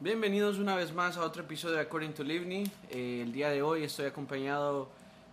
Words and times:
Bienvenidos 0.00 0.58
una 0.58 0.76
vez 0.76 0.94
más 0.94 1.16
a 1.16 1.22
otro 1.22 1.42
episodio 1.42 1.74
de 1.74 1.80
According 1.80 2.14
to 2.14 2.22
Livni. 2.22 2.70
Eh, 2.88 3.22
el 3.24 3.32
día 3.32 3.48
de 3.48 3.62
hoy 3.62 3.82
estoy 3.82 4.06
acompañado 4.06 4.88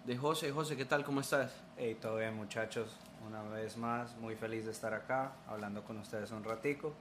de 0.06 0.18
José. 0.18 0.52
José, 0.52 0.76
¿qué 0.76 0.86
tal? 0.86 1.04
¿Cómo 1.04 1.22
estás? 1.22 1.54
Hey, 1.78 2.00
todo 2.02 2.18
bien 2.18 2.36
muchachos, 2.36 2.90
una 3.28 3.44
vez 3.44 3.78
más, 3.78 4.18
muy 4.18 4.36
feliz 4.36 4.66
de 4.66 4.72
estar 4.72 4.92
acá, 4.96 5.34
hablando 5.48 5.84
con 5.84 6.00
ustedes 6.00 6.32
un 6.32 6.44
ratico, 6.44 6.94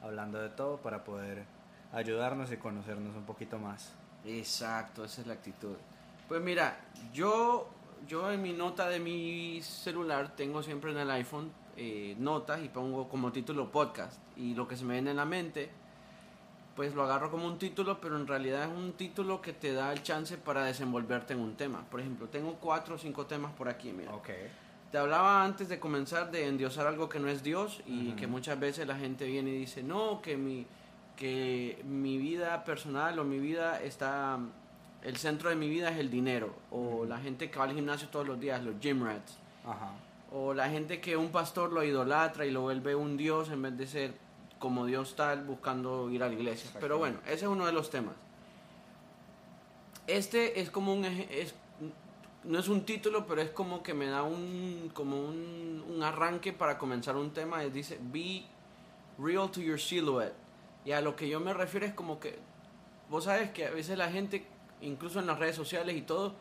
hablando 0.00 0.40
de 0.40 0.48
todo 0.48 0.78
para 0.78 1.04
poder 1.04 1.44
ayudarnos 1.92 2.50
y 2.52 2.56
conocernos 2.56 3.14
un 3.14 3.24
poquito 3.24 3.58
más. 3.58 3.92
Exacto, 4.24 5.04
esa 5.04 5.20
es 5.20 5.26
la 5.26 5.34
actitud. 5.34 5.76
Pues 6.26 6.40
mira, 6.40 6.80
yo, 7.12 7.68
yo 8.08 8.32
en 8.32 8.40
mi 8.40 8.54
nota 8.54 8.88
de 8.88 8.98
mi 8.98 9.60
celular 9.60 10.34
tengo 10.36 10.62
siempre 10.62 10.92
en 10.92 10.96
el 10.96 11.10
iPhone 11.10 11.52
eh, 11.76 12.16
notas 12.18 12.64
y 12.64 12.70
pongo 12.70 13.10
como 13.10 13.30
título 13.30 13.70
podcast. 13.70 14.18
Y 14.36 14.54
lo 14.54 14.66
que 14.66 14.74
se 14.74 14.86
me 14.86 14.94
viene 14.94 15.10
en 15.10 15.18
la 15.18 15.26
mente, 15.26 15.70
pues 16.76 16.94
lo 16.94 17.02
agarro 17.02 17.30
como 17.30 17.46
un 17.46 17.58
título, 17.58 18.00
pero 18.00 18.16
en 18.16 18.26
realidad 18.26 18.62
es 18.62 18.68
un 18.68 18.92
título 18.92 19.40
que 19.40 19.52
te 19.52 19.72
da 19.72 19.92
el 19.92 20.02
chance 20.02 20.36
para 20.38 20.64
desenvolverte 20.64 21.34
en 21.34 21.40
un 21.40 21.54
tema. 21.54 21.84
Por 21.90 22.00
ejemplo, 22.00 22.28
tengo 22.28 22.54
cuatro 22.54 22.94
o 22.94 22.98
cinco 22.98 23.26
temas 23.26 23.52
por 23.52 23.68
aquí, 23.68 23.92
mira. 23.92 24.14
Ok. 24.14 24.30
Te 24.90 24.98
hablaba 24.98 25.44
antes 25.44 25.68
de 25.68 25.78
comenzar 25.78 26.30
de 26.30 26.46
endiosar 26.46 26.86
algo 26.86 27.08
que 27.08 27.20
no 27.20 27.28
es 27.28 27.42
Dios 27.42 27.80
y 27.86 28.12
que 28.12 28.26
muchas 28.26 28.58
veces 28.58 28.86
la 28.88 28.96
gente 28.96 29.24
viene 29.26 29.50
y 29.50 29.58
dice, 29.58 29.84
no, 29.84 30.20
que 30.20 30.36
mi, 30.36 30.66
que 31.16 31.80
mi 31.84 32.18
vida 32.18 32.64
personal 32.64 33.18
o 33.18 33.24
mi 33.24 33.38
vida 33.38 33.80
está, 33.80 34.38
el 35.02 35.16
centro 35.16 35.48
de 35.48 35.54
mi 35.54 35.68
vida 35.68 35.90
es 35.90 35.98
el 35.98 36.10
dinero. 36.10 36.54
O 36.72 37.04
la 37.04 37.18
gente 37.18 37.50
que 37.50 37.58
va 37.58 37.66
al 37.66 37.74
gimnasio 37.74 38.08
todos 38.08 38.26
los 38.26 38.40
días, 38.40 38.64
los 38.64 38.80
gym 38.80 39.04
rats. 39.04 39.38
Ajá. 39.64 39.92
O 40.32 40.54
la 40.54 40.68
gente 40.68 41.00
que 41.00 41.16
un 41.16 41.30
pastor 41.30 41.72
lo 41.72 41.84
idolatra 41.84 42.44
y 42.46 42.50
lo 42.50 42.62
vuelve 42.62 42.94
un 42.94 43.16
Dios 43.16 43.50
en 43.50 43.62
vez 43.62 43.76
de 43.76 43.86
ser 43.86 44.14
como 44.60 44.86
Dios 44.86 45.16
tal 45.16 45.42
buscando 45.42 46.08
ir 46.10 46.22
a 46.22 46.28
la 46.28 46.34
iglesia. 46.34 46.70
Pero 46.78 46.98
bueno, 46.98 47.18
ese 47.24 47.46
es 47.46 47.50
uno 47.50 47.66
de 47.66 47.72
los 47.72 47.90
temas. 47.90 48.14
Este 50.06 50.60
es 50.60 50.70
como 50.70 50.92
un... 50.94 51.04
Es, 51.04 51.54
no 52.44 52.58
es 52.58 52.68
un 52.68 52.84
título, 52.84 53.26
pero 53.26 53.42
es 53.42 53.50
como 53.50 53.82
que 53.82 53.92
me 53.92 54.06
da 54.06 54.22
un, 54.22 54.90
como 54.94 55.16
un, 55.16 55.84
un 55.88 56.02
arranque 56.02 56.52
para 56.52 56.78
comenzar 56.78 57.16
un 57.16 57.32
tema. 57.32 57.64
Es, 57.64 57.72
dice, 57.72 57.98
be 58.00 58.44
real 59.18 59.50
to 59.50 59.60
your 59.60 59.80
silhouette. 59.80 60.34
Y 60.84 60.92
a 60.92 61.00
lo 61.00 61.16
que 61.16 61.28
yo 61.28 61.40
me 61.40 61.52
refiero 61.52 61.86
es 61.86 61.92
como 61.92 62.20
que, 62.20 62.38
vos 63.08 63.24
sabes 63.24 63.50
que 63.50 63.66
a 63.66 63.70
veces 63.70 63.98
la 63.98 64.10
gente, 64.10 64.46
incluso 64.80 65.20
en 65.20 65.26
las 65.26 65.38
redes 65.38 65.56
sociales 65.56 65.96
y 65.96 66.02
todo, 66.02 66.34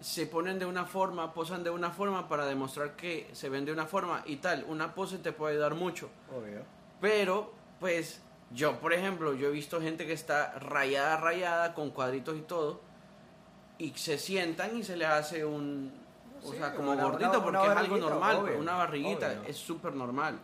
se 0.00 0.26
ponen 0.26 0.58
de 0.58 0.64
una 0.64 0.86
forma, 0.86 1.34
posan 1.34 1.62
de 1.62 1.70
una 1.70 1.90
forma 1.90 2.28
para 2.28 2.46
demostrar 2.46 2.96
que 2.96 3.28
se 3.32 3.50
ven 3.50 3.66
de 3.66 3.72
una 3.72 3.86
forma 3.86 4.22
y 4.24 4.36
tal. 4.36 4.64
Una 4.68 4.94
pose 4.94 5.18
te 5.18 5.32
puede 5.32 5.54
ayudar 5.54 5.74
mucho. 5.74 6.08
Obvio. 6.34 6.79
Pero, 7.00 7.52
pues, 7.78 8.20
yo, 8.52 8.78
por 8.80 8.92
ejemplo, 8.92 9.32
yo 9.34 9.48
he 9.48 9.50
visto 9.52 9.80
gente 9.80 10.06
que 10.06 10.12
está 10.12 10.52
rayada, 10.58 11.16
rayada, 11.16 11.74
con 11.74 11.90
cuadritos 11.90 12.36
y 12.36 12.42
todo, 12.42 12.80
y 13.78 13.90
se 13.96 14.18
sientan 14.18 14.76
y 14.76 14.82
se 14.82 14.96
le 14.96 15.06
hace 15.06 15.44
un, 15.44 15.92
o 16.44 16.52
sea, 16.52 16.74
como 16.74 16.92
una- 16.92 17.02
gordito, 17.04 17.30
una- 17.30 17.42
porque 17.42 17.58
una 17.58 17.72
es 17.72 17.78
algo 17.78 17.96
normal, 17.96 18.36
obvio, 18.36 18.58
una 18.58 18.74
barriguita, 18.74 19.28
obvio. 19.28 19.42
es 19.46 19.56
súper 19.56 19.94
normal. 19.94 20.38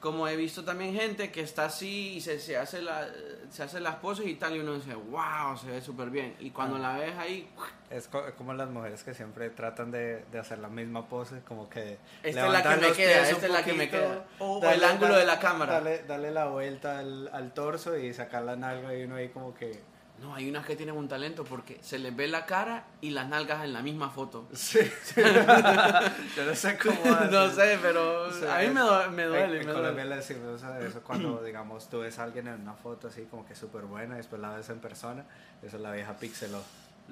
Como 0.00 0.26
he 0.26 0.34
visto 0.34 0.64
también 0.64 0.94
gente 0.94 1.30
que 1.30 1.42
está 1.42 1.66
así 1.66 2.14
y 2.16 2.20
se, 2.22 2.40
se, 2.40 2.56
hace 2.56 2.80
la, 2.80 3.06
se 3.50 3.62
hace 3.62 3.80
las 3.80 3.96
poses 3.96 4.26
y 4.26 4.34
tal, 4.34 4.56
y 4.56 4.60
uno 4.60 4.72
dice, 4.74 4.94
wow, 4.94 5.58
se 5.60 5.66
ve 5.70 5.82
súper 5.82 6.08
bien. 6.08 6.34
Y 6.40 6.50
cuando 6.52 6.76
Ah. 6.76 6.78
la 6.78 6.96
ves 6.98 7.14
ahí, 7.18 7.48
Es 7.90 8.08
co- 8.08 8.24
como 8.38 8.54
las 8.54 8.70
mujeres 8.70 9.02
que 9.04 9.12
siempre 9.12 9.50
tratan 9.50 9.90
de, 9.90 10.24
de 10.32 10.38
hacer 10.38 10.58
la 10.58 10.68
misma 10.68 11.06
pose, 11.08 11.40
como 11.40 11.68
que... 11.68 11.98
Esta 12.22 12.46
es 12.46 12.52
la 12.52 12.62
que 12.62 12.76
me 12.86 12.92
queda, 12.92 13.28
esta 13.28 13.46
es 13.46 13.52
la 13.52 13.62
que 13.64 13.72
me 13.74 13.90
queda. 13.90 14.24
O 14.38 14.58
dale- 14.60 14.76
el 14.78 14.84
ángulo 14.84 15.08
dale- 15.10 15.20
de 15.20 15.26
la 15.26 15.38
cámara. 15.38 15.72
Dale, 15.74 16.02
dale 16.04 16.30
la 16.30 16.46
vuelta 16.46 16.98
al, 17.00 17.28
al 17.32 17.52
torso 17.52 17.98
y 17.98 18.14
sacar 18.14 18.44
la 18.44 18.56
nalga 18.56 18.94
y 18.96 19.02
uno 19.02 19.16
ahí 19.16 19.28
como 19.28 19.52
que... 19.54 19.82
no, 20.20 20.34
hay 20.34 20.48
unas 20.50 20.66
que 20.66 20.76
tienen 20.76 20.96
un 20.96 21.08
talento 21.08 21.44
porque 21.44 21.78
se 21.82 21.98
les 21.98 22.14
ve 22.14 22.28
la 22.28 22.44
cara 22.46 22.84
y 23.00 23.10
las 23.10 23.28
nalgas 23.28 23.64
en 23.64 23.72
la 23.72 23.82
misma 23.82 24.10
foto. 24.10 24.48
Sí. 24.52 24.78
Yo 26.36 26.44
no 26.44 26.54
sé 26.54 26.76
cómo 26.78 27.00
no 27.30 27.50
sé, 27.50 27.78
pero 27.80 28.24
O 28.28 28.32
sea, 28.32 28.56
a 28.56 28.58
mí 28.60 28.66
es- 28.66 28.72
me, 28.74 28.80
due- 28.82 29.08
me 29.10 29.22
en- 29.24 29.28
duele. 29.28 29.60
En, 29.60 29.66
me 29.66 29.72
Colombia 29.72 30.04
duele. 30.04 30.16
le 30.16 30.22
a 30.66 30.80
eso 30.80 31.00
cuando, 31.02 31.42
digamos, 31.44 31.88
tú 31.88 32.00
ves 32.00 32.18
a 32.18 32.24
alguien 32.24 32.48
en 32.48 32.60
una 32.60 32.74
foto 32.74 33.08
así 33.08 33.22
como 33.30 33.46
que 33.46 33.54
súper 33.54 33.82
buena 33.82 34.14
y 34.14 34.18
después 34.18 34.40
la 34.40 34.54
ves 34.54 34.68
en 34.70 34.80
persona. 34.80 35.24
Eso 35.62 35.76
es 35.76 35.82
la 35.82 35.92
vieja 35.92 36.14
pixeló. 36.14 36.62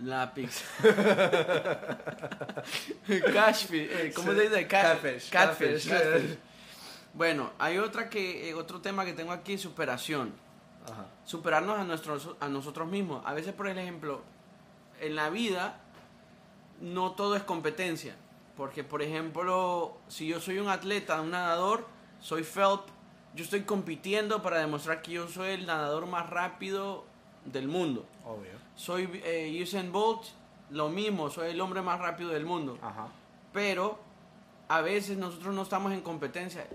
La 0.02 0.32
pizza. 0.32 0.64
Catfish. 3.32 3.88
eh, 3.90 4.12
¿Cómo 4.14 4.32
se 4.32 4.42
dice? 4.42 4.66
Cat- 4.68 5.00
Catfish, 5.02 5.30
Catfish. 5.30 5.32
catfish. 5.88 5.88
catfish. 5.88 6.38
Bueno, 7.14 7.50
hay 7.58 7.78
otra 7.78 8.08
que, 8.08 8.48
eh, 8.50 8.54
otro 8.54 8.80
tema 8.80 9.04
que 9.04 9.12
tengo 9.12 9.32
aquí, 9.32 9.58
superación. 9.58 10.32
Ajá. 10.90 11.06
Superarnos 11.24 11.78
a, 11.78 11.84
nuestros, 11.84 12.30
a 12.40 12.48
nosotros 12.48 12.88
mismos. 12.88 13.22
A 13.26 13.34
veces, 13.34 13.52
por 13.52 13.68
ejemplo, 13.68 14.22
en 15.00 15.16
la 15.16 15.30
vida 15.30 15.80
no 16.80 17.12
todo 17.12 17.36
es 17.36 17.42
competencia. 17.42 18.16
Porque, 18.56 18.82
por 18.82 19.02
ejemplo, 19.02 19.96
si 20.08 20.26
yo 20.26 20.40
soy 20.40 20.58
un 20.58 20.68
atleta, 20.68 21.20
un 21.20 21.30
nadador, 21.30 21.86
soy 22.20 22.42
Phelps, 22.42 22.92
yo 23.34 23.44
estoy 23.44 23.62
compitiendo 23.62 24.42
para 24.42 24.58
demostrar 24.58 25.02
que 25.02 25.12
yo 25.12 25.28
soy 25.28 25.50
el 25.50 25.66
nadador 25.66 26.06
más 26.06 26.28
rápido 26.28 27.04
del 27.44 27.68
mundo. 27.68 28.04
Obvio. 28.24 28.50
Soy 28.74 29.08
eh, 29.24 29.60
Usain 29.62 29.92
Bolt, 29.92 30.24
lo 30.70 30.88
mismo, 30.88 31.30
soy 31.30 31.50
el 31.50 31.60
hombre 31.60 31.82
más 31.82 32.00
rápido 32.00 32.30
del 32.30 32.44
mundo. 32.44 32.78
Ajá. 32.82 33.08
Pero 33.52 33.98
a 34.68 34.80
veces 34.80 35.16
nosotros 35.16 35.54
no 35.54 35.62
estamos 35.62 35.92
en 35.92 36.00
competencia. 36.00 36.66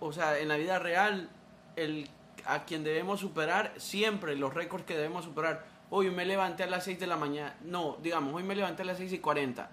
O 0.00 0.12
sea, 0.12 0.38
en 0.38 0.48
la 0.48 0.56
vida 0.56 0.78
real, 0.78 1.28
el, 1.74 2.08
a 2.46 2.64
quien 2.64 2.84
debemos 2.84 3.20
superar, 3.20 3.72
siempre 3.76 4.36
los 4.36 4.54
récords 4.54 4.84
que 4.84 4.96
debemos 4.96 5.24
superar. 5.24 5.64
Hoy 5.90 6.10
me 6.10 6.24
levanté 6.24 6.64
a 6.64 6.66
las 6.66 6.84
6 6.84 7.00
de 7.00 7.06
la 7.06 7.16
mañana. 7.16 7.56
No, 7.62 7.98
digamos, 8.02 8.34
hoy 8.34 8.42
me 8.42 8.54
levanté 8.54 8.82
a 8.82 8.86
las 8.86 8.98
6 8.98 9.12
y 9.14 9.18
40. 9.18 9.70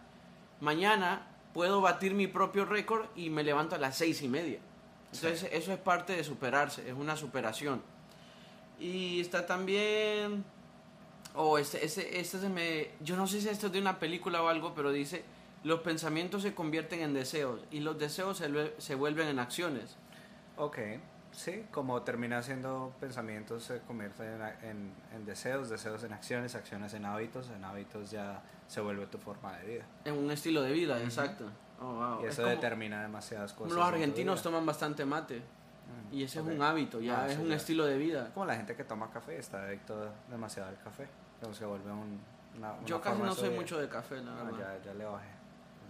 Mañana 0.62 1.28
puedo 1.54 1.82
batir 1.82 2.14
mi 2.14 2.28
propio 2.28 2.66
récord 2.66 3.06
y 3.16 3.30
me 3.30 3.44
levanto 3.44 3.76
a 3.76 3.78
las 3.78 3.98
6 3.98 4.22
y 4.22 4.28
media. 4.28 4.60
Entonces, 5.14 5.50
eso 5.52 5.72
es 5.72 5.80
parte 5.80 6.16
de 6.16 6.24
superarse, 6.24 6.88
es 6.88 6.94
una 6.94 7.16
superación. 7.16 7.82
Y 8.80 9.20
está 9.22 9.46
también. 9.46 10.44
Oh, 11.34 11.58
este, 11.58 11.86
este, 11.86 12.20
este 12.20 12.40
se 12.40 12.50
me. 12.50 12.90
Yo 13.02 13.16
no 13.16 13.28
sé 13.28 13.42
si 13.42 13.50
esto 13.50 13.68
es 13.68 13.74
de 13.74 13.80
una 13.80 14.00
película 14.00 14.42
o 14.42 14.48
algo, 14.48 14.74
pero 14.76 14.92
dice: 14.92 15.24
Los 15.64 15.82
pensamientos 15.82 16.42
se 16.42 16.54
convierten 16.54 17.02
en 17.02 17.14
deseos 17.14 17.62
y 17.72 17.80
los 17.80 17.98
deseos 17.98 18.38
se, 18.38 18.74
se 18.78 18.96
vuelven 18.96 19.28
en 19.28 19.40
acciones. 19.40 19.98
Ok. 20.58 20.78
Sí, 21.36 21.66
como 21.72 22.02
termina 22.02 22.42
siendo 22.42 22.94
pensamientos 23.00 23.64
se 23.66 23.82
convierten 23.82 24.42
en, 24.42 24.42
en- 24.70 24.94
en 25.14 25.26
deseos, 25.26 25.70
deseos 25.70 26.04
en 26.04 26.14
acciones, 26.14 26.56
acciones 26.56 26.94
en 26.94 27.06
hábitos, 27.06 27.50
en 27.50 27.64
hábitos 27.66 28.10
ya 28.10 28.42
se 28.68 28.80
vuelve 28.82 29.06
tu 29.08 29.18
forma 29.18 29.56
de 29.58 29.66
vida. 29.66 29.86
En 30.06 30.14
un 30.18 30.32
estilo 30.32 30.62
de 30.62 30.72
vida, 30.72 31.02
exacto. 31.04 31.46
Oh, 31.82 31.94
wow. 31.94 32.22
Y 32.24 32.28
Es 32.28 32.34
eso 32.40 32.46
determina 32.46 33.02
demasiadas 33.02 33.52
cosas. 33.54 33.74
los 33.76 33.86
argentinos 33.86 34.42
toman 34.42 34.66
bastante 34.66 35.06
mate. 35.06 35.40
Mm, 35.40 36.14
Y 36.16 36.24
ese 36.24 36.40
es 36.40 36.46
un 36.46 36.62
hábito, 36.62 37.02
ya 37.02 37.24
Ah, 37.24 37.28
es 37.30 37.38
un 37.38 37.50
ya. 37.50 37.56
estilo 37.58 37.86
de 37.86 37.98
vida. 37.98 38.32
Como 38.34 38.46
la 38.46 38.56
gente 38.56 38.76
que 38.76 38.86
toma 38.86 39.12
café, 39.12 39.38
está 39.38 39.64
adicto 39.66 40.10
demasiado 40.30 40.70
al 40.70 40.78
café. 40.82 41.08
Entonces 41.36 41.58
se 41.60 41.66
vuelve 41.66 41.92
un, 41.92 42.20
una, 42.58 42.72
una 42.74 42.86
Yo 42.88 43.02
casi 43.02 43.22
no 43.22 43.36
soy 43.36 43.50
mucho 43.50 43.78
de 43.78 43.90
café, 43.90 44.16
la 44.22 44.32
No, 44.32 44.46
verdad. 44.46 44.78
ya, 44.80 44.86
ya 44.86 44.94
le 44.94 45.04
bajé. 45.06 45.28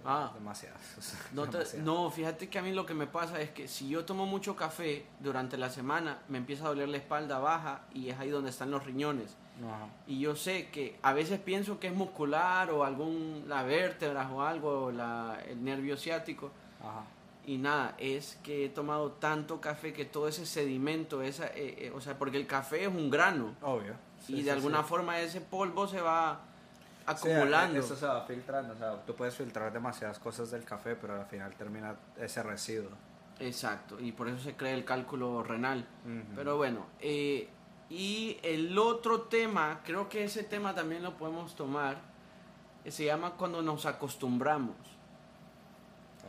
Ah. 0.05 0.31
Demasiado. 0.33 0.75
No, 1.33 1.45
te- 1.45 1.57
demasiado. 1.57 1.85
no, 1.85 2.09
fíjate 2.11 2.47
que 2.49 2.59
a 2.59 2.61
mí 2.61 2.71
lo 2.71 2.85
que 2.85 2.93
me 2.93 3.07
pasa 3.07 3.41
es 3.41 3.49
que 3.49 3.67
si 3.67 3.89
yo 3.89 4.05
tomo 4.05 4.25
mucho 4.25 4.55
café 4.55 5.05
durante 5.19 5.57
la 5.57 5.69
semana, 5.69 6.19
me 6.29 6.37
empieza 6.37 6.65
a 6.65 6.67
doler 6.69 6.89
la 6.89 6.97
espalda 6.97 7.39
baja 7.39 7.81
y 7.93 8.09
es 8.09 8.19
ahí 8.19 8.29
donde 8.29 8.49
están 8.51 8.69
los 8.71 8.85
riñones. 8.85 9.35
Ajá. 9.65 9.87
Y 10.07 10.19
yo 10.19 10.35
sé 10.35 10.69
que 10.69 10.99
a 11.01 11.13
veces 11.13 11.39
pienso 11.39 11.79
que 11.79 11.87
es 11.87 11.93
muscular 11.95 12.69
o 12.71 12.83
algún, 12.83 13.45
la 13.47 13.63
vértebra 13.63 14.29
o 14.31 14.41
algo, 14.41 14.85
o 14.85 14.91
la, 14.91 15.39
el 15.47 15.63
nervio 15.63 15.97
ciático. 15.97 16.51
Ajá. 16.81 17.03
Y 17.47 17.57
nada, 17.57 17.93
es 17.99 18.39
que 18.43 18.65
he 18.65 18.69
tomado 18.69 19.11
tanto 19.13 19.61
café 19.61 19.93
que 19.93 20.03
todo 20.03 20.27
ese 20.27 20.45
sedimento, 20.47 21.21
esa, 21.21 21.45
eh, 21.47 21.75
eh, 21.87 21.91
o 21.95 22.01
sea, 22.01 22.17
porque 22.17 22.37
el 22.37 22.47
café 22.47 22.83
es 22.83 22.87
un 22.87 23.09
grano 23.11 23.53
Obvio. 23.61 23.93
Sí, 24.25 24.33
y 24.33 24.37
de 24.37 24.43
sí, 24.43 24.49
alguna 24.49 24.81
sí. 24.81 24.89
forma 24.89 25.19
ese 25.19 25.41
polvo 25.41 25.87
se 25.87 26.01
va 26.01 26.41
Sí, 27.07 27.29
acumulando. 27.29 27.79
eso 27.79 27.95
se 27.95 28.05
va 28.05 28.21
filtrando. 28.25 28.73
O 28.73 28.77
sea, 28.77 29.05
tú 29.05 29.15
puedes 29.15 29.35
filtrar 29.35 29.71
demasiadas 29.71 30.19
cosas 30.19 30.51
del 30.51 30.63
café, 30.63 30.95
pero 30.95 31.15
al 31.15 31.25
final 31.25 31.53
termina 31.55 31.95
ese 32.17 32.41
residuo. 32.43 32.91
Exacto, 33.39 33.99
y 33.99 34.11
por 34.13 34.27
eso 34.29 34.39
se 34.39 34.55
crea 34.55 34.73
el 34.73 34.85
cálculo 34.85 35.43
renal. 35.43 35.85
Pero 36.35 36.57
bueno, 36.57 36.85
eh, 37.01 37.49
y 37.89 38.37
el 38.41 38.77
otro 38.77 39.23
tema, 39.23 39.81
creo 39.83 40.07
que 40.09 40.23
ese 40.23 40.43
tema 40.43 40.73
también 40.73 41.03
lo 41.03 41.17
podemos 41.17 41.55
tomar, 41.55 41.97
eh, 42.83 42.91
se 42.91 43.05
llama 43.05 43.31
cuando 43.31 43.61
nos 43.61 43.85
acostumbramos. 43.85 44.75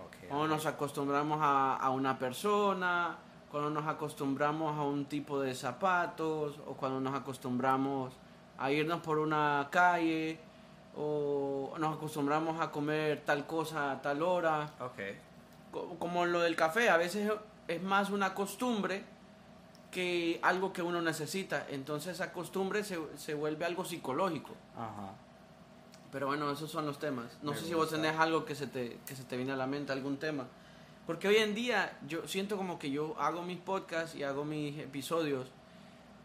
Ok, 0.04 0.28
Cuando 0.28 0.48
nos 0.48 0.66
acostumbramos 0.66 1.38
a, 1.40 1.76
a 1.76 1.90
una 1.90 2.18
persona, 2.18 3.16
cuando 3.50 3.70
nos 3.70 3.86
acostumbramos 3.86 4.76
a 4.76 4.82
un 4.82 5.06
tipo 5.06 5.40
de 5.40 5.54
zapatos, 5.54 6.58
o 6.66 6.74
cuando 6.74 7.00
nos 7.00 7.14
acostumbramos 7.14 8.12
a 8.58 8.70
irnos 8.72 9.00
por 9.00 9.18
una 9.18 9.68
calle, 9.70 10.40
o 10.96 11.74
nos 11.78 11.96
acostumbramos 11.96 12.60
a 12.60 12.70
comer 12.70 13.22
tal 13.24 13.46
cosa 13.46 13.92
a 13.92 14.02
tal 14.02 14.22
hora. 14.22 14.70
Ok. 14.80 14.98
Co- 15.72 15.96
Como 15.98 16.24
lo 16.26 16.40
del 16.40 16.56
café, 16.56 16.88
a 16.88 16.96
veces 16.96 17.30
es 17.68 17.82
más 17.82 18.10
una 18.10 18.34
costumbre 18.34 19.04
que 19.90 20.38
algo 20.42 20.72
que 20.72 20.82
uno 20.82 21.00
necesita. 21.02 21.66
Entonces 21.70 22.14
esa 22.14 22.32
costumbre 22.32 22.84
se, 22.84 22.98
se 23.16 23.34
vuelve 23.34 23.64
algo 23.64 23.84
psicológico. 23.84 24.54
Ajá. 24.74 25.12
Pero 26.12 26.28
bueno, 26.28 26.50
esos 26.50 26.70
son 26.70 26.86
los 26.86 26.98
temas. 26.98 27.26
No 27.42 27.52
Me 27.52 27.58
sé 27.58 27.64
si 27.66 27.74
vos 27.74 27.90
gusta. 27.90 27.96
tenés 28.00 28.18
algo 28.18 28.44
que 28.44 28.54
se, 28.54 28.66
te, 28.66 28.98
que 29.06 29.16
se 29.16 29.24
te 29.24 29.36
viene 29.36 29.52
a 29.52 29.56
la 29.56 29.66
mente, 29.66 29.92
algún 29.92 30.16
tema. 30.16 30.46
Porque 31.06 31.28
hoy 31.28 31.36
en 31.36 31.54
día 31.54 31.98
yo 32.06 32.26
siento 32.26 32.56
como 32.56 32.78
que 32.78 32.90
yo 32.90 33.14
hago 33.18 33.42
mis 33.42 33.58
podcasts 33.58 34.16
y 34.16 34.22
hago 34.22 34.44
mis 34.44 34.78
episodios, 34.78 35.46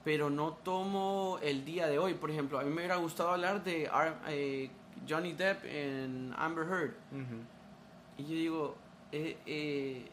pero 0.04 0.30
no 0.30 0.54
tomo 0.54 1.40
el 1.42 1.64
día 1.66 1.88
de 1.88 2.00
hoy. 2.00 2.14
Por 2.16 2.32
ejemplo, 2.32 2.60
a 2.60 2.64
mí 2.64 2.70
me 2.70 2.78
hubiera 2.78 2.96
gustado 2.98 3.30
hablar 3.32 3.64
de 3.64 3.88
Ar- 3.88 4.20
eh, 4.28 4.70
Johnny 5.08 5.34
Depp 5.34 5.64
en 5.66 6.34
Amber 6.38 6.66
Heard. 6.68 6.94
Y 8.18 8.24
yo 8.24 8.30
digo, 8.30 8.76
eh, 9.12 9.38
eh, 9.46 10.10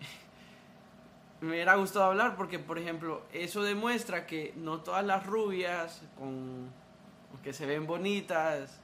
me 1.40 1.50
hubiera 1.50 1.74
gustado 1.76 2.06
hablar 2.06 2.36
porque, 2.36 2.58
por 2.58 2.78
ejemplo, 2.78 3.22
eso 3.32 3.62
demuestra 3.62 4.26
que 4.26 4.52
no 4.56 4.80
todas 4.80 5.04
las 5.04 5.26
rubias 5.26 6.02
con, 6.18 6.70
que 7.42 7.52
se 7.52 7.66
ven 7.66 7.86
bonitas 7.86 8.80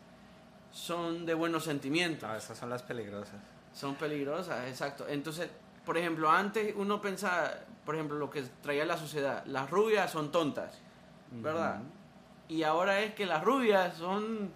son 0.72 1.26
de 1.26 1.34
buenos 1.34 1.64
sentimientos. 1.64 2.28
No, 2.28 2.36
esas 2.36 2.56
son 2.58 2.70
las 2.70 2.82
peligrosas. 2.82 3.36
Son 3.72 3.94
peligrosas, 3.94 4.68
exacto. 4.68 5.06
Entonces, 5.08 5.48
por 5.84 5.96
ejemplo, 5.96 6.30
antes 6.30 6.74
uno 6.76 7.00
pensaba, 7.00 7.50
por 7.90 7.96
ejemplo, 7.96 8.18
lo 8.18 8.30
que 8.30 8.42
traía 8.62 8.84
la 8.84 8.96
sociedad, 8.96 9.44
las 9.46 9.68
rubias 9.68 10.12
son 10.12 10.30
tontas, 10.30 10.78
¿verdad? 11.32 11.80
Y 12.46 12.62
ahora 12.62 13.00
es 13.00 13.14
que 13.14 13.26
las 13.26 13.42
rubias 13.42 13.96
son 13.96 14.52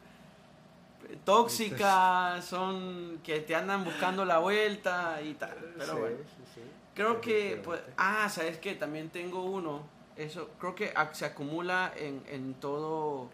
tóxicas, 1.25 2.45
son 2.45 3.19
que 3.25 3.41
te 3.41 3.57
andan 3.57 3.83
buscando 3.83 4.25
la 4.25 4.39
vuelta 4.39 5.21
y 5.21 5.35
tal. 5.35 5.57
Pero 5.77 5.95
Sí, 5.95 5.99
bueno, 6.01 6.17
sí, 6.19 6.43
sí. 6.55 6.61
creo 6.95 7.21
que, 7.21 7.61
pues, 7.65 7.81
ah, 7.97 8.29
¿sabes 8.29 8.59
qué? 8.59 8.77
También 8.77 9.11
tengo 9.11 9.43
uno, 9.43 9.81
eso, 10.15 10.51
creo 10.61 10.77
que 10.77 10.95
se 11.11 11.25
acumula 11.25 11.93
en, 11.97 12.23
en 12.29 12.55
todo, 12.55 13.31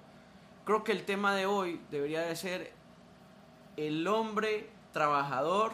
creo 0.64 0.82
que 0.82 0.92
el 0.92 1.04
tema 1.04 1.34
de 1.34 1.44
hoy 1.44 1.78
debería 1.90 2.22
de 2.22 2.36
ser 2.36 2.72
el 3.76 4.06
hombre 4.08 4.70
trabajador 4.94 5.72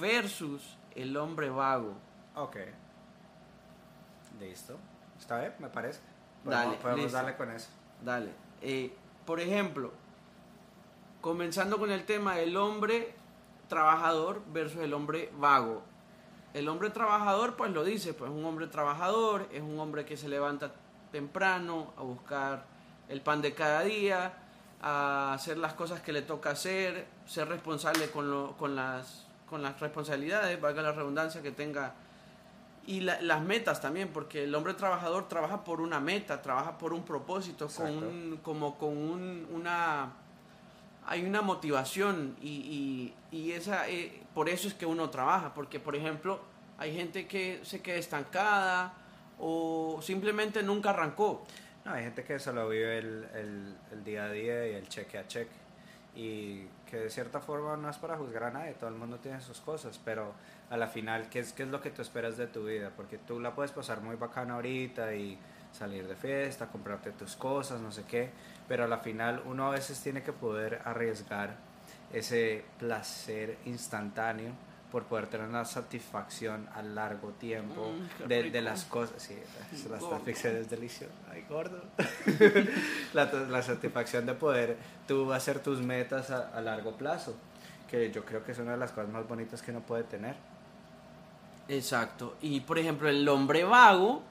versus 0.00 0.76
el 0.96 1.16
hombre 1.16 1.50
vago. 1.50 1.94
Ok. 2.34 2.56
Listo. 4.40 4.76
¿Está 5.18 5.40
bien? 5.40 5.54
Me 5.58 5.68
parece. 5.68 6.00
Dale, 6.44 6.56
Podemos, 6.64 6.76
podemos 6.82 7.02
listo. 7.04 7.16
darle 7.16 7.36
con 7.36 7.50
eso. 7.50 7.68
Dale. 8.04 8.30
Eh, 8.62 8.94
por 9.24 9.40
ejemplo, 9.40 9.92
comenzando 11.20 11.78
con 11.78 11.90
el 11.90 12.04
tema 12.04 12.36
del 12.36 12.56
hombre 12.56 13.14
trabajador 13.68 14.42
versus 14.52 14.80
el 14.82 14.94
hombre 14.94 15.30
vago. 15.38 15.82
El 16.54 16.68
hombre 16.68 16.90
trabajador, 16.90 17.56
pues 17.56 17.70
lo 17.72 17.84
dice, 17.84 18.14
pues 18.14 18.30
un 18.30 18.44
hombre 18.44 18.66
trabajador, 18.68 19.48
es 19.52 19.60
un 19.62 19.78
hombre 19.78 20.04
que 20.04 20.16
se 20.16 20.28
levanta 20.28 20.70
temprano 21.12 21.92
a 21.98 22.02
buscar 22.02 22.64
el 23.08 23.20
pan 23.20 23.42
de 23.42 23.54
cada 23.54 23.82
día, 23.82 24.32
a 24.80 25.32
hacer 25.34 25.58
las 25.58 25.74
cosas 25.74 26.00
que 26.00 26.12
le 26.12 26.22
toca 26.22 26.50
hacer, 26.50 27.06
ser 27.26 27.48
responsable 27.48 28.10
con, 28.10 28.30
lo- 28.30 28.56
con, 28.56 28.74
las, 28.76 29.26
con 29.48 29.62
las 29.62 29.78
responsabilidades, 29.80 30.60
valga 30.60 30.82
la 30.82 30.92
redundancia 30.92 31.42
que 31.42 31.52
tenga 31.52 31.94
y 32.86 33.00
la- 33.00 33.20
las 33.20 33.42
metas 33.42 33.80
también, 33.80 34.08
porque 34.08 34.44
el 34.44 34.54
hombre 34.54 34.74
trabajador 34.74 35.28
trabaja 35.28 35.64
por 35.64 35.80
una 35.80 35.98
meta, 36.00 36.40
trabaja 36.42 36.78
por 36.78 36.92
un 36.92 37.02
propósito, 37.04 37.68
con 37.68 37.86
un, 38.08 38.36
como 38.42 38.76
con 38.78 38.96
un- 38.96 39.46
una... 39.52 40.12
Hay 41.08 41.24
una 41.24 41.40
motivación 41.42 42.36
y, 42.40 42.48
y- 43.30 43.36
y 43.36 43.52
esa, 43.52 43.88
eh, 43.88 44.22
por 44.34 44.48
eso 44.48 44.66
es 44.68 44.74
que 44.74 44.86
uno 44.86 45.08
trabaja, 45.10 45.54
porque 45.54 45.78
por 45.78 45.94
ejemplo 45.94 46.40
hay 46.78 46.94
gente 46.94 47.26
que 47.28 47.60
se 47.62 47.80
queda 47.80 47.96
estancada 47.96 48.92
o 49.38 50.00
simplemente 50.02 50.62
nunca 50.64 50.90
arrancó. 50.90 51.44
No, 51.84 51.92
hay 51.92 52.02
gente 52.04 52.24
que 52.24 52.38
solo 52.40 52.68
vive 52.68 52.98
el, 52.98 53.24
el, 53.34 53.76
el 53.92 54.04
día 54.04 54.24
a 54.24 54.30
día 54.30 54.66
y 54.68 54.74
el 54.74 54.88
cheque 54.88 55.18
a 55.18 55.26
cheque. 55.28 55.54
Y 56.16 56.62
que 56.90 56.96
de 56.96 57.10
cierta 57.10 57.40
forma 57.40 57.76
no 57.76 57.90
es 57.90 57.96
para 57.96 58.16
juzgar 58.16 58.44
a 58.44 58.50
nadie, 58.50 58.74
todo 58.74 58.88
el 58.88 58.96
mundo 58.96 59.18
tiene 59.18 59.40
sus 59.40 59.60
cosas, 59.60 60.00
pero 60.04 60.32
a 60.70 60.76
la 60.76 60.86
final, 60.86 61.28
¿qué 61.28 61.40
es, 61.40 61.52
qué 61.52 61.64
es 61.64 61.68
lo 61.68 61.80
que 61.80 61.90
tú 61.90 62.02
esperas 62.02 62.36
de 62.36 62.46
tu 62.46 62.64
vida? 62.64 62.90
Porque 62.96 63.18
tú 63.18 63.40
la 63.40 63.54
puedes 63.54 63.72
pasar 63.72 64.00
muy 64.00 64.16
bacana 64.16 64.54
ahorita 64.54 65.14
y 65.14 65.38
salir 65.72 66.06
de 66.06 66.16
fiesta, 66.16 66.68
comprarte 66.68 67.12
tus 67.12 67.36
cosas, 67.36 67.80
no 67.80 67.90
sé 67.90 68.04
qué, 68.04 68.30
pero 68.68 68.84
a 68.84 68.86
la 68.88 68.98
final 68.98 69.42
uno 69.46 69.66
a 69.66 69.70
veces 69.70 70.00
tiene 70.00 70.22
que 70.22 70.32
poder 70.32 70.80
arriesgar 70.84 71.56
ese 72.12 72.64
placer 72.78 73.58
instantáneo 73.64 74.52
por 74.96 75.04
poder 75.04 75.26
tener 75.26 75.46
una 75.46 75.66
satisfacción 75.66 76.66
a 76.74 76.80
largo 76.80 77.28
tiempo 77.32 77.92
Mm, 78.24 78.28
de, 78.28 78.62
las 78.62 78.86
cosas. 78.86 79.22
Sí, 79.22 79.36
la 79.90 80.00
satisfacción 80.00 80.56
es 80.56 80.70
deliciosa. 80.70 81.12
Ay, 81.30 81.44
gordo. 81.50 81.82
la, 83.12 83.26
la 83.30 83.62
satisfacción 83.62 84.24
de 84.24 84.32
poder 84.32 84.78
tú 85.06 85.34
hacer 85.34 85.58
tus 85.58 85.82
metas 85.82 86.30
a, 86.30 86.48
a 86.48 86.62
largo 86.62 86.92
plazo, 86.96 87.36
que 87.90 88.10
yo 88.10 88.24
creo 88.24 88.42
que 88.42 88.52
es 88.52 88.58
una 88.58 88.70
de 88.70 88.78
las 88.78 88.90
cosas 88.92 89.10
más 89.10 89.28
bonitas 89.28 89.60
que 89.60 89.70
uno 89.70 89.80
puede 89.80 90.04
tener. 90.04 90.34
Exacto. 91.68 92.36
Y 92.40 92.60
por 92.60 92.78
ejemplo, 92.78 93.06
el 93.10 93.28
hombre 93.28 93.64
vago. 93.64 94.22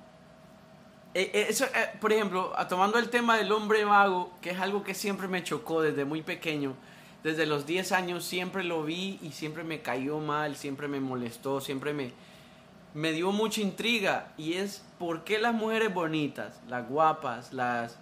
eh, 1.14 1.30
eh, 1.32 1.46
eso, 1.50 1.66
eh, 1.66 1.92
por 2.02 2.12
ejemplo, 2.12 2.54
tomando 2.68 2.98
el 2.98 3.12
tema 3.12 3.38
del 3.38 3.52
hombre 3.52 3.86
vago, 3.86 4.32
que 4.42 4.50
es 4.50 4.60
algo 4.60 4.82
que 4.84 4.96
siempre 4.96 5.28
me 5.28 5.44
chocó 5.44 5.84
desde 5.84 6.06
muy 6.06 6.24
pequeño, 6.24 6.74
desde 7.26 7.48
los 7.48 7.66
10 7.66 7.92
años 7.92 8.24
siempre 8.24 8.64
lo 8.64 8.84
vi 8.84 9.18
y 9.24 9.32
siempre 9.32 9.64
me 9.64 9.82
cayó 9.82 10.20
mal, 10.20 10.56
siempre 10.56 10.88
me 10.88 11.00
molestó, 11.00 11.60
siempre 11.60 11.92
me, 11.92 12.12
me 12.94 13.14
dio 13.14 13.32
mucha 13.32 13.62
intriga. 13.62 14.32
Y 14.38 14.54
es 14.54 14.84
por 15.00 15.24
qué 15.24 15.40
las 15.40 15.56
mujeres 15.56 15.92
bonitas, 15.92 16.60
las 16.68 16.88
guapas, 16.88 17.52
las 17.52 17.98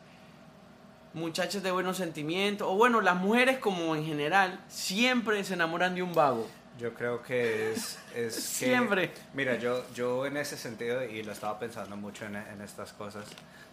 muchachas 1.13 1.63
de 1.63 1.71
buenos 1.71 1.95
sentimientos, 1.95 2.67
o 2.69 2.75
bueno, 2.75 2.99
las 2.99 3.15
mujeres 3.15 3.59
como 3.59 3.95
en 3.95 4.05
general, 4.05 4.59
siempre 4.67 5.41
se 5.45 5.53
enamoran 5.53 5.95
de 5.95 6.03
un 6.03 6.13
vago. 6.13 6.45
Yo 6.77 6.93
creo 6.93 7.21
que 7.23 7.71
es... 7.71 7.99
es 8.15 8.35
que- 8.35 8.41
Siempre. 8.41 9.13
mira, 9.33 9.57
yo, 9.57 9.83
yo 9.93 10.25
en 10.25 10.35
ese 10.35 10.57
sentido, 10.57 11.01
y 11.05 11.23
lo 11.23 11.31
estaba 11.31 11.59
pensando 11.59 11.95
mucho 11.95 12.25
en, 12.25 12.35
en 12.35 12.61
estas 12.61 12.91
cosas, 12.91 13.25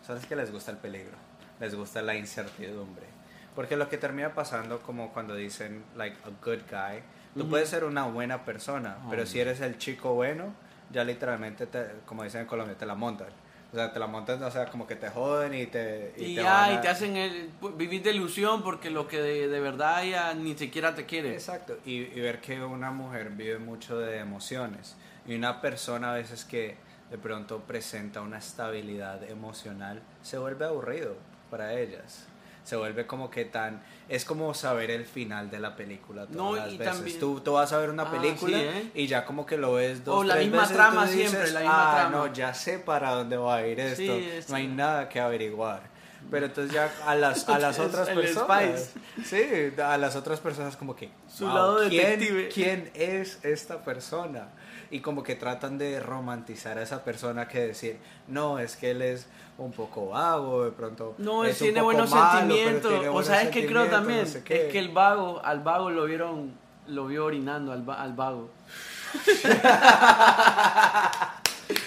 sabes 0.07 0.27
que 0.27 0.37
les 0.37 0.53
gusta 0.53 0.71
el 0.71 0.77
peligro, 0.77 1.17
les 1.59 1.75
gusta 1.75 2.03
la 2.03 2.15
incertidumbre. 2.15 3.07
Porque 3.55 3.77
lo 3.77 3.89
que 3.89 3.99
termina 3.99 4.33
pasando, 4.35 4.81
como 4.81 5.13
cuando 5.13 5.35
dicen, 5.35 5.85
like, 5.97 6.17
a 6.25 6.31
good 6.45 6.61
guy, 6.71 7.03
tú 7.37 7.49
puedes 7.49 7.69
ser 7.69 7.85
una 7.85 8.05
buena 8.07 8.45
persona, 8.45 8.99
pero 9.11 9.23
Oh. 9.23 9.27
si 9.27 9.41
eres 9.41 9.61
el 9.61 9.77
chico 9.79 10.15
bueno, 10.15 10.55
ya 10.91 11.05
literalmente, 11.05 11.67
te, 11.67 11.87
como 12.07 12.23
dicen 12.25 12.43
en 12.43 12.47
Colombia, 12.47 12.77
te 12.77 12.87
la 12.87 12.95
montan. 12.95 13.29
O 13.73 13.77
sea, 13.77 13.93
te 13.93 14.01
la 14.01 14.09
montan, 14.09 14.43
o 14.43 14.51
sea, 14.51 14.67
como 14.67 14.85
que 14.87 14.97
te 14.97 15.09
joden 15.11 15.55
y 15.55 15.67
te... 15.67 16.13
Y, 16.17 16.35
te 16.35 16.43
ya, 16.43 16.73
y 16.73 16.81
te 16.81 16.89
hacen 16.89 17.17
el, 17.17 17.51
vivir 17.77 18.03
de 18.03 18.11
ilusión 18.11 18.65
porque 18.65 18.91
lo 18.91 19.07
que 19.07 19.21
de, 19.21 19.47
de 19.47 19.61
verdad 19.61 20.03
ya 20.03 20.35
ni 20.35 20.57
siquiera 20.57 20.95
te 20.95 21.07
quiere. 21.07 21.33
Exacto, 21.35 21.79
y, 21.85 21.99
y 21.99 22.21
ver 22.21 22.41
que 22.41 22.61
una 22.65 22.91
mujer 22.91 23.31
vive 23.31 23.59
mucho 23.59 23.97
de 23.99 24.19
emociones 24.19 24.97
y 25.25 25.37
una 25.37 25.61
persona 25.61 26.13
a 26.13 26.15
veces 26.17 26.45
que 26.45 26.77
de 27.11 27.19
pronto 27.19 27.61
presenta 27.61 28.21
una 28.23 28.39
estabilidad 28.39 29.23
emocional 29.23 30.01
se 30.23 30.39
vuelve 30.39 30.65
aburrido 30.65 31.15
para 31.49 31.75
ellas. 31.75 32.27
Se 32.71 32.77
vuelve 32.77 33.05
como 33.05 33.31
que 33.31 33.45
tan... 33.45 33.83
Es 34.09 34.25
como 34.25 34.55
saber 34.55 34.93
el 34.93 35.05
final 35.05 35.51
de 35.51 35.59
la 35.59 35.75
película 35.75 36.23
todas 36.27 36.37
No, 36.37 36.55
las 36.55 36.73
y 36.73 36.79
veces. 36.79 36.95
también- 36.95 37.19
Tú, 37.19 37.41
tú 37.41 37.55
vas 37.55 37.73
a 37.73 37.79
ver 37.79 37.91
una 37.91 38.05
Ah, 38.05 38.11
película 38.13 38.57
sí, 38.57 38.63
¿eh? 38.65 38.91
y 38.95 39.07
ya 39.09 39.25
como 39.25 39.45
que 39.45 39.57
lo 39.59 39.73
ves 39.75 40.05
dos, 40.05 40.21
O 40.21 40.23
la 40.23 40.35
tres 40.35 40.47
misma 40.47 40.61
veces 40.63 40.77
trama 40.77 41.07
tú 41.07 41.13
siempre, 41.13 41.39
dices, 41.41 41.53
la 41.55 41.61
misma 41.63 41.91
ah, 41.93 42.01
trama". 42.09 42.17
no, 42.29 42.33
ya 42.33 42.55
sé 42.55 42.79
para 42.79 43.11
dónde 43.11 43.37
va 43.37 43.57
a 43.57 43.67
ir 43.67 43.81
esto. 43.81 43.97
Sí, 44.03 44.29
es- 44.37 44.49
no 44.49 44.55
hay 44.55 44.69
nada 44.69 45.09
que 45.09 45.19
averiguar. 45.19 45.83
Pero 46.31 46.47
entonces 46.47 46.73
ya 46.73 46.93
a 47.07 47.17
las, 47.17 47.49
a 47.49 47.59
las 47.59 47.77
otras 47.81 48.09
el 48.09 48.21
personas... 48.21 48.91
Sí, 49.25 49.43
a 49.83 49.97
las 49.97 50.15
otras 50.15 50.39
personas 50.39 50.77
como 50.77 50.95
que... 50.95 51.11
Su 51.29 51.47
"Wow, 51.47 51.55
lado 51.55 51.79
¿quién- 51.89 52.07
detective". 52.21 52.49
¿Quién 52.55 52.91
es 52.95 53.41
esta 53.45 53.83
persona? 53.85 54.47
Y 54.93 55.01
como 55.01 55.25
que 55.25 55.35
tratan 55.35 55.77
de 55.77 55.99
romantizar 55.99 56.79
a 56.79 56.83
esa 56.83 57.03
persona 57.03 57.49
que 57.49 57.61
decir, 57.67 57.99
no, 58.29 58.61
es 58.61 58.77
que 58.77 58.93
él 58.93 59.03
es 59.03 59.27
un 59.65 59.73
poco 59.73 60.09
vago, 60.09 60.65
de 60.65 60.71
pronto. 60.73 61.15
No, 61.19 61.45
él 61.45 61.55
tiene 61.57 61.81
buenos 61.83 62.11
malo, 62.11 62.39
sentimientos. 62.41 62.91
tiene 62.91 63.09
O 63.09 63.13
buenos 63.13 63.27
sabes 63.29 63.49
que 63.51 63.67
creo 63.67 63.83
sentimientos, 63.83 63.99
también, 63.99 64.21
no 64.21 64.27
sé 64.27 64.43
qué". 64.45 64.67
es 64.67 64.73
que 64.73 64.79
el 64.79 64.89
vago, 64.91 65.41
al 65.45 65.61
vago 65.61 65.91
lo 65.91 66.05
vieron, 66.05 66.53
lo 66.89 67.07
vio 67.07 67.25
orinando 67.27 67.73
al, 67.73 67.85
al 67.89 68.13
vago. 68.15 68.51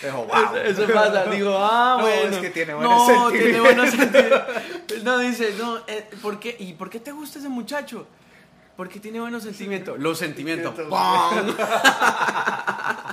Dijo, 0.02 0.18
"Wow". 0.26 0.56
Eso, 0.56 0.84
eso 0.84 0.94
pasa, 0.94 1.26
digo, 1.26 1.56
ah, 1.60 1.96
No, 1.98 2.04
bueno. 2.04 2.36
es 2.36 2.42
que 2.42 2.50
tiene 2.50 2.74
buenos 2.74 2.94
no, 2.94 3.06
sentimientos. 3.30 3.42
tiene 3.44 3.60
buenos 3.60 3.90
sentimientos. 3.96 5.04
No, 5.04 5.18
dice, 5.20 5.54
no, 5.58 5.78
eh, 5.88 6.10
¿por 6.22 6.40
qué? 6.40 6.56
¿Y 6.60 6.74
por 6.74 6.90
qué 6.90 7.00
te 7.00 7.12
gusta 7.12 7.40
ese 7.40 7.50
muchacho? 7.50 8.06
Porque 8.78 9.00
tiene 9.00 9.20
buenos 9.20 9.44
sentimientos. 9.44 10.00
Los 10.00 10.18
sentimientos. 10.18 10.74
¡pam! 10.90 11.56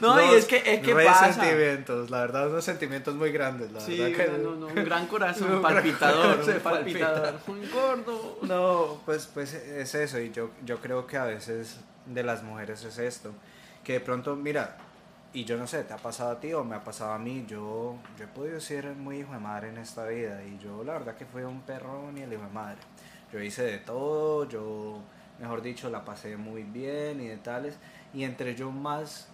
no, 0.00 0.32
y 0.32 0.36
es 0.36 0.44
que, 0.46 0.56
es 0.64 0.80
que 0.80 0.94
pasa. 0.94 1.26
resentimientos, 1.28 2.10
la 2.10 2.20
verdad, 2.20 2.48
unos 2.50 2.64
sentimientos 2.64 3.14
muy 3.14 3.30
grandes, 3.32 3.70
la 3.72 3.80
Sí, 3.80 3.98
verdad 3.98 4.16
que- 4.36 4.38
no, 4.42 4.54
no, 4.56 4.66
un 4.66 4.74
gran 4.84 5.06
corazón 5.06 5.44
Un 5.54 5.62
gran 5.62 5.74
palpitador, 5.74 6.30
corazón 6.36 6.54
un 6.54 6.60
palpitador. 6.60 7.34
Un 7.46 7.70
gordo. 7.70 8.38
No, 8.42 9.00
pues, 9.04 9.26
pues 9.32 9.54
es 9.54 9.94
eso, 9.94 10.18
y 10.20 10.30
yo, 10.30 10.50
yo 10.64 10.78
creo 10.80 11.06
que 11.06 11.16
a 11.16 11.24
veces 11.24 11.78
de 12.06 12.22
las 12.22 12.42
mujeres 12.42 12.84
es 12.84 12.98
esto, 12.98 13.32
que 13.84 13.94
de 13.94 14.00
pronto, 14.00 14.36
mira, 14.36 14.76
y 15.32 15.44
yo 15.44 15.56
no 15.58 15.66
sé, 15.66 15.82
te 15.84 15.92
ha 15.92 15.98
pasado 15.98 16.30
a 16.32 16.40
ti 16.40 16.52
o 16.54 16.64
me 16.64 16.74
ha 16.76 16.82
pasado 16.82 17.12
a 17.12 17.18
mí, 17.18 17.44
yo, 17.46 17.96
yo 18.18 18.24
he 18.24 18.28
podido 18.28 18.60
ser 18.60 18.86
muy 18.94 19.18
hijo 19.20 19.32
de 19.32 19.38
madre 19.38 19.68
en 19.68 19.76
esta 19.78 20.06
vida 20.06 20.42
y 20.42 20.58
yo 20.58 20.82
la 20.84 20.94
verdad 20.94 21.16
que 21.16 21.26
fui 21.26 21.42
un 21.42 21.60
perro 21.60 22.10
ni 22.12 22.22
el 22.22 22.32
hijo 22.32 22.42
de 22.42 22.48
madre. 22.48 22.78
Yo 23.30 23.38
hice 23.42 23.62
de 23.62 23.76
todo, 23.78 24.48
yo, 24.48 25.00
mejor 25.38 25.60
dicho, 25.60 25.90
la 25.90 26.02
pasé 26.02 26.38
muy 26.38 26.62
bien 26.62 27.20
y 27.20 27.28
de 27.28 27.36
tales. 27.36 27.76
Y 28.14 28.24
entre 28.24 28.54
yo 28.54 28.70
más 28.70 29.28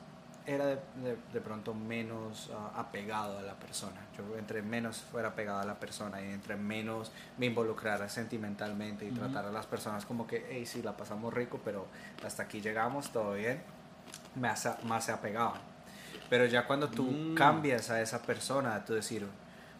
era 0.46 0.66
de, 0.66 0.78
de, 1.32 1.40
pronto 1.40 1.72
menos 1.72 2.50
uh, 2.50 2.78
apegado 2.78 3.38
a 3.38 3.42
la 3.42 3.54
persona. 3.54 4.00
Yo 4.16 4.36
entre 4.36 4.60
menos 4.62 4.98
fuera 4.98 5.28
apegado 5.28 5.60
a 5.60 5.64
la 5.64 5.74
persona 5.80 6.20
y 6.20 6.30
entre 6.30 6.56
menos 6.56 7.12
me 7.38 7.46
involucrara 7.46 8.08
sentimentalmente 8.08 9.06
y 9.06 9.10
tratar 9.10 9.46
a 9.46 9.50
las 9.50 9.66
personas 9.66 10.04
como 10.04 10.26
que, 10.26 10.46
hey, 10.50 10.66
sí, 10.66 10.82
la 10.82 10.96
pasamos 10.96 11.32
rico, 11.32 11.60
pero 11.64 11.86
hasta 12.24 12.42
aquí 12.42 12.60
llegamos, 12.60 13.10
todo 13.10 13.34
bien, 13.34 13.62
más, 14.34 14.68
más 14.84 15.04
se 15.06 15.12
apegaban. 15.12 15.60
Pero 16.28 16.44
ya 16.44 16.66
cuando 16.66 16.88
tú 16.90 17.04
mm. 17.04 17.34
cambias 17.34 17.90
a 17.90 18.02
esa 18.02 18.20
persona, 18.20 18.84
tú 18.84 18.92
decir, 18.92 19.26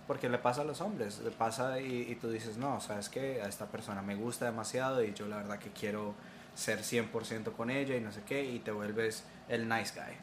porque 0.06 0.28
le 0.30 0.38
pasa 0.38 0.62
a 0.62 0.64
los 0.64 0.80
hombres, 0.80 1.21
le 1.21 1.30
pasa 1.30 1.78
y, 1.80 2.11
y 2.11 2.14
tú 2.14 2.30
dices, 2.30 2.56
no, 2.56 2.80
sabes 2.80 3.11
que 3.11 3.42
a 3.42 3.49
esta 3.49 3.66
persona 3.66 4.00
me 4.00 4.14
gusta 4.14 4.47
demasiado 4.47 5.04
y 5.04 5.12
yo 5.12 5.26
la 5.26 5.37
verdad 5.37 5.59
que 5.59 5.71
quiero 5.71 6.14
ser 6.54 6.80
100% 6.80 7.52
con 7.52 7.71
ella 7.71 7.97
y 7.97 8.00
no 8.00 8.12
sé 8.12 8.23
qué, 8.26 8.44
y 8.44 8.61
te 8.61 8.71
vuelves 8.71 9.25
el 9.49 9.68
nice 9.68 9.92
guy. 9.94 10.14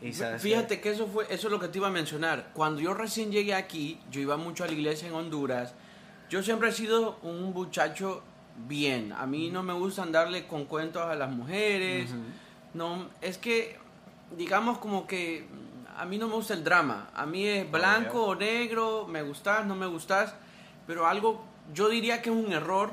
Y 0.00 0.12
Fíjate 0.12 0.80
que... 0.80 0.90
eso 0.90 1.06
fue 1.06 1.24
eso 1.30 1.46
es 1.48 1.52
lo 1.52 1.60
que 1.60 1.68
te 1.68 1.78
iba 1.78 1.88
a 1.88 1.90
mencionar. 1.90 2.50
Cuando 2.54 2.80
yo 2.80 2.94
recién 2.94 3.32
llegué 3.32 3.54
aquí, 3.54 4.00
yo 4.10 4.20
iba 4.20 4.36
mucho 4.36 4.64
a 4.64 4.66
la 4.66 4.72
iglesia 4.72 5.08
en 5.08 5.14
Honduras. 5.14 5.74
Yo 6.30 6.42
siempre 6.42 6.70
he 6.70 6.72
sido 6.72 7.18
un 7.22 7.52
muchacho 7.52 8.22
bien. 8.66 9.12
A 9.12 9.26
mí 9.26 9.50
no 9.50 9.62
me 9.62 9.72
gusta 9.72 10.02
andarle 10.02 10.46
con 10.46 10.64
cuentos 10.64 11.02
a 11.02 11.14
las 11.14 11.30
mujeres. 11.30 12.10
No, 12.72 13.08
es 13.20 13.38
que 13.38 13.78
digamos 14.36 14.78
como 14.78 15.06
que 15.06 15.46
a 15.96 16.04
mí 16.04 16.18
no 16.18 16.28
me 16.28 16.34
gusta 16.34 16.54
el 16.54 16.64
drama. 16.64 17.10
A 17.14 17.26
mí 17.26 17.46
es 17.46 17.70
blanco 17.70 18.24
o 18.26 18.34
negro, 18.34 19.06
me 19.08 19.22
gustas, 19.22 19.66
no 19.66 19.74
me 19.74 19.86
gustas, 19.86 20.34
pero 20.86 21.06
algo, 21.06 21.44
yo 21.72 21.88
diría 21.88 22.20
que 22.20 22.30
es 22.30 22.36
un 22.36 22.52
error, 22.52 22.90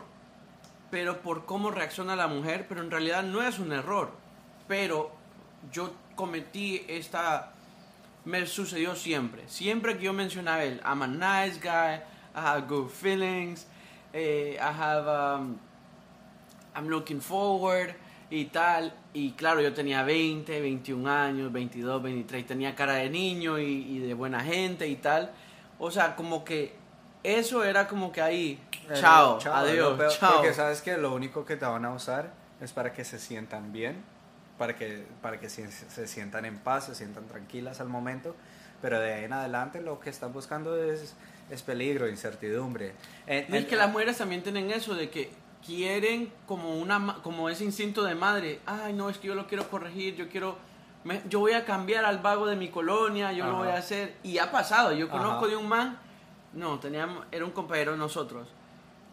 pero 0.90 1.22
por 1.22 1.46
cómo 1.46 1.72
reacciona 1.72 2.16
la 2.16 2.28
mujer, 2.28 2.66
pero 2.68 2.82
en 2.82 2.92
realidad 2.92 3.24
no 3.24 3.42
es 3.42 3.60
un 3.60 3.72
error. 3.72 4.12
Pero 4.68 5.12
yo 5.72 5.92
cometí 6.22 6.86
esta, 6.88 7.52
me 8.26 8.46
sucedió 8.46 8.96
siempre. 8.96 9.42
Siempre 9.48 9.98
que 9.98 10.04
yo 10.04 10.14
mencionaba 10.14 10.64
él, 10.64 10.80
I'm 10.86 11.02
a 11.02 11.08
nice 11.08 11.60
guy, 11.60 11.96
I 12.36 12.40
have 12.40 12.68
good 12.68 12.90
feelings, 12.92 13.66
eh, 14.14 14.56
I 14.60 14.82
have, 14.82 15.08
um, 15.08 15.58
I'm 16.76 16.90
looking 16.90 17.20
forward 17.20 17.96
y 18.30 18.46
tal. 18.46 18.94
Y 19.16 19.32
claro, 19.32 19.62
yo 19.62 19.74
tenía 19.74 20.04
20, 20.04 20.62
21 20.62 21.10
años, 21.10 21.52
22, 21.52 22.04
23, 22.04 22.46
tenía 22.46 22.76
cara 22.76 22.94
de 22.94 23.10
niño 23.10 23.58
y, 23.58 23.98
de 23.98 24.14
buena 24.14 24.42
gente 24.42 24.88
y 24.88 24.98
tal. 24.98 25.32
O 25.80 25.90
sea, 25.90 26.16
como 26.16 26.46
que 26.46 26.76
eso 27.24 27.64
era 27.64 27.88
como 27.88 28.12
que 28.12 28.22
ahí, 28.22 28.60
chao, 28.94 29.40
adiós, 29.52 30.20
chao. 30.20 30.36
Porque 30.36 30.54
sabes 30.54 30.84
que 30.84 30.98
lo 30.98 31.16
único 31.16 31.46
que 31.46 31.56
te 31.56 31.66
van 31.66 31.84
a 31.84 31.92
usar 31.92 32.32
es 32.62 32.72
para 32.74 32.94
que 32.94 33.04
se 33.04 33.18
sientan 33.18 33.74
bien, 33.74 34.04
para 34.62 34.76
que, 34.76 35.04
para 35.24 35.40
que 35.40 35.50
se, 35.50 35.72
se 35.72 36.06
sientan 36.06 36.46
en 36.46 36.60
paz, 36.60 36.86
se 36.86 36.94
sientan 36.94 37.26
tranquilas 37.26 37.82
al 37.82 37.90
momento. 37.90 38.36
Pero 38.80 39.00
de 39.00 39.12
ahí 39.12 39.24
en 39.24 39.34
adelante 39.34 39.82
lo 39.82 40.00
que 40.00 40.12
están 40.12 40.34
buscando 40.34 40.78
es, 40.78 41.16
es 41.50 41.64
peligro, 41.64 42.08
incertidumbre. 42.08 42.94
es 43.26 43.66
que 43.66 43.76
las 43.76 43.92
mujeres 43.92 44.20
también 44.20 44.44
tienen 44.44 44.70
eso 44.70 44.94
de 44.94 45.10
que 45.10 45.32
quieren 45.66 46.32
como 46.46 46.76
una 46.78 47.18
como 47.24 47.50
ese 47.50 47.64
instinto 47.64 48.04
de 48.04 48.14
madre 48.14 48.60
ay 48.68 48.94
no 48.94 49.10
es 49.10 49.18
que 49.18 49.30
yo 49.30 49.36
lo 49.36 49.46
quiero 49.48 49.68
corregir 49.68 50.16
yo 50.16 50.28
quiero 50.28 50.58
yo 51.30 51.40
voy 51.40 51.54
a 51.54 51.66
cambiar 51.66 52.04
al 52.04 52.18
vago 52.18 52.48
de 52.48 52.56
mi 52.56 52.70
colonia 52.70 53.32
yo 53.32 53.46
lo 53.46 53.58
voy 53.58 53.68
a 53.68 53.78
hacer 53.78 54.16
y 54.24 54.40
ha 54.40 54.52
pasado 54.52 54.92
yo 54.92 55.08
conozco 55.08 55.48
de 55.48 55.56
un 55.56 55.68
man 55.68 56.00
no 56.54 56.80
teníamos 56.80 57.26
era 57.32 57.46
un 57.46 57.52
compañero 57.52 57.92
de 57.92 58.00
nosotros 58.00 58.48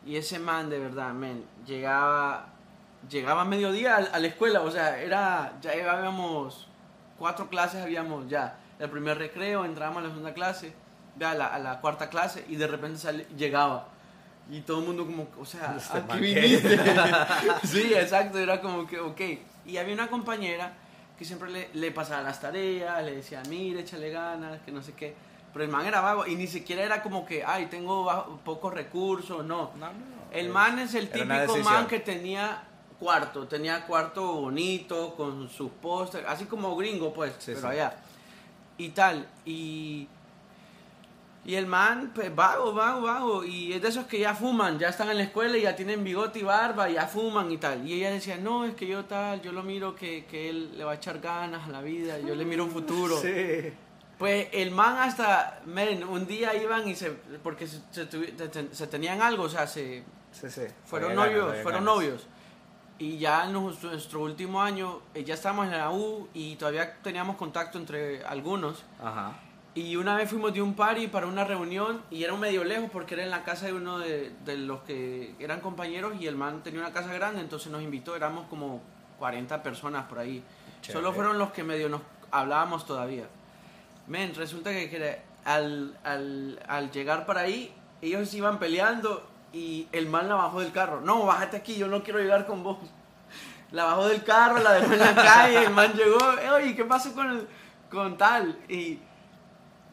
y 0.06 0.16
ese 0.16 0.38
man 0.38 0.70
de 0.70 0.78
verdad 0.78 1.12
men 1.12 1.44
llegaba 1.66 2.48
llegaba 3.08 3.42
a 3.42 3.44
mediodía 3.44 3.96
a, 3.96 4.18
la 4.18 4.26
escuela 4.26 4.60
o 4.62 4.70
sea 4.70 5.00
era 5.00 5.54
ya 5.60 5.70
habíamos 5.70 6.68
cuatro 7.18 7.48
clases 7.48 7.82
habíamos 7.82 8.28
ya 8.28 8.58
el 8.78 8.90
primer 8.90 9.18
recreo 9.18 9.64
entrábamos 9.64 10.00
a 10.00 10.02
la 10.02 10.08
segunda 10.08 10.34
clase 10.34 10.72
a 11.20 11.34
la, 11.34 11.46
a 11.46 11.58
la 11.58 11.80
cuarta 11.80 12.08
clase 12.08 12.44
y 12.48 12.56
de 12.56 12.66
repente 12.66 13.26
llegaba 13.36 13.88
y 14.50 14.60
todo 14.62 14.80
el 14.80 14.86
mundo 14.86 15.04
como, 15.04 15.28
o 15.38 15.44
sea, 15.44 15.76
este 15.76 15.98
¿a 15.98 16.16
viniste? 16.16 16.78
sí, 17.64 17.92
exacto, 17.94 18.38
era 18.38 18.60
como 18.60 18.86
que, 18.86 18.98
ok. 18.98 19.20
Y 19.66 19.76
había 19.76 19.92
una 19.92 20.08
compañera 20.08 20.72
que 21.18 21.24
siempre 21.24 21.50
le, 21.50 21.68
le 21.74 21.90
pasaba 21.90 22.22
las 22.22 22.40
tareas, 22.40 23.04
le 23.04 23.16
decía, 23.16 23.42
mire, 23.48 23.80
échale 23.80 24.10
ganas, 24.10 24.60
que 24.62 24.72
no 24.72 24.82
sé 24.82 24.94
qué. 24.94 25.14
Pero 25.52 25.64
el 25.64 25.70
man 25.70 25.84
era 25.84 26.00
vago 26.00 26.26
y 26.26 26.36
ni 26.36 26.46
siquiera 26.46 26.82
era 26.82 27.02
como 27.02 27.26
que, 27.26 27.44
ay, 27.44 27.66
tengo 27.66 28.40
pocos 28.44 28.72
recursos, 28.72 29.44
no. 29.44 29.72
no, 29.76 29.86
no 29.86 30.18
el 30.30 30.50
man 30.50 30.78
es 30.78 30.94
el 30.94 31.08
típico 31.08 31.56
man 31.58 31.86
que 31.86 32.00
tenía 32.00 32.62
cuarto, 32.98 33.46
tenía 33.46 33.86
cuarto 33.86 34.34
bonito, 34.34 35.14
con 35.16 35.48
sus 35.48 35.70
pósteres, 35.70 36.26
así 36.28 36.44
como 36.46 36.76
gringo, 36.76 37.12
pues, 37.12 37.32
pero 37.44 37.68
allá. 37.68 37.96
Y 38.76 38.90
tal, 38.90 39.26
y 39.44 40.08
y 41.48 41.54
el 41.54 41.66
man, 41.66 42.12
pues 42.14 42.34
vago, 42.36 42.74
vago, 42.74 43.00
vago. 43.00 43.42
Y 43.42 43.72
es 43.72 43.80
de 43.80 43.88
esos 43.88 44.04
que 44.04 44.18
ya 44.18 44.34
fuman, 44.34 44.78
ya 44.78 44.90
están 44.90 45.08
en 45.08 45.16
la 45.16 45.22
escuela 45.22 45.56
y 45.56 45.62
ya 45.62 45.74
tienen 45.74 46.04
bigote 46.04 46.40
y 46.40 46.42
barba, 46.42 46.90
y 46.90 46.92
ya 46.92 47.06
fuman 47.06 47.50
y 47.50 47.56
tal. 47.56 47.88
Y 47.88 47.94
ella 47.94 48.10
decía, 48.10 48.36
no, 48.36 48.66
es 48.66 48.74
que 48.74 48.86
yo 48.86 49.06
tal, 49.06 49.40
yo 49.40 49.52
lo 49.52 49.62
miro 49.62 49.96
que, 49.96 50.26
que 50.26 50.50
él 50.50 50.76
le 50.76 50.84
va 50.84 50.92
a 50.92 50.94
echar 50.96 51.20
ganas 51.20 51.66
a 51.66 51.70
la 51.70 51.80
vida, 51.80 52.18
yo 52.18 52.34
le 52.34 52.44
miro 52.44 52.64
un 52.64 52.70
futuro. 52.70 53.16
Sí. 53.28 53.72
Pues 54.18 54.48
el 54.52 54.72
man 54.72 54.98
hasta, 54.98 55.60
men, 55.64 56.02
un 56.02 56.26
día 56.26 56.52
iban 56.60 56.88
y 56.88 56.96
se, 56.96 57.12
porque 57.42 57.68
se, 57.68 57.80
se, 57.92 58.86
tenían 58.88 59.22
algo, 59.22 59.44
o 59.44 59.48
sea, 59.48 59.66
se... 59.66 60.02
Sí, 60.32 60.50
sí. 60.50 60.62
Fueron 60.84 61.14
novios, 61.14 61.56
fueron 61.62 61.84
novios. 61.84 62.26
Y 62.98 63.18
ya 63.18 63.44
en 63.44 63.52
nuestro, 63.52 63.90
nuestro, 63.90 64.22
último 64.22 64.60
año, 64.60 65.00
eh, 65.14 65.22
ya 65.22 65.34
estábamos 65.34 65.66
en 65.66 65.72
la 65.72 65.90
U 65.90 66.28
y 66.34 66.56
todavía 66.56 66.96
teníamos 67.02 67.36
contacto 67.36 67.78
entre 67.78 68.24
algunos. 68.24 68.84
Ajá. 69.00 69.34
Y 69.74 69.94
una 69.94 70.16
vez 70.16 70.28
fuimos 70.28 70.52
de 70.52 70.60
un 70.60 70.74
party 70.74 71.06
para 71.06 71.26
una 71.28 71.44
reunión 71.44 72.02
y 72.10 72.24
era 72.24 72.32
un 72.32 72.40
medio 72.40 72.64
lejos 72.64 72.90
porque 72.90 73.14
era 73.14 73.22
en 73.22 73.30
la 73.30 73.44
casa 73.44 73.66
de 73.66 73.74
uno 73.74 74.00
de, 74.00 74.32
de, 74.44 74.56
los 74.56 74.80
que 74.80 75.36
eran 75.38 75.60
compañeros 75.60 76.14
y 76.20 76.26
el 76.26 76.34
man 76.34 76.62
tenía 76.64 76.80
una 76.80 76.92
casa 76.92 77.12
grande, 77.12 77.40
entonces 77.40 77.70
nos 77.70 77.82
invitó, 77.82 78.16
éramos 78.16 78.48
como 78.48 78.82
40 79.20 79.62
personas 79.62 80.06
por 80.06 80.18
ahí. 80.18 80.42
Solo 80.80 81.12
fueron 81.12 81.38
los 81.38 81.52
que 81.52 81.62
medio 81.62 81.88
nos 81.88 82.00
hablábamos 82.30 82.86
todavía. 82.86 83.28
Men, 84.06 84.34
resulta 84.34 84.70
que, 84.70 85.20
al, 85.44 85.96
al, 86.02 86.60
al, 86.66 86.90
llegar 86.90 87.26
para 87.26 87.42
ahí, 87.42 87.72
ellos 88.00 88.32
iban 88.34 88.58
peleando 88.58 89.24
y 89.52 89.88
el 89.92 90.06
man 90.06 90.28
la 90.28 90.34
bajó 90.34 90.60
del 90.60 90.72
carro. 90.72 91.00
No, 91.00 91.26
bájate 91.26 91.56
aquí, 91.56 91.76
yo 91.76 91.88
no 91.88 92.02
quiero 92.02 92.18
llegar 92.18 92.46
con 92.46 92.62
vos. 92.62 92.78
La 93.70 93.84
bajó 93.84 94.08
del 94.08 94.24
carro, 94.24 94.58
la 94.60 94.74
dejó 94.74 94.92
en 94.94 95.00
la 95.00 95.14
calle, 95.14 95.64
el 95.64 95.70
man 95.70 95.92
llegó, 95.92 96.18
oye, 96.54 96.74
¿qué 96.74 96.84
pasó 96.84 97.12
con, 97.14 97.30
el, 97.30 97.48
con 97.90 98.16
tal? 98.16 98.58
Y 98.68 98.98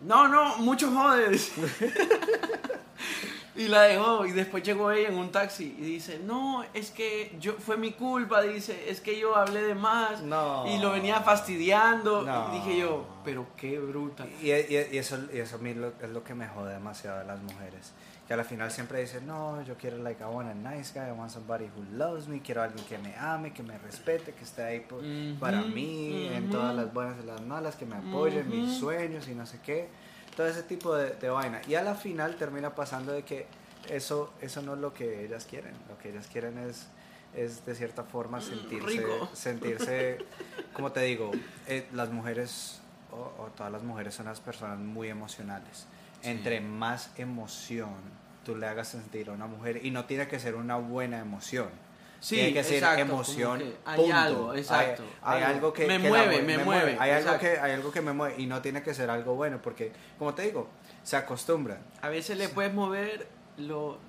no, 0.01 0.27
no, 0.27 0.57
mucho 0.57 0.91
jodes. 0.91 1.51
y 3.55 3.67
la 3.67 3.83
dejó 3.83 4.25
y 4.25 4.31
después 4.31 4.63
llegó 4.63 4.91
ella 4.91 5.09
en 5.09 5.17
un 5.17 5.31
taxi 5.31 5.75
y 5.77 5.81
dice, 5.81 6.19
no, 6.19 6.63
es 6.73 6.91
que 6.91 7.35
yo 7.39 7.53
fue 7.53 7.75
mi 7.75 7.91
culpa, 7.91 8.41
dice, 8.41 8.89
es 8.89 9.01
que 9.01 9.19
yo 9.19 9.35
hablé 9.35 9.61
de 9.61 9.75
más 9.75 10.21
y 10.67 10.77
lo 10.79 10.91
venía 10.91 11.21
fastidiando. 11.21 12.25
Y 12.49 12.55
dije 12.57 12.79
yo, 12.79 13.05
pero 13.25 13.47
qué 13.57 13.79
bruta. 13.79 14.25
Y, 14.41 14.51
eso, 14.51 15.17
y 15.33 15.39
eso 15.39 15.55
a 15.55 15.59
mí 15.59 15.71
es 15.71 16.09
lo 16.09 16.23
que 16.23 16.33
me 16.33 16.47
jode 16.47 16.73
demasiado 16.73 17.19
de 17.19 17.25
las 17.25 17.41
mujeres. 17.41 17.93
Que 18.27 18.33
al 18.33 18.43
final 18.43 18.71
siempre 18.71 19.01
dicen, 19.01 19.27
no, 19.27 19.61
yo 19.63 19.75
quiero, 19.77 19.97
like, 19.99 20.23
I 20.23 20.25
want 20.25 20.49
a 20.49 20.53
nice 20.55 20.91
guy, 20.93 21.07
I 21.07 21.11
want 21.11 21.31
somebody 21.31 21.65
who 21.65 21.83
loves 21.95 22.27
me, 22.27 22.41
quiero 22.41 22.63
alguien 22.63 22.83
que 22.85 22.97
me 22.97 23.15
ame, 23.15 23.53
que 23.53 23.61
me 23.61 23.77
respete, 23.77 24.33
que 24.33 24.43
esté 24.43 24.63
ahí 24.63 24.87
para 25.39 25.61
mí, 25.61 26.27
en 26.31 26.49
todas 26.49 26.75
las 26.75 26.91
buenas 26.91 27.17
y 27.23 27.25
las 27.25 27.41
malas, 27.41 27.75
que 27.75 27.85
me 27.85 27.95
apoye 27.95 28.39
en 28.39 28.49
mis 28.49 28.77
sueños 28.77 29.27
y 29.27 29.35
no 29.35 29.45
sé 29.45 29.59
qué 29.63 29.89
todo 30.35 30.47
ese 30.47 30.63
tipo 30.63 30.93
de, 30.95 31.11
de, 31.11 31.29
vaina. 31.29 31.61
Y 31.67 31.75
a 31.75 31.81
la 31.81 31.95
final 31.95 32.35
termina 32.35 32.75
pasando 32.75 33.13
de 33.13 33.23
que 33.23 33.47
eso, 33.89 34.33
eso 34.41 34.61
no 34.61 34.73
es 34.73 34.79
lo 34.79 34.93
que 34.93 35.25
ellas 35.25 35.45
quieren. 35.45 35.73
Lo 35.89 35.97
que 35.97 36.09
ellas 36.09 36.27
quieren 36.27 36.57
es, 36.57 36.87
es 37.33 37.65
de 37.65 37.75
cierta 37.75 38.03
forma 38.03 38.41
sentirse, 38.41 39.05
sentirse 39.33 40.19
como 40.73 40.91
te 40.91 41.01
digo, 41.01 41.31
eh, 41.67 41.87
las 41.93 42.09
mujeres 42.11 42.81
o, 43.11 43.49
todas 43.55 43.71
las 43.71 43.83
mujeres 43.83 44.13
son 44.13 44.25
las 44.25 44.39
personas 44.39 44.77
muy 44.79 45.09
emocionales. 45.09 45.87
Entre 46.25 46.61
más 46.61 47.11
emoción 47.17 47.93
tú 48.43 48.55
le 48.55 48.67
hagas 48.67 48.89
sentir 48.89 49.29
a 49.29 49.33
una 49.33 49.47
mujer, 49.47 49.83
y 49.83 49.91
no 49.91 50.05
tiene 50.05 50.27
que 50.27 50.39
ser 50.39 50.55
una 50.55 50.75
buena 50.75 51.19
emoción, 51.19 51.69
Sí, 52.19 52.35
tiene 52.35 52.53
que 52.53 52.63
ser 52.63 52.83
emoción. 52.99 53.61
hay 53.85 54.11
algo, 54.11 54.55
exacto. 54.55 55.03
Hay, 55.21 55.43
algo 55.43 55.73
que 55.73 55.85
me 55.85 55.99
mueve, 55.99 56.41
me, 56.41 56.57
mueve. 56.57 56.97
Hay 56.99 57.11
algo 57.11 57.37
que 57.37 57.59
hay 57.59 57.73
algo 57.73 57.91
que 57.91 58.01
me 58.01 58.13
mueve 58.13 58.35
y 58.39 58.47
no 58.47 58.61
tiene 58.61 58.81
que 58.81 58.93
ser 58.93 59.09
algo 59.09 59.35
bueno 59.35 59.61
porque 59.61 59.91
como 60.17 60.33
te 60.33 60.43
digo, 60.43 60.67
se 61.03 61.17
acostumbran. 61.17 61.79
A 62.01 62.09
veces 62.09 62.37
le 62.37 62.49
puedes 62.49 62.73
mover 62.73 63.27
lo 63.57 63.99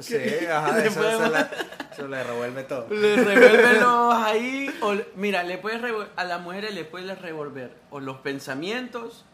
Sí, 0.00 0.16
ajá, 0.50 0.78
esa, 0.84 1.50
Eso 1.92 2.08
le 2.08 2.22
revuelve 2.22 2.62
todo. 2.64 2.86
Le 2.88 3.16
revuelve 3.16 3.80
los 3.80 4.14
ahí. 4.24 4.74
O, 4.82 4.94
mira, 5.16 5.42
le 5.42 5.58
puedes 5.58 5.82
a 6.16 6.24
las 6.24 6.40
mujeres 6.40 6.74
le 6.74 6.84
puedes 6.84 7.18
revolver 7.20 7.74
o 7.90 8.00
los 8.00 8.18
pensamientos, 8.18 9.24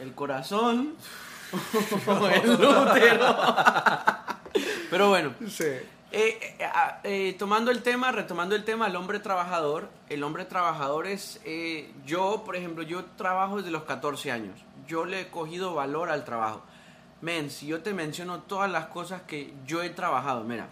el 0.00 0.14
corazón 0.14 0.94
o 2.06 2.26
el 2.28 2.50
útero. 2.50 3.36
Pero 4.90 5.08
bueno, 5.08 5.34
Sí. 5.48 5.64
eh, 5.64 5.84
eh, 6.12 6.58
ah, 6.64 6.98
eh, 7.04 7.36
tomando 7.38 7.70
el 7.70 7.82
tema, 7.82 8.10
retomando 8.12 8.54
el 8.56 8.64
tema, 8.64 8.86
el 8.88 8.96
hombre 8.96 9.20
trabajador. 9.20 9.88
El 10.08 10.22
hombre 10.24 10.44
trabajador 10.44 11.06
es. 11.06 11.40
yo, 12.06 12.42
por 12.44 12.56
ejemplo, 12.56 12.82
yo 12.82 13.04
trabajo 13.16 13.58
desde 13.58 13.70
los 13.70 13.84
14 13.84 14.32
años. 14.32 14.58
Yo 14.86 15.04
le 15.04 15.20
he 15.22 15.28
cogido 15.28 15.74
valor 15.74 16.10
al 16.10 16.24
trabajo. 16.24 16.62
Men, 17.20 17.50
si 17.50 17.66
yo 17.66 17.82
te 17.82 17.92
menciono 17.92 18.40
todas 18.40 18.70
las 18.70 18.86
cosas 18.86 19.22
que 19.22 19.52
yo 19.66 19.82
he 19.82 19.90
trabajado, 19.90 20.42
mira. 20.44 20.68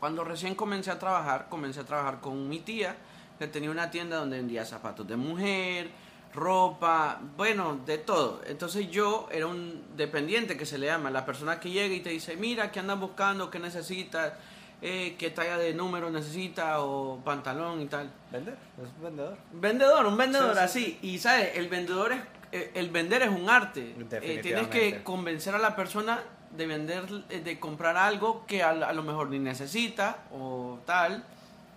Cuando 0.00 0.24
recién 0.24 0.54
comencé 0.54 0.90
a 0.90 0.98
trabajar, 0.98 1.46
comencé 1.48 1.80
a 1.80 1.84
trabajar 1.84 2.20
con 2.20 2.48
mi 2.48 2.58
tía, 2.58 2.96
que 3.38 3.46
tenía 3.46 3.70
una 3.70 3.90
tienda 3.90 4.16
donde 4.18 4.36
vendía 4.36 4.66
zapatos 4.66 5.06
de 5.06 5.16
mujer, 5.16 5.90
ropa, 6.36 7.20
bueno, 7.36 7.80
de 7.84 7.98
todo. 7.98 8.40
Entonces 8.46 8.88
yo 8.90 9.28
era 9.32 9.46
un 9.46 9.82
dependiente 9.96 10.56
que 10.56 10.66
se 10.66 10.78
le 10.78 10.86
llama, 10.86 11.10
la 11.10 11.26
persona 11.26 11.58
que 11.58 11.70
llega 11.70 11.94
y 11.94 12.00
te 12.00 12.10
dice, 12.10 12.36
mira, 12.36 12.70
¿qué 12.70 12.80
andas 12.80 13.00
buscando? 13.00 13.50
¿Qué 13.50 13.58
necesitas? 13.58 14.34
Eh, 14.82 15.16
¿Qué 15.18 15.30
talla 15.30 15.56
de 15.56 15.72
número 15.72 16.10
necesitas? 16.10 16.76
O 16.78 17.20
pantalón 17.24 17.80
y 17.80 17.86
tal. 17.86 18.10
Vender, 18.30 18.54
es 18.76 18.88
un 18.96 19.02
vendedor. 19.02 19.36
Vendedor, 19.52 20.06
un 20.06 20.16
vendedor 20.16 20.54
Sí, 20.54 20.58
sí, 20.58 20.64
así. 20.64 20.98
Y 21.02 21.18
sabes, 21.18 21.56
el 21.56 21.68
vendedor 21.68 22.12
es, 22.12 22.20
eh, 22.52 22.70
el 22.74 22.90
vender 22.90 23.22
es 23.22 23.30
un 23.30 23.48
arte. 23.48 23.94
Eh, 24.22 24.40
tienes 24.42 24.68
que 24.68 25.02
convencer 25.02 25.54
a 25.54 25.58
la 25.58 25.74
persona 25.74 26.20
de 26.54 26.66
vender, 26.66 27.04
eh, 27.30 27.40
de 27.40 27.58
comprar 27.58 27.96
algo 27.96 28.44
que 28.46 28.62
a, 28.62 28.70
a 28.70 28.92
lo 28.92 29.02
mejor 29.02 29.30
ni 29.30 29.38
necesita 29.38 30.18
o 30.30 30.78
tal. 30.84 31.24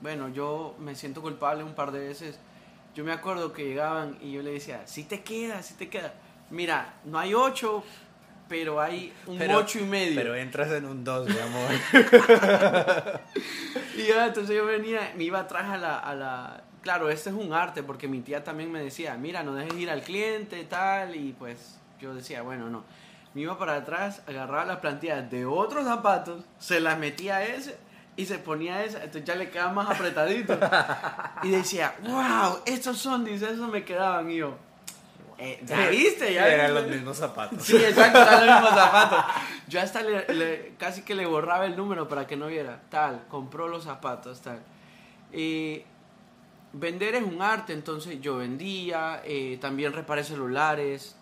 Bueno, 0.01 0.29
yo 0.29 0.75
me 0.79 0.95
siento 0.95 1.21
culpable 1.21 1.63
un 1.63 1.73
par 1.73 1.91
de 1.91 1.99
veces. 1.99 2.39
Yo 2.95 3.03
me 3.03 3.11
acuerdo 3.11 3.53
que 3.53 3.65
llegaban 3.65 4.17
y 4.21 4.31
yo 4.31 4.41
le 4.41 4.51
decía, 4.51 4.81
si 4.85 5.03
te 5.03 5.21
queda, 5.21 5.61
si 5.63 5.75
te 5.75 5.89
queda. 5.89 6.13
Mira, 6.49 6.95
no 7.05 7.19
hay 7.19 7.33
ocho, 7.33 7.83
pero 8.47 8.81
hay 8.81 9.13
un 9.27 9.37
Pero- 9.37 9.57
ocho 9.59 9.79
y 9.79 9.83
medio. 9.83 10.15
Pero 10.15 10.35
entras 10.35 10.71
en 10.71 10.85
un 10.85 11.03
2, 11.03 11.27
mi 11.29 11.39
amor. 11.39 11.69
Y 13.95 14.07
ya, 14.07 14.27
entonces 14.27 14.55
yo 14.55 14.65
venía, 14.65 15.13
me 15.17 15.25
iba 15.25 15.39
atrás 15.39 15.65
a 15.69 15.77
la, 15.77 15.99
a 15.99 16.15
la... 16.15 16.63
Claro, 16.81 17.09
este 17.09 17.29
es 17.29 17.35
un 17.35 17.51
arte, 17.51 17.83
porque 17.83 18.07
mi 18.07 18.21
tía 18.21 18.43
también 18.43 18.71
me 18.71 18.81
decía, 18.81 19.15
mira, 19.17 19.43
no 19.43 19.53
dejes 19.53 19.75
ir 19.77 19.89
al 19.89 20.01
cliente, 20.01 20.63
tal, 20.63 21.15
y 21.17 21.33
pues 21.33 21.77
yo 21.99 22.13
decía, 22.15 22.41
bueno, 22.41 22.69
no. 22.69 22.85
Me 23.33 23.41
iba 23.41 23.57
para 23.59 23.75
atrás, 23.75 24.21
agarraba 24.25 24.63
las 24.65 24.77
plantillas 24.77 25.29
de 25.29 25.45
otros 25.45 25.83
zapatos, 25.85 26.45
se 26.57 26.79
las 26.79 26.97
metía 26.97 27.37
a 27.37 27.43
ese 27.45 27.77
y 28.21 28.25
se 28.25 28.37
ponía 28.39 28.83
esa, 28.83 28.97
entonces 28.99 29.23
ya 29.25 29.35
le 29.35 29.49
quedaba 29.49 29.71
más 29.71 29.89
apretadito. 29.89 30.57
y 31.43 31.49
decía, 31.49 31.95
wow, 32.03 32.59
estos 32.65 32.97
son, 32.97 33.23
dice, 33.23 33.45
esos 33.51 33.69
me 33.69 33.83
quedaban, 33.85 34.29
y 34.29 34.37
yo, 34.37 34.55
eh, 35.37 35.61
¿ya 35.65 35.87
viste? 35.89 36.33
¿Ya 36.33 36.47
Eran 36.47 36.67
viste?". 36.73 36.81
los 36.81 36.95
mismos 36.97 37.17
zapatos. 37.17 37.63
Sí, 37.63 37.77
exacto, 37.77 38.19
eran 38.21 38.45
los 38.45 38.55
mismos 38.55 38.79
zapatos. 38.79 39.25
Yo 39.69 39.79
hasta 39.81 40.01
le, 40.01 40.33
le- 40.33 40.73
casi 40.77 41.03
que 41.03 41.15
le 41.15 41.25
borraba 41.25 41.65
el 41.65 41.77
número 41.77 42.07
para 42.09 42.27
que 42.27 42.35
no 42.35 42.47
viera. 42.47 42.81
Tal, 42.89 43.23
compró 43.29 43.67
los 43.69 43.85
zapatos, 43.85 44.41
tal. 44.41 44.59
Vender 46.71 47.15
es 47.15 47.23
un 47.23 47.41
arte, 47.41 47.73
entonces 47.73 48.21
yo 48.21 48.37
vendía, 48.37 49.21
eh, 49.25 49.57
también 49.59 49.91
reparé 49.93 50.23
celulares, 50.23 51.15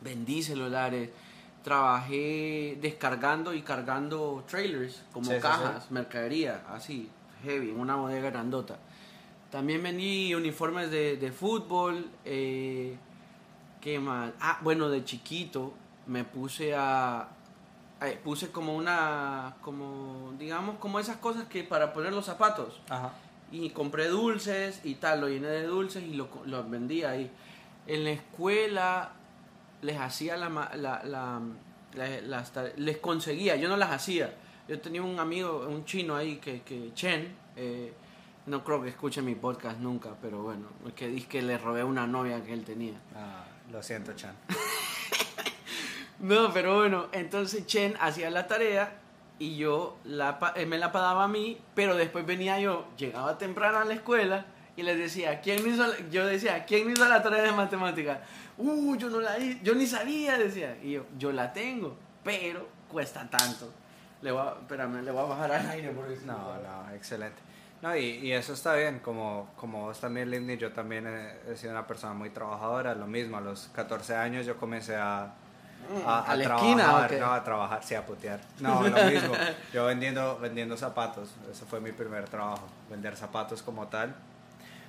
vendí 0.00 0.42
celulares, 0.42 1.10
trabajé 1.66 2.78
descargando 2.80 3.52
y 3.52 3.62
cargando 3.62 4.44
trailers, 4.48 5.02
como 5.12 5.26
Sí, 5.26 5.34
sí, 5.34 5.42
cajas, 5.42 5.90
mercadería, 5.90 6.62
así, 6.72 7.10
heavy, 7.42 7.70
en 7.70 7.80
una 7.80 7.96
bodega 7.96 8.30
grandota. 8.30 8.78
También 9.50 9.82
vendí 9.82 10.32
uniformes 10.32 10.92
de, 10.92 11.16
de 11.16 11.32
fútbol, 11.32 12.08
eh, 12.24 12.96
¿qué 13.80 13.98
más? 13.98 14.30
Ah, 14.40 14.60
bueno, 14.62 14.88
de 14.88 15.04
chiquito 15.04 15.74
me 16.06 16.22
puse 16.22 16.72
a... 16.76 17.30
eh, 18.00 18.16
puse 18.22 18.52
como 18.52 18.76
una, 18.76 19.56
como, 19.60 20.34
digamos, 20.38 20.78
como 20.78 21.00
esas 21.00 21.16
cosas 21.16 21.46
que 21.48 21.64
para 21.64 21.92
poner 21.92 22.12
los 22.12 22.26
zapatos 22.26 22.80
Ajá. 22.88 23.10
y 23.50 23.70
compré 23.70 24.06
dulces 24.06 24.82
y 24.84 24.94
tal, 24.94 25.20
lo 25.20 25.28
llené 25.28 25.48
de 25.48 25.64
dulces 25.66 26.04
y 26.04 26.14
lo, 26.14 26.28
lo 26.44 26.62
vendía 26.62 27.10
ahí. 27.10 27.28
En 27.88 28.04
la 28.04 28.10
escuela 28.10 29.10
les 29.86 29.98
hacía 29.98 30.36
la, 30.36 30.48
la, 30.74 31.02
la- 31.04 31.40
las 31.94 32.52
les 32.76 32.98
conseguía, 32.98 33.56
yo 33.56 33.68
no 33.68 33.76
las 33.76 33.90
hacía. 33.90 34.34
Yo 34.68 34.78
tenía 34.80 35.00
un 35.02 35.18
amigo, 35.18 35.66
un 35.68 35.84
chino 35.86 36.14
ahí 36.16 36.36
que, 36.36 36.60
que 36.62 36.92
Chen, 36.92 37.34
eh, 37.56 37.92
no 38.46 38.62
creo 38.64 38.82
que 38.82 38.88
escuche 38.90 39.22
mi 39.22 39.34
podcast 39.34 39.78
nunca, 39.78 40.10
pero 40.20 40.42
bueno, 40.42 40.66
que 40.94 41.08
dice 41.08 41.26
que 41.28 41.40
le 41.42 41.56
robé 41.56 41.84
una 41.84 42.06
novia 42.06 42.42
que 42.44 42.52
él 42.52 42.64
tenía. 42.64 43.00
Ah, 43.14 43.44
lo 43.72 43.82
siento, 43.82 44.12
Chan. 44.14 44.34
No, 46.18 46.50
pero 46.52 46.76
bueno, 46.76 47.08
entonces 47.12 47.66
Chen 47.66 47.94
hacía 48.00 48.30
la 48.30 48.46
tarea 48.46 48.98
y 49.38 49.56
yo 49.56 49.98
la, 50.04 50.38
él 50.56 50.66
me 50.66 50.78
la 50.78 50.90
pagaba 50.90 51.24
a 51.24 51.28
mí, 51.28 51.58
pero 51.74 51.94
después 51.94 52.24
venía 52.24 52.58
yo, 52.58 52.86
llegaba 52.96 53.36
temprano 53.36 53.78
a 53.78 53.84
la 53.84 53.92
escuela 53.94 54.46
y 54.76 54.82
les 54.82 54.96
decía, 54.96 55.40
¿quién 55.42 55.66
hizo 55.66 55.86
la-?" 55.86 56.08
yo 56.10 56.26
decía, 56.26 56.64
¿quién 56.64 56.90
hizo 56.90 57.06
la 57.06 57.22
tarea 57.22 57.42
de 57.42 57.52
matemáticas? 57.52 58.20
Uh, 58.58 58.96
yo 58.96 59.10
no 59.10 59.20
la 59.20 59.38
hice, 59.38 59.60
yo 59.62 59.74
ni 59.74 59.86
sabía, 59.86 60.38
decía. 60.38 60.76
Y 60.82 60.92
yo, 60.92 61.04
yo 61.18 61.32
la 61.32 61.52
tengo, 61.52 61.96
pero 62.24 62.66
cuesta 62.90 63.28
tanto. 63.28 63.70
Le 64.22 64.32
voy 64.32 64.40
a, 64.46 64.50
espérame, 64.60 65.02
le 65.02 65.10
voy 65.10 65.22
a 65.24 65.26
bajar 65.26 65.52
al 65.52 65.70
aire 65.70 65.90
porque 65.90 66.16
No, 66.24 66.54
no, 66.54 66.94
excelente. 66.94 67.36
No, 67.82 67.94
y, 67.94 68.04
y 68.04 68.32
eso 68.32 68.54
está 68.54 68.74
bien, 68.74 69.00
como, 69.00 69.50
como 69.56 69.82
vos 69.82 70.00
también, 70.00 70.30
Lindy, 70.30 70.56
yo 70.56 70.72
también 70.72 71.06
he, 71.06 71.52
he 71.52 71.56
sido 71.56 71.72
una 71.72 71.86
persona 71.86 72.14
muy 72.14 72.30
trabajadora, 72.30 72.94
lo 72.94 73.06
mismo, 73.06 73.36
a 73.36 73.42
los 73.42 73.68
14 73.74 74.16
años 74.16 74.46
yo 74.46 74.56
comencé 74.56 74.96
a, 74.96 75.34
a, 76.06 76.20
¿A 76.22 76.36
la 76.36 76.44
trabajar, 76.44 76.70
esquina 76.70 77.04
o 77.04 77.08
qué? 77.08 77.20
no, 77.20 77.32
a 77.34 77.44
trabajar, 77.44 77.84
sí, 77.84 77.94
a 77.94 78.06
putear. 78.06 78.40
No, 78.60 78.82
lo 78.88 79.04
mismo, 79.04 79.34
yo 79.74 79.84
vendiendo, 79.84 80.38
vendiendo 80.38 80.74
zapatos, 80.78 81.34
ese 81.52 81.66
fue 81.66 81.80
mi 81.80 81.92
primer 81.92 82.24
trabajo, 82.30 82.66
vender 82.90 83.14
zapatos 83.14 83.62
como 83.62 83.86
tal, 83.88 84.14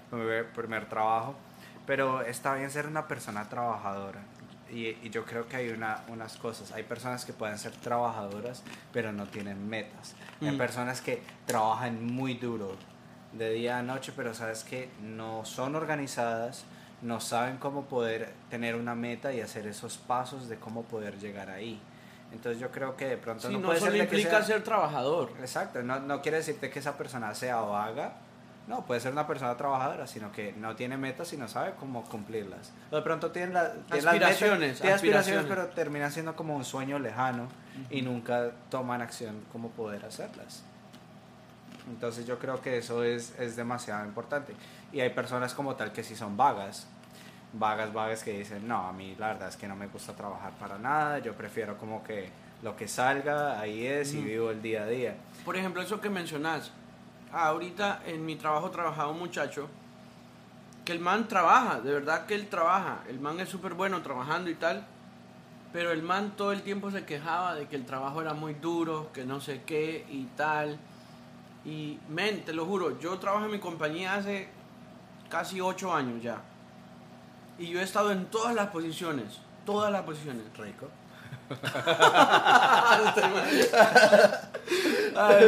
fue 0.10 0.20
mi 0.44 0.48
primer 0.56 0.88
trabajo, 0.88 1.36
pero 1.88 2.22
está 2.22 2.54
bien 2.54 2.70
ser 2.70 2.86
una 2.86 3.08
persona 3.08 3.50
trabajadora. 3.50 4.20
Y, 4.70 4.88
y 5.02 5.10
yo 5.10 5.24
creo 5.26 5.48
que 5.48 5.56
hay 5.56 5.70
una, 5.70 6.04
unas 6.10 6.36
cosas, 6.38 6.72
hay 6.74 6.84
personas 6.84 7.24
que 7.26 7.32
pueden 7.34 7.58
ser 7.58 7.72
trabajadoras, 7.72 8.62
pero 8.92 9.12
no 9.14 9.26
tienen 9.26 9.68
metas. 9.68 10.14
Hay 10.42 10.52
Mm. 10.52 10.58
personas 10.58 11.00
que 11.02 11.22
trabajan 11.46 12.06
muy 12.06 12.34
duro 12.36 12.76
de 13.32 13.52
día 13.52 13.80
a 13.80 13.82
noche, 13.84 14.12
pero 14.16 14.34
sabes 14.34 14.64
que 14.66 14.90
no 15.02 15.46
son 15.46 15.76
organizadas, 15.76 16.66
no 17.02 17.22
saben 17.22 17.58
cómo 17.58 17.86
poder 17.86 18.34
tener 18.50 18.76
una 18.76 18.94
meta 18.94 19.32
y 19.32 19.40
hacer 19.40 19.66
esos 19.68 19.98
pasos 19.98 20.50
de 20.50 20.58
cómo 20.58 20.84
poder 20.84 21.18
llegar 21.18 21.50
ahí. 21.50 21.80
Entonces 22.34 22.60
yo 22.60 22.70
creo 22.72 22.98
que 22.98 23.06
de 23.06 23.16
pronto 23.18 23.48
Sí, 23.48 23.54
no, 23.54 23.60
no 23.62 23.68
puede 23.68 23.80
solo 23.80 23.92
ser 23.94 24.02
de 24.02 24.08
que 24.10 24.16
implica 24.18 24.38
sea- 24.40 24.56
ser 24.56 24.64
trabajador. 24.66 25.32
Exacto, 25.40 25.82
no, 25.82 26.00
no 26.02 26.22
quiere 26.22 26.38
decirte 26.40 26.70
que 26.70 26.80
esa 26.80 26.98
persona 26.98 27.34
sea 27.34 27.58
vaga, 27.62 28.16
no, 28.68 28.86
puede 28.86 29.00
ser 29.00 29.14
una 29.14 29.26
persona 29.26 29.56
trabajadora, 29.56 30.08
sino 30.08 30.32
que 30.32 30.52
no 30.52 30.76
tiene 30.76 30.98
metas 30.98 31.32
y 31.32 31.38
no 31.38 31.48
sabe 31.48 31.74
cómo 31.80 32.04
cumplirlas. 32.04 32.74
O 32.92 32.98
de 32.98 33.02
pronto 33.02 33.32
tiene, 33.32 33.54
la, 33.54 33.72
tiene 33.72 34.02
las 34.02 34.14
metas, 34.14 34.32
Aspiraciones, 34.32 34.80
tiene 34.82 34.96
aspiraciones, 34.96 35.46
pero 35.48 35.68
termina 35.68 36.12
siendo 36.12 36.36
como 36.36 36.56
un 36.56 36.66
sueño 36.66 37.00
lejano 37.00 37.48
y 37.90 38.02
nunca 38.02 38.52
toman 38.70 39.02
acción 39.02 39.42
cómo 39.54 39.70
poder 39.70 40.06
hacerlas. 40.06 40.64
Entonces 41.90 42.26
yo 42.26 42.38
creo 42.40 42.62
que 42.62 42.78
eso 42.78 43.06
es, 43.06 43.34
es 43.40 43.56
demasiado 43.56 44.06
importante. 44.06 44.54
Y 44.92 45.00
hay 45.00 45.12
personas 45.12 45.54
como 45.54 45.76
tal 45.76 45.94
que 45.94 46.04
sí 46.04 46.18
son 46.18 46.36
vagas, 46.36 46.88
vagas, 47.54 47.94
vagas 47.94 48.22
que 48.22 48.38
dicen, 48.38 48.68
no, 48.68 48.86
a 48.86 48.92
mí 48.92 49.16
la 49.18 49.28
verdad 49.30 49.48
es 49.48 49.56
que 49.56 49.70
no 49.70 49.78
me 49.78 49.88
gusta 49.88 50.12
trabajar 50.12 50.52
para 50.60 50.78
nada, 50.78 51.20
yo 51.20 51.34
prefiero 51.34 51.78
como 51.78 52.04
que 52.04 52.30
lo 52.64 52.76
que 52.76 52.90
salga, 52.90 53.60
ahí 53.62 53.86
es 53.86 54.14
y 54.14 54.22
vivo 54.22 54.52
el 54.52 54.62
día 54.62 54.84
a 54.84 54.88
día. 54.88 55.16
Por 55.46 55.56
ejemplo, 55.56 55.82
eso 55.82 56.02
que 56.02 56.10
mencionás. 56.10 56.72
Ah, 57.32 57.50
ahorita 57.50 58.02
en 58.06 58.26
mi 58.26 58.36
trabajo 58.36 58.70
trabajaba 58.72 59.12
un 59.12 59.20
muchacho 59.20 59.70
que 60.88 60.94
el 60.94 61.00
man 61.02 61.28
trabaja, 61.28 61.82
de 61.82 61.92
verdad 61.92 62.26
que 62.26 62.34
él 62.34 62.48
trabaja. 62.48 63.04
El 63.10 63.20
man 63.20 63.42
es 63.42 63.50
súper 63.50 63.74
bueno 63.74 64.02
trabajando 64.02 64.50
y 64.50 64.56
tal. 64.56 64.86
Pero 65.74 65.92
el 65.92 66.02
man 66.02 66.32
todo 66.38 66.54
el 66.54 66.62
tiempo 66.62 66.90
se 66.92 67.04
quejaba 67.04 67.56
de 67.56 67.68
que 67.68 67.76
el 67.76 67.86
trabajo 67.86 68.22
era 68.22 68.34
muy 68.34 68.54
duro, 68.54 69.12
que 69.12 69.26
no 69.26 69.42
sé 69.42 69.64
qué 69.66 70.06
y 70.10 70.24
tal. 70.38 70.80
Y, 71.66 72.00
men, 72.08 72.46
te 72.46 72.54
lo 72.54 72.66
juro, 72.66 72.98
yo 73.00 73.20
trabajo 73.20 73.46
en 73.46 73.52
mi 73.52 73.60
compañía 73.60 74.16
hace 74.16 74.48
casi 75.30 75.60
ocho 75.60 75.94
años 75.94 76.24
ya. 76.24 76.42
Y 77.60 77.68
yo 77.68 77.82
he 77.82 77.84
estado 77.84 78.14
en 78.14 78.28
todas 78.28 78.56
las 78.56 78.68
posiciones, 78.68 79.42
todas 79.66 79.92
las 79.92 80.04
posiciones. 80.04 80.44
Rico. 80.58 80.88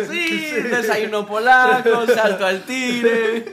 Sí, 0.10 0.52
desayuno 0.52 1.26
polaco, 1.26 2.06
salto 2.08 2.46
al 2.46 2.64
tire, 2.64 3.46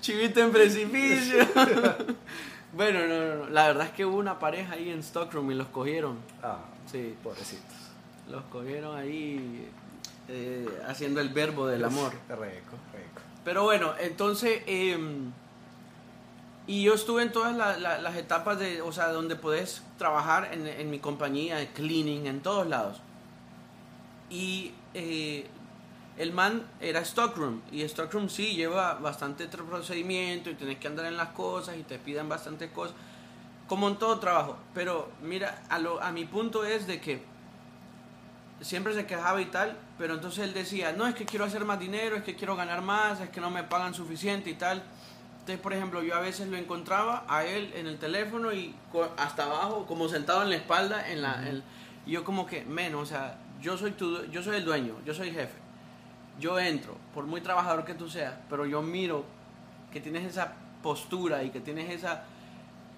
chivito 0.00 0.40
en 0.40 0.52
precipicio. 0.52 1.46
Bueno, 2.72 3.06
no, 3.06 3.20
no, 3.26 3.34
no, 3.44 3.50
la 3.50 3.66
verdad 3.66 3.86
es 3.86 3.92
que 3.92 4.04
hubo 4.06 4.16
una 4.16 4.38
pareja 4.38 4.74
ahí 4.74 4.88
en 4.90 5.00
Stockholm 5.02 5.50
y 5.50 5.54
los 5.54 5.68
cogieron. 5.68 6.18
Ah, 6.42 6.58
Sí, 6.90 7.14
pobrecitos. 7.22 7.76
los 8.30 8.42
cogieron 8.44 8.96
ahí. 8.98 9.68
eh, 10.28 10.66
haciendo 10.88 11.20
el 11.20 11.28
verbo 11.30 11.66
del 11.66 11.84
amor. 11.84 12.12
Rico, 12.28 12.38
rico. 12.38 13.20
Pero 13.44 13.64
bueno, 13.64 13.92
entonces, 14.00 14.62
em, 14.66 15.32
y 16.66 16.82
yo 16.84 16.94
estuve 16.94 17.22
en 17.22 17.32
todas 17.32 17.56
la- 17.56 17.76
la- 17.76 17.98
las 18.00 18.16
etapas 18.16 18.58
de, 18.58 18.82
o 18.82 18.92
sea, 18.92 19.08
donde 19.08 19.36
puedes 19.36 19.82
trabajar 19.98 20.50
en, 20.52 20.66
en 20.66 20.90
mi 20.90 20.98
compañía, 21.00 21.60
en 21.60 21.68
cleaning, 21.68 22.26
en 22.26 22.40
todos 22.40 22.66
lados. 22.66 23.00
Y 24.30 24.72
eh, 24.94 25.46
el 26.18 26.32
man 26.32 26.64
era 26.80 27.04
Stockroom, 27.04 27.60
y 27.70 27.82
Stockroom 27.88 28.28
sí 28.28 28.54
lleva 28.54 28.94
bastante 28.94 29.46
procedimiento 29.48 30.50
y 30.50 30.54
tienes 30.54 30.78
que 30.78 30.86
andar 30.88 31.06
en 31.06 31.16
las 31.16 31.28
cosas 31.30 31.76
y 31.76 31.82
te 31.82 31.98
piden 31.98 32.28
bastantes 32.28 32.70
cosas, 32.70 32.94
como 33.66 33.88
en 33.88 33.96
todo 33.96 34.18
trabajo. 34.20 34.56
Pero 34.74 35.10
mira, 35.22 35.62
a, 35.68 35.78
lo, 35.78 36.02
a 36.02 36.12
mi 36.12 36.24
punto 36.24 36.64
es 36.64 36.86
de 36.86 37.00
que 37.00 37.22
siempre 38.60 38.94
se 38.94 39.06
quejaba 39.06 39.40
y 39.40 39.46
tal, 39.46 39.76
pero 39.98 40.14
entonces 40.14 40.44
él 40.44 40.54
decía, 40.54 40.92
no, 40.92 41.06
es 41.06 41.14
que 41.14 41.24
quiero 41.24 41.44
hacer 41.44 41.64
más 41.64 41.80
dinero, 41.80 42.16
es 42.16 42.22
que 42.22 42.36
quiero 42.36 42.54
ganar 42.56 42.80
más, 42.82 43.20
es 43.20 43.30
que 43.30 43.40
no 43.40 43.50
me 43.50 43.64
pagan 43.64 43.92
suficiente 43.94 44.50
y 44.50 44.54
tal. 44.54 44.82
Entonces, 45.42 45.60
por 45.60 45.72
ejemplo, 45.72 46.02
yo 46.02 46.14
a 46.14 46.20
veces 46.20 46.46
lo 46.48 46.56
encontraba 46.56 47.24
a 47.28 47.44
él 47.44 47.72
en 47.74 47.88
el 47.88 47.98
teléfono 47.98 48.52
y 48.52 48.74
hasta 49.16 49.44
abajo, 49.44 49.86
como 49.86 50.08
sentado 50.08 50.42
en 50.42 50.50
la 50.50 50.56
espalda, 50.56 51.10
en 51.10 51.20
la, 51.20 51.48
en- 51.48 51.64
yo 52.06 52.22
como 52.24 52.46
que, 52.46 52.64
men, 52.64 52.94
o 52.94 53.04
sea, 53.04 53.38
yo 53.60 53.76
soy, 53.76 53.90
tu, 53.92 54.24
yo 54.26 54.40
soy 54.42 54.56
el 54.56 54.64
dueño, 54.64 54.94
yo 55.04 55.12
soy 55.14 55.28
el 55.30 55.34
jefe. 55.34 55.54
Yo 56.38 56.58
entro, 56.60 56.96
por 57.12 57.24
muy 57.26 57.40
trabajador 57.40 57.84
que 57.84 57.94
tú 57.94 58.08
seas, 58.08 58.34
pero 58.48 58.66
yo 58.66 58.82
miro 58.82 59.24
que 59.92 60.00
tienes 60.00 60.24
esa 60.24 60.52
postura 60.82 61.42
y 61.42 61.50
que 61.50 61.60
tienes 61.60 61.90
esa 61.90 62.22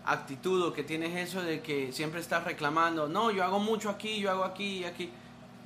actitud 0.05 0.63
o 0.67 0.73
que 0.75 0.83
tienes 0.85 1.17
eso 1.17 1.43
de 1.43 1.63
que 1.63 1.93
siempre 1.93 2.21
estás 2.21 2.45
reclamando, 2.45 3.09
no, 3.09 3.31
yo 3.31 3.43
hago 3.43 3.59
mucho 3.59 3.89
aquí, 3.89 4.21
yo 4.21 4.31
hago 4.31 4.45
aquí 4.45 4.81
y 4.81 4.85
aquí. 4.85 5.11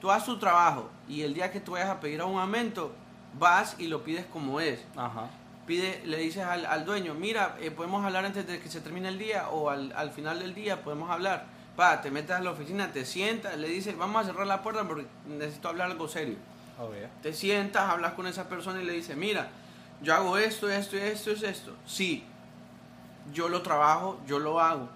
Tú 0.00 0.12
haces 0.12 0.26
tu 0.26 0.38
trabajo 0.38 0.88
y 1.08 1.22
el 1.22 1.34
día 1.34 1.50
que 1.50 1.58
tú 1.60 1.72
vayas 1.72 1.88
a 1.90 1.98
pedir 1.98 2.22
un 2.22 2.38
aumento, 2.38 2.92
vas 3.36 3.74
y 3.80 3.88
lo 3.88 4.04
pides 4.04 4.26
como 4.26 4.60
es. 4.60 4.84
Ajá. 4.96 5.28
Pide, 5.68 6.00
le 6.06 6.16
dices 6.16 6.42
al, 6.42 6.64
al 6.64 6.86
dueño, 6.86 7.12
mira, 7.12 7.56
eh, 7.60 7.70
podemos 7.70 8.02
hablar 8.02 8.24
antes 8.24 8.46
de 8.46 8.58
que 8.58 8.70
se 8.70 8.80
termine 8.80 9.08
el 9.08 9.18
día 9.18 9.50
o 9.50 9.68
al, 9.68 9.92
al 9.94 10.10
final 10.10 10.40
del 10.40 10.54
día 10.54 10.82
podemos 10.82 11.10
hablar. 11.10 11.44
Pa, 11.76 12.00
te 12.00 12.10
metes 12.10 12.30
a 12.30 12.40
la 12.40 12.52
oficina, 12.52 12.90
te 12.90 13.04
sientas, 13.04 13.54
le 13.58 13.68
dices, 13.68 13.96
vamos 13.98 14.22
a 14.22 14.24
cerrar 14.24 14.46
la 14.46 14.62
puerta 14.62 14.88
porque 14.88 15.06
necesito 15.26 15.68
hablar 15.68 15.90
algo 15.90 16.08
serio. 16.08 16.36
Obvio. 16.80 17.08
Te 17.22 17.34
sientas, 17.34 17.90
hablas 17.90 18.14
con 18.14 18.26
esa 18.26 18.48
persona 18.48 18.80
y 18.80 18.86
le 18.86 18.94
dices, 18.94 19.14
mira, 19.14 19.48
yo 20.00 20.14
hago 20.14 20.38
esto, 20.38 20.70
esto 20.70 20.96
y 20.96 21.00
esto 21.00 21.32
es 21.32 21.42
esto. 21.42 21.74
Sí, 21.86 22.24
yo 23.34 23.50
lo 23.50 23.60
trabajo, 23.60 24.18
yo 24.26 24.38
lo 24.38 24.60
hago. 24.60 24.88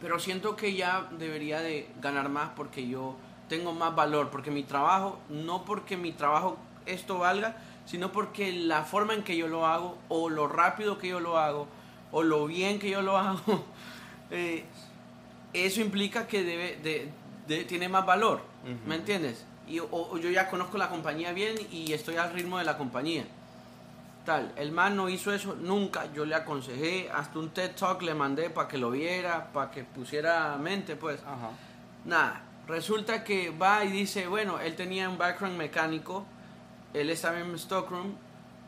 Pero 0.00 0.20
siento 0.20 0.54
que 0.54 0.74
ya 0.74 1.08
debería 1.18 1.60
de 1.60 1.90
ganar 2.00 2.28
más 2.28 2.50
porque 2.54 2.86
yo 2.86 3.16
tengo 3.48 3.72
más 3.72 3.92
valor, 3.96 4.30
porque 4.30 4.52
mi 4.52 4.62
trabajo, 4.62 5.18
no 5.28 5.64
porque 5.64 5.96
mi 5.96 6.12
trabajo 6.12 6.58
esto 6.86 7.18
valga, 7.18 7.56
sino 7.88 8.12
porque 8.12 8.52
la 8.52 8.84
forma 8.84 9.14
en 9.14 9.22
que 9.22 9.34
yo 9.34 9.48
lo 9.48 9.66
hago, 9.66 9.96
o 10.08 10.28
lo 10.28 10.46
rápido 10.46 10.98
que 10.98 11.08
yo 11.08 11.20
lo 11.20 11.38
hago, 11.38 11.66
o 12.12 12.22
lo 12.22 12.46
bien 12.46 12.78
que 12.78 12.90
yo 12.90 13.00
lo 13.00 13.16
hago, 13.18 13.64
eh, 14.30 14.64
eso 15.54 15.80
implica 15.80 16.26
que 16.26 16.44
debe, 16.44 16.76
de, 16.82 17.10
de- 17.46 17.64
tiene 17.64 17.88
más 17.88 18.04
valor, 18.04 18.42
Ujú. 18.64 18.86
¿me 18.86 18.96
entiendes? 18.96 19.46
Y, 19.66 19.78
o, 19.78 19.88
o 19.90 20.18
yo 20.18 20.28
ya 20.30 20.50
conozco 20.50 20.76
la 20.76 20.90
compañía 20.90 21.32
bien 21.32 21.54
y 21.72 21.92
estoy 21.94 22.16
al 22.16 22.32
ritmo 22.34 22.58
de 22.58 22.64
la 22.64 22.76
compañía. 22.76 23.24
Tal, 24.26 24.52
el 24.56 24.72
man 24.72 24.94
no 24.94 25.08
hizo 25.08 25.32
eso 25.32 25.54
nunca, 25.58 26.12
yo 26.12 26.26
le 26.26 26.34
aconsejé, 26.34 27.08
hasta 27.10 27.38
un 27.38 27.48
TED 27.48 27.70
Talk 27.74 28.02
le 28.02 28.12
mandé 28.12 28.50
para 28.50 28.68
que 28.68 28.76
lo 28.76 28.90
viera, 28.90 29.50
para 29.54 29.70
que 29.70 29.84
pusiera 29.84 30.54
mente, 30.58 30.96
pues. 30.96 31.20
Ajá. 31.22 31.50
Nada, 32.04 32.42
resulta 32.66 33.24
que 33.24 33.48
va 33.50 33.84
y 33.84 33.90
dice, 33.90 34.26
bueno, 34.26 34.60
él 34.60 34.76
tenía 34.76 35.08
un 35.08 35.16
background 35.16 35.56
mecánico, 35.56 36.26
él 37.00 37.10
estaba 37.10 37.40
en 37.40 37.58
Stockroom, 37.58 38.14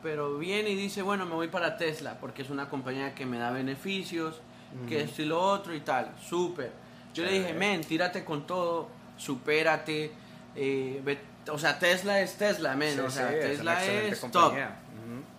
pero 0.03 0.37
viene 0.37 0.69
y 0.71 0.75
dice, 0.75 1.01
bueno, 1.01 1.25
me 1.25 1.33
voy 1.35 1.47
para 1.47 1.77
Tesla, 1.77 2.17
porque 2.19 2.41
es 2.41 2.49
una 2.49 2.69
compañía 2.69 3.13
que 3.15 3.25
me 3.25 3.37
da 3.37 3.51
beneficios, 3.51 4.41
que 4.87 5.01
esto 5.01 5.21
y 5.21 5.25
lo 5.25 5.39
otro 5.41 5.75
y 5.75 5.81
tal, 5.81 6.13
súper. 6.27 6.71
Yo 7.13 7.25
le 7.25 7.33
dije, 7.39 7.53
men, 7.53 7.81
tírate 7.81 8.23
con 8.23 8.47
todo, 8.47 8.87
supérate, 9.17 10.11
eh, 10.55 11.01
ve- 11.03 11.19
o 11.51 11.57
sea, 11.57 11.77
Tesla 11.79 12.21
es 12.21 12.35
Tesla, 12.37 12.75
men, 12.75 12.93
Sí, 12.95 12.99
o 13.01 13.09
sea, 13.09 13.29
sí, 13.29 13.35
Tesla 13.41 13.85
es 13.85 14.21
top. 14.31 14.53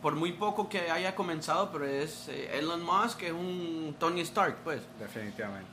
por 0.02 0.16
muy 0.16 0.33
poco 0.33 0.68
que 0.68 0.90
haya 0.90 1.14
comenzado, 1.14 1.70
pero 1.72 1.87
es 1.87 2.28
eh, 2.28 2.59
Elon 2.59 2.83
Musk, 2.85 3.22
es 3.22 3.33
un 3.33 3.94
Tony 3.98 4.20
Stark, 4.22 4.57
pues. 4.64 4.81
Definitivamente. 4.98 5.68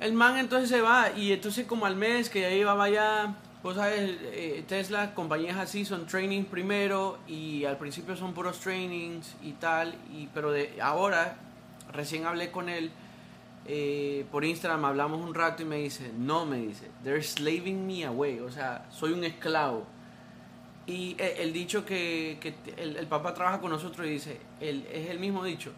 El 0.00 0.12
man 0.12 0.36
entonces 0.38 0.68
se 0.70 0.80
va 0.80 1.10
y 1.16 1.32
entonces 1.32 1.66
como 1.66 1.84
al 1.86 1.96
mes 1.96 2.28
que 2.30 2.40
ya 2.42 2.50
llevaba 2.50 2.88
ya, 2.88 3.34
vos 3.66 3.74
sabes, 3.74 4.16
eh, 4.22 4.64
Tesla, 4.68 5.12
compañías 5.12 5.56
así 5.56 5.84
son 5.84 6.06
training 6.06 6.44
primero 6.44 7.18
y 7.26 7.64
al 7.64 7.76
principio 7.76 8.14
son 8.16 8.32
puros 8.32 8.60
trainings 8.60 9.34
y 9.42 9.54
tal, 9.54 9.92
y, 10.12 10.28
pero 10.28 10.52
de 10.52 10.80
ahora 10.80 11.36
recién 11.92 12.26
hablé 12.26 12.52
con 12.52 12.68
él 12.68 12.92
eh, 13.66 14.24
por 14.30 14.44
Instagram, 14.44 14.84
hablamos 14.84 15.20
un 15.20 15.34
rato 15.34 15.64
y 15.64 15.66
me 15.66 15.78
dice, 15.78 16.12
no, 16.16 16.46
me 16.46 16.58
dice, 16.58 16.88
they're 17.02 17.20
slaving 17.20 17.84
me 17.84 18.04
away, 18.04 18.38
o 18.38 18.52
sea, 18.52 18.86
soy 18.92 19.12
un 19.12 19.24
esclavo. 19.24 19.84
Y 20.86 21.16
eh, 21.18 21.38
el 21.40 21.52
dicho 21.52 21.84
que, 21.84 22.38
el, 22.76 22.96
el 22.96 23.06
papá 23.08 23.34
trabaja 23.34 23.60
con 23.60 23.72
nosotros 23.72 24.06
y 24.06 24.10
dice, 24.10 24.38
el, 24.60 24.86
es 24.92 25.10
el 25.10 25.18
mismo 25.18 25.42
dicho, 25.42 25.72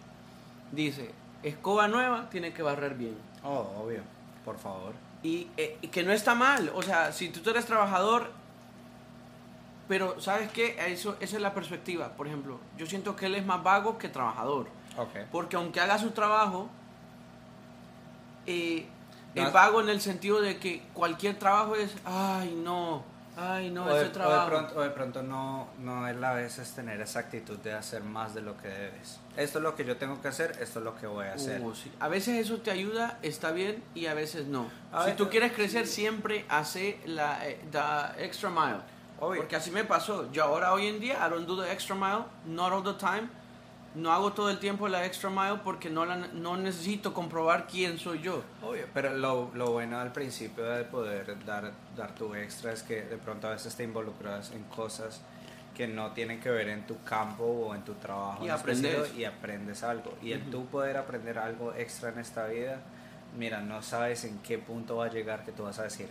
dice, 0.72 1.10
escoba 1.42 1.88
nueva 1.88 2.28
tiene 2.28 2.52
que 2.52 2.62
barrer 2.62 2.96
bien. 2.96 3.16
Oh, 3.42 3.82
obvio. 3.82 4.02
Por 4.44 4.58
favor. 4.58 5.07
Y, 5.22 5.48
eh, 5.56 5.78
y 5.82 5.88
que 5.88 6.02
no 6.04 6.12
está 6.12 6.34
mal, 6.34 6.70
o 6.74 6.82
sea, 6.82 7.12
si 7.12 7.28
tú 7.30 7.48
eres 7.50 7.66
trabajador, 7.66 8.30
pero 9.88 10.20
¿sabes 10.20 10.50
qué? 10.52 10.76
Eso, 10.92 11.16
esa 11.20 11.36
es 11.36 11.42
la 11.42 11.54
perspectiva. 11.54 12.10
Por 12.10 12.26
ejemplo, 12.26 12.60
yo 12.76 12.86
siento 12.86 13.16
que 13.16 13.26
él 13.26 13.34
es 13.34 13.44
más 13.44 13.62
vago 13.62 13.98
que 13.98 14.08
trabajador. 14.08 14.68
Ok. 14.96 15.26
Porque 15.32 15.56
aunque 15.56 15.80
haga 15.80 15.98
su 15.98 16.10
trabajo, 16.10 16.68
eh, 18.46 18.86
No. 19.34 19.42
es 19.46 19.52
vago 19.52 19.80
en 19.80 19.88
el 19.88 20.00
sentido 20.00 20.40
de 20.40 20.58
que 20.58 20.82
cualquier 20.92 21.38
trabajo 21.38 21.74
es, 21.74 21.94
ay 22.04 22.54
no, 22.62 23.02
ay 23.38 23.70
no, 23.70 23.84
o, 23.84 23.88
de, 23.88 23.92
ese 23.92 24.00
o 24.00 24.04
de 24.04 24.10
trabajo. 24.10 24.48
pronto, 24.48 24.74
o 24.76 24.82
de 24.82 24.90
pronto 24.90 25.22
no, 25.22 25.68
no 25.78 26.08
es 26.08 26.16
la 26.16 26.32
veces 26.34 26.70
tener 26.72 27.00
esa 27.00 27.20
actitud 27.20 27.56
de 27.58 27.72
hacer 27.72 28.02
más 28.02 28.34
de 28.34 28.42
lo 28.42 28.56
que 28.56 28.68
debes. 28.68 29.20
Esto 29.36 29.58
es 29.58 29.62
lo 29.62 29.74
que 29.74 29.84
yo 29.84 29.96
tengo 29.96 30.20
que 30.20 30.28
hacer, 30.28 30.56
esto 30.60 30.80
es 30.80 30.84
lo 30.84 30.96
que 30.96 31.06
voy 31.06 31.26
a 31.26 31.34
hacer. 31.34 31.60
Uh, 31.60 31.74
sí. 31.74 31.92
A 32.00 32.08
veces 32.08 32.38
eso 32.44 32.58
te 32.58 32.70
ayuda, 32.70 33.18
está 33.22 33.52
bien, 33.52 33.82
y 33.94 34.06
a 34.06 34.14
veces 34.14 34.46
no. 34.46 34.70
A 34.92 35.02
si 35.02 35.06
ver, 35.08 35.16
tú 35.16 35.28
quieres 35.28 35.52
crecer, 35.52 35.86
siempre 35.86 36.44
hace 36.48 37.00
la 37.06 37.46
eh, 37.48 37.60
extra 38.18 38.50
mile. 38.50 38.80
Obvio. 39.20 39.40
Porque 39.40 39.56
así 39.56 39.70
me 39.70 39.84
pasó. 39.84 40.30
Yo 40.32 40.44
ahora 40.44 40.72
hoy 40.72 40.86
en 40.86 41.00
día, 41.00 41.18
I 41.24 41.30
don't 41.30 41.46
do 41.46 41.60
the 41.60 41.70
extra 41.70 41.94
mile, 41.94 42.24
not 42.46 42.72
all 42.72 42.82
the 42.82 42.94
time. 42.94 43.28
No 43.94 44.12
hago 44.12 44.32
todo 44.32 44.50
el 44.50 44.58
tiempo 44.58 44.86
la 44.88 45.04
extra 45.06 45.30
mile 45.30 45.60
porque 45.64 45.90
no, 45.90 46.04
la, 46.04 46.16
no 46.16 46.56
necesito 46.56 47.12
comprobar 47.14 47.66
quién 47.66 47.98
soy 47.98 48.20
yo. 48.20 48.42
Obvio, 48.62 48.86
pero 48.94 49.14
lo, 49.16 49.50
lo 49.54 49.72
bueno 49.72 49.98
al 49.98 50.12
principio 50.12 50.64
de 50.64 50.84
poder 50.84 51.44
dar, 51.44 51.72
dar 51.96 52.14
tu 52.14 52.34
extra 52.34 52.72
es 52.72 52.82
que 52.82 53.02
de 53.02 53.16
pronto 53.16 53.48
a 53.48 53.50
veces 53.50 53.74
te 53.74 53.84
involucras 53.84 54.52
en 54.52 54.62
cosas 54.64 55.20
que 55.74 55.86
no 55.88 56.10
tienen 56.12 56.40
que 56.40 56.50
ver 56.50 56.68
en 56.68 56.86
tu 56.86 57.02
campo 57.02 57.44
o 57.44 57.74
en 57.74 57.82
tu 57.82 57.94
trabajo 57.94 58.44
Y 58.44 58.48
aprendes. 58.50 59.14
y 59.16 59.24
aprendes 59.24 59.82
algo. 59.82 60.16
Y 60.22 60.32
el 60.32 60.42
tú 60.50 60.66
poder 60.66 60.96
aprender 60.96 61.38
algo 61.38 61.72
extra 61.72 62.10
en 62.10 62.18
esta 62.18 62.46
vida, 62.46 62.80
mira, 63.36 63.60
no 63.60 63.80
sabes 63.82 64.24
en 64.24 64.38
qué 64.40 64.58
punto 64.58 64.96
va 64.96 65.06
a 65.06 65.10
llegar 65.10 65.44
que 65.44 65.52
tú 65.52 65.62
vas 65.64 65.78
a 65.78 65.84
decir, 65.84 66.08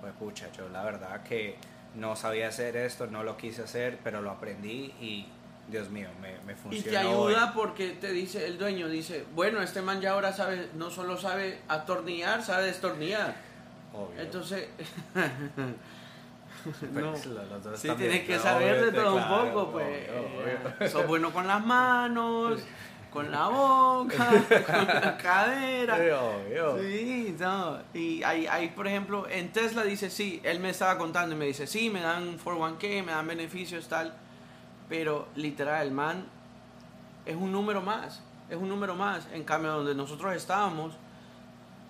pues 0.00 0.12
pucha, 0.14 0.50
yo 0.52 0.68
la 0.70 0.82
verdad 0.82 1.22
que 1.22 1.56
no 1.94 2.16
sabía 2.16 2.48
hacer 2.48 2.74
esto, 2.76 3.06
no 3.06 3.22
lo 3.22 3.36
quise 3.36 3.62
hacer, 3.62 3.98
pero 4.02 4.22
lo 4.22 4.30
aprendí 4.30 4.94
y 5.00 5.26
Dios 5.68 5.88
mío, 5.90 6.08
me, 6.20 6.38
me 6.44 6.52
Y 6.52 6.56
funcionó. 6.56 6.90
te 6.90 6.96
ayuda 6.98 7.44
hoy. 7.46 7.50
porque 7.54 7.90
te 7.92 8.12
dice 8.12 8.46
el 8.46 8.58
dueño, 8.58 8.88
dice, 8.88 9.24
bueno, 9.34 9.62
este 9.62 9.80
man 9.80 10.00
ya 10.00 10.12
ahora 10.12 10.32
sabe, 10.32 10.68
no 10.74 10.90
solo 10.90 11.16
sabe 11.16 11.60
atornillar, 11.68 12.42
sabe 12.42 12.66
destornillar. 12.66 13.34
Obvio. 13.94 14.20
Entonces, 14.20 14.68
no. 16.92 17.12
Pues, 17.12 17.80
Sí, 17.80 17.88
tienes 17.96 18.24
que 18.24 18.38
saber 18.38 18.84
de 18.84 18.92
todo 18.92 19.14
un 19.16 19.22
claro, 19.22 19.52
poco, 19.52 19.72
pues. 19.72 20.08
obvio, 20.10 20.88
Sos 20.90 21.06
bueno 21.06 21.32
con 21.32 21.46
las 21.46 21.64
manos, 21.64 22.60
con 23.10 23.30
la 23.30 23.48
boca, 23.48 24.28
con 24.66 24.86
la 24.86 25.18
cadera. 25.20 25.96
Obvio. 25.96 26.78
Sí, 26.82 27.34
no. 27.38 27.78
Y 27.94 28.22
hay, 28.22 28.46
hay, 28.46 28.68
por 28.70 28.86
ejemplo, 28.86 29.26
en 29.28 29.52
Tesla 29.52 29.82
dice, 29.84 30.10
sí, 30.10 30.40
él 30.44 30.60
me 30.60 30.70
estaba 30.70 30.98
contando 30.98 31.34
y 31.34 31.38
me 31.38 31.46
dice, 31.46 31.66
sí, 31.66 31.90
me 31.90 32.00
dan 32.00 32.38
401k, 32.38 33.04
me 33.04 33.12
dan 33.12 33.26
beneficios, 33.26 33.88
tal. 33.88 34.14
Pero 34.92 35.28
literal, 35.36 35.86
el 35.86 35.90
man 35.90 36.22
es 37.24 37.34
un 37.34 37.50
número 37.50 37.80
más, 37.80 38.20
es 38.50 38.58
un 38.58 38.68
número 38.68 38.94
más. 38.94 39.26
En 39.32 39.42
cambio, 39.42 39.72
donde 39.72 39.94
nosotros 39.94 40.36
estábamos, 40.36 40.92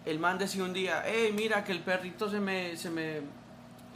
el 0.04 0.20
man 0.20 0.38
decía 0.38 0.62
un 0.62 0.72
día, 0.72 1.02
hey, 1.04 1.32
mira 1.34 1.64
que 1.64 1.72
el 1.72 1.80
perrito 1.80 2.30
se 2.30 2.38
me, 2.38 2.76
se 2.76 2.90
me, 2.90 3.22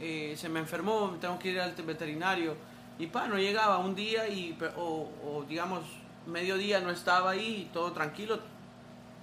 eh, 0.01 0.35
se 0.35 0.49
me 0.49 0.59
enfermó, 0.59 1.15
tengo 1.21 1.39
que 1.39 1.51
ir 1.51 1.61
al 1.61 1.71
veterinario. 1.71 2.57
Y 2.99 3.07
pa, 3.07 3.29
no 3.29 3.37
llegaba 3.37 3.77
un 3.77 3.95
día 3.95 4.27
y, 4.27 4.59
o, 4.75 5.09
o 5.23 5.45
digamos, 5.47 5.85
mediodía 6.25 6.81
no 6.81 6.89
estaba 6.89 7.29
ahí, 7.29 7.69
todo 7.71 7.93
tranquilo. 7.93 8.37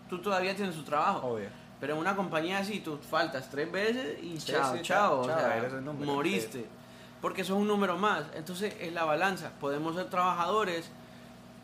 Tú 0.09 0.23
todavía 0.23 0.57
tienes 0.57 0.77
tu 0.77 0.83
trabajo. 0.83 1.27
Obvio. 1.27 1.51
Pero 1.79 1.93
en 1.93 2.01
una 2.01 2.17
compañía 2.17 2.61
así, 2.61 2.81
tú 2.81 2.97
faltas 2.97 3.51
tres 3.51 3.71
veces 3.71 4.19
y 4.23 4.41
Sí, 4.41 4.53
chao, 4.53 4.77
sí, 4.77 4.81
chao, 4.81 4.81
chao, 4.81 5.21
o 5.21 5.25
sea, 5.27 5.81
número, 5.83 6.11
moriste. 6.11 6.65
Porque 7.25 7.41
eso 7.41 7.55
es 7.55 7.61
un 7.63 7.69
número 7.69 7.97
más. 7.97 8.27
Entonces 8.37 8.77
es 8.79 8.93
la 8.93 9.05
balanza. 9.05 9.51
Podemos 9.59 9.97
ser 9.97 10.11
trabajadores, 10.11 10.91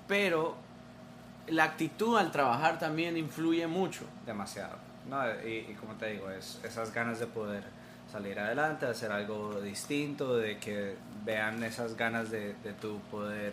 pero 0.09 0.57
la 1.49 1.65
actitud 1.65 2.17
al 2.17 2.33
trabajar 2.33 2.79
también 2.79 3.19
influye 3.19 3.67
mucho. 3.67 4.07
Demasiado. 4.25 4.79
No, 5.11 5.23
y, 5.47 5.67
y 5.69 5.77
como 5.79 5.93
te 5.97 6.13
digo, 6.13 6.31
es 6.31 6.59
esas 6.65 6.95
ganas 6.95 7.21
de 7.21 7.27
poder 7.27 7.63
salir 8.11 8.41
adelante, 8.41 8.87
hacer 8.87 9.13
algo 9.13 9.61
distinto, 9.61 10.35
de 10.39 10.59
que 10.59 10.97
vean 11.27 11.63
esas 11.63 11.95
ganas 11.95 12.31
de, 12.31 12.55
de 12.55 12.73
tu 12.73 12.99
poder 13.11 13.53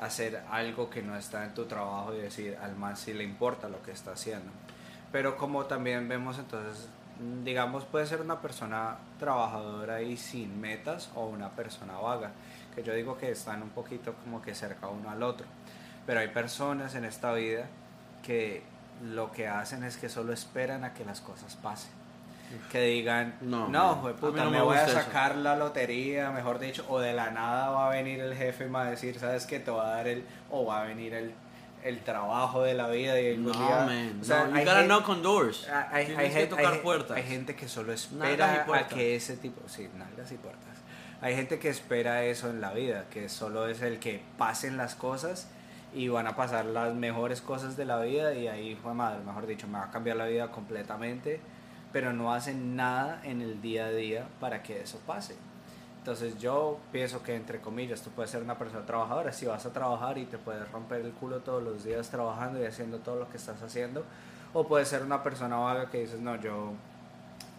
hacer 0.00 0.42
algo 0.50 0.90
que 0.90 1.02
no 1.02 1.14
está 1.14 1.44
en 1.44 1.54
tu 1.54 1.66
trabajo 1.66 2.16
y 2.16 2.18
decir 2.18 2.58
al 2.60 2.74
más 2.74 2.98
si 2.98 3.14
le 3.14 3.22
importa 3.22 3.68
lo 3.68 3.80
que 3.84 3.92
está 3.92 4.10
haciendo. 4.10 4.50
Pero 5.12 5.36
como 5.36 5.66
también 5.66 6.08
vemos 6.08 6.36
entonces, 6.36 6.88
digamos, 7.44 7.84
puede 7.84 8.06
ser 8.06 8.20
una 8.20 8.40
persona 8.40 8.96
trabajadora 9.18 10.02
y 10.02 10.16
sin 10.16 10.60
metas 10.60 11.10
o 11.14 11.26
una 11.26 11.50
persona 11.50 11.94
vaga, 11.98 12.30
que 12.74 12.82
yo 12.82 12.94
digo 12.94 13.18
que 13.18 13.30
están 13.30 13.62
un 13.62 13.70
poquito 13.70 14.14
como 14.24 14.40
que 14.40 14.54
cerca 14.54 14.88
uno 14.88 15.10
al 15.10 15.22
otro. 15.22 15.46
Pero 16.06 16.20
hay 16.20 16.28
personas 16.28 16.94
en 16.94 17.04
esta 17.04 17.32
vida 17.32 17.66
que 18.22 18.62
lo 19.04 19.30
que 19.32 19.46
hacen 19.48 19.84
es 19.84 19.96
que 19.96 20.08
solo 20.08 20.32
esperan 20.32 20.84
a 20.84 20.94
que 20.94 21.04
las 21.04 21.20
cosas 21.20 21.56
pasen. 21.56 21.90
Que 22.72 22.80
digan, 22.80 23.34
No, 23.42 23.68
no, 23.68 24.00
puta, 24.18 24.42
no 24.44 24.50
me, 24.50 24.56
me 24.56 24.62
voy 24.62 24.76
a 24.76 24.84
gusta 24.84 25.00
eso". 25.00 25.06
sacar 25.06 25.36
la 25.36 25.54
lotería, 25.54 26.30
mejor 26.30 26.58
dicho, 26.58 26.84
o 26.88 26.98
de 26.98 27.12
la 27.12 27.30
nada 27.30 27.68
va 27.70 27.88
a 27.88 27.90
venir 27.90 28.20
el 28.20 28.34
jefe 28.34 28.64
y 28.64 28.66
me 28.68 28.74
va 28.74 28.86
a 28.86 28.90
decir, 28.90 29.18
¿sabes 29.18 29.44
qué? 29.44 29.60
Te 29.60 29.70
va 29.70 29.86
a 29.86 29.90
dar 29.96 30.08
el, 30.08 30.24
o 30.50 30.64
va 30.64 30.80
a 30.80 30.84
venir 30.84 31.12
el, 31.12 31.34
el 31.88 32.00
trabajo 32.04 32.62
de 32.62 32.74
la 32.74 32.88
vida 32.88 33.20
y 33.20 33.28
algún 33.34 33.46
No, 33.52 33.52
día- 33.52 33.84
man. 33.86 34.18
o 34.20 34.24
sea, 34.24 34.44
no, 34.44 34.50
you 34.50 34.56
hay 34.56 34.64
gotta 34.64 34.78
gen- 34.78 34.88
knock 34.88 35.08
on 35.08 35.22
doors. 35.22 35.66
Ah, 35.72 35.88
hay, 35.90 36.06
Tienes 36.06 36.34
hay 36.34 36.42
que 36.42 36.46
tocar 36.48 36.72
hay 36.74 36.78
puertas. 36.80 37.16
hay 37.16 37.22
gente 37.24 37.54
que 37.56 37.68
solo 37.68 37.92
espera 37.92 38.66
a 38.72 38.88
que 38.88 39.16
ese 39.16 39.36
tipo, 39.36 39.60
sí, 39.68 39.88
nalgas 39.96 40.30
y 40.32 40.36
puertas. 40.36 40.64
Hay 41.20 41.34
gente 41.34 41.58
que 41.58 41.68
espera 41.68 42.24
eso 42.24 42.48
en 42.50 42.60
la 42.60 42.72
vida, 42.72 43.06
que 43.10 43.28
solo 43.28 43.66
es 43.68 43.82
el 43.82 43.98
que 43.98 44.22
pasen 44.36 44.76
las 44.76 44.94
cosas 44.94 45.48
y 45.94 46.08
van 46.08 46.26
a 46.26 46.36
pasar 46.36 46.66
las 46.66 46.94
mejores 46.94 47.40
cosas 47.40 47.76
de 47.76 47.84
la 47.86 47.98
vida 48.00 48.34
y 48.34 48.46
ahí 48.46 48.76
fue 48.80 48.94
madre, 48.94 49.18
mejor 49.24 49.46
dicho, 49.46 49.66
me 49.66 49.78
va 49.78 49.86
a 49.86 49.90
cambiar 49.90 50.16
la 50.16 50.26
vida 50.26 50.52
completamente, 50.52 51.40
pero 51.92 52.12
no 52.12 52.32
hacen 52.34 52.76
nada 52.76 53.20
en 53.24 53.40
el 53.42 53.60
día 53.62 53.86
a 53.86 53.90
día 53.90 54.28
para 54.38 54.62
que 54.62 54.80
eso 54.82 55.00
pase. 55.06 55.34
Entonces 55.98 56.38
yo 56.38 56.78
pienso 56.90 57.22
que 57.22 57.34
entre 57.34 57.60
comillas 57.60 58.00
tú 58.00 58.10
puedes 58.10 58.30
ser 58.30 58.42
una 58.42 58.56
persona 58.58 58.86
trabajadora, 58.86 59.32
si 59.32 59.46
vas 59.46 59.66
a 59.66 59.72
trabajar 59.72 60.16
y 60.16 60.24
te 60.24 60.38
puedes 60.38 60.70
romper 60.70 61.02
el 61.02 61.12
culo 61.12 61.40
todos 61.40 61.62
los 61.62 61.84
días 61.84 62.08
trabajando 62.08 62.62
y 62.62 62.66
haciendo 62.66 62.98
todo 62.98 63.16
lo 63.16 63.28
que 63.28 63.36
estás 63.36 63.60
haciendo, 63.62 64.04
o 64.54 64.66
puedes 64.66 64.88
ser 64.88 65.02
una 65.02 65.22
persona 65.22 65.56
vaga 65.56 65.90
que 65.90 66.00
dices, 66.00 66.20
no, 66.20 66.36
yo 66.36 66.72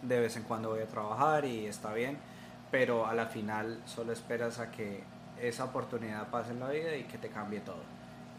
de 0.02 0.20
vez 0.20 0.36
en 0.36 0.42
cuando 0.44 0.70
voy 0.70 0.80
a 0.80 0.88
trabajar 0.88 1.44
y 1.44 1.66
está 1.66 1.92
bien, 1.92 2.18
pero 2.70 3.06
a 3.06 3.14
la 3.14 3.26
final 3.26 3.80
solo 3.86 4.12
esperas 4.12 4.58
a 4.58 4.70
que 4.70 5.02
esa 5.40 5.64
oportunidad 5.64 6.28
pase 6.28 6.52
en 6.52 6.60
la 6.60 6.68
vida 6.68 6.96
y 6.96 7.04
que 7.04 7.18
te 7.18 7.28
cambie 7.28 7.60
todo. 7.60 7.82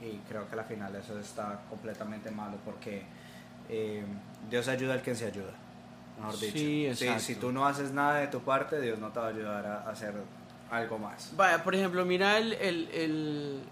Y 0.02 0.18
creo 0.28 0.48
que 0.48 0.54
a 0.54 0.58
la 0.58 0.64
final 0.64 0.96
eso 0.96 1.18
está 1.20 1.62
completamente 1.70 2.32
malo 2.32 2.58
porque 2.66 3.04
eh, 3.70 4.04
Dios 4.50 4.68
ayuda 4.68 4.96
al 4.96 5.02
que 5.02 5.16
se 5.16 5.26
ayuda. 5.26 5.54
Mejor 6.22 6.40
dicho. 6.40 6.52
Sí, 6.58 6.60
Si- 6.96 7.04
exacto. 7.06 7.20
si 7.24 7.36
tú 7.36 7.52
no 7.52 7.66
haces 7.66 7.92
nada 7.92 8.16
de 8.16 8.28
tu 8.28 8.40
parte, 8.42 8.80
Dios 8.82 9.00
no 9.00 9.10
te 9.10 9.20
va 9.20 9.26
a 9.28 9.30
ayudar 9.30 9.66
a 9.66 9.90
hacer 9.90 10.14
algo 10.70 10.98
más. 10.98 11.32
Vaya, 11.36 11.64
por 11.64 11.76
ejemplo, 11.76 12.06
mira 12.06 12.38
el, 12.38 12.54
el- 12.54 12.90
el- 12.94 13.64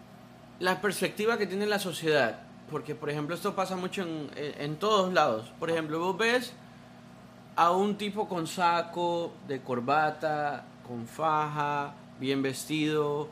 la 0.59 0.81
perspectiva 0.81 1.37
que 1.37 1.47
tiene 1.47 1.65
la 1.65 1.79
sociedad. 1.79 2.41
Porque, 2.69 2.93
por 2.93 3.09
ejemplo, 3.09 3.33
esto 3.33 3.55
pasa 3.55 3.75
mucho 3.75 4.03
en, 4.03 4.29
en- 4.35 4.75
todos 4.77 5.11
lados. 5.13 5.51
Por 5.59 5.71
ejemplo, 5.71 5.99
vos 5.99 6.17
ves 6.17 6.53
a 7.55 7.71
un 7.71 7.97
tipo 7.97 8.27
con 8.29 8.45
saco, 8.45 9.33
de 9.47 9.61
corbata, 9.61 10.65
con 10.87 11.07
faja, 11.07 11.93
bien 12.19 12.41
vestido, 12.43 13.29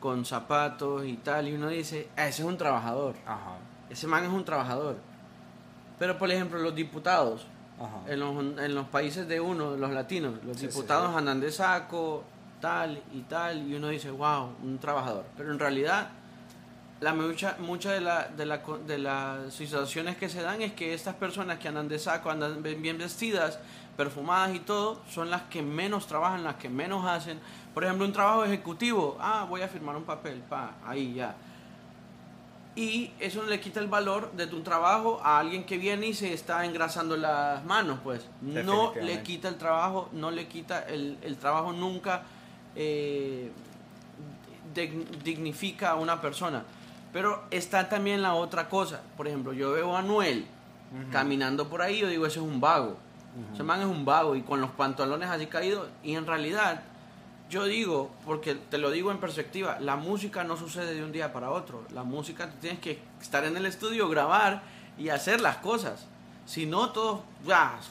con 0.00 0.24
zapatos 0.24 1.04
y 1.04 1.14
tal. 1.18 1.46
Y 1.48 1.52
uno 1.54 1.68
dice, 1.68 2.08
ah, 2.16 2.26
ese 2.26 2.42
es 2.42 2.48
un 2.48 2.56
trabajador. 2.58 3.14
Ajá. 3.26 3.58
Ese 3.90 4.06
man 4.08 4.24
es 4.24 4.30
un 4.30 4.44
trabajador. 4.44 4.96
Pero, 5.98 6.18
por 6.18 6.30
ejemplo, 6.30 6.58
los 6.58 6.74
diputados. 6.74 7.46
En 8.06 8.20
los, 8.20 8.36
en 8.58 8.74
los 8.74 8.86
países 8.88 9.26
de 9.28 9.40
uno, 9.40 9.76
los 9.76 9.90
latinos, 9.90 10.34
los 10.44 10.56
Sí, 10.58 10.66
diputados 10.66 11.10
sí. 11.12 11.18
andan 11.18 11.40
de 11.40 11.50
saco, 11.50 12.24
tal 12.60 13.02
y 13.12 13.20
tal, 13.22 13.66
y 13.66 13.74
uno 13.74 13.88
dice, 13.88 14.10
wow, 14.10 14.50
un 14.62 14.78
trabajador. 14.78 15.24
Pero 15.36 15.50
en 15.52 15.58
realidad, 15.58 16.08
la 17.00 17.14
mucha, 17.14 17.56
mucha 17.58 17.92
de, 17.92 18.00
la, 18.02 18.28
de, 18.28 18.44
la, 18.44 18.60
de 18.86 18.98
las 18.98 19.54
situaciones 19.54 20.16
que 20.16 20.28
se 20.28 20.42
dan 20.42 20.60
es 20.60 20.72
que 20.74 20.92
estas 20.92 21.14
personas 21.14 21.58
que 21.58 21.68
andan 21.68 21.88
de 21.88 21.98
saco, 21.98 22.30
andan 22.30 22.62
bien 22.62 22.98
vestidas, 22.98 23.58
perfumadas 23.96 24.54
y 24.54 24.60
todo, 24.60 25.00
son 25.08 25.30
las 25.30 25.42
que 25.42 25.62
menos 25.62 26.06
trabajan, 26.06 26.44
las 26.44 26.56
que 26.56 26.68
menos 26.68 27.06
hacen. 27.06 27.40
Por 27.72 27.84
ejemplo, 27.84 28.04
un 28.04 28.12
trabajo 28.12 28.44
ejecutivo, 28.44 29.16
ah, 29.20 29.46
voy 29.48 29.62
a 29.62 29.68
firmar 29.68 29.96
un 29.96 30.04
papel, 30.04 30.42
pa, 30.48 30.74
ahí 30.84 31.14
ya. 31.14 31.34
Y 32.76 33.10
eso 33.18 33.42
le 33.44 33.58
quita 33.60 33.80
el 33.80 33.88
valor 33.88 34.30
de 34.32 34.46
tu 34.46 34.60
trabajo 34.62 35.20
a 35.24 35.38
alguien 35.40 35.64
que 35.64 35.76
viene 35.76 36.06
y 36.06 36.14
se 36.14 36.32
está 36.32 36.64
engrasando 36.64 37.16
las 37.16 37.64
manos, 37.64 37.98
pues. 38.04 38.26
No 38.64 38.92
le 39.06 39.22
quita 39.22 39.48
el 39.48 39.56
trabajo, 39.56 40.08
no 40.12 40.30
le 40.30 40.46
quita 40.46 40.84
el, 40.84 41.18
el 41.22 41.36
trabajo 41.36 41.72
nunca 41.72 42.22
eh, 42.76 43.50
dig- 44.74 45.04
dignifica 45.24 45.90
a 45.90 45.94
una 45.96 46.20
persona. 46.20 46.62
Pero 47.12 47.42
está 47.50 47.88
también 47.88 48.22
la 48.22 48.34
otra 48.34 48.68
cosa. 48.68 49.00
Por 49.16 49.26
ejemplo, 49.26 49.52
yo 49.52 49.72
veo 49.72 49.96
a 49.96 50.02
Noel 50.02 50.46
caminando 51.12 51.68
por 51.68 51.82
ahí, 51.82 51.98
yo 51.98 52.08
digo, 52.08 52.26
ese 52.26 52.38
es 52.38 52.44
un 52.44 52.60
vago. 52.60 52.96
Ese 53.54 53.62
man 53.62 53.80
es 53.80 53.86
un 53.86 54.04
vago 54.04 54.34
y 54.36 54.42
con 54.42 54.60
los 54.60 54.70
pantalones 54.70 55.28
así 55.28 55.46
caídos. 55.46 55.88
Y 56.02 56.14
en 56.14 56.26
realidad, 56.26 56.82
yo 57.50 57.64
digo, 57.64 58.10
porque 58.24 58.54
te 58.54 58.78
lo 58.78 58.90
digo 58.90 59.10
en 59.10 59.18
perspectiva, 59.18 59.78
la 59.80 59.96
música 59.96 60.44
no 60.44 60.56
sucede 60.56 60.94
de 60.94 61.04
un 61.04 61.12
día 61.12 61.32
para 61.32 61.50
otro. 61.50 61.84
La 61.92 62.04
música 62.04 62.48
tú 62.48 62.56
tienes 62.60 62.78
que 62.78 63.00
estar 63.20 63.44
en 63.44 63.56
el 63.56 63.66
estudio, 63.66 64.08
grabar 64.08 64.62
y 64.96 65.08
hacer 65.08 65.40
las 65.40 65.56
cosas. 65.56 66.06
Si 66.46 66.66
no, 66.66 66.90
todo 66.90 67.22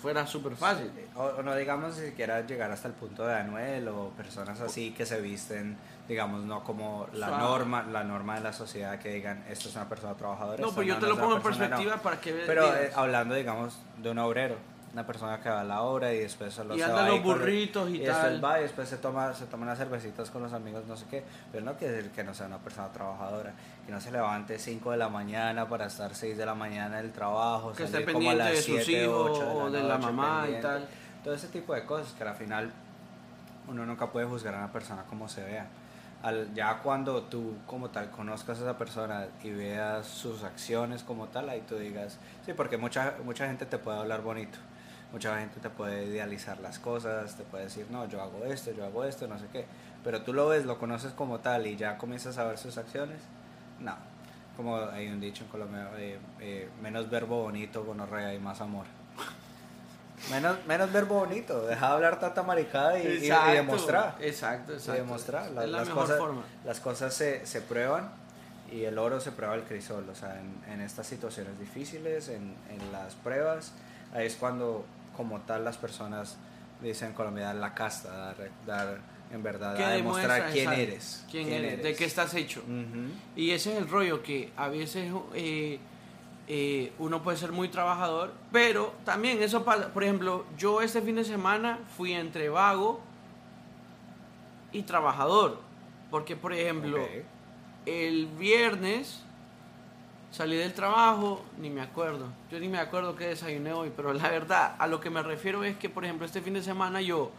fuera 0.02 0.26
súper 0.28 0.56
fácil. 0.56 0.92
O, 1.16 1.24
o 1.24 1.44
no 1.44 1.56
digamos 1.56 1.98
ni 1.98 2.08
siquiera 2.08 2.46
llegar 2.46 2.72
hasta 2.72 2.88
el 2.88 2.94
punto 2.94 3.26
de 3.26 3.36
Anuel 3.36 3.88
o 3.90 4.10
personas 4.10 4.60
así 4.62 4.92
que 4.92 5.06
se 5.06 5.22
visten, 5.22 5.78
digamos, 6.08 6.44
no 6.44 6.64
como 6.64 7.08
la 7.14 7.28
Suave. 7.28 7.44
norma, 7.44 7.84
la 7.84 8.04
norma 8.04 8.36
de 8.36 8.42
la 8.42 8.54
sociedad 8.54 8.98
que 9.00 9.14
digan 9.14 9.44
esto 9.50 9.70
es 9.70 9.76
una 9.76 9.88
persona 9.88 10.16
trabajadora. 10.16 10.62
No, 10.62 10.72
pero 10.72 10.84
yo 10.84 10.96
no 10.96 11.00
te 11.00 11.08
lo 11.08 11.18
pongo 11.18 11.36
en 11.36 11.42
persona, 11.42 11.66
no". 11.66 11.76
perspectiva 11.76 12.02
para 12.02 12.22
que 12.22 12.32
veas. 12.34 12.48
Pero 12.48 12.76
eh, 12.76 12.92
hablando, 12.96 13.36
digamos, 13.36 13.78
de 13.98 14.10
un 14.10 14.20
obrero, 14.20 14.56
una 14.94 15.06
persona 15.06 15.40
que 15.40 15.50
va 15.50 15.62
a 15.62 15.64
la 15.64 15.82
obra 15.84 16.12
y 16.14 16.20
después 16.20 16.54
solo 16.54 16.76
Y 16.76 16.80
se 16.80 16.88
va 16.88 17.08
los 17.08 17.22
burritos 17.22 17.90
y 17.90 17.98
y 17.98 18.00
después 18.00 18.22
tal. 18.22 18.44
va 18.44 18.60
y 18.60 18.64
después 18.64 18.90
se 18.90 18.98
toma, 18.98 19.34
se 19.34 19.46
toma 19.46 19.64
unas 19.64 19.78
cervecitas 19.78 20.32
con 20.32 20.42
los 20.42 20.52
amigos, 20.54 20.86
no 20.88 20.98
sé 20.98 21.06
qué. 21.10 21.24
Pero 21.52 21.64
no 21.64 21.76
quiere 21.76 21.94
decir 21.96 22.12
que 22.12 22.24
no 22.24 22.34
sea 22.34 22.48
una 22.48 22.58
persona 22.58 22.92
trabajadora, 22.92 23.54
que 23.86 23.92
no 23.92 24.02
se 24.02 24.12
levante 24.12 24.58
5 24.58 24.92
de 24.92 24.98
la 24.98 25.10
mañana 25.10 25.70
para 25.70 25.86
estar 25.86 26.16
6 26.16 26.38
de 26.38 26.46
la 26.46 26.56
mañana 26.56 27.00
en 27.00 27.06
el 27.06 27.12
trabajo, 27.12 27.72
que 27.74 27.84
esté 27.84 28.04
como 28.12 28.32
a 28.32 28.34
las 28.36 28.50
de 28.52 28.62
sus 28.62 28.84
7, 28.84 29.04
hijos 29.04 29.32
8 29.40 29.54
o 29.58 29.72
de 29.72 29.84
la 29.84 29.98
mamá 29.98 30.48
y 30.50 30.62
tal. 30.62 30.88
Todo 31.24 31.34
ese 31.34 31.48
tipo 31.50 31.74
de 31.74 31.86
cosas 31.86 32.14
que 32.14 32.24
al 32.24 32.36
final 32.36 32.72
uno 33.68 33.86
nunca 33.86 34.08
puede 34.08 34.26
juzgar 34.26 34.56
a 34.56 34.58
una 34.58 34.72
persona 34.72 35.04
como 35.04 35.30
se 35.30 35.44
vea. 35.44 35.68
Al, 36.24 36.54
ya 36.54 36.80
cuando 36.80 37.22
tú 37.24 37.58
como 37.66 37.92
tal 37.92 38.10
conozcas 38.10 38.58
a 38.60 38.62
esa 38.64 38.78
persona 38.78 39.28
y 39.42 39.52
veas 39.52 40.06
sus 40.06 40.44
acciones 40.44 41.04
como 41.04 41.28
tal, 41.28 41.48
ahí 41.48 41.64
tú 41.68 41.76
digas, 41.76 42.18
sí, 42.46 42.52
porque 42.54 42.78
mucha, 42.78 43.16
mucha 43.24 43.48
gente 43.48 43.66
te 43.66 43.78
puede 43.78 44.00
hablar 44.00 44.22
bonito, 44.22 44.58
mucha 45.12 45.38
gente 45.40 45.60
te 45.60 45.70
puede 45.70 46.06
idealizar 46.06 46.60
las 46.60 46.80
cosas, 46.80 47.36
te 47.36 47.44
puede 47.44 47.66
decir, 47.66 47.88
no, 47.90 48.08
yo 48.08 48.22
hago 48.22 48.44
esto, 48.46 48.72
yo 48.72 48.86
hago 48.86 49.04
esto, 49.04 49.28
no 49.28 49.38
sé 49.40 49.46
qué, 49.52 49.66
pero 50.04 50.22
tú 50.22 50.34
lo 50.34 50.48
ves, 50.48 50.66
lo 50.66 50.78
conoces 50.80 51.12
como 51.14 51.40
tal 51.40 51.66
y 51.68 51.76
ya 51.76 51.98
comienzas 51.98 52.38
a 52.38 52.44
ver 52.46 52.58
sus 52.58 52.78
acciones, 52.78 53.18
no. 53.80 53.96
Como 54.56 54.76
hay 54.78 55.08
un 55.08 55.20
dicho 55.22 55.46
en 55.46 55.50
Colombia, 55.50 55.90
eh, 55.98 56.20
eh, 56.42 56.70
menos 56.82 57.10
verbo 57.10 57.44
bonito, 57.44 57.84
gonorrea 57.86 58.34
y 58.34 58.40
más 58.40 58.60
amor. 58.62 58.86
Menos, 60.30 60.58
menos 60.68 60.92
verbo 60.92 61.16
bonito, 61.20 61.66
deja 61.66 61.88
de 61.88 61.94
hablar 61.94 62.20
tanta 62.20 62.44
maricada 62.44 63.00
y, 63.00 63.08
y- 63.08 63.10
y 63.12 63.16
Exacto, 63.28 63.52
demostrar. 63.54 64.16
Exacto, 64.20 64.74
Y 64.74 64.76
exacto. 64.76 65.02
demostrar. 65.02 65.52
La- 65.52 65.64
es 65.64 65.70
la 65.70 65.78
las, 65.80 65.88
mejor 65.88 66.04
cosas, 66.04 66.18
forma. 66.20 66.42
las 66.66 66.80
cosas 66.82 67.14
se, 67.14 67.46
se 67.46 67.62
prueban 67.62 68.10
y 68.70 68.84
el 68.84 68.98
oro 69.00 69.22
se 69.22 69.32
prueba 69.32 69.54
al 69.54 69.64
crisol. 69.64 70.08
O 70.10 70.16
sea, 70.16 70.38
en, 70.40 70.74
en 70.74 70.82
estas 70.82 71.08
situaciones 71.08 71.58
difíciles, 71.58 72.28
en, 72.28 72.54
en 72.70 72.92
las 72.92 73.16
pruebas, 73.16 73.72
ahí 74.14 74.28
es 74.28 74.36
cuando, 74.36 74.84
como 75.20 75.42
tal, 75.42 75.66
las 75.66 75.76
personas 75.76 76.38
dicen 76.82 77.10
en 77.10 77.14
Colombia 77.14 77.48
dar 77.48 77.56
la 77.56 77.74
casta, 77.74 78.10
dar, 78.10 78.38
dar 78.66 79.00
en 79.30 79.44
verdad, 79.44 79.76
¿Qué 79.76 79.84
a 79.84 79.90
demostrar 79.90 80.50
quién 80.50 80.60
Exacto. 80.60 80.82
eres. 80.82 81.26
¿Quién, 81.30 81.52
eres? 81.52 81.84
¿De 81.84 81.94
qué 81.94 82.06
estás 82.06 82.34
hecho? 82.36 82.64
Y 83.36 83.52
ese 83.52 83.74
es 83.74 83.80
el 83.80 83.90
rollo 83.90 84.24
que 84.24 84.54
a 84.56 84.70
veces 84.70 85.12
eh, 85.34 85.78
eh, 86.48 86.94
uno 87.00 87.22
puede 87.22 87.38
ser 87.38 87.52
muy 87.52 87.68
trabajador, 87.68 88.32
pero 88.54 88.94
también 89.04 89.44
eso 89.44 89.66
pasa. 89.66 89.90
Por 89.90 90.06
ejemplo, 90.06 90.46
yo 90.58 90.82
este 90.82 91.02
fin 91.02 91.18
de 91.18 91.26
semana 91.26 91.80
fui 91.98 92.14
entre 92.14 92.48
vago 92.48 93.02
y 94.72 94.84
trabajador. 94.84 95.60
Porque, 96.10 96.38
por 96.38 96.54
ejemplo, 96.54 97.06
el 97.86 98.28
viernes 98.28 99.22
salí 100.32 100.56
del 100.56 100.74
trabajo, 100.74 101.44
ni 101.60 101.70
me 101.70 101.82
acuerdo. 101.82 102.28
Yo 102.52 102.60
ni 102.60 102.68
me 102.68 102.80
acuerdo 102.80 103.16
qué 103.16 103.28
desayuné 103.28 103.74
hoy, 103.74 103.92
pero 103.96 104.14
la 104.14 104.30
verdad, 104.30 104.76
a 104.78 104.88
lo 104.88 105.00
que 105.00 105.10
me 105.10 105.22
refiero 105.22 105.64
es 105.64 105.78
que, 105.78 105.90
por 105.90 106.06
ejemplo, 106.06 106.26
este 106.26 106.42
fin 106.42 106.54
de 106.54 106.62
semana 106.62 107.02
yo 107.02 107.32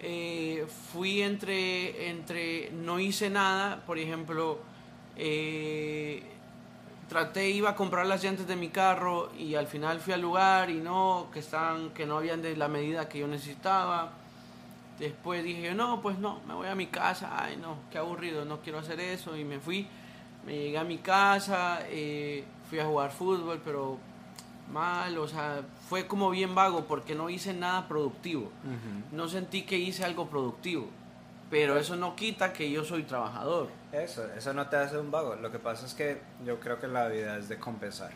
eh, 0.00 0.66
fui 0.92 1.20
entre, 1.20 2.08
entre, 2.08 2.70
no 2.70 2.98
hice 2.98 3.28
nada, 3.28 3.82
por 3.86 3.98
ejemplo, 3.98 4.58
eh, 5.16 6.22
traté, 7.10 7.50
iba 7.50 7.70
a 7.70 7.76
comprar 7.76 8.06
las 8.06 8.22
llantas 8.22 8.46
de 8.46 8.56
mi 8.56 8.68
carro 8.68 9.30
y 9.36 9.56
al 9.56 9.66
final 9.66 10.00
fui 10.00 10.14
al 10.14 10.22
lugar 10.22 10.70
y 10.70 10.74
no, 10.74 11.28
que 11.32 11.40
estaban, 11.40 11.90
que 11.90 12.06
no 12.06 12.16
habían 12.16 12.40
de 12.40 12.56
la 12.56 12.68
medida 12.68 13.08
que 13.08 13.18
yo 13.18 13.26
necesitaba. 13.26 14.12
Después 14.98 15.42
dije 15.42 15.74
no, 15.74 16.00
pues 16.00 16.18
no, 16.18 16.40
me 16.46 16.54
voy 16.54 16.68
a 16.68 16.74
mi 16.74 16.86
casa, 16.86 17.30
ay 17.36 17.56
no, 17.56 17.76
qué 17.90 17.98
aburrido, 17.98 18.44
no 18.44 18.60
quiero 18.60 18.78
hacer 18.78 19.00
eso 19.00 19.36
y 19.36 19.44
me 19.44 19.58
fui, 19.58 19.86
me 20.44 20.56
llegué 20.56 20.78
a 20.78 20.84
mi 20.84 20.98
casa, 20.98 21.80
eh, 21.88 22.44
fui 22.68 22.78
a 22.78 22.86
jugar 22.86 23.10
fútbol, 23.10 23.60
pero 23.64 23.98
mal, 24.72 25.18
o 25.18 25.28
sea, 25.28 25.62
fue 25.88 26.06
como 26.06 26.30
bien 26.30 26.54
vago 26.54 26.84
porque 26.84 27.14
no 27.14 27.28
hice 27.28 27.52
nada 27.52 27.88
productivo. 27.88 28.50
No 29.12 29.28
sentí 29.28 29.62
que 29.62 29.76
hice 29.76 30.04
algo 30.04 30.28
productivo, 30.28 30.88
pero 31.50 31.76
eso 31.76 31.96
no 31.96 32.16
quita 32.16 32.52
que 32.52 32.70
yo 32.70 32.84
soy 32.84 33.02
trabajador. 33.02 33.68
Eso, 33.92 34.24
eso 34.36 34.52
no 34.54 34.68
te 34.68 34.76
hace 34.76 34.98
un 34.98 35.10
vago. 35.10 35.34
Lo 35.34 35.50
que 35.50 35.58
pasa 35.58 35.86
es 35.86 35.94
que 35.94 36.20
yo 36.44 36.60
creo 36.60 36.78
que 36.78 36.86
la 36.86 37.08
vida 37.08 37.36
es 37.36 37.48
de 37.48 37.58
compensar. 37.58 38.12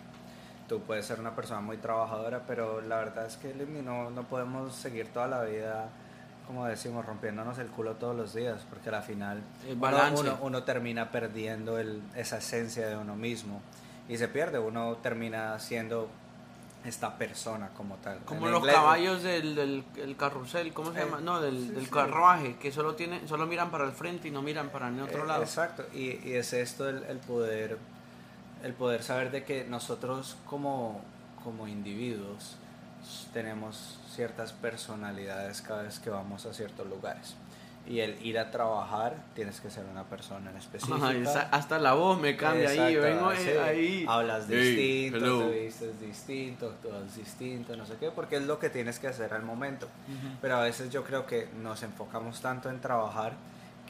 Tú 0.69 0.81
puedes 0.81 1.05
ser 1.05 1.21
una 1.21 1.35
persona 1.35 1.61
muy 1.61 1.77
trabajadora, 1.77 2.45
pero 2.47 2.81
la 2.81 2.97
verdad 2.97 3.27
es 3.27 3.37
que 3.37 3.53
no, 3.55 4.11
no 4.11 4.23
podemos 4.23 4.75
seguir 4.75 5.09
toda 5.09 5.27
la 5.27 5.43
vida, 5.43 5.91
como 6.47 6.67
decimos, 6.67 7.05
rompiéndonos 7.05 7.59
el 7.59 7.69
culo 7.69 7.95
todos 7.95 8.15
los 8.15 8.35
días, 8.35 8.63
porque 8.69 8.91
al 8.91 9.03
final 9.03 9.43
uno, 10.17 10.39
uno, 10.43 10.63
termina 10.63 11.11
perdiendo 11.11 11.79
el, 11.79 12.03
esa 12.15 12.39
esencia 12.39 12.87
de 12.87 12.97
uno 12.97 13.17
mismo 13.17 13.61
y 14.09 14.19
se 14.19 14.29
pierde, 14.29 14.59
uno 14.59 14.97
termina 15.03 15.59
siendo 15.59 16.09
esta 16.85 17.17
persona 17.17 17.71
como 17.77 17.97
tal. 17.97 18.19
Como 18.27 18.49
los 18.49 18.65
caballos 18.67 19.23
del, 19.23 19.55
del 19.55 20.17
carrusel, 20.17 20.73
¿cómo 20.75 20.93
se 20.93 21.01
eh, 21.01 21.05
llama? 21.05 21.21
No, 21.21 21.41
del, 21.41 21.75
del 21.75 21.89
carruaje, 21.89 22.57
que 22.57 22.71
solo 22.71 22.95
tiene, 22.95 23.27
solo 23.27 23.47
miran 23.47 23.71
para 23.71 23.85
el 23.85 23.93
frente 23.93 24.29
y 24.29 24.31
no 24.31 24.43
miran 24.43 24.69
para 24.69 24.89
el 24.89 25.01
otro 25.01 25.25
eh, 25.25 25.27
lado. 25.27 25.43
Exacto, 25.43 25.85
y, 25.95 26.21
y, 26.29 26.35
es 26.35 26.53
esto 26.53 26.89
el, 26.89 27.03
el, 27.05 27.19
poder 27.19 27.79
el 28.63 28.73
poder 28.75 29.03
saber 29.03 29.31
de 29.31 29.45
que 29.45 29.65
nosotros 29.65 30.37
como, 30.47 31.01
como 31.43 31.69
individuos 31.69 32.57
tenemos 33.33 33.99
ciertas 34.15 34.53
personalidades 34.53 35.63
cada 35.63 35.83
vez 35.83 35.99
que 35.99 36.11
vamos 36.11 36.47
a 36.47 36.55
ciertos 36.55 36.87
lugares 36.87 37.37
y 37.87 38.01
el 38.01 38.25
ir 38.25 38.39
a 38.39 38.51
trabajar 38.51 39.17
tienes 39.35 39.61
que 39.61 39.69
ser 39.69 39.85
una 39.85 40.05
persona 40.05 40.51
en 40.51 40.57
específico. 40.57 41.05
hasta 41.51 41.79
la 41.79 41.93
voz 41.93 42.19
me 42.19 42.37
cambia 42.37 42.71
ahí, 42.71 42.97
vengo 42.97 43.29
ahí. 43.29 44.07
Hablas 44.09 44.49
distinto, 44.49 45.39
te 45.39 45.61
vistes 45.61 46.01
distinto, 46.01 46.75
es 47.07 47.17
distinto, 47.17 47.77
no 47.77 47.85
sé 47.85 47.95
qué, 48.01 48.11
porque 48.11 48.37
es 48.37 48.45
lo 48.45 48.59
que 48.59 48.71
tienes 48.71 48.99
que 48.99 49.09
hacer 49.09 49.35
al 49.35 49.43
momento. 49.43 49.89
Pero 50.41 50.57
a 50.57 50.63
veces 50.63 50.91
yo 50.91 51.05
creo 51.05 51.27
que 51.27 51.49
nos 51.63 51.83
enfocamos 51.83 52.41
tanto 52.41 52.71
en 52.71 52.81
trabajar 52.81 53.35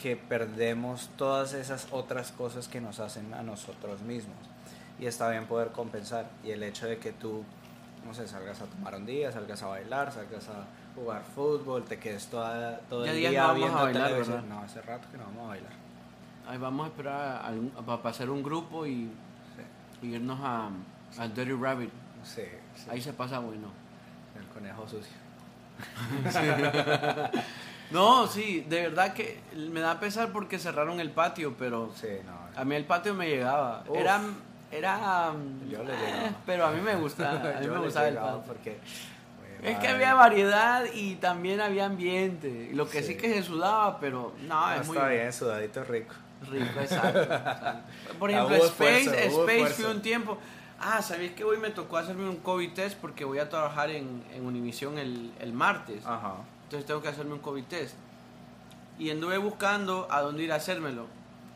que 0.03 0.17
perdemos 0.17 1.09
todas 1.17 1.55
esas 1.55 1.87
otras 1.93 2.33
cosas 2.33 2.67
que 2.67 2.81
nos 2.81 2.99
hacen 2.99 3.33
a 3.33 3.43
nosotros 3.43 4.03
mismos. 4.03 4.37
Y 4.99 5.07
está 5.07 5.29
bien 5.31 5.47
poder 5.47 5.69
compensar. 5.69 6.29
Y 6.45 6.51
el 6.51 6.63
hecho 6.63 6.87
de 6.87 6.99
que 6.99 7.13
tú, 7.13 7.45
no 8.05 8.15
sé, 8.15 8.27
salgas 8.27 8.61
a 8.61 8.67
tomar 8.67 8.95
un 8.95 9.07
día, 9.07 9.33
salgas 9.33 9.63
a 9.63 9.67
bailar, 9.67 10.13
salgas 10.13 10.49
a 10.49 10.65
jugar 10.95 11.23
fútbol, 11.25 11.85
te 11.85 11.99
quedes 11.99 12.27
toda, 12.27 12.79
todo 12.81 13.05
el 13.05 13.17
día 13.17 13.49
no 13.49 13.55
viendo 13.55 13.79
a 13.79 13.83
bailar, 13.83 14.09
televisión. 14.09 14.49
No, 14.49 14.61
hace 14.61 14.83
rato 14.83 15.09
que 15.11 15.19
no 15.19 15.25
vamos 15.25 15.45
a 15.45 15.49
bailar. 15.49 15.73
Ahí 16.47 16.59
vamos 16.59 16.85
a 16.85 16.89
esperar 16.89 17.17
a, 17.19 17.93
a, 17.93 18.09
hacer 18.09 18.29
un 18.29 18.43
grupo 18.43 18.87
y, 18.87 19.11
irnos 20.03 20.39
a, 20.43 20.69
a, 21.19 21.29
Dirty 21.29 21.53
Rabbit. 21.53 21.91
Sí, 22.23 22.43
Ahí 22.91 23.01
se 23.01 23.13
pasa 23.13 23.39
bueno. 23.39 23.69
El 24.39 24.47
conejo 24.49 24.87
sucio. 24.87 25.17
no, 27.91 28.27
sí, 28.27 28.67
de 28.69 28.83
verdad 28.83 29.15
que 29.15 29.41
me 29.71 29.81
da 29.81 29.99
pesar 29.99 30.31
porque 30.33 30.59
cerraron 30.59 31.01
el 31.01 31.11
patio, 31.11 31.57
pero 31.59 31.93
sí, 31.95 32.09
no, 32.25 32.61
a 32.61 32.65
mí 32.65 32.75
el 32.75 32.85
patio 32.85 33.15
me 33.15 33.29
llegaba. 33.29 33.85
Era, 33.93 34.21
era, 34.77 35.33
yo 35.71 35.83
le 35.83 35.93
llegaba. 35.93 36.37
pero 36.47 36.67
a 36.67 36.71
mí 36.73 36.81
me 36.81 36.97
gusta, 36.97 37.31
a 37.31 37.61
mí 37.61 37.67
me 37.67 37.79
gustaba 37.79 38.09
el 38.09 38.17
patio. 38.17 38.43
Porque 38.47 38.79
es 39.63 39.79
que 39.79 39.89
había 39.89 40.15
variedad 40.15 40.85
y 40.93 41.15
también 41.17 41.61
había 41.61 41.87
ambiente. 41.87 42.71
Lo 42.75 42.89
que 42.89 43.03
sí, 43.03 43.17
que 43.17 43.33
se 43.33 43.43
sudaba, 43.43 43.99
pero 43.99 44.35
no, 44.47 44.73
es 44.75 44.87
muy... 44.87 44.97
Está 44.97 45.09
bien, 45.09 45.33
sudadito 45.33 45.85
rico. 45.85 46.15
Rico, 46.51 46.81
exacto. 46.81 47.27
Por 48.19 48.31
ejemplo, 48.31 48.57
Space, 48.57 49.27
Space 49.27 49.69
fue 49.75 49.91
un 49.91 50.03
tiempo... 50.03 50.39
Ah, 50.81 51.01
¿sabéis 51.01 51.33
que 51.33 51.45
hoy 51.45 51.57
me 51.57 51.71
tocó 51.71 51.97
hacerme 51.97 52.29
un 52.29 52.37
COVID 52.37 52.75
test 52.75 52.99
porque 52.99 53.25
voy 53.25 53.39
a 53.39 53.49
trabajar 53.49 53.89
en, 53.89 54.23
en 54.35 54.45
Univision 54.45 54.99
el, 54.99 55.33
el 55.39 55.55
martes? 55.55 56.05
Ajá. 56.05 56.35
Entonces 56.65 56.85
tengo 56.85 57.01
que 57.01 57.09
hacerme 57.09 57.33
un 57.33 57.39
COVID 57.39 57.65
test. 57.65 57.95
Y 58.99 59.09
anduve 59.09 59.39
buscando 59.39 60.07
a 60.11 60.21
dónde 60.21 60.43
ir 60.43 60.53
a 60.53 60.57
hacérmelo. 60.57 61.07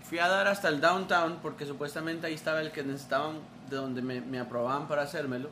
Fui 0.09 0.19
a 0.19 0.29
dar 0.29 0.49
hasta 0.49 0.69
el 0.69 0.81
downtown 0.81 1.39
porque 1.43 1.67
supuestamente 1.67 2.27
ahí 2.27 2.35
estaba 2.35 2.61
el 2.61 2.73
que 2.73 2.83
necesitaban, 2.83 3.41
de 3.69 3.77
donde 3.77 4.03
me, 4.03 4.21
me 4.21 4.41
aprobaban 4.41 4.89
para 4.89 5.03
hacérmelo 5.03 5.51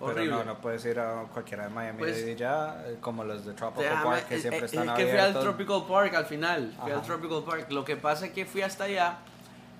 pero 0.00 0.24
no, 0.24 0.44
no 0.44 0.60
puedes 0.60 0.84
ir 0.84 0.98
a 1.00 1.24
cualquiera 1.32 1.64
de 1.64 1.70
Miami 1.70 1.98
pues, 1.98 2.24
y 2.26 2.36
ya, 2.36 2.84
eh, 2.86 2.98
como 3.00 3.24
los 3.24 3.44
de 3.44 3.52
Tropical 3.52 4.02
Park 4.02 4.28
que 4.28 4.38
siempre 4.38 4.66
están 4.66 4.88
abiertos. 4.88 5.00
Es 5.00 5.06
que 5.06 5.10
fui 5.10 5.20
al 5.20 5.40
Tropical 5.40 5.86
Park 5.88 6.14
al 6.14 6.26
final, 6.26 6.74
fui 6.80 6.92
al 6.92 7.02
Tropical 7.02 7.42
Park. 7.44 7.70
Lo 7.70 7.84
que 7.84 7.96
pasa 7.96 8.26
es 8.26 8.32
que 8.32 8.46
fui 8.46 8.62
hasta 8.62 8.84
allá, 8.84 9.18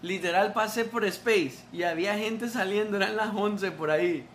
literal 0.03 0.53
pasé 0.53 0.85
por 0.85 1.05
Space 1.05 1.59
y 1.73 1.85
había 1.85 2.17
gente 2.17 2.49
saliendo, 2.49 2.97
eran 2.97 3.17
las 3.17 3.35
11 3.35 3.71
por 3.73 3.91
ahí. 3.91 4.27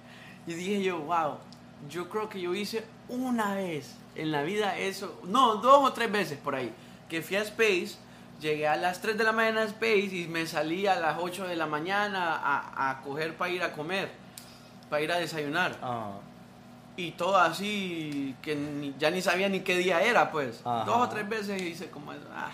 Y 0.47 0.53
dije 0.53 0.81
yo, 0.81 0.99
wow, 0.99 1.37
yo 1.89 2.09
creo 2.09 2.29
que 2.29 2.39
yo 2.39 2.55
hice 2.55 2.85
una 3.09 3.55
vez 3.55 3.95
en 4.15 4.31
la 4.31 4.43
vida 4.43 4.77
eso, 4.77 5.19
no, 5.25 5.55
dos 5.55 5.89
o 5.89 5.93
tres 5.93 6.11
veces 6.11 6.37
por 6.37 6.55
ahí, 6.55 6.73
que 7.09 7.21
fui 7.21 7.35
a 7.35 7.41
Space, 7.41 7.97
llegué 8.39 8.67
a 8.67 8.75
las 8.75 9.01
3 9.01 9.17
de 9.17 9.23
la 9.23 9.31
mañana 9.31 9.61
a 9.61 9.65
Space 9.65 10.15
y 10.15 10.27
me 10.27 10.45
salí 10.45 10.87
a 10.87 10.95
las 10.99 11.17
8 11.19 11.47
de 11.47 11.55
la 11.55 11.67
mañana 11.67 12.35
a, 12.35 12.89
a 12.89 13.01
coger 13.01 13.35
para 13.35 13.51
ir 13.51 13.63
a 13.63 13.73
comer 13.73 14.23
para 14.93 15.01
ir 15.01 15.11
a 15.11 15.17
desayunar. 15.17 15.75
Ah. 15.81 16.19
Y 16.95 17.13
todo 17.13 17.35
así, 17.37 18.35
que 18.43 18.93
ya 18.99 19.09
ni 19.09 19.23
sabía 19.23 19.49
ni 19.49 19.61
qué 19.61 19.75
día 19.75 20.03
era, 20.03 20.31
pues. 20.31 20.63
Dos 20.63 20.87
o 20.87 21.09
tres 21.09 21.27
veces 21.27 21.59
hice 21.59 21.89
como... 21.89 22.11
Ah. 22.11 22.51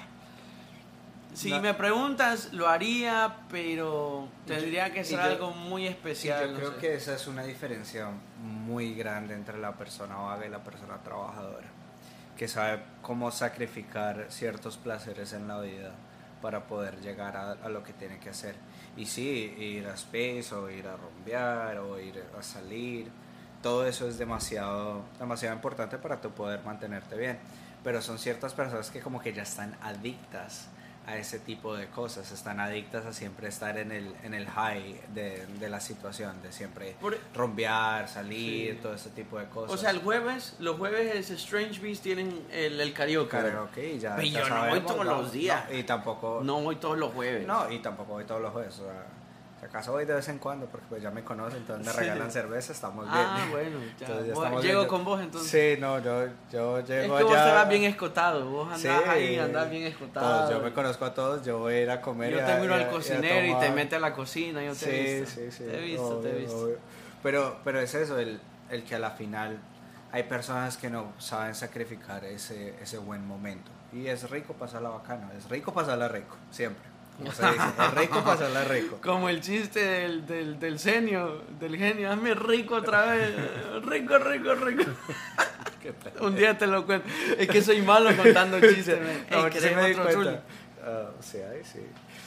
Si 1.33 1.53
me 1.59 1.73
preguntas, 1.73 2.53
lo 2.53 2.69
haría, 2.69 3.35
pero 3.51 4.29
tendría 4.45 4.93
que 4.93 5.03
ser 5.03 5.19
algo 5.19 5.51
muy 5.51 5.85
especial. 5.85 6.49
yo 6.51 6.55
creo 6.55 6.77
que 6.77 6.95
esa 6.95 7.13
es 7.13 7.27
una 7.27 7.43
diferencia 7.43 8.07
muy 8.41 8.95
grande 8.95 9.33
entre 9.33 9.59
la 9.59 9.73
persona 9.73 10.15
vaga 10.15 10.45
y 10.45 10.49
la 10.49 10.63
persona 10.63 10.97
trabajadora, 11.03 11.67
que 12.39 12.47
sabe 12.47 12.81
cómo 13.01 13.31
sacrificar 13.31 14.27
ciertos 14.29 14.77
placeres 14.77 15.33
en 15.33 15.49
la 15.49 15.59
vida 15.59 15.91
para 16.41 16.67
poder 16.67 17.01
llegar 17.01 17.35
a, 17.35 17.67
lo 17.67 17.83
que 17.83 17.91
tiene 17.91 18.17
que 18.17 18.29
hacer. 18.29 18.55
Y 18.95 19.07
sí, 19.07 19.53
ir 19.59 19.85
a 19.87 19.95
Space 19.95 20.55
o 20.55 20.69
ir 20.69 20.87
a 20.87 20.95
rompear 20.95 21.79
o 21.79 21.99
ir 21.99 22.23
a 22.39 22.41
salir, 22.41 23.11
todo 23.61 23.85
eso 23.85 24.07
es 24.07 24.17
demasiado, 24.17 25.03
demasiado 25.19 25.53
importante 25.53 25.97
para 25.97 26.21
tu 26.21 26.31
poder 26.31 26.63
mantenerte 26.63 27.17
bien. 27.17 27.37
Pero 27.83 28.01
son 28.01 28.17
ciertas 28.17 28.53
personas 28.53 28.89
que 28.89 29.01
como 29.01 29.19
que 29.19 29.33
ya 29.33 29.43
están 29.43 29.75
adictas 29.81 30.69
a 31.09 31.17
ese 31.17 31.39
tipo 31.39 31.75
de 31.75 31.87
cosas, 31.87 32.31
están 32.31 32.59
adictas 32.59 33.05
a 33.05 33.13
siempre 33.13 33.47
estar 33.47 33.77
en 33.77 33.91
el, 33.91 34.15
en 34.23 34.33
el 34.33 34.47
high 34.47 35.01
de, 35.13 35.45
de 35.59 35.69
la 35.69 35.79
situación, 35.79 36.41
de 36.43 36.51
siempre 36.51 36.95
rompear, 37.33 38.07
salir, 38.07 38.79
todo 38.81 38.93
ese 38.93 39.09
tipo 39.09 39.39
de 39.39 39.45
cosas. 39.45 39.73
O 39.73 39.77
sea, 39.77 39.89
el 39.89 39.99
jueves, 39.99 40.55
los 40.59 40.77
jueves 40.77 41.29
Strange 41.31 41.79
Beast 41.81 42.03
tienen 42.03 42.45
el, 42.51 42.79
el 42.79 42.93
karaoke. 42.93 43.29
Karaoke, 43.29 43.97
ya. 43.99 44.15
Pero 44.15 44.27
yo 44.27 44.49
no 44.49 44.67
voy 44.67 44.81
todos 44.81 45.05
los 45.05 45.31
días. 45.31 45.63
y 45.71 45.83
tampoco. 45.83 46.41
No 46.43 46.61
voy 46.61 46.75
todos 46.75 46.97
los 46.97 47.11
jueves. 47.13 47.47
No, 47.47 47.71
y 47.71 47.79
tampoco 47.79 48.13
voy 48.13 48.25
todos 48.25 48.41
los 48.41 48.51
jueves. 48.51 48.77
O 48.79 48.85
sea, 48.85 49.05
si 49.59 49.65
acaso 49.65 49.91
voy 49.91 50.05
de 50.05 50.13
vez 50.13 50.27
en 50.29 50.37
cuando, 50.37 50.67
porque 50.67 50.85
pues 50.87 51.01
ya 51.01 51.11
me 51.11 51.23
conocen, 51.23 51.59
entonces 51.59 51.85
me 51.85 51.91
regalan 51.91 52.31
cerveza, 52.31 52.71
estamos 52.71 53.05
bien. 53.05 53.17
Ah, 53.17 53.47
bueno, 53.51 53.79
ya. 53.99 54.61
llego 54.61 54.87
con 54.87 55.03
vos 55.03 55.19
entonces. 55.21 55.51
Sí, 55.51 55.81
no, 55.81 55.99
yo, 55.99 56.27
yo 56.51 56.79
llego 56.85 57.19
es 57.19 57.25
que 57.25 57.35
allá. 57.35 57.59
vos 57.59 57.69
bien 57.69 57.83
escotado, 57.83 58.49
vos 58.49 58.71
andás 58.71 59.07
ahí, 59.07 59.37
andás 59.37 59.69
bien 59.69 59.83
escotado. 59.83 60.51
yo 60.51 60.61
me 60.61 60.71
conozco 60.71 61.05
a 61.05 61.13
todos, 61.13 61.45
yo 61.45 61.59
voy 61.59 61.73
a 61.73 61.81
ir 61.81 61.89
a 61.91 62.01
comer. 62.01 62.31
Yo 62.31 62.45
te 62.45 62.59
miro 62.59 62.73
al 62.73 62.89
cocinero 62.89 63.45
y, 63.45 63.59
te 63.59 63.71
mete 63.71 63.97
a 63.97 63.99
la 63.99 64.13
cocina, 64.13 64.63
yo 64.63 64.71
te 64.71 64.77
sí, 64.77 64.89
he 64.89 65.19
visto. 65.19 65.35
Sí, 65.35 65.51
sí, 65.51 65.63
Te 65.65 65.77
he 65.77 65.81
visto, 65.81 66.19
te 66.19 66.29
he 66.29 66.39
visto. 66.39 66.69
Pero, 67.21 67.57
pero 67.65 67.81
es 67.81 67.93
eso, 67.93 68.17
el, 68.17 68.39
el 68.69 68.83
que 68.83 68.95
a 68.95 68.99
la 68.99 69.11
final 69.11 69.59
hay 70.11 70.23
personas 70.23 70.77
que 70.77 70.89
no 70.89 71.11
saben 71.17 71.53
sacrificar 71.53 72.23
ese, 72.23 72.75
ese 72.81 72.97
buen 72.97 73.27
momento. 73.27 73.71
Y 73.91 74.07
es 74.07 74.29
rico 74.29 74.53
pasarla 74.53 74.89
bacana, 74.89 75.31
es 75.37 75.49
rico 75.49 75.73
pasarla 75.73 76.07
rico, 76.07 76.37
siempre. 76.51 76.88
Como 77.19 77.33
se 77.33 77.45
dice, 77.45 77.63
es 77.77 77.93
rico 77.95 78.23
pasarla 78.23 78.63
rico. 78.63 78.97
Como 79.03 79.27
el 79.27 79.41
chiste 79.41 79.83
del, 79.83 80.25
del, 80.25 80.57
del 80.57 80.79
genio, 80.79 81.43
del 81.59 81.75
genio, 81.75 82.09
hazme 82.09 82.33
rico 82.33 82.75
otra 82.75 83.07
vez. 83.07 83.35
Rico, 83.83 84.17
rico, 84.17 84.55
rico. 84.55 84.83
Un 86.21 86.35
día 86.35 86.57
te 86.57 86.67
lo 86.67 86.85
cuento. 86.85 87.07
Es 87.37 87.47
que 87.47 87.61
soy 87.61 87.81
malo 87.81 88.15
contando 88.15 88.59
chistes. 88.59 88.99
no, 89.31 89.47
Ey, 89.47 89.51
se 89.53 89.75
me 89.75 89.95
cuenta. 89.95 90.43
Uh, 90.81 91.21
sí, 91.21 91.37
ahí 91.39 91.61
sí. 91.63 91.79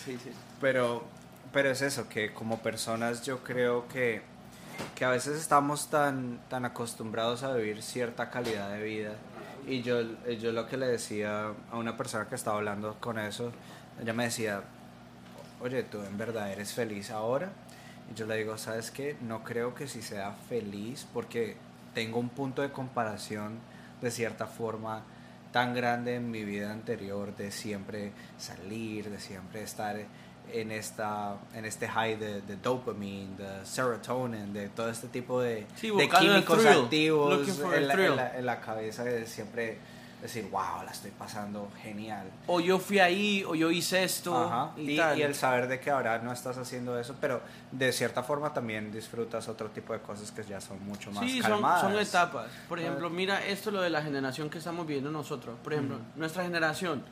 Sí, 0.05 0.19
sí. 0.23 0.31
Pero, 0.61 1.05
pero 1.53 1.71
es 1.71 1.81
eso, 1.83 2.09
que 2.09 2.33
como 2.33 2.61
personas 2.63 3.23
yo 3.25 3.39
creo 3.43 3.89
que, 3.89 4.23
que 4.95 5.05
a 5.05 5.11
veces 5.11 5.39
estamos 5.39 5.89
tan, 5.89 6.41
tan 6.49 6.65
acostumbrados 6.65 7.43
a 7.45 7.55
vivir 7.55 7.83
cierta 7.83 8.31
calidad 8.31 8.71
de 8.71 8.83
vida 8.83 9.13
Y 9.67 9.83
yo, 9.83 10.03
yo 10.41 10.53
lo 10.53 10.67
que 10.67 10.77
le 10.77 10.87
decía 10.87 11.53
a 11.71 11.77
una 11.77 11.97
persona 11.97 12.29
que 12.29 12.35
estaba 12.35 12.57
hablando 12.57 12.97
con 13.01 13.19
eso, 13.19 13.53
ella 14.01 14.13
me 14.13 14.25
decía, 14.25 14.63
oye, 15.63 15.83
tú 15.85 16.03
en 16.03 16.19
verdad 16.19 16.51
eres 16.53 16.73
feliz 16.73 17.11
ahora. 17.11 17.53
Y 18.11 18.19
yo 18.19 18.27
le 18.27 18.37
digo, 18.37 18.59
¿sabes 18.59 18.91
qué? 18.91 19.17
No 19.21 19.45
creo 19.45 19.75
que 19.75 19.87
si 19.87 20.03
sea 20.03 20.33
feliz 20.49 21.07
porque 21.13 21.57
tengo 21.95 22.19
un 22.19 22.29
punto 22.29 22.63
de 22.63 22.71
comparación 22.71 23.59
de 24.01 24.11
cierta 24.11 24.47
forma 24.47 25.05
tan 25.53 25.75
grande 25.75 26.17
en 26.17 26.31
mi 26.31 26.45
vida 26.45 26.73
anterior 26.73 27.37
de 27.37 27.51
siempre 27.51 28.13
salir, 28.39 29.11
de 29.11 29.21
siempre 29.21 29.63
estar 29.63 29.97
en 30.53 30.73
esta 30.73 31.37
en 31.55 31.65
este 31.65 31.87
high 31.87 32.17
de, 32.17 32.41
de 32.43 32.57
dopamine, 32.57 33.37
de 33.37 33.65
serotonin, 33.65 34.53
de 34.53 34.69
todo 34.71 34.89
este 34.89 35.09
tipo 35.09 35.41
de, 35.41 35.67
de 35.81 36.09
químicos 36.09 36.67
activos 36.67 37.49
en 37.75 37.89
la, 37.89 38.39
en 38.39 38.47
la, 38.47 38.61
cabeza 38.61 39.05
de 39.05 39.27
siempre 39.27 39.79
decir, 40.23 40.49
wow, 40.51 40.85
la 40.85 40.93
estoy 40.93 41.11
pasando 41.11 41.69
genial. 41.83 42.31
O 42.47 42.61
yo 42.61 42.79
fui 42.79 43.01
ahí, 43.01 43.45
o 43.45 43.57
yo 43.57 43.73
hice 43.73 44.05
esto. 44.05 44.73
Y, 44.77 44.93
y, 44.93 45.23
el 45.23 45.35
saber 45.35 45.67
de 45.67 45.81
que 45.81 45.91
ahora 45.91 46.19
no 46.19 46.33
estás 46.33 46.57
haciendo 46.57 46.97
eso, 46.99 47.17
pero 47.21 47.41
de 47.73 47.93
cierta 47.93 48.23
forma 48.23 48.55
también 48.55 48.93
disfrutas 48.93 49.49
otro 49.49 49.69
tipo 49.71 49.93
de 49.93 49.99
cosas 49.99 50.31
que 50.31 50.45
ya 50.45 50.61
son 50.61 50.83
mucho 50.87 51.11
más 51.11 51.25
sí, 51.25 51.41
calmadas. 51.41 51.81
Son, 51.81 51.93
son 51.93 52.01
etapas. 52.01 52.47
Por 52.69 52.79
ejemplo, 52.79 53.11
mira 53.11 53.45
esto 53.45 53.73
lo 53.73 53.83
de 53.83 53.91
la 53.91 54.01
generación 54.01 54.49
que 54.49 54.59
estamos 54.59 54.87
viviendo 54.87 55.11
nosotros. 55.11 55.59
Por 55.63 55.73
ejemplo, 55.73 55.99
nuestra 56.15 56.45
generación. 56.45 57.03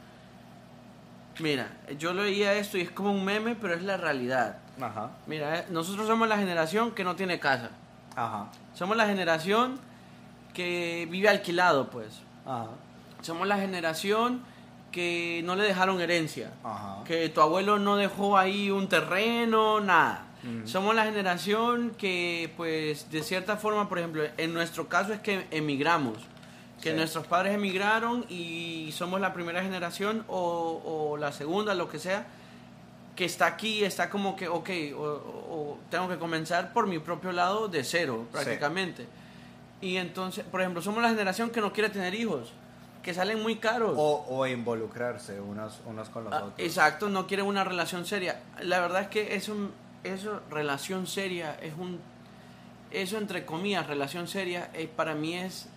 Mira, 1.40 1.68
yo 1.98 2.12
leía 2.14 2.54
esto 2.54 2.78
y 2.78 2.82
es 2.82 2.90
como 2.90 3.12
un 3.12 3.24
meme, 3.24 3.56
pero 3.56 3.74
es 3.74 3.82
la 3.82 3.96
realidad. 3.96 4.58
Ajá. 4.80 5.10
Mira, 5.26 5.58
eh, 5.58 5.66
nosotros 5.70 6.06
somos 6.06 6.28
la 6.28 6.38
generación 6.38 6.92
que 6.92 7.02
no 7.02 7.16
tiene 7.16 7.40
casa. 7.40 7.70
Ajá. 8.14 8.50
Somos 8.74 8.96
la 8.96 9.06
generación 9.06 9.80
que 10.54 11.08
vive 11.10 11.28
alquilado, 11.28 11.90
pues. 11.90 12.20
Ajá. 12.46 12.68
Somos 13.22 13.46
la 13.46 13.58
generación 13.58 14.42
que 14.90 15.42
no 15.44 15.56
le 15.56 15.64
dejaron 15.64 16.00
herencia, 16.00 16.50
que 17.06 17.28
tu 17.28 17.40
abuelo 17.40 17.78
no 17.78 17.96
dejó 17.96 18.36
ahí 18.36 18.70
un 18.70 18.88
terreno, 18.88 19.80
nada. 19.80 20.26
Somos 20.64 20.94
la 20.94 21.04
generación 21.04 21.92
que, 21.98 22.52
pues, 22.56 23.10
de 23.10 23.22
cierta 23.22 23.58
forma, 23.58 23.88
por 23.88 23.98
ejemplo, 23.98 24.22
en 24.38 24.54
nuestro 24.54 24.88
caso 24.88 25.12
es 25.12 25.20
que 25.20 25.46
emigramos, 25.50 26.16
que 26.80 26.94
nuestros 26.94 27.26
padres 27.26 27.54
emigraron 27.54 28.24
y 28.30 28.90
somos 28.92 29.20
la 29.20 29.34
primera 29.34 29.62
generación 29.62 30.24
o, 30.28 31.16
la 31.20 31.32
segunda, 31.32 31.74
lo 31.74 31.90
que 31.90 31.98
sea, 31.98 32.26
que 33.16 33.26
está 33.26 33.46
aquí, 33.46 33.84
está 33.84 34.08
como 34.08 34.34
que, 34.34 34.48
ok, 34.48 34.70
o, 34.96 35.78
tengo 35.90 36.08
que 36.08 36.16
comenzar 36.16 36.72
por 36.72 36.86
mi 36.86 36.98
propio 36.98 37.32
lado 37.32 37.68
de 37.68 37.84
cero, 37.84 38.26
prácticamente. 38.32 39.06
Y 39.82 39.96
entonces, 39.96 40.44
por 40.44 40.62
ejemplo, 40.62 40.80
somos 40.80 41.02
la 41.02 41.10
generación 41.10 41.50
que 41.50 41.60
no 41.60 41.72
quiere 41.72 41.90
tener 41.90 42.14
hijos 42.14 42.52
que 43.02 43.14
salen 43.14 43.42
muy 43.42 43.56
caros. 43.56 43.94
O, 43.96 44.46
involucrarse 44.46 45.40
unos, 45.40 45.80
unos 45.86 46.08
con 46.08 46.24
los 46.24 46.32
ah, 46.32 46.44
otros. 46.44 46.54
Exacto, 46.58 47.08
no 47.08 47.26
quieren 47.26 47.46
una 47.46 47.64
relación 47.64 48.04
seria. 48.06 48.40
La 48.60 48.80
verdad 48.80 49.02
es 49.02 49.08
que 49.08 49.34
es 49.34 49.48
un, 49.48 49.72
eso, 50.04 50.40
relación 50.50 51.06
seria, 51.06 51.54
es 51.60 51.74
un, 51.78 52.00
eso 52.90 53.18
entre 53.18 53.46
comillas, 53.46 53.86
relación 53.86 54.28
seria, 54.28 54.70
eh, 54.74 54.88
para 54.94 55.14
mí 55.14 55.34
es, 55.34 55.68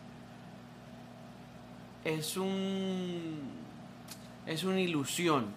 es 2.04 2.38
un, 2.38 3.42
es 4.46 4.64
una 4.64 4.80
ilusión. 4.80 5.48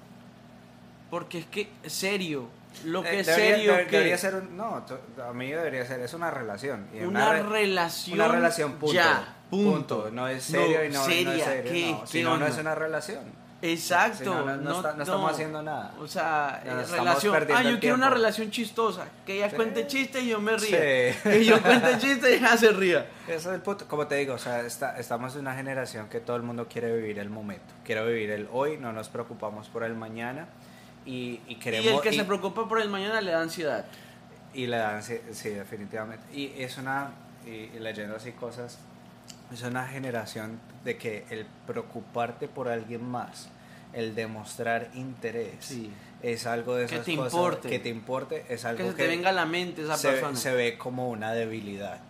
Porque 1.11 1.39
es 1.39 1.47
que, 1.47 1.71
serio, 1.87 2.49
lo 2.85 3.03
que 3.03 3.20
es 3.20 3.27
serio 3.27 3.74
debería 3.74 4.18
ser 4.18 4.43
no 4.45 4.85
a 5.27 5.33
mí 5.33 5.51
debería 5.51 5.85
ser 5.87 6.01
es 6.01 6.14
una 6.14 6.31
relación 6.31 6.87
una, 7.07 7.43
relación 7.43 8.20
una 8.20 8.29
relación 8.29 8.72
punto 8.74 8.95
ya 8.95 9.37
Punto. 9.51 10.11
No 10.12 10.27
es 10.29 10.45
serio 10.45 10.85
y 10.85 10.89
no, 10.89 11.07
es 11.07 11.45
serio. 11.45 12.03
si 12.05 12.22
no, 12.22 12.37
no 12.37 12.47
es 12.47 12.59
una 12.59 12.74
relación. 12.74 13.47
Exacto. 13.62 14.45
no, 14.59 14.81
estamos 15.01 15.33
haciendo 15.33 15.62
nada. 15.62 15.95
O 16.01 16.07
sea, 16.07 16.62
eh, 16.64 16.85
relación. 16.91 17.35
Ah, 17.55 17.62
yo 17.62 17.79
quiero 17.79 17.95
una 17.95 18.11
relación 18.11 18.51
chistosa. 18.51 19.07
Que 19.24 19.37
ella 19.37 19.51
cuente 19.51 19.87
chiste 19.87 20.20
y 20.20 20.29
yo 20.29 20.41
me 20.41 20.57
ría. 20.57 20.79
Que 21.22 21.45
yo 21.45 21.61
cuente 21.62 21.99
chiste 21.99 22.33
y 22.33 22.35
ella 22.35 22.57
se 22.57 22.72
ría. 22.72 23.07
Eso 23.27 23.51
es 23.51 23.55
el 23.57 23.62
punto. 23.62 23.87
Como 23.89 24.07
te 24.07 24.16
digo, 24.16 24.35
o 24.35 24.39
sea, 24.39 24.61
está, 24.61 24.99
estamos 24.99 25.35
en 25.35 25.43
una 25.43 25.55
generación 25.55 26.09
que 26.09 26.20
todo 26.20 26.37
el 26.37 26.43
mundo 26.43 26.66
quiere 26.68 26.95
vivir 26.95 27.18
el 27.18 27.31
momento. 27.31 27.72
Quiere 27.85 28.05
vivir 28.05 28.31
el 28.31 28.49
hoy, 28.53 28.79
no 28.79 28.93
nos 28.93 29.09
preocupamos 29.09 29.68
por 29.68 29.85
el 29.85 29.95
mañana. 29.95 30.49
Y, 31.07 31.41
y 31.47 31.55
queremos. 31.57 31.87
Y 31.87 31.89
el 31.95 32.01
que 32.03 32.13
se 32.13 32.25
preocupa 32.25 32.69
por 32.69 32.81
el 32.81 32.91
mañana 32.91 33.21
le 33.21 33.31
da 33.31 33.41
ansiedad. 33.41 33.87
Y 34.53 34.67
le 34.67 34.77
da 34.77 34.97
ansiedad, 34.97 35.23
sí, 35.33 35.51
definitivamente. 35.51 36.25
Y 36.35 36.53
es 36.59 36.77
una. 36.77 37.13
y 37.47 37.79
leyendo 37.79 38.17
así 38.17 38.33
cosas 38.33 38.79
es 39.53 39.63
una 39.63 39.87
generación 39.87 40.59
de 40.85 40.97
que 40.97 41.25
el 41.31 41.47
preocuparte 41.67 42.49
por 42.49 42.69
alguien 42.69 43.05
más, 43.05 43.49
el 43.93 44.15
demostrar 44.15 44.91
interés, 44.95 45.73
es 46.23 46.47
algo 46.47 46.75
de 46.75 46.87
esas 46.87 47.01
que 47.01 47.13
te 47.13 47.17
cosas 47.17 47.33
importe. 47.33 47.69
que 47.69 47.79
te 47.79 47.89
importe, 47.89 48.47
es 48.49 48.65
algo 48.65 48.85
que, 48.85 48.91
se 48.91 48.97
te 48.97 49.07
venga 49.07 49.31
a 49.31 49.33
la 49.33 49.47
mente 49.47 49.83
esa 49.83 49.97
se, 49.97 50.11
persona. 50.11 50.37
Se 50.37 50.55
ve 50.55 50.79
como 50.79 51.11
una 51.11 51.33
debilidad. 51.33 52.01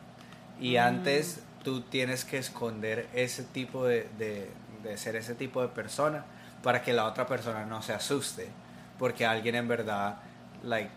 Y 0.61 0.77
mm. 0.77 0.81
antes 0.81 1.41
tú 1.63 1.83
tienes 1.83 2.25
que 2.25 2.39
esconder 2.39 3.09
ese 3.13 3.43
tipo 3.43 3.85
de, 3.85 4.09
de, 4.19 4.97
ser 4.97 5.17
ese 5.17 5.35
tipo 5.35 5.61
de 5.61 5.69
persona 5.69 6.25
para 6.63 6.83
que 6.83 6.93
la 6.93 7.05
otra 7.05 7.27
persona 7.27 7.67
no 7.67 7.83
se 7.83 7.93
asuste, 7.93 8.49
porque 8.99 9.27
alguien 9.27 9.55
en 9.55 9.69
verdad, 9.69 10.17
like, 10.63 10.91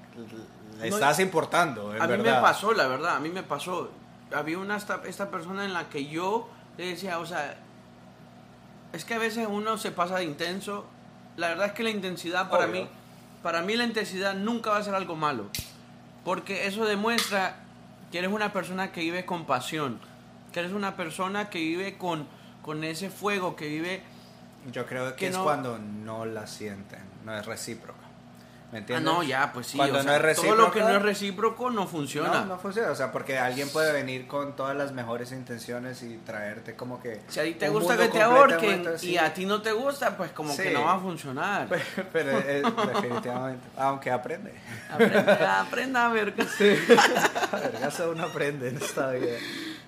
le 0.79 0.87
estás 0.87 1.19
importando. 1.19 1.93
a 1.99 2.07
mí 2.07 2.17
me 2.17 2.33
pasó, 2.33 2.73
la 2.73 2.87
verdad, 2.87 3.15
a 3.15 3.19
mí 3.19 3.29
me 3.29 3.43
pasó 3.43 3.89
había 4.33 4.59
una 4.59 4.77
esta, 4.77 5.01
esta 5.05 5.29
persona 5.29 5.65
en 5.65 5.73
la 5.73 5.89
que 5.89 6.05
yo 6.05 6.49
le 6.77 6.87
decía, 6.87 7.19
o 7.19 7.25
sea, 7.25 7.57
es 8.93 9.05
que 9.05 9.13
a 9.13 9.19
veces 9.19 9.47
uno 9.49 9.77
se 9.77 9.91
pasa 9.91 10.17
de 10.17 10.23
intenso. 10.23 10.85
La 11.37 11.49
verdad 11.49 11.67
es 11.67 11.71
que 11.73 11.83
la 11.83 11.89
intensidad 11.89 12.49
para 12.49 12.67
mí, 12.67 12.87
para 13.43 13.61
mí 13.61 13.75
la 13.75 13.85
intensidad 13.85 14.35
nunca 14.35 14.71
va 14.71 14.77
a 14.77 14.83
ser 14.83 14.95
algo 14.95 15.15
malo, 15.15 15.45
porque 16.25 16.67
eso 16.67 16.85
demuestra 16.85 17.57
que 18.11 18.19
eres 18.19 18.31
una 18.31 18.51
persona 18.51 18.91
que 18.91 19.01
vive 19.01 19.25
con 19.25 19.45
pasión, 19.45 19.99
que 20.51 20.59
eres 20.59 20.73
una 20.73 20.95
persona 20.95 21.49
que 21.49 21.59
vive 21.59 21.97
con, 21.97 22.27
con 22.61 22.83
ese 22.83 23.09
fuego, 23.09 23.55
que 23.55 23.67
vive... 23.67 24.03
Yo 24.71 24.85
creo 24.85 25.15
que, 25.15 25.27
es 25.27 25.37
cuando 25.37 25.77
no 25.77 26.25
la 26.25 26.47
sienten, 26.47 26.99
no 27.25 27.35
es 27.37 27.45
recíproco. 27.45 28.09
¿Me 28.71 28.85
Ah, 28.93 28.99
no, 28.99 29.23
ya, 29.23 29.51
pues 29.51 29.67
sí. 29.67 29.77
Cuando 29.77 30.03
no 30.03 30.13
es 30.13 30.35
todo 30.35 30.55
lo 30.55 30.71
que 30.71 30.79
no 30.79 30.89
es 30.89 31.01
recíproco 31.01 31.71
no 31.71 31.87
funciona. 31.87 32.41
No, 32.41 32.45
no 32.45 32.59
funciona. 32.59 32.91
O 32.91 32.95
sea, 32.95 33.11
porque 33.11 33.39
alguien 33.39 33.67
puede 33.69 33.91
venir 33.91 34.27
con 34.27 34.55
todas 34.55 34.77
las 34.77 34.91
mejores 34.91 35.31
intenciones 35.31 36.03
y 36.03 36.17
traerte 36.17 36.75
como 36.75 37.01
que. 37.01 37.21
Si 37.29 37.39
a 37.39 37.43
ti 37.43 37.53
te 37.55 37.69
gusta 37.69 37.97
que 37.97 38.09
te 38.09 38.21
ahorquen 38.21 38.85
y 39.01 39.17
a 39.17 39.33
ti 39.33 39.45
no 39.45 39.61
te 39.61 39.71
gusta, 39.71 40.15
pues 40.15 40.31
como 40.31 40.55
que 40.55 40.71
no 40.71 40.83
va 40.83 40.95
a 40.95 40.99
funcionar. 40.99 41.67
Pero, 42.13 42.39
definitivamente. 42.39 43.67
Aunque 43.75 44.11
aprende. 44.11 44.53
aprenda 44.89 46.05
a 46.05 46.09
ver. 46.09 46.33
Sí. 46.57 46.75
A 47.51 47.57
ver, 47.57 48.09
uno 48.09 48.25
aprende 48.25 48.69
en 48.69 48.77
esta 48.77 49.11
vida. 49.11 49.37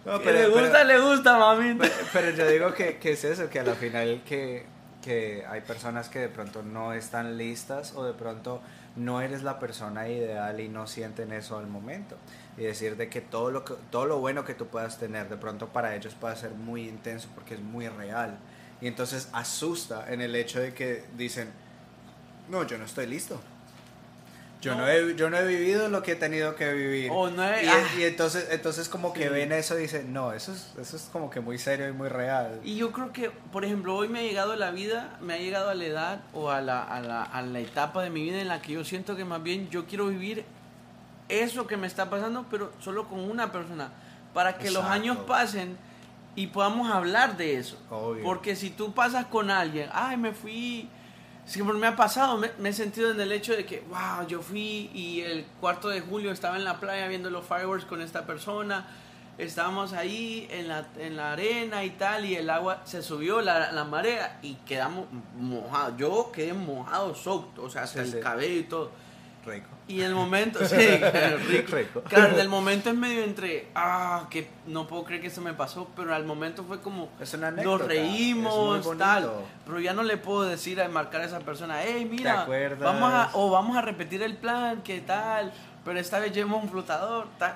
Le 0.05 0.47
gusta, 0.47 0.83
le 0.83 0.99
gusta, 0.99 1.37
mami. 1.37 1.77
Pero, 2.13 2.31
yo 2.31 2.47
digo 2.47 2.73
que, 2.73 2.97
que 2.97 3.11
es 3.11 3.23
eso, 3.23 3.49
que 3.49 3.59
a 3.59 3.63
la 3.63 3.75
final 3.75 4.21
que 4.25 4.65
que 5.01 5.43
hay 5.47 5.61
personas 5.61 6.07
que 6.07 6.19
de 6.19 6.29
pronto 6.29 6.63
no 6.63 6.93
están 6.93 7.37
listas 7.37 7.93
o 7.95 8.05
de 8.05 8.13
pronto 8.13 8.61
no 8.95 9.21
eres 9.21 9.43
la 9.43 9.59
persona 9.59 10.07
ideal 10.07 10.59
y 10.59 10.69
no 10.69 10.87
sienten 10.87 11.31
eso 11.31 11.57
al 11.57 11.67
momento. 11.67 12.15
Y 12.57 12.63
decir 12.63 12.95
de 12.97 13.09
que 13.09 13.21
todo 13.21 13.51
lo, 13.51 13.65
que, 13.65 13.73
todo 13.89 14.05
lo 14.05 14.19
bueno 14.19 14.45
que 14.45 14.53
tú 14.53 14.67
puedas 14.67 14.97
tener 14.99 15.27
de 15.29 15.37
pronto 15.37 15.69
para 15.69 15.95
ellos 15.95 16.13
puede 16.13 16.35
ser 16.35 16.51
muy 16.51 16.87
intenso 16.87 17.29
porque 17.33 17.55
es 17.55 17.61
muy 17.61 17.87
real. 17.89 18.37
Y 18.79 18.87
entonces 18.87 19.29
asusta 19.33 20.11
en 20.11 20.21
el 20.21 20.35
hecho 20.35 20.59
de 20.59 20.73
que 20.73 21.03
dicen, 21.17 21.51
no, 22.49 22.65
yo 22.65 22.77
no 22.77 22.85
estoy 22.85 23.07
listo. 23.07 23.39
Yo 24.61 24.75
no. 24.75 24.87
he, 24.87 25.15
yo 25.15 25.29
no 25.29 25.37
he 25.37 25.47
vivido 25.47 25.89
lo 25.89 26.03
que 26.03 26.11
he 26.11 26.15
tenido 26.15 26.55
que 26.55 26.71
vivir. 26.73 27.09
Oh, 27.11 27.29
no 27.29 27.43
y, 27.43 27.67
ah. 27.67 27.83
y, 27.97 28.03
entonces, 28.03 28.47
entonces 28.51 28.89
como 28.89 29.11
que 29.11 29.29
ven 29.29 29.51
eso 29.51 29.77
y 29.77 29.83
dicen, 29.83 30.13
no, 30.13 30.33
eso 30.33 30.51
es, 30.53 30.73
eso 30.79 30.95
es 30.95 31.09
como 31.11 31.29
que 31.31 31.39
muy 31.39 31.57
serio 31.57 31.89
y 31.89 31.93
muy 31.93 32.09
real. 32.09 32.59
Y 32.63 32.75
yo 32.75 32.91
creo 32.91 33.11
que, 33.11 33.31
por 33.31 33.65
ejemplo, 33.65 33.95
hoy 33.95 34.07
me 34.07 34.19
ha 34.19 34.21
llegado 34.21 34.55
la 34.55 34.69
vida, 34.69 35.17
me 35.19 35.33
ha 35.33 35.37
llegado 35.37 35.69
a 35.69 35.73
la 35.73 35.85
edad 35.85 36.21
o 36.33 36.51
a 36.51 36.61
la, 36.61 36.83
a 36.83 37.01
la, 37.01 37.23
a 37.23 37.41
la 37.41 37.59
etapa 37.59 38.03
de 38.03 38.11
mi 38.11 38.21
vida 38.21 38.39
en 38.39 38.47
la 38.47 38.61
que 38.61 38.73
yo 38.73 38.83
siento 38.83 39.15
que 39.15 39.25
más 39.25 39.41
bien 39.41 39.69
yo 39.69 39.85
quiero 39.85 40.07
vivir 40.07 40.45
eso 41.27 41.65
que 41.65 41.77
me 41.77 41.87
está 41.87 42.09
pasando, 42.09 42.45
pero 42.51 42.71
solo 42.79 43.07
con 43.07 43.19
una 43.19 43.51
persona, 43.51 43.91
para 44.33 44.57
que 44.57 44.69
los 44.69 44.83
años 44.83 45.17
pasen 45.27 45.77
y 46.35 46.47
podamos 46.47 46.91
hablar 46.91 47.37
de 47.37 47.57
eso. 47.57 47.77
Porque 48.23 48.55
si 48.55 48.69
tú 48.69 48.93
pasas 48.93 49.25
con 49.25 49.49
alguien, 49.49 49.89
ay, 49.93 50.17
me 50.17 50.33
fui 50.33 50.89
Siempre 51.51 51.75
me 51.75 51.85
ha 51.85 51.97
pasado, 51.97 52.37
me, 52.37 52.69
he 52.69 52.71
sentido 52.71 53.11
en 53.11 53.19
el 53.19 53.29
hecho 53.33 53.53
de 53.53 53.65
que, 53.65 53.83
wow, 53.89 54.25
yo 54.25 54.41
fui 54.41 54.89
y 54.93 55.19
el 55.19 55.43
cuarto 55.59 55.89
de 55.89 55.99
julio 55.99 56.31
estaba 56.31 56.55
en 56.55 56.63
la 56.63 56.79
playa 56.79 57.09
viendo 57.09 57.29
los 57.29 57.45
fireworks 57.45 57.83
con 57.83 58.01
esta 58.01 58.25
persona, 58.25 58.87
estábamos 59.37 59.91
ahí 59.91 60.47
en 60.49 60.69
la, 60.69 60.87
en 60.97 61.17
la 61.17 61.33
arena 61.33 61.83
y 61.83 61.89
tal, 61.89 62.23
y 62.23 62.37
el 62.37 62.49
agua 62.49 62.83
se 62.85 63.01
subió, 63.01 63.41
la, 63.41 63.73
la 63.73 63.83
marea, 63.83 64.39
y 64.41 64.53
quedamos 64.65 65.07
mojados. 65.37 65.97
Yo 65.97 66.31
quedé 66.31 66.53
mojado, 66.53 67.13
soaked, 67.13 67.59
o 67.59 67.69
sea, 67.69 67.83
hasta 67.83 68.01
el 68.01 68.21
cabello 68.21 68.59
y 68.61 68.63
todo. 68.63 68.91
Rico. 69.45 69.67
Y 69.87 70.01
el 70.01 70.13
momento, 70.13 70.63
sí, 70.65 70.75
rico. 71.47 71.75
Rico. 71.75 72.01
Claro, 72.01 72.39
el 72.39 72.47
momento 72.47 72.89
es 72.89 72.95
medio 72.95 73.23
entre, 73.23 73.67
ah, 73.75 74.27
que 74.29 74.47
no 74.67 74.87
puedo 74.87 75.03
creer 75.03 75.21
que 75.21 75.27
eso 75.27 75.41
me 75.41 75.53
pasó, 75.53 75.87
pero 75.95 76.13
al 76.13 76.25
momento 76.25 76.63
fue 76.63 76.79
como, 76.79 77.09
Es 77.19 77.33
una 77.33 77.47
anécdota, 77.47 77.79
nos 77.79 77.87
reímos, 77.87 78.85
es 78.85 78.97
tal. 78.97 79.31
Pero 79.65 79.79
ya 79.79 79.93
no 79.93 80.03
le 80.03 80.17
puedo 80.17 80.43
decir 80.43 80.79
a 80.81 80.87
marcar 80.89 81.21
a 81.21 81.25
esa 81.25 81.39
persona, 81.39 81.81
hey, 81.83 82.03
¿Te 82.03 82.05
mira, 82.05 82.45
vamos 82.79 83.11
a, 83.11 83.29
o 83.33 83.49
vamos 83.49 83.75
a 83.77 83.81
repetir 83.81 84.21
el 84.21 84.37
plan, 84.37 84.81
¿qué 84.83 85.01
tal? 85.01 85.51
Pero 85.83 85.99
esta 85.99 86.19
vez 86.19 86.31
llevamos 86.31 86.63
un 86.63 86.69
flotador, 86.69 87.27
tal. 87.39 87.55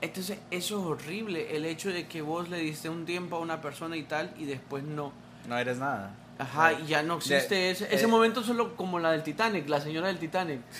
Entonces, 0.00 0.38
eso 0.50 0.78
es 0.80 0.86
horrible, 0.86 1.56
el 1.56 1.64
hecho 1.64 1.90
de 1.90 2.06
que 2.06 2.22
vos 2.22 2.48
le 2.48 2.58
diste 2.58 2.88
un 2.88 3.04
tiempo 3.04 3.36
a 3.36 3.40
una 3.40 3.60
persona 3.60 3.96
y 3.96 4.04
tal, 4.04 4.32
y 4.38 4.44
después 4.46 4.82
no. 4.84 5.12
No 5.46 5.58
eres 5.58 5.78
nada. 5.78 6.12
Ajá, 6.38 6.72
y 6.72 6.86
ya 6.86 7.02
no 7.02 7.16
existe 7.16 7.56
De- 7.56 7.70
ese, 7.72 7.92
ese 7.92 8.04
eh, 8.04 8.06
momento 8.06 8.44
solo 8.44 8.76
como 8.76 9.00
la 9.00 9.10
del 9.10 9.24
Titanic, 9.24 9.68
la 9.68 9.80
señora 9.80 10.06
del 10.06 10.18
Titanic. 10.18 10.60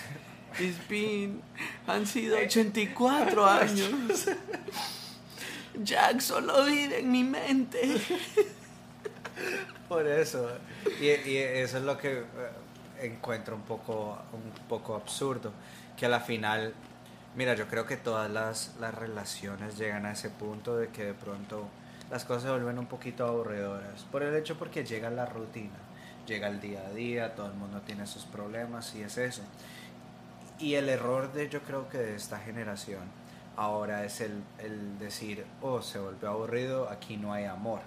It's 0.61 0.89
been, 0.89 1.41
han 1.87 2.07
sido 2.07 2.37
84 2.37 3.47
años. 3.49 4.27
Jack 5.83 6.21
solo 6.21 6.65
vive 6.65 7.01
en 7.01 7.13
mi 7.13 7.23
mente. 7.23 8.01
Por 9.89 10.07
eso. 10.07 10.51
Y, 11.01 11.07
y 11.07 11.37
eso 11.37 11.79
es 11.79 11.85
lo 11.85 11.97
que 11.97 12.19
eh, 12.19 12.25
encuentro 13.03 13.55
un 13.55 13.63
poco, 13.63 14.19
un 14.33 14.67
poco 14.69 14.97
absurdo. 14.97 15.53
Que 15.97 16.07
a 16.07 16.09
la 16.09 16.21
final, 16.21 16.75
mira, 17.37 17.55
yo 17.55 17.69
creo 17.69 17.87
que 17.87 17.97
todas 17.97 18.31
las, 18.31 18.75
las 18.81 18.95
relaciones 18.95 19.79
llegan 19.79 20.07
a 20.07 20.13
ese 20.13 20.31
punto 20.31 20.77
de 20.77 20.89
que 20.89 21.05
de 21.05 21.15
pronto 21.15 21.69
las 22.11 22.25
cosas 22.25 22.45
se 22.45 22.51
vuelven 22.51 22.79
un 22.79 22.87
poquito 22.87 23.27
aburridoras. 23.27 24.03
Por 24.11 24.23
el 24.23 24.35
hecho 24.35 24.59
porque 24.59 24.85
llega 24.85 25.11
la 25.11 25.27
rutina, 25.27 25.79
llega 26.27 26.49
el 26.49 26.61
día 26.61 26.81
a 26.87 26.91
día, 26.91 27.35
todo 27.35 27.47
el 27.47 27.55
mundo 27.55 27.81
tiene 27.87 28.07
sus 28.07 28.25
problemas 28.25 28.95
y 28.95 29.03
es 29.03 29.19
eso. 29.19 29.43
Y 30.59 30.75
el 30.75 30.89
error 30.89 31.33
de 31.33 31.49
yo 31.49 31.63
creo 31.63 31.89
que 31.89 31.99
de 31.99 32.17
esta 32.17 32.39
generación 32.39 33.03
ahora 33.57 34.05
es 34.05 34.21
el, 34.21 34.43
el 34.59 34.99
decir, 34.99 35.45
oh, 35.63 35.83
se 35.83 35.99
volvió 35.99 36.31
aburrido, 36.31 36.89
aquí 36.89 37.17
no 37.17 37.33
hay 37.33 37.45
amor. 37.45 37.81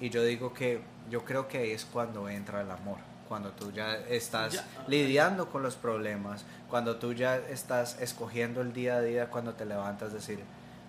Y 0.00 0.10
yo 0.10 0.22
digo 0.22 0.52
que 0.52 0.82
yo 1.10 1.24
creo 1.24 1.48
que 1.48 1.58
ahí 1.58 1.70
es 1.70 1.84
cuando 1.84 2.28
entra 2.28 2.60
el 2.62 2.70
amor, 2.70 2.98
cuando 3.28 3.50
tú 3.52 3.70
ya 3.72 3.94
estás 3.96 4.54
Ya. 4.54 4.64
lidiando 4.86 5.48
con 5.50 5.62
los 5.62 5.76
problemas, 5.76 6.44
cuando 6.68 6.96
tú 6.96 7.12
ya 7.14 7.36
estás 7.36 8.00
escogiendo 8.00 8.60
el 8.60 8.72
día 8.72 8.96
a 8.96 9.00
día, 9.00 9.30
cuando 9.30 9.54
te 9.54 9.64
levantas, 9.64 10.12
decir, 10.12 10.40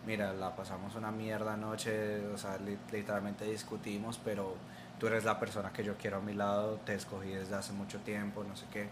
mira, 0.06 0.34
la 0.34 0.56
pasamos 0.56 0.96
una 0.96 1.12
mierda 1.12 1.54
anoche, 1.54 2.26
o 2.28 2.38
sea, 2.38 2.58
li- 2.58 2.78
literalmente 2.92 3.46
discutimos, 3.46 4.20
pero 4.24 4.56
tú 5.00 5.08
eres 5.08 5.24
la 5.24 5.40
persona 5.40 5.72
que 5.72 5.84
yo 5.84 5.96
quiero 5.98 6.18
a 6.18 6.22
mi 6.22 6.34
lado, 6.34 6.80
te 6.86 6.94
escogí 6.96 7.30
desde 7.30 7.56
hace 7.56 7.74
mucho 7.74 8.00
tiempo, 8.00 8.44
no 8.44 8.56
sé 8.56 8.66
qué. 8.72 8.90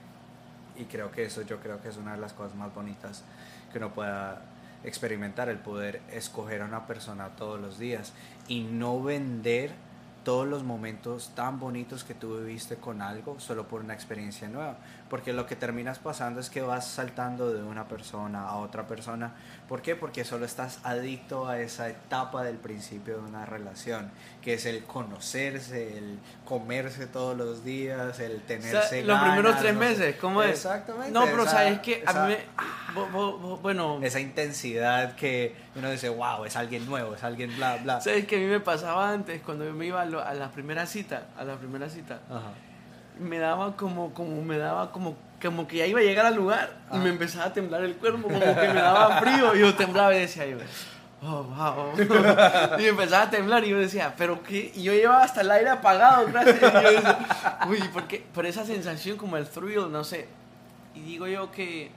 Y 0.76 0.86
creo 0.86 1.12
que 1.12 1.26
eso 1.26 1.42
yo 1.44 1.60
creo 1.60 1.82
que 1.82 1.90
es 1.90 1.98
una 1.98 2.14
de 2.14 2.22
las 2.22 2.34
cosas 2.34 2.56
más 2.56 2.74
bonitas 2.74 3.24
que 3.72 3.78
uno 3.78 3.94
pueda 3.94 4.42
experimentar, 4.84 5.50
el 5.50 5.60
poder 5.60 6.02
escoger 6.12 6.62
a 6.62 6.66
una 6.66 6.88
persona 6.88 7.30
todos 7.30 7.60
los 7.60 7.80
días 7.80 8.14
y 8.48 8.62
no 8.62 9.02
vender 9.02 9.72
todos 10.24 10.48
los 10.48 10.64
momentos 10.64 11.32
tan 11.36 11.60
bonitos 11.60 12.04
que 12.04 12.14
tú 12.14 12.38
viviste 12.38 12.78
con 12.78 13.02
algo 13.02 13.40
solo 13.40 13.68
por 13.68 13.82
una 13.82 13.94
experiencia 13.94 14.48
nueva. 14.48 14.78
Porque 15.10 15.32
lo 15.34 15.46
que 15.46 15.56
terminas 15.56 16.00
pasando 16.00 16.40
es 16.40 16.50
que 16.50 16.62
vas 16.62 16.88
saltando 16.88 17.54
de 17.54 17.62
una 17.62 17.88
persona 17.88 18.48
a 18.48 18.56
otra 18.58 18.88
persona. 18.88 19.34
¿Por 19.68 19.82
qué? 19.82 19.96
Porque 19.96 20.24
solo 20.24 20.46
estás 20.46 20.80
adicto 20.84 21.48
a 21.48 21.60
esa 21.60 21.90
etapa 21.90 22.44
del 22.44 22.56
principio 22.58 23.18
de 23.18 23.24
una 23.24 23.46
relación, 23.46 24.10
que 24.42 24.56
es 24.56 24.66
el 24.66 24.84
conocerse, 24.86 25.98
el 25.98 26.20
comerse 26.46 27.06
todos 27.08 27.38
los 27.38 27.64
días, 27.64 28.20
el 28.20 28.32
O 28.32 28.38
sea, 28.38 28.48
tenerse 28.48 29.04
los 29.04 29.18
ganas, 29.20 29.34
primeros 29.36 29.60
tres 29.60 29.74
no 29.74 29.80
meses, 29.80 30.16
¿cómo 30.20 30.42
es? 30.42 30.52
Exactamente. 30.52 31.12
No, 31.12 31.26
pero 31.26 31.44
esa- 31.44 31.52
sabes 31.52 31.80
que 31.80 32.04
a 32.06 32.12
esa- 32.12 32.26
mí 32.28 32.34
me. 32.34 32.94
bo- 32.96 33.08
bo- 33.10 33.38
bo- 33.38 33.58
bueno, 33.58 34.00
esa 34.02 34.20
intensidad 34.20 35.16
que 35.16 35.56
uno 35.76 35.90
dice, 35.90 36.10
wow, 36.10 36.46
es 36.46 36.56
alguien 36.56 36.86
nuevo, 36.86 37.16
es 37.16 37.24
alguien 37.24 37.56
bla, 37.56 37.78
bla. 37.78 38.00
sabes 38.02 38.26
que 38.28 38.36
a 38.36 38.40
mí 38.40 38.46
me 38.46 38.60
pasaba 38.60 39.10
antes 39.12 39.42
cuando 39.42 39.66
yo 39.66 39.74
me 39.74 39.86
iba 39.88 40.02
a, 40.02 40.06
lo- 40.06 40.24
a 40.24 40.34
la 40.34 40.50
primera 40.52 40.86
cita, 40.86 41.24
a 41.38 41.44
la 41.44 41.56
primera 41.56 41.90
cita, 41.90 42.20
Ajá. 42.30 42.52
me 43.20 43.40
daba 43.40 43.76
como, 43.76 44.14
como, 44.14 44.42
me 44.44 44.58
daba 44.58 44.92
como, 44.92 45.16
como 45.42 45.68
que 45.68 45.78
ya 45.78 45.88
iba 45.88 46.00
a 46.00 46.04
llegar 46.04 46.26
al 46.26 46.36
lugar 46.36 46.78
y 46.92 46.96
Ah. 46.96 47.00
me 47.00 47.10
empezaba 47.10 47.46
a 47.46 47.54
temblar 47.54 47.84
el 47.84 47.96
cuerpo, 47.96 48.24
como 48.24 48.40
que 48.40 48.46
me 48.46 48.74
daba 48.82 49.20
frío 49.20 49.56
y 49.56 49.60
yo 49.62 49.74
temblaba 49.76 50.14
y 50.16 50.20
decía 50.20 50.46
yo, 50.46 50.58
oh, 51.24 51.44
wow. 51.44 51.94
y 52.80 52.86
empezaba 52.86 53.24
a 53.24 53.30
temblar 53.30 53.64
y 53.66 53.70
yo 53.70 53.80
decía, 53.80 54.14
pero 54.18 54.44
qué, 54.44 54.72
y 54.76 54.84
yo 54.84 54.94
llevaba 54.94 55.24
hasta 55.24 55.42
el 55.42 55.50
aire 55.52 55.70
apagado, 55.70 56.28
gracias. 56.28 56.58
Y 56.58 56.62
yo 56.84 56.92
decía, 56.92 57.20
uy, 57.68 57.82
¿por 57.92 58.04
qué? 58.08 58.24
Por 58.34 58.46
esa 58.46 58.64
sensación 58.66 59.18
como 59.18 59.38
el 59.38 59.48
thrill, 59.48 59.92
no 59.92 60.04
sé. 60.04 60.28
Y 60.96 61.02
digo 61.02 61.26
yo 61.28 61.52
que 61.52 61.92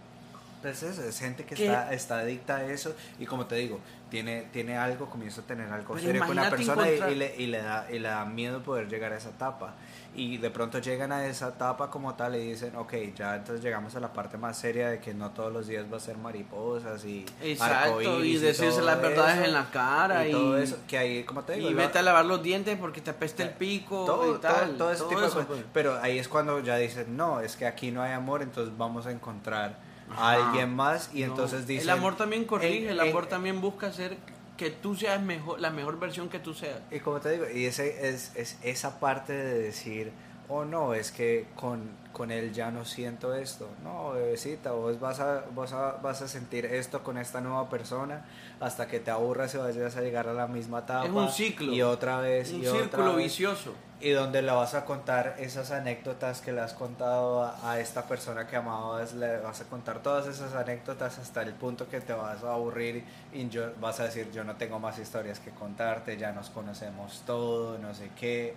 Pues 0.63 0.83
es, 0.83 0.99
es 0.99 1.19
gente 1.21 1.45
que 1.45 1.55
¿Qué? 1.55 1.67
está, 1.67 1.93
está 1.93 2.19
adicta 2.19 2.57
a 2.57 2.65
eso 2.65 2.95
y 3.21 3.27
como 3.27 3.47
te 3.47 3.55
digo, 3.57 3.79
tiene, 4.11 4.49
tiene 4.53 4.77
algo, 4.77 5.07
comienza 5.07 5.41
a 5.43 5.45
tener 5.45 5.71
algo 5.71 5.95
Pero 5.95 6.07
serio 6.07 6.21
con 6.25 6.33
imagínate 6.33 6.57
persona 6.57 6.89
y- 6.91 6.95
encontrar- 6.95 7.13
y, 7.13 7.15
le, 7.15 7.37
y, 7.37 7.47
le 7.47 7.59
da, 7.63 7.87
y 7.91 7.99
le 7.99 8.09
da 8.09 8.25
miedo 8.25 8.63
poder 8.63 8.89
llegar 8.89 9.13
a 9.13 9.17
esa 9.17 9.29
etapa. 9.31 9.75
Y 10.15 10.39
de 10.39 10.49
pronto 10.51 10.79
llegan 10.79 11.13
a 11.13 11.27
esa 11.27 11.49
etapa 11.49 11.91
como 11.91 12.15
tal 12.15 12.37
y 12.37 12.39
dicen, 12.53 12.75
ok, 12.75 12.95
ya 13.15 13.37
entonces 13.37 13.63
llegamos 13.63 13.95
a 13.97 14.01
la 14.01 14.13
parte 14.15 14.39
más 14.39 14.57
seria 14.57 14.89
de 14.89 14.99
que 14.99 15.13
no 15.13 15.31
todos 15.33 15.53
los 15.53 15.67
días 15.67 15.85
va 15.93 15.99
a 15.99 16.01
ser 16.01 16.17
mariposas 16.17 17.05
y 17.05 17.27
Exacto, 17.43 18.25
y 18.25 18.39
decirse 18.39 18.71
todo 18.79 18.87
las 18.87 19.03
verdades 19.03 19.37
eso, 19.37 19.45
en 19.45 19.53
la 19.53 19.71
cara 19.71 20.27
y, 20.27 20.33
todo 20.33 20.59
y- 20.59 20.63
eso, 20.63 20.79
que 20.89 20.97
ahí, 20.97 21.25
como 21.25 21.43
te 21.43 21.55
digo, 21.55 21.69
y 21.71 21.75
vete 21.75 21.99
a 21.99 22.03
lavar 22.03 22.25
los 22.25 22.43
dientes 22.43 22.79
porque 22.79 23.01
te 23.03 23.11
apesta 23.11 23.43
el 23.43 23.51
pico 23.51 24.05
todo, 24.07 24.37
y 24.37 24.39
tal. 24.41 24.69
todo, 24.71 24.79
todo 24.79 24.93
ese 24.93 25.05
tipo 25.05 25.21
de 25.21 25.27
eso, 25.27 25.35
cosas. 25.35 25.49
pues. 25.49 25.65
Pero 25.75 25.99
ahí 26.01 26.19
es 26.19 26.29
cuando 26.29 26.61
ya 26.61 26.77
dicen, 26.77 27.15
no, 27.17 27.41
es 27.41 27.55
que 27.57 27.67
aquí 27.67 27.91
no 27.91 28.01
hay 28.03 28.13
amor, 28.13 28.41
entonces 28.43 28.77
vamos 28.79 29.07
a 29.07 29.11
encontrar. 29.13 29.77
A 30.17 30.33
alguien 30.33 30.75
más 30.75 31.11
y 31.15 31.21
No, 31.21 31.27
entonces 31.27 31.67
dicen... 31.67 31.85
El 31.89 31.91
amor 31.91 32.17
también 32.17 32.45
corrige, 32.45 32.85
en- 32.85 32.91
el 32.91 33.01
amor 33.01 33.27
también 33.27 33.61
busca 33.61 33.89
hacer 33.89 34.17
que 34.57 34.71
tú 34.71 34.95
seas 34.97 35.21
mejor, 35.23 35.61
la 35.61 35.71
mejor 35.71 35.99
versión 35.99 36.29
que 36.29 36.39
tú 36.39 36.55
seas. 36.55 36.79
Y 36.91 37.01
como 37.01 37.21
te 37.21 37.31
digo, 37.33 37.45
y 37.53 37.67
ese 37.67 38.09
es, 38.09 38.33
es 38.37 38.57
esa 38.63 38.99
parte 39.01 39.33
de 39.33 39.59
decir, 39.59 40.13
oh 40.49 40.65
no, 40.65 40.95
es 40.95 41.11
que 41.13 41.47
con, 41.57 41.89
con 42.13 42.31
él 42.31 42.53
ya 42.53 42.71
no 42.71 42.85
siento 42.85 43.35
esto. 43.35 43.69
No, 43.83 44.11
bebecita, 44.13 44.73
vos 44.73 44.99
vas 45.01 45.21
a, 45.21 45.45
vos 45.55 45.73
a- 45.73 45.93
vas 46.03 46.23
a 46.23 46.29
sentir 46.29 46.67
esto 46.67 47.03
con 47.03 47.19
esta 47.19 47.41
nueva 47.41 47.69
persona 47.69 48.25
hasta 48.61 48.87
que 48.87 49.01
te 49.01 49.11
aburras 49.11 49.55
y 49.55 49.59
vayas 49.59 49.97
a 49.97 50.01
llegar 50.01 50.29
a 50.29 50.33
la 50.33 50.47
misma 50.47 50.81
etapa. 50.81 51.05
Es 51.07 51.11
un 51.13 51.29
ciclo. 51.29 51.73
Y 51.73 51.83
otra 51.83 52.21
vez. 52.21 52.53
Un 52.53 52.63
y 52.63 52.67
otra 52.67 52.81
círculo 52.81 53.07
vez. 53.17 53.25
vicioso. 53.25 53.75
Y 53.99 54.11
donde 54.11 54.43
le 54.43 54.53
vas 54.53 54.75
a 54.75 54.85
contar 54.85 55.37
esas 55.39 55.71
anécdotas 55.71 56.43
que 56.43 56.53
le 56.53 56.61
has 56.61 56.75
contado 56.75 57.43
a, 57.43 57.71
a 57.73 57.81
esta 57.81 58.05
persona 58.07 58.47
que 58.47 58.55
amabas, 58.57 59.15
le 59.15 59.39
vas 59.39 59.63
a 59.63 59.65
contar 59.65 60.03
todas 60.03 60.27
esas 60.27 60.53
anécdotas 60.55 61.19
hasta 61.19 61.41
el 61.41 61.55
punto 61.55 61.89
que 61.89 62.03
te 62.03 62.13
vas 62.13 62.45
a 62.45 62.53
aburrir 62.53 63.05
y 63.33 63.49
yo- 63.49 63.73
vas 63.81 63.99
a 64.01 64.05
decir, 64.05 64.31
yo 64.33 64.45
no 64.45 64.57
tengo 64.57 64.79
más 64.79 64.99
historias 64.99 65.41
que 65.41 65.51
contarte, 65.51 66.19
ya 66.19 66.33
nos 66.33 66.51
conocemos 66.51 67.23
todo, 67.27 67.79
no 67.79 67.95
sé 67.95 68.11
qué. 68.21 68.55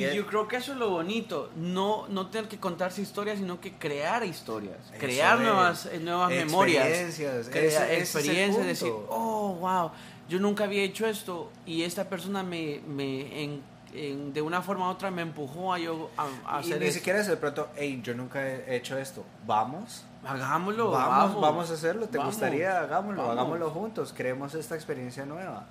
Y 0.00 0.04
es- 0.04 0.14
yo 0.14 0.26
creo 0.26 0.46
que 0.48 0.56
eso 0.56 0.72
es 0.72 0.78
lo 0.78 0.90
bonito, 0.90 1.50
no, 1.56 2.06
no 2.08 2.26
tener 2.28 2.48
que 2.48 2.58
contarse 2.58 3.00
historias, 3.02 3.38
sino 3.38 3.60
que 3.60 3.72
crear 3.74 4.24
historias, 4.24 4.78
crear 4.98 5.36
es. 5.38 5.42
nuevas, 5.44 5.86
eh, 5.86 5.98
nuevas 6.00 6.30
memorias, 6.30 6.86
Experiencias, 6.86 7.48
crear 7.48 7.90
es 7.90 8.00
experiencias, 8.14 8.66
decir, 8.66 8.92
oh, 9.08 9.54
wow, 9.60 9.90
yo 10.28 10.38
nunca 10.38 10.64
había 10.64 10.82
hecho 10.82 11.06
esto 11.06 11.50
y 11.64 11.82
esta 11.82 12.08
persona 12.08 12.42
me, 12.42 12.80
me 12.86 13.42
en- 13.44 13.62
en- 13.94 14.32
de 14.34 14.42
una 14.42 14.60
forma 14.60 14.88
u 14.88 14.90
otra 14.92 15.10
me 15.10 15.22
empujó 15.22 15.72
a 15.72 15.78
yo 15.78 16.10
a, 16.18 16.24
a 16.24 16.56
y 16.58 16.60
hacer 16.66 16.80
ni 16.80 16.86
esto. 16.86 16.98
siquiera 16.98 17.20
es 17.20 17.26
de 17.28 17.36
pronto, 17.36 17.68
hey, 17.76 18.00
yo 18.04 18.14
nunca 18.14 18.46
he 18.46 18.76
hecho 18.76 18.98
esto, 18.98 19.24
vamos. 19.46 20.04
Hagámoslo, 20.24 20.90
vamos, 20.90 21.16
vamos, 21.16 21.40
vamos 21.40 21.70
a 21.70 21.74
hacerlo, 21.74 22.08
¿te 22.08 22.18
vamos, 22.18 22.34
gustaría? 22.34 22.80
Hagámoslo, 22.80 23.22
vamos. 23.22 23.32
hagámoslo 23.38 23.70
juntos, 23.70 24.12
creemos 24.14 24.54
esta 24.54 24.74
experiencia 24.74 25.24
nueva. 25.24 25.66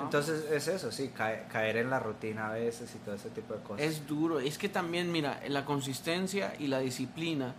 Entonces 0.00 0.44
es 0.50 0.68
eso, 0.68 0.92
sí, 0.92 1.10
cae- 1.16 1.46
caer 1.50 1.76
en 1.78 1.90
la 1.90 1.98
rutina 1.98 2.48
a 2.48 2.52
veces 2.52 2.94
y 2.94 2.98
todo 2.98 3.14
ese 3.14 3.30
tipo 3.30 3.54
de 3.54 3.60
cosas. 3.60 3.80
Es 3.86 4.06
duro, 4.06 4.38
es 4.40 4.58
que 4.58 4.68
también, 4.68 5.10
mira, 5.10 5.40
la 5.48 5.64
consistencia 5.64 6.54
y 6.58 6.66
la 6.68 6.78
disciplina 6.80 7.54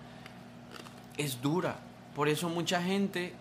es 1.17 1.41
dura. 1.41 1.75
Por 2.15 2.27
eso 2.29 2.49
mucha 2.49 2.82
gente... 2.82 3.34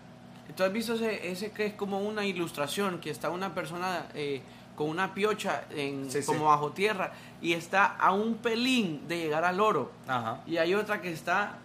¿Tú 0.55 0.63
has 0.63 0.73
visto 0.73 0.95
ese, 0.95 1.31
ese 1.31 1.51
que 1.51 1.67
es 1.67 1.73
como 1.75 1.99
una 2.01 2.25
ilustración, 2.25 2.99
que 2.99 3.09
está 3.09 3.29
una 3.29 3.53
persona 3.55 4.07
eh, 4.13 4.41
con 4.75 4.89
una 4.89 5.13
piocha 5.13 5.63
en, 5.69 6.11
Sí, 6.11 6.19
sí. 6.21 6.25
como 6.25 6.45
bajo 6.45 6.71
tierra 6.71 7.13
y 7.41 7.53
está 7.53 7.85
a 7.85 8.11
un 8.11 8.35
pelín 8.35 9.07
de 9.07 9.17
llegar 9.17 9.45
al 9.45 9.61
oro? 9.61 9.91
Ajá. 10.07 10.41
Y 10.45 10.57
hay 10.57 10.73
otra 10.73 11.01
que 11.01 11.11
está, 11.13 11.57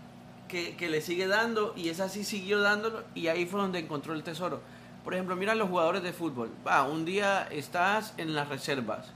que, 0.47 0.77
que 0.77 0.89
le 0.89 1.01
sigue 1.01 1.27
dando 1.27 1.73
y 1.77 1.89
esa 1.89 2.09
sí 2.09 2.23
siguió 2.23 2.61
dándolo 2.61 3.03
y 3.17 3.27
ahí 3.27 3.45
fue 3.47 3.61
donde 3.61 3.81
encontró 3.81 4.15
el 4.15 4.23
tesoro. 4.23 4.61
Por 5.07 5.15
ejemplo, 5.15 5.37
mira 5.37 5.55
los 5.55 5.69
jugadores 5.69 6.03
de 6.03 6.13
fútbol. 6.13 6.51
Va, 6.67 6.83
un 6.83 7.05
día 7.05 7.47
estás 7.53 8.13
en 8.17 8.35
las 8.35 8.49
reservas 8.49 9.07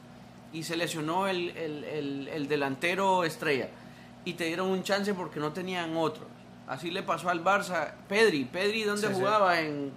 y 0.52 0.62
se 0.62 0.76
lesionó 0.76 1.26
el, 1.26 1.50
el- 1.56 1.82
el- 1.82 2.28
el 2.28 2.46
delantero 2.46 3.24
estrella 3.24 3.70
y 4.24 4.34
te 4.34 4.44
dieron 4.44 4.68
un 4.68 4.84
chance 4.84 5.12
porque 5.14 5.40
no 5.40 5.52
tenían 5.52 5.96
otro. 5.96 6.28
Así 6.68 6.92
le 6.92 7.02
pasó 7.02 7.28
al 7.28 7.42
Barça. 7.42 7.90
Pedri, 8.08 8.44
Pedri, 8.44 8.84
¿dónde 8.84 9.08
Sí, 9.08 9.14
sí. 9.14 9.18
jugaba? 9.18 9.60
En, 9.60 9.90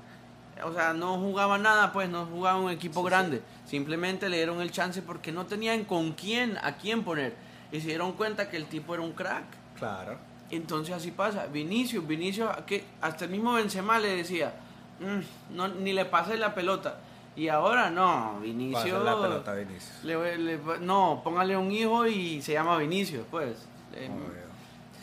o 0.64 0.74
sea, 0.74 0.94
no 0.94 1.20
jugaba 1.20 1.60
nada, 1.60 1.94
pues 1.94 2.10
no 2.10 2.26
jugaba 2.26 2.60
un 2.60 2.72
equipo 2.72 3.02
Sí, 3.02 3.06
sí. 3.06 3.10
grande. 3.12 3.42
Simplemente 3.68 4.30
le 4.30 4.38
dieron 4.38 4.62
el 4.62 4.72
chance 4.72 5.04
porque 5.04 5.32
no 5.32 5.46
tenían 5.46 5.84
con 5.84 6.14
quién, 6.14 6.58
a 6.64 6.76
quién 6.78 7.04
poner. 7.04 7.36
Y 7.72 7.82
se 7.82 7.90
dieron 7.90 8.14
cuenta 8.14 8.50
que 8.50 8.58
el 8.58 8.66
tipo 8.66 8.96
era 8.96 9.04
un 9.04 9.12
crack. 9.14 9.44
Claro. 9.78 10.18
Entonces 10.50 10.96
así 10.96 11.12
pasa. 11.12 11.46
Vinicius, 11.46 12.08
Vinicius, 12.08 12.50
que 12.66 12.84
hasta 13.00 13.26
el 13.26 13.30
mismo 13.32 13.54
Benzema 13.54 14.00
le 14.00 14.16
decía, 14.16 14.56
"Mm, 15.04 15.56
no, 15.56 15.68
ni 15.68 15.94
le 15.94 16.06
pase 16.06 16.38
la 16.38 16.54
pelota. 16.56 16.98
Y 17.36 17.48
ahora 17.48 17.90
no, 17.90 18.40
Vinicius. 18.42 18.84
Pasa 18.84 19.00
la 19.04 19.20
pelota, 19.22 19.54
Vinicius. 19.54 20.04
le- 20.04 20.38
le- 20.38 20.60
no, 20.82 21.22
póngale 21.24 21.58
un 21.58 21.72
hijo 21.72 22.06
y 22.06 22.42
se 22.42 22.54
llama 22.54 22.78
Vinicius, 22.78 23.26
pues. 23.32 23.58
Eh, 23.96 24.10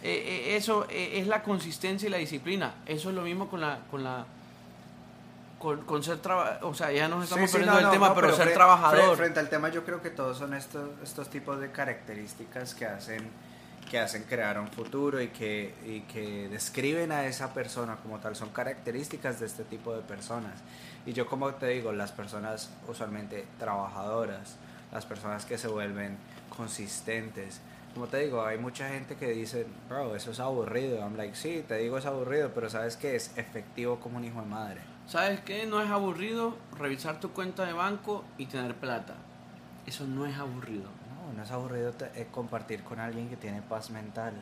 eh, 0.03 0.44
eh, 0.53 0.57
eso 0.57 0.86
es 0.88 1.26
la 1.26 1.42
consistencia 1.42 2.07
y 2.07 2.11
la 2.11 2.18
disciplina. 2.18 2.74
Eso 2.86 3.11
es 3.11 3.14
lo 3.14 3.22
mismo 3.22 3.48
con 3.48 3.61
la 3.61 3.80
con 3.90 4.03
la 4.05 4.24
con, 5.59 5.82
con 5.82 6.03
ser 6.03 6.18
o 6.62 6.72
sea, 6.74 6.90
ya 6.90 7.07
nos 7.09 7.24
estamos 7.24 7.51
Sí, 7.51 7.59
sí, 7.59 7.62
perdiendo 7.64 7.82
no, 7.82 7.90
tema, 7.90 8.09
no, 8.09 8.14
pero, 8.14 8.34
ser 8.34 8.55
trabajador. 8.55 9.12
fre- 9.14 9.16
Frente 9.16 9.40
al 9.40 9.51
tema, 9.51 9.68
yo 9.68 9.84
creo 9.84 10.01
que 10.01 10.09
todos 10.09 10.38
son 10.38 10.55
estos, 10.55 10.88
estos 11.03 11.28
tipos 11.28 11.61
de 11.61 11.70
características 11.70 12.74
que 12.74 12.86
hacen, 12.86 13.28
que 13.91 13.99
hacen 13.99 14.22
crear 14.22 14.59
un 14.61 14.68
futuro 14.68 15.20
y 15.20 15.28
que, 15.28 15.74
y 15.84 16.01
que 16.03 16.49
describen 16.49 17.11
a 17.11 17.26
esa 17.26 17.53
persona 17.53 17.97
como 17.97 18.20
tal. 18.20 18.36
Son 18.36 18.51
características 18.51 19.41
de 19.41 19.47
este 19.47 19.64
tipo 19.64 19.93
de 19.93 20.03
personas. 20.03 20.55
Y 21.05 21.12
yo, 21.12 21.26
como 21.26 21.53
te 21.55 21.66
digo, 21.66 21.91
las 21.91 22.12
personas 22.12 22.70
usualmente 22.86 23.47
trabajadoras, 23.59 24.57
las 24.93 25.07
personas 25.07 25.45
que 25.45 25.59
se 25.59 25.66
vuelven 25.66 26.16
consistentes. 26.57 27.61
Como 27.93 28.07
te 28.07 28.18
digo, 28.18 28.47
hay 28.47 28.59
mucha 28.59 28.88
gente 28.88 29.16
que 29.16 29.30
dice, 29.30 29.66
bro, 29.88 30.14
eso 30.14 30.30
es 30.30 30.38
aburrido. 30.38 31.01
I'm 31.01 31.16
like, 31.16 31.34
sí, 31.34 31.64
te 31.66 31.78
digo 31.78 31.99
es 31.99 32.07
aburrido, 32.07 32.53
pero 32.55 32.70
sabes 32.70 32.97
que 32.97 33.16
es 33.16 33.36
efectivo 33.36 33.99
como 33.99 34.18
un 34.18 34.24
hijo 34.24 34.41
de 34.41 34.47
madre. 34.47 34.80
¿Sabes 35.09 35.41
qué? 35.41 35.66
No 35.66 35.82
es 35.82 35.91
aburrido 35.91 36.57
revisar 36.78 37.18
tu 37.18 37.32
cuenta 37.32 37.66
de 37.66 37.72
banco 37.72 38.24
y 38.38 38.47
tener 38.47 38.76
plata. 38.76 39.14
Eso 39.84 40.07
no 40.07 40.26
es 40.26 40.38
aburrido. 40.38 40.99
No, 41.41 41.45
es 41.47 41.53
aburrido 41.53 41.95
eh, 42.14 42.28
compartir 42.30 42.82
con 42.82 43.01
alguien 43.01 43.30
que 43.30 43.36
tiene 43.36 43.62
paz 43.62 43.88
mental. 43.88 44.34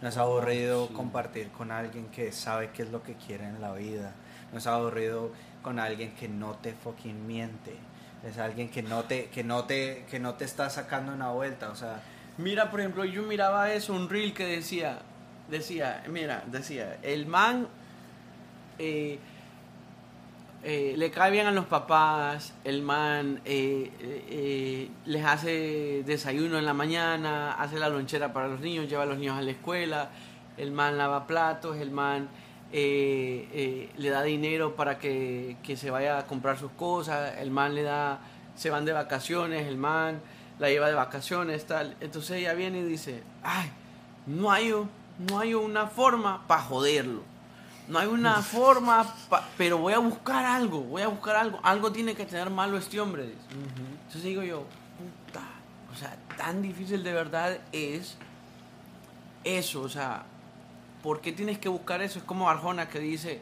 No 0.00 0.08
es 0.08 0.16
aburrido 0.16 0.88
sí. 0.88 0.94
compartir 0.94 1.50
con 1.50 1.70
alguien 1.70 2.06
que 2.06 2.32
sabe 2.32 2.70
qué 2.70 2.84
es 2.84 2.90
lo 2.90 3.02
que 3.02 3.16
quiere 3.16 3.44
en 3.44 3.60
la 3.60 3.72
vida. 3.72 4.14
No 4.50 4.58
es 4.58 4.66
aburrido 4.66 5.30
con 5.62 5.78
alguien 5.78 6.14
que 6.14 6.28
no 6.28 6.54
te 6.54 6.72
fucking 6.72 7.26
miente. 7.26 7.76
Es 8.26 8.38
alguien 8.38 8.70
que 8.70 8.82
no 8.82 9.02
te, 9.02 9.26
que 9.26 9.44
no 9.44 9.64
te, 9.64 10.06
que 10.10 10.18
no 10.18 10.34
te 10.34 10.46
está 10.46 10.70
sacando 10.70 11.12
una 11.12 11.30
vuelta. 11.32 11.68
O 11.68 11.76
sea, 11.76 12.00
Mira, 12.38 12.70
por 12.70 12.80
ejemplo, 12.80 13.04
yo 13.04 13.22
miraba 13.24 13.72
eso, 13.72 13.92
un 13.92 14.08
reel 14.08 14.32
que 14.32 14.46
decía, 14.46 15.00
decía, 15.50 16.02
mira, 16.08 16.42
decía, 16.46 16.98
el 17.02 17.26
man 17.26 17.68
eh, 18.78 19.18
eh, 20.64 20.94
le 20.96 21.10
cae 21.10 21.32
bien 21.32 21.48
a 21.48 21.50
los 21.50 21.66
papás, 21.66 22.54
el 22.62 22.82
man 22.82 23.40
eh, 23.44 23.90
eh, 24.00 24.90
les 25.06 25.24
hace 25.24 26.04
desayuno 26.06 26.56
en 26.56 26.64
la 26.64 26.72
mañana, 26.72 27.54
hace 27.54 27.80
la 27.80 27.88
lonchera 27.88 28.32
para 28.32 28.46
los 28.46 28.60
niños, 28.60 28.88
lleva 28.88 29.02
a 29.02 29.06
los 29.06 29.18
niños 29.18 29.36
a 29.36 29.42
la 29.42 29.50
escuela, 29.50 30.10
el 30.56 30.70
man 30.70 30.98
lava 30.98 31.26
platos, 31.26 31.78
el 31.78 31.90
man 31.90 32.28
le 32.72 33.88
da 33.96 34.22
dinero 34.22 34.76
para 34.76 34.98
que, 34.98 35.56
que 35.64 35.76
se 35.76 35.90
vaya 35.90 36.18
a 36.18 36.26
comprar 36.26 36.56
sus 36.56 36.70
cosas, 36.70 37.38
el 37.38 37.50
man 37.50 37.74
le 37.74 37.82
da, 37.82 38.20
se 38.54 38.70
van 38.70 38.84
de 38.84 38.92
vacaciones, 38.92 39.66
el 39.66 39.76
man 39.76 40.20
la 40.60 40.68
lleva 40.68 40.88
de 40.88 40.94
vacaciones, 40.94 41.66
tal. 41.66 41.96
Entonces 42.00 42.38
ella 42.38 42.54
viene 42.54 42.78
y 42.78 42.84
dice, 42.84 43.24
ay, 43.42 43.68
no 44.26 44.52
hay, 44.52 44.72
no 45.18 45.38
hay 45.40 45.54
una 45.54 45.88
forma 45.88 46.46
para 46.46 46.62
joderlo. 46.62 47.31
No 47.88 47.98
hay 47.98 48.06
una 48.08 48.40
forma, 48.42 49.04
pa- 49.28 49.48
pero 49.58 49.78
voy 49.78 49.92
a 49.92 49.98
buscar 49.98 50.44
algo, 50.44 50.80
voy 50.82 51.02
a 51.02 51.08
buscar 51.08 51.36
algo. 51.36 51.58
Algo 51.62 51.90
tiene 51.92 52.14
que 52.14 52.24
tener 52.24 52.48
malo 52.50 52.76
este 52.78 53.00
hombre. 53.00 53.24
dice. 53.24 53.38
Entonces 53.98 54.22
digo 54.22 54.42
yo, 54.42 54.64
puta, 55.26 55.42
o 55.92 55.96
sea, 55.96 56.16
tan 56.36 56.62
difícil 56.62 57.02
de 57.02 57.12
verdad 57.12 57.58
es 57.72 58.16
eso, 59.44 59.82
o 59.82 59.88
sea, 59.88 60.22
¿por 61.02 61.20
qué 61.20 61.32
tienes 61.32 61.58
que 61.58 61.68
buscar 61.68 62.00
eso? 62.02 62.18
Es 62.18 62.24
como 62.24 62.48
Arjona 62.48 62.88
que 62.88 63.00
dice, 63.00 63.40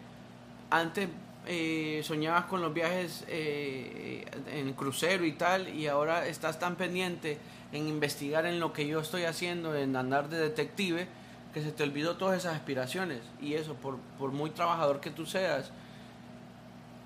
antes 0.70 1.08
eh, 1.46 2.00
soñabas 2.04 2.46
con 2.46 2.62
los 2.62 2.72
viajes 2.72 3.24
eh, 3.28 4.24
en 4.52 4.72
crucero 4.72 5.24
y 5.26 5.32
tal, 5.32 5.68
y 5.68 5.86
ahora 5.86 6.26
estás 6.26 6.58
tan 6.58 6.76
pendiente 6.76 7.38
en 7.72 7.86
investigar 7.88 8.46
en 8.46 8.58
lo 8.60 8.72
que 8.72 8.86
yo 8.86 9.00
estoy 9.00 9.24
haciendo, 9.24 9.74
en 9.76 9.94
andar 9.96 10.28
de 10.30 10.38
detective, 10.38 11.06
que 11.52 11.62
se 11.62 11.72
te 11.72 11.82
olvidó 11.82 12.16
todas 12.16 12.38
esas 12.38 12.54
aspiraciones. 12.54 13.20
Y 13.40 13.54
eso, 13.54 13.74
por, 13.74 13.98
por 14.18 14.32
muy 14.32 14.50
trabajador 14.50 15.00
que 15.00 15.10
tú 15.10 15.26
seas, 15.26 15.70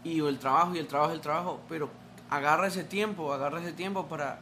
y 0.04 0.20
el 0.20 0.38
trabajo 0.38 0.74
y 0.74 0.78
el 0.78 0.86
trabajo 0.86 1.12
el 1.12 1.20
trabajo, 1.20 1.60
pero 1.68 1.88
agarra 2.30 2.66
ese 2.66 2.84
tiempo, 2.84 3.32
agarra 3.32 3.60
ese 3.60 3.72
tiempo 3.72 4.06
para 4.06 4.40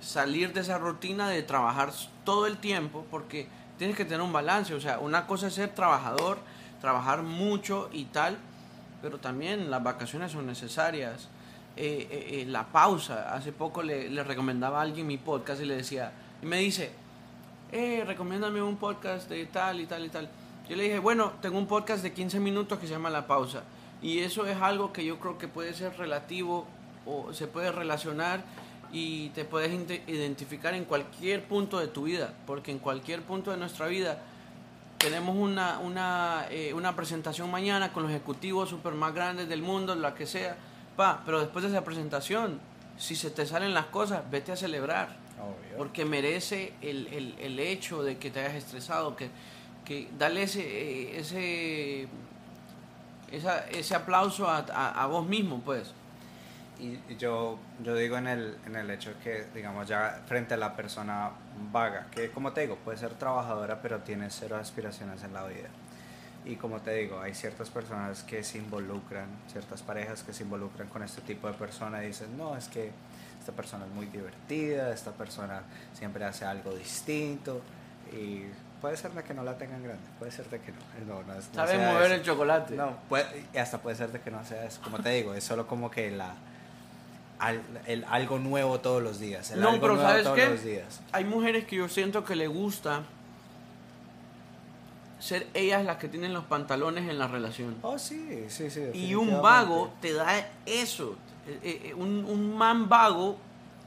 salir 0.00 0.52
de 0.52 0.60
esa 0.60 0.78
rutina 0.78 1.28
de 1.28 1.42
trabajar 1.42 1.92
todo 2.24 2.46
el 2.46 2.56
tiempo, 2.56 3.04
porque 3.10 3.46
tienes 3.78 3.96
que 3.96 4.04
tener 4.04 4.22
un 4.22 4.32
balance, 4.32 4.74
o 4.74 4.80
sea, 4.80 4.98
una 4.98 5.26
cosa 5.26 5.48
es 5.48 5.54
ser 5.54 5.74
trabajador, 5.74 6.38
trabajar 6.80 7.22
mucho 7.22 7.90
y 7.92 8.06
tal, 8.06 8.38
pero 9.02 9.18
también 9.18 9.70
las 9.70 9.82
vacaciones 9.82 10.32
son 10.32 10.46
necesarias. 10.46 11.28
Eh, 11.76 12.08
eh, 12.10 12.40
eh, 12.42 12.46
la 12.46 12.66
pausa, 12.66 13.32
hace 13.32 13.52
poco 13.52 13.82
le, 13.82 14.10
le 14.10 14.24
recomendaba 14.24 14.80
a 14.80 14.82
alguien 14.82 15.06
mi 15.06 15.18
podcast 15.18 15.62
y 15.62 15.66
le 15.66 15.76
decía, 15.76 16.12
y 16.42 16.46
me 16.46 16.58
dice, 16.58 16.92
eh, 17.72 18.04
recomiéndame 18.06 18.62
un 18.62 18.76
podcast 18.76 19.28
de 19.28 19.46
tal 19.46 19.80
y 19.80 19.86
tal 19.86 20.04
y 20.04 20.08
tal. 20.08 20.28
Yo 20.68 20.76
le 20.76 20.84
dije, 20.84 20.98
bueno, 20.98 21.32
tengo 21.40 21.58
un 21.58 21.66
podcast 21.66 22.02
de 22.02 22.12
15 22.12 22.40
minutos 22.40 22.78
que 22.78 22.86
se 22.86 22.92
llama 22.92 23.10
La 23.10 23.26
Pausa. 23.26 23.62
Y 24.02 24.20
eso 24.20 24.46
es 24.46 24.56
algo 24.60 24.92
que 24.92 25.04
yo 25.04 25.18
creo 25.18 25.38
que 25.38 25.48
puede 25.48 25.74
ser 25.74 25.96
relativo 25.96 26.66
o 27.06 27.32
se 27.32 27.46
puede 27.46 27.70
relacionar 27.72 28.42
y 28.92 29.28
te 29.30 29.44
puedes 29.44 29.72
identificar 30.06 30.74
en 30.74 30.84
cualquier 30.84 31.44
punto 31.44 31.78
de 31.78 31.88
tu 31.88 32.04
vida. 32.04 32.34
Porque 32.46 32.70
en 32.72 32.78
cualquier 32.78 33.22
punto 33.22 33.50
de 33.50 33.56
nuestra 33.56 33.86
vida 33.86 34.18
tenemos 34.98 35.36
una, 35.36 35.78
una, 35.78 36.46
eh, 36.50 36.74
una 36.74 36.96
presentación 36.96 37.50
mañana 37.50 37.92
con 37.92 38.02
los 38.02 38.10
ejecutivos 38.10 38.68
super 38.68 38.94
más 38.94 39.14
grandes 39.14 39.48
del 39.48 39.62
mundo, 39.62 39.94
la 39.94 40.14
que 40.14 40.26
sea. 40.26 40.56
Pa, 40.96 41.22
pero 41.24 41.40
después 41.40 41.62
de 41.62 41.70
esa 41.70 41.84
presentación, 41.84 42.60
si 42.98 43.16
se 43.16 43.30
te 43.30 43.46
salen 43.46 43.74
las 43.74 43.86
cosas, 43.86 44.28
vete 44.30 44.52
a 44.52 44.56
celebrar 44.56 45.19
obvio. 45.42 45.76
porque 45.78 46.04
merece 46.04 46.72
el, 46.82 47.06
el, 47.08 47.34
el 47.38 47.58
hecho 47.58 48.02
de 48.02 48.18
que 48.18 48.30
te 48.30 48.40
hayas 48.40 48.54
estresado, 48.54 49.16
que, 49.16 49.30
que 49.84 50.08
dale 50.18 50.42
ese, 50.44 50.60
eh, 50.62 51.18
ese, 51.18 52.08
esa- 53.32 53.66
ese 53.68 53.94
aplauso 53.94 54.48
a, 54.48 54.58
a, 54.58 55.02
a 55.02 55.06
vos 55.06 55.26
mismo, 55.26 55.60
pues. 55.60 55.92
Y 56.78 56.98
y 57.12 57.16
yo, 57.18 57.58
yo 57.82 57.94
digo 57.94 58.16
en 58.16 58.26
el, 58.26 58.56
en 58.66 58.74
el 58.76 58.90
hecho 58.90 59.12
que, 59.22 59.44
digamos, 59.54 59.86
ya 59.86 60.22
frente 60.26 60.54
a 60.54 60.56
la 60.56 60.74
persona 60.76 61.30
vaga, 61.72 62.06
que 62.10 62.30
como 62.30 62.52
te 62.52 62.62
digo, 62.62 62.76
puede 62.76 62.96
ser 62.98 63.14
trabajadora, 63.14 63.82
pero 63.82 63.98
tiene 64.00 64.30
cero 64.30 64.56
aspiraciones 64.56 65.22
en 65.22 65.34
la 65.34 65.44
vida. 65.46 65.68
Y 66.46 66.56
como 66.56 66.80
te 66.80 66.94
digo, 66.94 67.20
hay 67.20 67.34
ciertas 67.34 67.68
personas 67.68 68.22
que 68.22 68.42
se 68.42 68.56
involucran, 68.56 69.26
ciertas 69.52 69.82
parejas 69.82 70.22
que 70.22 70.32
se 70.32 70.42
involucran 70.42 70.88
con 70.88 71.02
este 71.02 71.20
tipo 71.20 71.46
de 71.48 71.52
personas 71.52 72.02
y 72.02 72.06
dicen, 72.06 72.34
no, 72.38 72.56
es 72.56 72.68
que 72.68 72.92
esta 73.40 73.52
persona 73.52 73.86
es 73.86 73.92
muy 73.92 74.06
divertida, 74.06 74.92
esta 74.92 75.10
persona 75.12 75.62
siempre 75.94 76.24
hace 76.24 76.44
algo 76.44 76.72
distinto. 76.74 77.60
Y 78.12 78.44
puede 78.80 78.96
ser 78.96 79.12
de 79.12 79.22
que 79.22 79.34
no 79.34 79.42
la 79.42 79.56
tengan 79.58 79.82
grande, 79.82 80.02
puede 80.18 80.30
ser 80.30 80.48
de 80.50 80.60
que 80.60 80.72
no. 80.72 80.78
No, 81.06 81.22
no, 81.22 81.34
no 81.34 81.42
Sabes 81.54 81.72
sea 81.76 81.92
mover 81.92 82.06
eso. 82.06 82.14
el 82.14 82.22
chocolate. 82.22 82.74
No, 82.76 82.96
puede, 83.08 83.46
hasta 83.58 83.78
puede 83.78 83.96
ser 83.96 84.12
de 84.12 84.20
que 84.20 84.30
no 84.30 84.44
sea 84.44 84.64
eso. 84.64 84.80
Como 84.82 84.98
te 85.00 85.10
digo, 85.10 85.34
es 85.34 85.42
solo 85.44 85.66
como 85.66 85.90
que 85.90 86.10
la 86.10 86.34
al- 87.38 87.62
el 87.86 88.04
algo 88.04 88.38
nuevo 88.38 88.80
todos 88.80 89.02
los 89.02 89.18
días. 89.18 89.50
El 89.52 89.60
No, 89.60 89.68
algo 89.70 89.80
pero 89.80 89.94
nuevo 89.94 90.08
¿sabes 90.10 90.24
todos 90.24 90.36
qué? 90.38 90.48
los 90.50 90.62
días. 90.62 91.00
Hay 91.12 91.24
mujeres 91.24 91.64
que 91.64 91.76
yo 91.76 91.88
siento 91.88 92.24
que 92.24 92.36
le 92.36 92.46
gusta 92.48 93.02
ser 95.18 95.46
ellas 95.54 95.84
las 95.84 95.98
que 95.98 96.08
tienen 96.08 96.32
los 96.32 96.44
pantalones 96.44 97.08
en 97.08 97.18
la 97.18 97.28
relación. 97.28 97.76
Oh, 97.82 97.98
sí, 97.98 98.44
sí, 98.48 98.70
sí. 98.70 98.90
Y 98.94 99.14
un 99.14 99.40
vago 99.42 99.92
te 100.00 100.12
da 100.14 100.46
eso. 100.66 101.16
Eh, 101.46 101.88
eh, 101.90 101.94
un, 101.94 102.24
un 102.24 102.56
man 102.56 102.88
vago 102.88 103.36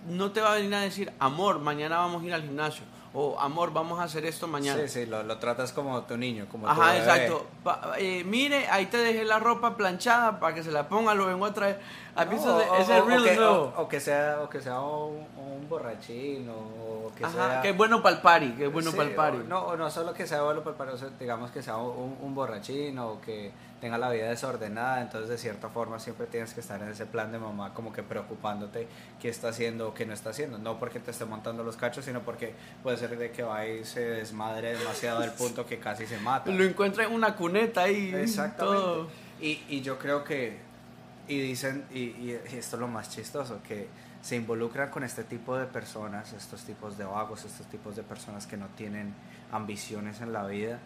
no 0.10 0.32
te 0.32 0.42
va 0.42 0.54
a 0.54 0.56
venir 0.56 0.74
a 0.76 0.82
decir, 0.82 1.12
amor, 1.20 1.60
mañana 1.60 1.98
vamos 1.98 2.24
a 2.24 2.26
ir 2.26 2.34
al 2.34 2.42
gimnasio. 2.44 2.84
O 3.16 3.40
amor, 3.40 3.72
vamos 3.72 4.00
a 4.00 4.04
hacer 4.06 4.26
esto 4.26 4.48
mañana. 4.48 4.82
Sí, 4.82 4.88
sí, 4.90 5.06
lo, 5.06 5.22
lo 5.22 5.38
tratas 5.38 5.72
como 5.72 6.02
tu 6.02 6.18
niño, 6.18 6.48
como 6.52 6.66
tu 6.66 6.72
Ajá, 6.72 6.94
bebé. 6.94 6.98
exacto. 6.98 7.46
Pa- 7.64 7.94
eh, 8.00 8.24
mire, 8.26 8.68
ahí 8.70 8.88
te 8.88 8.98
dejé 8.98 9.24
la 9.24 9.38
ropa 9.38 9.78
planchada 9.78 10.40
para 10.40 10.56
que 10.56 10.64
se 10.64 10.72
la 10.72 10.90
ponga, 10.90 11.14
lo 11.14 11.28
vengo 11.28 11.46
a 11.46 11.54
traer. 11.54 11.80
¿Has 12.16 12.28
visto 12.28 12.48
No, 12.48 12.60
ese- 12.60 12.70
o- 12.72 12.76
ese 12.76 12.94
o- 13.02 13.04
o 13.04 13.24
que, 13.24 13.40
o- 13.40 13.82
o 13.84 13.88
que 13.88 14.00
sea, 14.00 14.40
o 14.42 14.50
que 14.50 14.62
sea 14.62 14.80
un, 14.80 15.28
un 15.38 15.70
borrachín, 15.70 16.50
o 16.50 17.12
que 17.16 17.24
Ajá, 17.24 17.34
sea... 17.52 17.62
que 17.62 17.70
es 17.70 17.78
bueno 17.78 18.02
para 18.02 18.16
el 18.16 18.22
party, 18.24 18.52
que 18.54 18.66
es 18.66 18.74
bueno 18.74 18.90
Sí, 18.90 18.98
para 18.98 19.10
el 19.10 19.16
party. 19.16 19.38
o 19.38 19.44
No, 19.44 19.60
o 19.68 19.78
no 19.78 19.92
solo 19.92 20.12
que 20.16 20.26
sea 20.26 20.42
bueno 20.42 20.62
para 20.62 20.72
el 20.72 20.78
party, 20.78 20.94
o 20.94 20.98
sea, 20.98 21.10
digamos 21.20 21.52
que 21.52 21.62
sea 21.62 21.78
un, 21.78 22.18
un 22.20 22.34
borrachín 22.34 22.98
o 22.98 23.22
que 23.22 23.52
tenga 23.84 23.98
la 23.98 24.10
vida 24.10 24.30
desordenada, 24.30 25.02
entonces 25.02 25.28
de 25.28 25.38
cierta 25.38 25.68
forma 25.68 26.00
siempre 26.00 26.26
tienes 26.26 26.54
que 26.54 26.62
estar 26.62 26.82
en 26.82 26.88
ese 26.88 27.06
plan 27.06 27.34
de 27.34 27.38
mamá 27.38 27.74
como 27.74 27.92
que 27.92 28.02
preocupándote 28.02 28.88
qué 29.22 29.28
está 29.28 29.50
haciendo 29.50 29.90
o 29.90 29.94
qué 29.94 30.06
no 30.06 30.14
está 30.14 30.30
haciendo, 30.30 30.58
no 30.58 30.80
porque 30.80 31.02
te 31.02 31.12
esté 31.12 31.26
montando 31.26 31.66
los 31.66 31.76
cachos, 31.76 32.06
sino 32.06 32.22
porque 32.22 32.54
puede 32.82 32.96
ser 32.96 33.18
de 33.18 33.32
que 33.32 33.44
va 33.44 33.68
y 33.68 33.84
se 33.84 34.00
desmadre 34.00 34.78
demasiado 34.78 35.22
al 35.22 35.34
punto 35.34 35.66
que 35.66 35.80
casi 35.80 36.08
se 36.08 36.18
mata. 36.20 36.50
Lo 36.50 36.64
encuentra 36.64 37.04
en 37.04 37.12
una 37.12 37.36
cuneta 37.36 37.82
ahí. 37.82 38.16
Exactamente. 38.16 38.80
todo. 38.80 39.08
Y, 39.42 39.62
y 39.68 39.82
yo 39.82 40.00
creo 40.00 40.24
que, 40.24 40.60
y 41.28 41.42
dicen, 41.42 41.84
y, 41.92 42.04
y 42.04 42.40
esto 42.54 42.78
es 42.78 42.80
lo 42.80 42.88
más 42.88 43.10
chistoso, 43.10 43.60
que 43.68 43.90
se 44.22 44.38
involucran 44.38 44.92
con 44.92 45.04
este 45.04 45.26
tipo 45.26 45.58
de 45.58 45.66
personas, 45.66 46.32
estos 46.32 46.64
tipos 46.64 46.98
de 46.98 47.04
vagos, 47.04 47.44
estos 47.44 47.68
tipos 47.68 47.98
de 47.98 48.04
personas 48.04 48.48
que 48.48 48.56
no 48.56 48.68
tienen 48.78 49.14
ambiciones 49.52 50.22
en 50.22 50.32
la 50.32 50.46
vida 50.46 50.80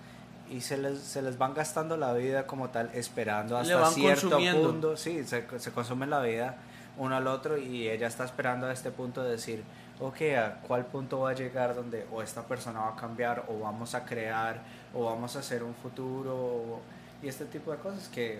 y 0.49 0.61
se 0.61 0.77
les, 0.77 0.99
se 0.99 1.21
les 1.21 1.37
van 1.37 1.53
gastando 1.53 1.97
la 1.97 2.13
vida 2.13 2.47
como 2.47 2.69
tal 2.69 2.89
esperando 2.93 3.57
hasta 3.57 3.85
cierto 3.91 4.37
punto, 4.37 4.97
sí, 4.97 5.23
se, 5.23 5.45
se 5.59 5.71
consumen 5.71 6.09
la 6.09 6.21
vida 6.21 6.57
uno 6.97 7.15
al 7.15 7.27
otro 7.27 7.57
y 7.57 7.87
ella 7.87 8.07
está 8.07 8.25
esperando 8.25 8.67
a 8.67 8.73
este 8.73 8.91
punto 8.91 9.23
de 9.23 9.31
decir, 9.31 9.63
ok, 9.99 10.21
¿a 10.37 10.53
cuál 10.67 10.85
punto 10.85 11.21
va 11.21 11.31
a 11.31 11.33
llegar 11.33 11.75
donde 11.75 12.05
o 12.11 12.21
esta 12.21 12.43
persona 12.43 12.79
va 12.79 12.89
a 12.89 12.95
cambiar 12.95 13.45
o 13.47 13.59
vamos 13.59 13.95
a 13.95 14.03
crear 14.03 14.61
o 14.93 15.05
vamos 15.05 15.35
a 15.35 15.39
hacer 15.39 15.63
un 15.63 15.75
futuro 15.75 16.79
y 17.21 17.27
este 17.27 17.45
tipo 17.45 17.71
de 17.71 17.77
cosas 17.77 18.07
que 18.09 18.39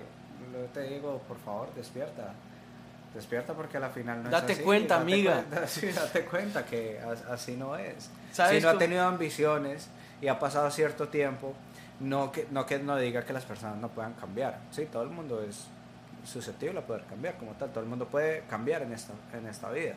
te 0.74 0.84
digo, 0.84 1.22
por 1.28 1.38
favor, 1.40 1.74
despierta. 1.76 2.34
Despierta 3.14 3.54
porque 3.54 3.78
al 3.78 3.90
final 3.90 4.24
no 4.24 4.30
date 4.30 4.54
es 4.54 4.60
así. 4.60 4.66
cuenta, 4.66 5.00
date 5.00 5.12
amiga. 5.12 5.34
Cuenta, 5.34 5.68
sí, 5.68 5.88
date 5.88 6.26
cuenta 6.26 6.66
que 6.66 7.00
así 7.30 7.56
no 7.56 7.76
es. 7.76 8.10
Si 8.32 8.62
no 8.62 8.70
ha 8.70 8.78
tenido 8.78 9.08
ambiciones 9.08 9.88
y 10.22 10.28
ha 10.28 10.38
pasado 10.38 10.70
cierto 10.70 11.08
tiempo, 11.08 11.56
no 12.00 12.32
que, 12.32 12.48
no 12.52 12.66
que 12.66 12.80
no 12.80 12.98
diga 12.98 13.24
que 13.24 13.34
las 13.34 13.46
personas 13.46 13.78
no 13.78 13.90
puedan 13.90 14.14
cambiar. 14.14 14.60
Sí, 14.72 14.86
todo 14.86 15.04
el 15.04 15.10
mundo 15.10 15.42
es 15.42 15.68
susceptible 16.26 16.80
a 16.80 16.86
poder 16.86 17.04
cambiar 17.06 17.38
como 17.38 17.54
tal. 17.54 17.70
Todo 17.70 17.84
el 17.84 17.90
mundo 17.90 18.08
puede 18.08 18.42
cambiar 18.50 18.82
en 18.82 18.94
esta, 18.94 19.14
en 19.34 19.48
esta 19.48 19.70
vida. 19.72 19.96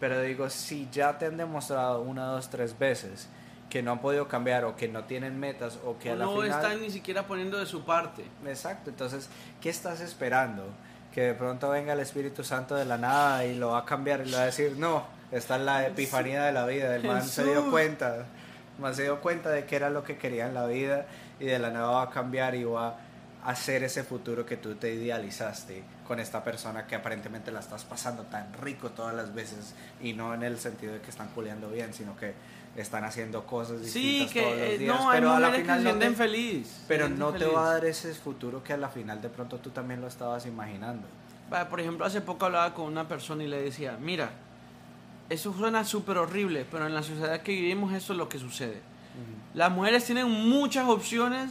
Pero 0.00 0.20
digo, 0.22 0.48
si 0.48 0.88
ya 0.90 1.18
te 1.18 1.26
han 1.26 1.36
demostrado 1.36 2.00
una, 2.00 2.26
dos, 2.26 2.48
tres 2.48 2.78
veces 2.78 3.28
que 3.68 3.82
no 3.82 3.92
han 3.92 4.00
podido 4.00 4.26
cambiar 4.26 4.64
o 4.64 4.74
que 4.74 4.88
no 4.88 5.04
tienen 5.04 5.38
metas 5.38 5.78
o 5.84 5.96
que 5.98 6.10
a 6.10 6.16
la 6.16 6.24
no 6.24 6.42
están 6.42 6.80
ni 6.80 6.90
siquiera 6.90 7.26
poniendo 7.26 7.58
de 7.58 7.66
su 7.66 7.84
parte. 7.84 8.24
Exacto, 8.44 8.90
entonces, 8.90 9.28
¿qué 9.60 9.70
estás 9.70 10.00
esperando? 10.00 10.64
Que 11.14 11.22
de 11.22 11.34
pronto 11.34 11.70
venga 11.70 11.92
el 11.92 12.00
Espíritu 12.00 12.42
Santo 12.42 12.74
de 12.74 12.84
la 12.84 12.98
nada 12.98 13.44
y 13.44 13.54
lo 13.54 13.68
va 13.70 13.80
a 13.80 13.84
cambiar 13.84 14.22
y 14.22 14.30
le 14.30 14.36
va 14.36 14.42
a 14.42 14.46
decir, 14.46 14.76
no, 14.76 15.04
esta 15.30 15.56
es 15.56 15.62
la 15.62 15.86
epifanía 15.86 16.44
de 16.44 16.52
la 16.52 16.66
vida, 16.66 16.94
el 16.96 17.04
man 17.04 17.22
se 17.22 17.44
dio 17.44 17.70
cuenta, 17.70 18.26
man 18.80 18.94
se 18.94 19.02
dio 19.02 19.20
cuenta 19.20 19.50
de 19.50 19.64
que 19.64 19.76
era 19.76 19.90
lo 19.90 20.02
que 20.02 20.16
quería 20.16 20.46
en 20.46 20.54
la 20.54 20.66
vida 20.66 21.06
y 21.38 21.44
de 21.44 21.58
la 21.58 21.70
nada 21.70 21.90
va 21.90 22.02
a 22.02 22.10
cambiar 22.10 22.54
y 22.54 22.64
va 22.64 22.88
a 22.88 23.50
hacer 23.50 23.82
ese 23.84 24.04
futuro 24.04 24.44
que 24.44 24.56
tú 24.56 24.74
te 24.74 24.92
idealizaste 24.92 25.82
con 26.06 26.20
esta 26.20 26.42
persona 26.42 26.86
que 26.86 26.94
aparentemente 26.94 27.50
la 27.52 27.60
estás 27.60 27.84
pasando 27.84 28.24
tan 28.24 28.52
rico 28.54 28.90
todas 28.90 29.14
las 29.14 29.34
veces 29.34 29.74
y 30.02 30.12
no 30.12 30.34
en 30.34 30.42
el 30.42 30.58
sentido 30.58 30.92
de 30.92 31.00
que 31.00 31.10
están 31.10 31.28
culeando 31.28 31.70
bien, 31.70 31.94
sino 31.94 32.16
que 32.16 32.34
están 32.76 33.04
haciendo 33.04 33.46
cosas 33.46 33.82
distintas 33.82 34.32
que, 34.32 34.42
todos 34.42 34.56
los 34.56 34.62
eh, 34.62 34.78
días, 34.78 35.00
no, 35.00 35.10
pero 35.10 35.30
a 35.32 35.40
la 35.40 35.50
final 35.50 35.84
no 35.84 35.94
te, 35.94 36.10
feliz. 36.10 36.84
pero 36.86 37.08
no 37.08 37.32
te 37.32 37.46
va 37.46 37.66
a 37.66 37.74
dar 37.74 37.84
ese 37.84 38.12
futuro 38.14 38.62
que 38.62 38.72
a 38.72 38.76
la 38.76 38.88
final 38.88 39.20
de 39.20 39.28
pronto 39.28 39.58
tú 39.58 39.70
también 39.70 40.00
lo 40.00 40.06
estabas 40.06 40.46
imaginando. 40.46 41.06
Por 41.68 41.80
ejemplo, 41.80 42.04
hace 42.04 42.20
poco 42.20 42.46
hablaba 42.46 42.74
con 42.74 42.84
una 42.86 43.08
persona 43.08 43.42
y 43.42 43.48
le 43.48 43.60
decía, 43.60 43.96
mira, 44.00 44.30
eso 45.30 45.54
suena 45.56 45.84
súper 45.84 46.18
horrible, 46.18 46.66
pero 46.70 46.86
en 46.86 46.94
la 46.94 47.02
sociedad 47.04 47.40
que 47.40 47.52
vivimos 47.52 47.94
eso 47.94 48.12
es 48.12 48.18
lo 48.18 48.28
que 48.28 48.38
sucede. 48.38 48.82
Las 49.54 49.70
mujeres 49.70 50.04
tienen 50.04 50.28
muchas 50.28 50.88
opciones 50.88 51.50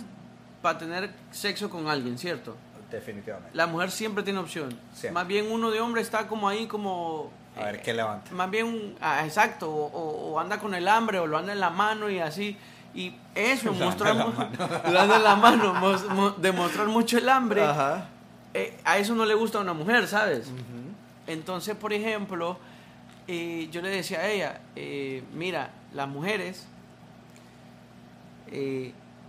para 0.62 0.78
tener 0.78 1.12
sexo 1.32 1.70
con 1.70 1.88
alguien, 1.88 2.18
¿cierto? 2.18 2.56
Definitivamente. 2.92 3.52
La 3.54 3.68
mujer 3.68 3.92
siempre 3.92 4.24
tiene 4.24 4.40
opción. 4.40 4.78
Más 5.14 5.28
bien 5.28 5.50
uno 5.52 5.72
de 5.72 5.80
hombre 5.80 6.02
está 6.02 6.28
como 6.28 6.50
ahí 6.50 6.68
como... 6.68 7.32
A 7.58 7.66
ver, 7.66 7.82
¿qué 7.82 7.94
levanta? 7.94 8.32
Más 8.32 8.50
bien, 8.50 8.96
ah, 9.02 9.26
exacto, 9.26 9.70
o, 9.72 10.40
anda 10.40 10.60
con 10.60 10.74
el 10.74 10.88
hambre 10.88 11.20
o 11.20 11.28
lo 11.28 11.38
anda 11.38 11.54
en 11.54 11.60
la 11.60 11.70
mano 11.70 12.10
y 12.10 12.20
así. 12.20 12.58
Y 12.94 13.16
eso, 13.34 13.74
mostrar, 13.74 14.16
lo 14.92 15.00
anda 15.00 15.16
en 15.16 15.24
la 15.24 15.36
mano, 15.36 16.36
demostrar 16.38 16.88
mucho 16.88 17.18
el 17.18 17.30
hambre. 17.30 17.64
Eh, 18.54 18.78
a 18.84 18.98
eso 18.98 19.16
no 19.16 19.26
le 19.26 19.36
gusta 19.36 19.60
a 19.60 19.62
una 19.62 19.74
mujer, 19.74 20.08
¿sabes? 20.08 20.50
Entonces, 21.28 21.76
por 21.76 21.94
ejemplo, 21.94 22.58
eh, 23.32 23.70
yo 23.72 23.82
le 23.82 23.90
decía 23.90 24.22
a 24.22 24.28
ella, 24.28 24.62
eh, 24.76 25.24
mira, 25.36 25.70
las 25.94 26.10
mujeres 26.10 26.66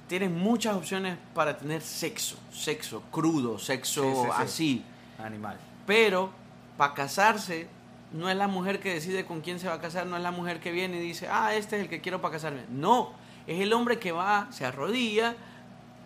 tienen 0.08 0.34
muchas 0.34 0.74
opciones 0.74 1.18
para 1.34 1.58
tener 1.58 1.82
sexo, 1.82 2.38
sexo 2.50 3.02
crudo, 3.10 3.58
sexo 3.58 4.32
así. 4.32 4.82
Animal. 5.18 5.58
Pero 5.86 6.30
para 6.78 6.94
casarse, 6.94 7.68
no 8.12 8.30
es 8.30 8.36
la 8.36 8.48
mujer 8.48 8.80
que 8.80 8.94
decide 8.94 9.26
con 9.26 9.42
quién 9.42 9.60
se 9.60 9.68
va 9.68 9.74
a 9.74 9.80
casar, 9.80 10.06
no 10.06 10.16
es 10.16 10.22
la 10.22 10.30
mujer 10.30 10.60
que 10.60 10.72
viene 10.72 10.96
y 10.96 11.00
dice, 11.00 11.28
ah, 11.30 11.54
este 11.54 11.76
es 11.76 11.82
el 11.82 11.88
que 11.90 12.00
quiero 12.00 12.22
para 12.22 12.32
casarme. 12.32 12.62
No, 12.70 13.12
es 13.46 13.60
el 13.60 13.72
hombre 13.74 13.98
que 13.98 14.12
va, 14.12 14.48
se 14.50 14.64
arrodilla, 14.64 15.36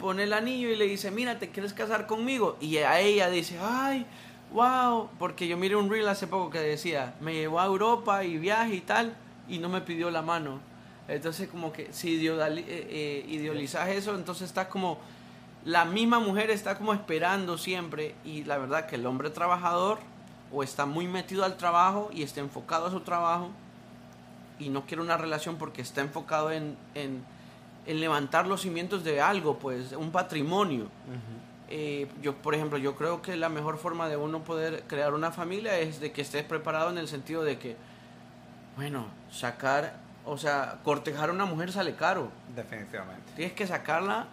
pone 0.01 0.25
el 0.25 0.33
anillo 0.33 0.69
y 0.69 0.77
le 0.77 0.87
dice, 0.87 1.13
mira, 1.13 1.39
¿te 1.39 1.51
quieres 1.51 1.73
casar 1.73 2.07
conmigo? 2.07 2.57
Y 2.61 2.79
a 2.79 2.99
ella 2.99 3.31
dice, 3.31 3.59
ay, 3.63 4.05
wow, 4.55 5.11
porque 5.19 5.49
yo 5.49 5.57
miré 5.57 5.75
un 5.75 5.91
reel 5.91 6.09
hace 6.09 6.29
poco 6.29 6.49
que 6.49 6.61
decía, 6.61 7.15
me 7.21 7.35
llevó 7.35 7.61
a 7.61 7.67
Europa 7.67 8.25
y 8.25 8.39
viaje 8.39 8.77
y 8.77 8.81
tal, 8.81 9.15
y 9.49 9.59
no 9.59 9.69
me 9.69 9.81
pidió 9.81 10.11
la 10.11 10.23
mano. 10.23 10.61
Entonces 11.09 11.49
como 11.49 11.73
que 11.73 11.93
si 11.93 12.27
eh, 12.27 12.55
eh, 12.57 13.27
idealizas 13.29 13.89
eso, 13.89 14.15
entonces 14.15 14.49
está 14.49 14.69
como, 14.69 14.99
la 15.65 15.85
misma 15.85 16.21
mujer 16.21 16.51
está 16.51 16.79
como 16.79 16.95
esperando 16.95 17.59
siempre 17.59 18.15
y 18.25 18.45
la 18.45 18.57
verdad 18.57 18.87
que 18.87 18.95
el 18.95 19.05
hombre 19.07 19.29
trabajador 19.31 19.99
o 20.53 20.63
está 20.63 20.87
muy 20.87 21.09
metido 21.09 21.45
al 21.45 21.57
trabajo 21.57 22.11
y 22.13 22.23
está 22.23 22.41
enfocado 22.41 22.87
a 22.87 22.91
su 22.91 23.01
trabajo 23.01 23.51
y 24.61 24.69
no 24.69 24.87
quiere 24.87 25.03
una 25.03 25.17
relación 25.17 25.57
porque 25.57 25.83
está 25.83 26.01
enfocado 26.01 26.53
en, 26.53 26.77
en, 26.95 27.25
levantar 27.87 28.47
los 28.47 28.63
cimientos 28.63 29.03
de 29.05 29.21
algo, 29.21 29.59
pues 29.59 29.93
un 29.93 30.11
patrimonio. 30.11 30.87
Eh, 31.71 32.09
yo, 32.23 32.35
por 32.35 32.55
ejemplo, 32.55 32.79
yo 32.79 32.95
creo 32.95 33.23
que 33.23 33.37
la 33.37 33.49
mejor 33.49 33.79
forma 33.79 34.09
de 34.09 34.17
uno 34.17 34.45
poder 34.45 34.85
crear 34.87 35.15
una 35.15 35.33
familia 35.33 35.79
es 35.79 36.01
de 36.01 36.13
que 36.13 36.23
estés 36.23 36.45
preparado 36.45 36.91
en 36.91 36.99
el 36.99 37.09
sentido 37.09 37.43
de 37.43 37.59
que, 37.59 37.77
bueno, 38.77 39.07
sacar 39.31 40.05
o 40.27 40.39
sea, 40.39 40.79
cortejar 40.83 41.29
a 41.29 41.33
una 41.33 41.45
mujer 41.45 41.73
sale 41.73 41.95
caro. 41.95 42.31
Definitivamente. 42.55 43.33
Tienes 43.37 43.55
que 43.55 43.67
sacarla 43.67 44.27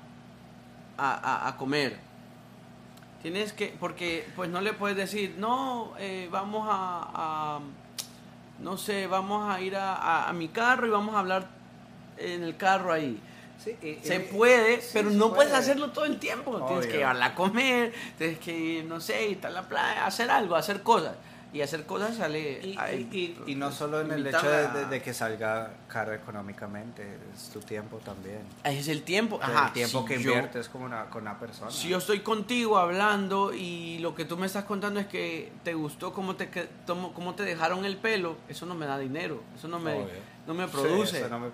a, 0.98 1.48
a, 1.48 1.58
comer. 1.58 1.98
Tienes 3.22 3.54
que, 3.54 3.76
porque 3.80 4.28
pues 4.36 4.50
no 4.50 4.62
le 4.62 4.74
puedes 4.74 4.98
decir, 4.98 5.36
no, 5.38 5.94
eh, 6.00 6.30
vamos 6.32 6.68
a, 6.70 7.60
no 8.60 8.78
sé, 8.78 9.08
vamos 9.08 9.50
a 9.50 9.60
ir 9.62 9.76
a, 9.76 10.30
a, 10.30 10.34
mi 10.34 10.48
carro 10.48 10.88
y 10.88 10.90
vamos 10.90 11.16
a 11.16 11.20
hablar 11.20 11.48
en 12.18 12.44
el 12.44 12.56
carro 12.56 12.92
ahí. 12.92 13.20
Sí, 13.64 14.00
se 14.02 14.20
puede, 14.20 14.82
pero 14.92 15.12
no 15.12 15.34
puedes 15.34 15.54
hacerlo 15.54 15.92
todo 15.92 16.06
el 16.06 16.20
tiempo. 16.20 16.66
Tienes 16.68 16.88
que 16.88 16.98
llevarla 16.98 17.28
a 17.28 17.36
comer, 17.36 17.94
tienes 18.18 18.40
que, 18.40 18.84
no 18.88 19.00
sé, 19.00 19.28
ir 19.30 19.46
a 19.46 19.50
la 19.50 19.68
playa, 19.68 20.06
hacer 20.06 20.32
algo, 20.32 20.56
hacer 20.56 20.82
cosas 20.82 21.16
y 21.54 21.62
hacer 21.62 21.86
cosas 21.86 22.16
sale... 22.16 22.62
Y, 22.64 23.36
y, 23.46 23.56
no 23.56 23.72
solo 23.72 24.02
en 24.02 24.12
el 24.12 24.26
hecho 24.26 24.50
de, 24.90 25.02
que 25.02 25.14
salga 25.14 25.72
caro 25.88 26.14
económicamente, 26.14 27.18
es 27.34 27.50
tu 27.50 27.60
tiempo 27.60 27.98
también. 27.98 28.42
Es 28.64 28.88
el 28.88 29.04
tiempo, 29.04 29.40
El 29.42 29.74
tiempo 29.74 30.06
que 30.06 30.16
inviertes 30.16 30.70
como 30.70 30.86
una, 30.86 31.10
con 31.10 31.24
una 31.24 31.38
persona. 31.38 31.70
Si 31.70 31.90
yo 31.90 31.98
estoy 31.98 32.22
contigo 32.22 32.78
hablando 32.78 33.54
y 33.54 34.00
lo 34.00 34.16
que 34.16 34.24
tú 34.24 34.38
me 34.38 34.46
estás 34.46 34.64
contando 34.64 35.00
es 35.00 35.08
que 35.08 35.52
te 35.64 35.74
gustó 35.74 36.14
cómo 36.14 36.36
te, 36.36 36.50
cómo 36.86 37.36
te 37.36 37.44
dejaron 37.44 37.84
el 37.84 37.98
pelo, 37.98 38.38
eso 38.48 38.66
no 38.66 38.76
me 38.76 38.86
da 38.86 38.98
dinero, 38.98 39.44
eso 39.56 39.68
no 39.68 39.80
me 39.80 40.06
no 40.48 40.54
me 40.54 40.68
produce. 40.68 41.30
no 41.30 41.40
me 41.40 41.50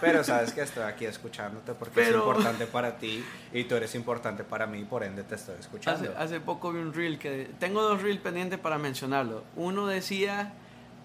Pero 0.00 0.24
sabes 0.24 0.52
que 0.52 0.62
estoy 0.62 0.84
aquí 0.84 1.04
escuchándote 1.04 1.74
porque 1.74 2.02
es 2.02 2.14
importante 2.14 2.66
para 2.66 2.96
ti 2.96 3.24
y 3.52 3.64
tú 3.64 3.74
eres 3.74 3.94
importante 3.94 4.42
para 4.42 4.66
mí, 4.66 4.84
por 4.84 5.04
ende 5.04 5.22
te 5.22 5.34
estoy 5.34 5.56
escuchando. 5.60 6.14
Hace, 6.16 6.40
poco 6.40 6.72
vi 6.72 6.80
un 6.80 6.94
reel 6.94 7.18
que... 7.18 7.50
Tengo 7.58 7.82
dos 7.82 8.02
reels 8.02 8.20
pendientes 8.20 8.58
para 8.58 8.78
mencionarlo. 8.78 9.44
Uno 9.54 9.86
decía 9.86 10.52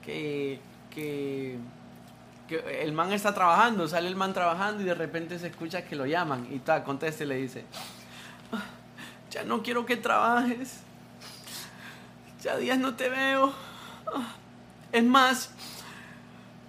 que, 0.01 0.59
que, 0.89 1.57
que 2.47 2.81
el 2.81 2.93
man 2.93 3.11
está 3.11 3.33
trabajando, 3.33 3.87
sale 3.87 4.07
el 4.07 4.15
man 4.15 4.33
trabajando 4.33 4.81
y 4.81 4.85
de 4.85 4.95
repente 4.95 5.37
se 5.37 5.47
escucha 5.47 5.83
que 5.83 5.95
lo 5.95 6.05
llaman 6.05 6.47
y 6.49 6.59
tal, 6.59 6.83
contesta 6.83 7.25
y 7.25 7.27
le 7.27 7.35
dice, 7.35 7.65
ah, 8.53 8.63
ya 9.29 9.43
no 9.43 9.61
quiero 9.61 9.85
que 9.85 9.97
trabajes, 9.97 10.79
ya 12.41 12.55
días 12.57 12.79
no 12.79 12.95
te 12.95 13.09
veo. 13.09 13.53
Ah, 14.13 14.35
es 14.91 15.03
más, 15.03 15.51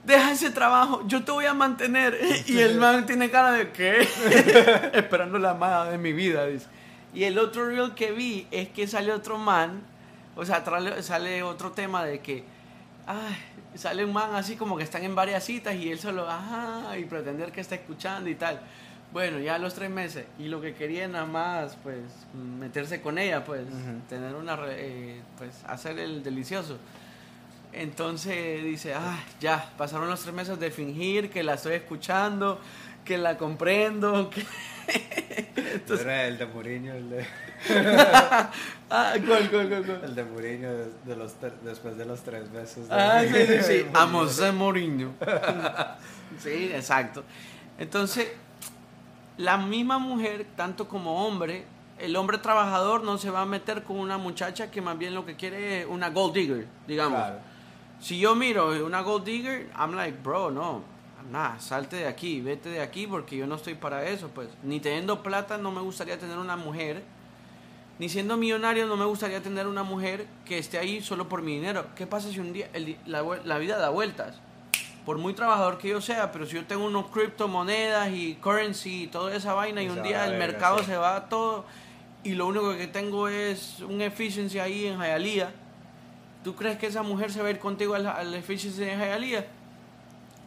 deja 0.04 0.32
ese 0.32 0.50
trabajo, 0.50 1.06
yo 1.06 1.24
te 1.24 1.32
voy 1.32 1.46
a 1.46 1.54
mantener. 1.54 2.18
Y 2.46 2.58
el 2.58 2.76
man 2.78 3.06
tiene 3.06 3.30
cara 3.30 3.52
de 3.52 3.70
¿qué? 3.70 4.00
Esperando 4.92 5.38
la 5.38 5.50
amada 5.50 5.90
de 5.90 5.98
mi 5.98 6.12
vida, 6.12 6.46
dice. 6.46 6.66
Y 7.14 7.24
el 7.24 7.38
otro 7.38 7.66
reel 7.66 7.94
que 7.94 8.12
vi 8.12 8.46
es 8.50 8.68
que 8.68 8.86
sale 8.86 9.12
otro 9.12 9.38
man, 9.38 9.82
o 10.34 10.44
sea, 10.44 10.64
sale 11.02 11.42
otro 11.42 11.72
tema 11.72 12.04
de 12.04 12.20
que, 12.20 12.44
ay, 13.06 13.36
sale 13.74 14.04
un 14.04 14.14
man 14.14 14.34
así 14.34 14.56
como 14.56 14.78
que 14.78 14.82
están 14.82 15.02
en 15.04 15.14
varias 15.14 15.44
citas 15.44 15.74
y 15.74 15.90
él 15.90 15.98
solo, 15.98 16.28
ajá, 16.28 16.96
y 16.98 17.04
pretender 17.04 17.52
que 17.52 17.60
está 17.60 17.74
escuchando 17.74 18.30
y 18.30 18.34
tal. 18.34 18.60
Bueno, 19.12 19.38
ya 19.40 19.56
a 19.56 19.58
los 19.58 19.74
tres 19.74 19.90
meses, 19.90 20.24
y 20.38 20.48
lo 20.48 20.62
que 20.62 20.74
quería 20.74 21.06
nada 21.06 21.26
más, 21.26 21.76
pues, 21.82 21.98
meterse 22.58 23.02
con 23.02 23.18
ella, 23.18 23.44
pues, 23.44 23.66
tener 24.08 24.34
una, 24.34 24.58
eh, 24.68 25.20
pues, 25.36 25.50
hacer 25.66 25.98
el 25.98 26.22
delicioso. 26.22 26.78
Entonces 27.72 28.62
dice, 28.62 28.94
ah, 28.94 29.18
ya, 29.40 29.72
pasaron 29.78 30.08
los 30.10 30.20
tres 30.20 30.34
meses 30.34 30.60
de 30.60 30.70
fingir 30.70 31.30
que 31.30 31.42
la 31.42 31.54
estoy 31.54 31.74
escuchando, 31.74 32.60
que 33.04 33.18
la 33.18 33.38
comprendo. 33.38 34.30
Que... 34.84 35.48
Entonces... 35.74 36.04
Era 36.04 36.26
el 36.26 36.38
de 36.38 36.46
Mourinho, 36.46 36.92
el 36.92 37.08
de... 37.08 37.26
ah, 38.90 39.14
¿cuál, 39.24 39.48
cuál, 39.48 39.68
cuál, 39.68 40.00
El 40.02 40.14
de 40.16 40.24
Mourinho 40.24 40.70
de 41.04 41.16
los 41.16 41.34
después 41.62 41.96
de 41.96 42.04
los 42.04 42.20
tres 42.22 42.50
besos. 42.50 42.88
Ah, 42.90 43.22
sí, 43.22 43.62
sí, 43.62 43.86
a 43.94 44.06
Mourinho. 44.52 45.12
sí, 46.40 46.72
exacto. 46.74 47.22
Entonces, 47.78 48.32
la 49.36 49.56
misma 49.56 49.98
mujer, 49.98 50.46
tanto 50.56 50.88
como 50.88 51.24
hombre, 51.24 51.64
el 51.98 52.16
hombre 52.16 52.38
trabajador 52.38 53.04
no 53.04 53.18
se 53.18 53.30
va 53.30 53.42
a 53.42 53.46
meter 53.46 53.84
con 53.84 53.98
una 53.98 54.18
muchacha 54.18 54.70
que 54.70 54.80
más 54.80 54.98
bien 54.98 55.14
lo 55.14 55.24
que 55.24 55.36
quiere 55.36 55.82
es 55.82 55.86
una 55.86 56.10
gold 56.10 56.34
digger, 56.34 56.66
digamos. 56.88 57.22
Si 58.02 58.18
yo 58.18 58.34
miro 58.34 58.84
una 58.84 59.00
gold 59.00 59.24
digger, 59.24 59.70
I'm 59.78 59.94
like, 59.94 60.18
bro, 60.24 60.50
no, 60.50 60.82
nada, 61.30 61.60
salte 61.60 61.96
de 61.96 62.08
aquí, 62.08 62.40
vete 62.40 62.68
de 62.68 62.80
aquí 62.80 63.06
porque 63.06 63.36
yo 63.36 63.46
no 63.46 63.54
estoy 63.54 63.74
para 63.74 64.08
eso, 64.08 64.28
pues. 64.34 64.48
Ni 64.64 64.80
teniendo 64.80 65.22
plata 65.22 65.56
no 65.56 65.70
me 65.70 65.80
gustaría 65.80 66.18
tener 66.18 66.36
una 66.36 66.56
mujer, 66.56 67.04
ni 68.00 68.08
siendo 68.08 68.36
millonario 68.36 68.86
no 68.86 68.96
me 68.96 69.04
gustaría 69.04 69.40
tener 69.40 69.68
una 69.68 69.84
mujer 69.84 70.26
que 70.44 70.58
esté 70.58 70.78
ahí 70.78 71.00
solo 71.00 71.28
por 71.28 71.42
mi 71.42 71.54
dinero. 71.54 71.86
¿Qué 71.94 72.08
pasa 72.08 72.28
si 72.28 72.40
un 72.40 72.52
día 72.52 72.68
la, 73.06 73.22
la 73.44 73.58
vida 73.58 73.78
da 73.78 73.90
vueltas? 73.90 74.40
por 75.04 75.18
muy 75.18 75.34
trabajador 75.34 75.78
que 75.78 75.88
yo 75.88 76.00
sea, 76.00 76.30
pero 76.30 76.46
si 76.46 76.54
yo 76.54 76.64
tengo 76.64 76.84
unos 76.84 77.06
criptomonedas 77.06 78.12
y 78.12 78.34
currency 78.36 79.04
y 79.04 79.06
toda 79.08 79.34
esa 79.34 79.52
vaina 79.52 79.82
y 79.82 79.88
un 79.88 80.02
día 80.02 80.24
el 80.26 80.38
mercado 80.38 80.82
se 80.84 80.96
va 80.96 81.28
todo 81.28 81.64
y 82.22 82.34
lo 82.34 82.46
único 82.46 82.76
que 82.76 82.86
tengo 82.86 83.26
es 83.26 83.80
un 83.80 84.00
efficiency 84.00 84.60
ahí 84.60 84.86
en 84.86 85.00
Hialeah, 85.00 85.50
¿tú 86.42 86.54
crees 86.54 86.78
que 86.78 86.86
esa 86.86 87.02
mujer 87.02 87.32
se 87.32 87.40
va 87.42 87.48
a 87.48 87.50
ir 87.50 87.58
contigo 87.58 87.94
al, 87.94 88.06
al 88.06 88.34
efficiency 88.34 88.84
en 88.84 89.00
Hialeah? 89.00 89.44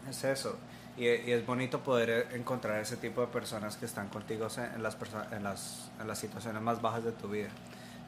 Es 0.09 0.23
eso. 0.23 0.57
Y, 0.97 1.07
es 1.07 1.45
bonito 1.45 1.79
poder 1.81 2.29
encontrar 2.33 2.79
ese 2.79 2.97
tipo 2.97 3.21
de 3.21 3.27
personas 3.27 3.75
que 3.77 3.85
están 3.85 4.07
contigo 4.07 4.47
en 4.57 4.81
las, 4.81 4.97
en 5.31 5.43
las, 5.43 5.91
en 5.99 6.07
las 6.07 6.19
situaciones 6.19 6.61
más 6.61 6.81
bajas 6.81 7.03
de 7.03 7.11
tu 7.11 7.27
vida. 7.29 7.49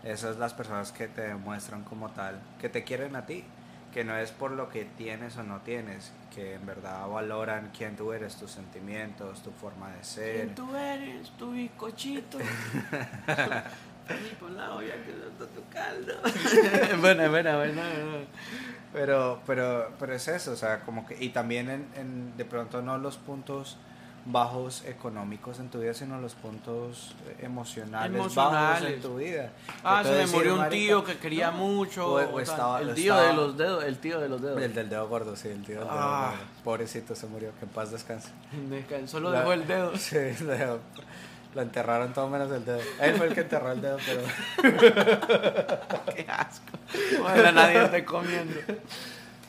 Esas 0.03 0.37
las 0.37 0.53
personas 0.53 0.91
que 0.91 1.07
te 1.07 1.21
demuestran 1.21 1.83
como 1.83 2.09
tal, 2.11 2.39
que 2.61 2.69
te 2.69 2.83
quieren 2.83 3.15
a 3.15 3.25
ti, 3.25 3.43
que 3.93 4.03
no 4.03 4.15
es 4.15 4.31
por 4.31 4.51
lo 4.51 4.69
que 4.69 4.85
tienes 4.85 5.37
o 5.37 5.43
no 5.43 5.61
tienes, 5.61 6.11
que 6.33 6.53
en 6.53 6.65
verdad 6.65 7.07
valoran 7.07 7.71
quién 7.75 7.95
tú 7.95 8.13
eres, 8.13 8.35
tus 8.35 8.51
sentimientos, 8.51 9.41
tu 9.41 9.51
forma 9.51 9.91
de 9.91 10.03
ser. 10.03 10.35
¿Quién 10.35 10.55
tú 10.55 10.75
eres? 10.75 11.29
Tu 11.31 11.51
bizcochito. 11.51 12.37
bueno, 17.01 17.29
bueno, 17.29 17.57
bueno. 17.57 17.81
Pero, 18.93 19.41
pero, 19.45 19.91
pero 19.99 20.13
es 20.13 20.27
eso, 20.27 20.51
o 20.51 20.55
sea, 20.55 20.81
como 20.81 21.05
que, 21.05 21.21
y 21.23 21.29
también 21.29 21.69
en, 21.69 21.87
en 21.95 22.37
de 22.37 22.45
pronto 22.45 22.81
no 22.81 22.97
los 22.97 23.17
puntos 23.17 23.77
bajos 24.29 24.83
económicos 24.85 25.59
en 25.59 25.69
tu 25.69 25.79
vida, 25.79 25.93
sino 25.93 26.19
los 26.19 26.35
puntos 26.35 27.15
emocionales, 27.39 28.35
bajos 28.35 28.85
en 28.85 29.01
tu 29.01 29.15
vida. 29.15 29.51
Ah, 29.83 30.03
se 30.03 30.11
me 30.11 30.27
murió 30.27 30.55
un 30.59 30.69
tío 30.69 31.03
que 31.03 31.17
quería 31.17 31.51
mucho. 31.51 32.19
el 32.19 32.93
tío 32.93 33.15
de 33.15 33.33
los 33.33 33.57
dedos, 33.57 33.83
el 33.85 33.97
tío 33.99 34.19
de 34.19 34.29
los 34.29 34.41
dedos. 34.41 34.61
El 34.61 34.73
del 34.73 34.89
dedo 34.89 35.07
gordo, 35.07 35.35
sí, 35.35 35.47
el 35.47 35.63
tío 35.63 35.79
del 35.79 35.87
dedo 35.87 35.97
ah. 35.97 36.31
gordo. 36.31 36.43
Pobrecito 36.63 37.15
se 37.15 37.27
murió, 37.27 37.51
que 37.57 37.65
en 37.65 37.71
paz 37.71 37.91
descanse. 37.91 38.29
Solo 39.05 39.31
dejó 39.31 39.53
el 39.53 39.65
dedo. 39.65 39.95
Sí, 39.97 40.17
dejó. 40.17 40.79
Lo 41.57 41.63
enterraron 41.63 42.13
todo 42.13 42.29
menos 42.29 42.51
el 42.51 42.63
dedo. 42.63 42.79
Él 43.01 43.15
fue 43.15 43.25
el 43.25 43.33
que 43.33 43.41
enterró 43.41 43.71
el 43.71 43.81
dedo, 43.81 43.97
pero. 44.05 44.21
Qué 46.15 46.23
asco. 46.29 46.77
Bueno, 47.19 47.51
nadie 47.51 47.83
está 47.83 48.05
comiendo. 48.05 48.53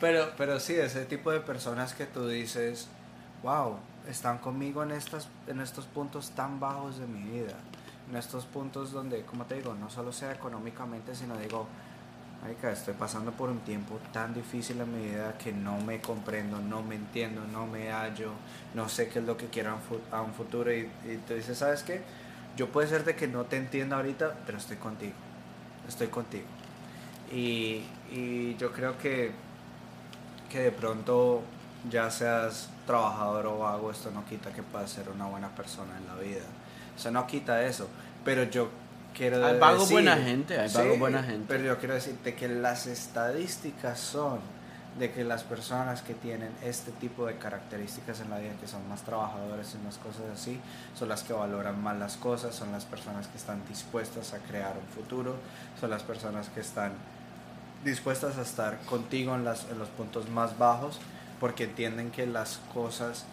Pero, 0.01 0.31
pero 0.35 0.59
sí, 0.59 0.73
ese 0.73 1.05
tipo 1.05 1.29
de 1.29 1.39
personas 1.39 1.93
que 1.93 2.07
tú 2.07 2.27
dices, 2.27 2.87
wow, 3.43 3.77
están 4.07 4.39
conmigo 4.39 4.81
en, 4.81 4.89
estas, 4.89 5.27
en 5.45 5.61
estos 5.61 5.85
puntos 5.85 6.31
tan 6.31 6.59
bajos 6.59 6.97
de 6.97 7.05
mi 7.05 7.21
vida, 7.29 7.53
en 8.09 8.17
estos 8.17 8.47
puntos 8.47 8.91
donde, 8.91 9.21
como 9.21 9.45
te 9.45 9.53
digo, 9.53 9.75
no 9.75 9.91
solo 9.91 10.11
sea 10.11 10.31
económicamente, 10.31 11.13
sino 11.13 11.37
digo, 11.37 11.67
Marica, 12.41 12.71
estoy 12.71 12.93
pasando 12.93 13.31
por 13.31 13.49
un 13.49 13.59
tiempo 13.59 13.99
tan 14.13 14.33
difícil 14.33 14.79
en 14.79 14.93
mi 14.93 15.09
vida 15.09 15.37
que 15.37 15.51
no 15.51 15.77
me 15.81 15.99
comprendo, 15.99 16.59
no 16.59 16.81
me 16.81 16.95
entiendo, 16.95 17.41
no 17.51 17.67
me 17.67 17.91
hallo, 17.91 18.31
no 18.73 18.87
sé 18.87 19.09
qué 19.09 19.19
es 19.19 19.25
lo 19.25 19.35
que 19.35 19.47
quiero 19.47 19.77
a 20.11 20.21
un 20.21 20.33
futuro. 20.33 20.73
Y, 20.73 20.89
y 21.05 21.19
tú 21.27 21.33
dices, 21.33 21.57
¿sabes 21.57 21.83
qué? 21.83 22.01
Yo 22.55 22.69
puede 22.69 22.87
ser 22.87 23.03
de 23.03 23.15
que 23.15 23.27
no 23.27 23.43
te 23.45 23.57
entienda 23.57 23.97
ahorita, 23.97 24.35
pero 24.45 24.57
estoy 24.57 24.77
contigo. 24.77 25.13
Estoy 25.87 26.07
contigo. 26.07 26.45
Y, 27.31 27.83
y 28.09 28.55
yo 28.57 28.71
creo 28.71 28.97
que, 28.97 29.31
que 30.49 30.59
de 30.59 30.71
pronto 30.71 31.41
ya 31.89 32.09
seas 32.09 32.69
trabajador 32.87 33.47
o 33.47 33.59
vago, 33.59 33.91
esto 33.91 34.11
no 34.11 34.25
quita 34.25 34.51
que 34.53 34.63
puedas 34.63 34.89
ser 34.89 35.09
una 35.09 35.25
buena 35.25 35.49
persona 35.49 35.97
en 35.97 36.07
la 36.07 36.15
vida. 36.15 36.45
O 36.95 36.99
sea, 36.99 37.11
no 37.11 37.27
quita 37.27 37.63
eso. 37.65 37.87
Pero 38.23 38.43
yo 38.43 38.69
quiero 39.19 39.45
hay 39.45 39.59
buena 39.89 40.15
gente, 40.15 40.57
hay 40.57 40.97
buena 40.97 41.21
gente. 41.21 41.45
Pero 41.47 41.65
yo 41.65 41.77
quiero 41.77 41.93
decirte 41.93 42.35
que 42.35 42.47
las 42.47 42.87
estadísticas 42.87 43.99
son 43.99 44.39
de 44.97 45.11
que 45.11 45.23
las 45.23 45.43
personas 45.43 46.01
que 46.01 46.13
tienen 46.13 46.51
este 46.63 46.91
tipo 46.93 47.25
de 47.25 47.37
características 47.37 48.21
en 48.21 48.29
la 48.29 48.39
vida, 48.39 48.53
que 48.59 48.67
son 48.67 48.87
más 48.89 49.03
trabajadores 49.03 49.75
y 49.75 49.85
más 49.85 49.97
cosas 49.97 50.23
así, 50.33 50.59
son 50.97 51.09
las 51.09 51.23
que 51.23 51.33
valoran 51.33 51.81
más 51.81 51.97
las 51.97 52.17
cosas, 52.17 52.55
son 52.55 52.71
las 52.71 52.85
personas 52.85 53.27
que 53.27 53.37
están 53.37 53.61
dispuestas 53.67 54.33
a 54.33 54.39
crear 54.39 54.73
un 54.77 54.87
futuro, 54.87 55.35
son 55.79 55.89
las 55.89 56.03
personas 56.03 56.49
que 56.49 56.61
están 56.61 56.93
dispuestas 57.83 58.37
a 58.37 58.41
estar 58.41 58.79
contigo 58.81 59.35
en, 59.35 59.45
las, 59.45 59.67
en 59.69 59.79
los 59.79 59.89
puntos 59.89 60.29
más 60.29 60.57
bajos 60.57 60.99
porque 61.39 61.65
entienden 61.65 62.11
que 62.11 62.25
las 62.25 62.59
cosas 62.73 63.25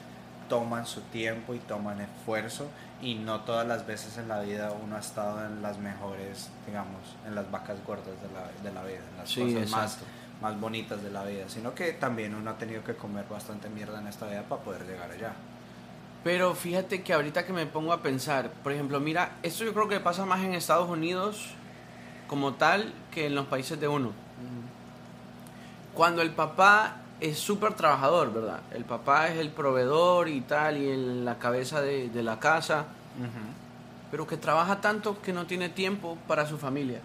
toman 0.49 0.86
su 0.86 1.01
tiempo 1.03 1.55
y 1.55 1.59
toman 1.59 2.01
esfuerzo 2.01 2.68
y 3.03 3.14
no 3.14 3.40
todas 3.40 3.66
las 3.66 3.86
veces 3.86 4.16
en 4.18 4.28
la 4.28 4.40
vida 4.40 4.72
uno 4.72 4.97
ha 4.97 5.01
estado 5.01 5.44
en 5.44 5.62
las 5.62 5.78
mejores, 5.78 6.51
digamos, 6.66 7.01
en 7.26 7.34
las 7.34 7.51
vacas 7.51 7.78
gordas 7.86 8.07
de 8.07 8.28
la, 8.32 8.51
de 8.62 8.74
la 8.74 8.82
vida, 8.82 9.03
en 9.11 9.16
las 9.18 9.34
cosas 9.34 9.70
más, 9.70 9.99
más 10.40 10.61
bonitas 10.61 11.03
de 11.03 11.11
la 11.11 11.24
vida, 11.24 11.49
sino 11.49 11.74
que 11.74 11.92
también 11.92 12.34
uno 12.34 12.51
ha 12.51 12.59
tenido 12.59 12.82
que 12.82 12.94
comer 12.94 13.26
bastante 13.28 13.68
mierda 13.68 14.01
en 14.01 14.07
esta 14.07 14.26
vida 14.26 14.42
para 14.42 14.62
poder 14.62 14.86
llegar 14.86 15.11
allá. 15.11 15.32
Pero 16.24 16.55
fíjate 16.55 17.03
que 17.03 17.12
ahorita 17.12 17.47
que 17.47 17.53
me 17.53 17.66
pongo 17.66 17.92
a 17.92 18.03
pensar, 18.03 18.51
por 18.51 18.72
ejemplo, 18.72 18.99
mira, 18.99 19.36
esto 19.42 19.64
yo 19.64 19.72
creo 19.72 19.88
que 19.88 20.01
pasa 20.01 20.26
más 20.26 20.42
en 20.42 20.55
Estados 20.55 20.88
Unidos 20.88 21.51
como 22.26 22.55
tal 22.55 22.92
que 23.12 23.26
en 23.26 23.34
los 23.34 23.47
países 23.47 23.78
de 23.78 23.88
uno. 23.88 24.12
Cuando 25.94 26.22
el 26.22 26.32
papá 26.32 26.97
es 27.21 27.39
súper 27.39 27.75
trabajador, 27.75 28.33
¿verdad? 28.33 28.61
El 28.73 28.85
papá 28.85 29.29
es 29.29 29.39
el 29.39 29.51
proveedor 29.51 30.29
y 30.29 30.41
tal, 30.43 30.77
y 30.77 30.91
en 30.91 31.25
la 31.25 31.39
cabeza 31.39 31.81
de, 31.81 32.11
la 32.23 32.39
casa, 32.39 32.87
pero 34.11 34.27
que 34.27 34.37
trabaja 34.37 34.81
tanto 34.81 35.21
que 35.21 35.33
no 35.33 35.47
tiene 35.47 35.69
tiempo 35.69 36.19
para 36.27 36.47
su 36.47 36.59
familia. 36.59 37.01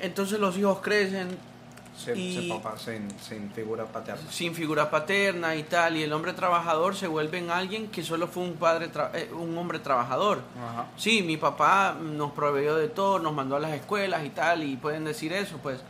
Entonces 0.00 0.38
los 0.38 0.56
hijos 0.58 0.80
crecen 0.80 1.38
y, 2.14 2.48
papá 2.48 2.74
sin, 2.76 3.50
figura 3.52 3.84
paterna. 3.86 4.30
Sin 4.30 4.54
figura 4.54 4.90
paterna 4.90 5.54
y 5.54 5.62
tal, 5.62 5.96
y 5.96 6.02
el 6.02 6.12
hombre 6.12 6.32
trabajador 6.32 6.96
se 6.96 7.06
vuelve 7.06 7.38
en 7.38 7.50
alguien 7.50 7.88
que 7.88 8.02
solo 8.02 8.26
fue 8.26 8.42
un 8.42 8.54
padre, 8.54 8.90
eh, 9.14 9.30
un 9.32 9.56
hombre 9.56 9.78
trabajador. 9.78 10.42
Sí, 10.96 11.22
mi 11.22 11.36
papá 11.36 11.96
nos 11.98 12.32
proveyó 12.32 12.76
de 12.76 12.88
todo, 12.88 13.18
nos 13.20 13.32
mandó 13.32 13.56
a 13.56 13.60
las 13.60 13.72
escuelas 13.72 14.24
y 14.24 14.30
tal, 14.30 14.64
y 14.64 14.76
pueden 14.76 15.04
decir 15.04 15.32
eso, 15.32 15.58
pues 15.62 15.80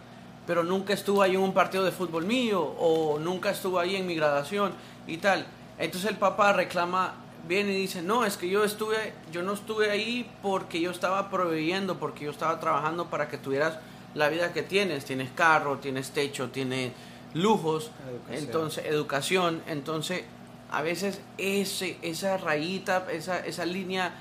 pero 0.47 0.63
nunca 0.63 0.93
estuvo 0.93 1.23
ahí 1.23 1.35
en 1.35 1.41
un 1.41 1.55
partido 1.55 1.85
de 1.85 1.93
fútbol 1.93 2.25
mío 2.25 2.63
o 2.63 3.19
nunca 3.19 3.51
estuvo 3.51 3.79
ahí 3.79 3.97
en 3.97 4.07
mi 4.07 4.15
graduación 4.15 4.73
y 5.07 5.19
tal. 5.19 5.47
Entonces 5.79 6.11
el 6.11 6.17
papá 6.17 6.53
reclama, 6.53 7.15
viene 7.49 7.73
y 7.73 7.81
dice, 7.81 8.03
no, 8.03 8.25
es 8.25 8.37
que 8.37 8.49
yo 8.49 8.65
estuve, 8.65 9.13
yo 9.33 9.43
no 9.43 9.53
estuve 9.53 9.91
ahí 9.91 10.31
porque 10.43 10.81
yo 10.81 10.91
estaba 10.91 11.31
proveyendo, 11.31 11.99
porque 11.99 12.25
yo 12.25 12.31
estaba 12.31 12.61
trabajando 12.61 13.11
para 13.11 13.29
que 13.29 13.39
tuvieras 13.39 13.79
la 14.15 14.29
vida 14.29 14.53
que 14.53 14.63
tienes, 14.63 15.05
tienes 15.05 15.31
carro, 15.31 15.79
tienes 15.79 16.11
techo, 16.11 16.51
tienes 16.51 16.93
lujos, 17.35 17.91
entonces 18.31 18.87
educación, 18.87 19.63
entonces 19.67 20.23
a 20.71 20.83
veces 20.83 21.21
ese, 21.37 21.99
esa 22.03 22.37
rayita, 22.37 23.07
esa, 23.11 23.45
esa 23.45 23.67
línea 23.67 24.15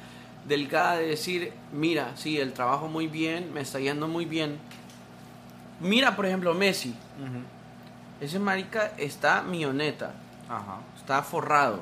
delgada 0.47 0.97
de 0.97 1.07
decir, 1.07 1.53
mira, 1.71 2.13
sí, 2.15 2.39
el 2.39 2.53
trabajo 2.53 2.87
muy 2.87 3.07
bien, 3.07 3.53
me 3.53 3.61
está 3.61 3.79
yendo 3.79 4.07
muy 4.07 4.25
bien, 4.25 4.57
Mira, 5.83 6.15
por 6.15 6.25
ejemplo, 6.25 6.53
Messi. 6.53 6.95
Ese 8.21 8.39
marica 8.39 8.93
está 8.97 9.43
milloneta. 9.43 10.13
Está 10.97 11.21
forrado. 11.21 11.81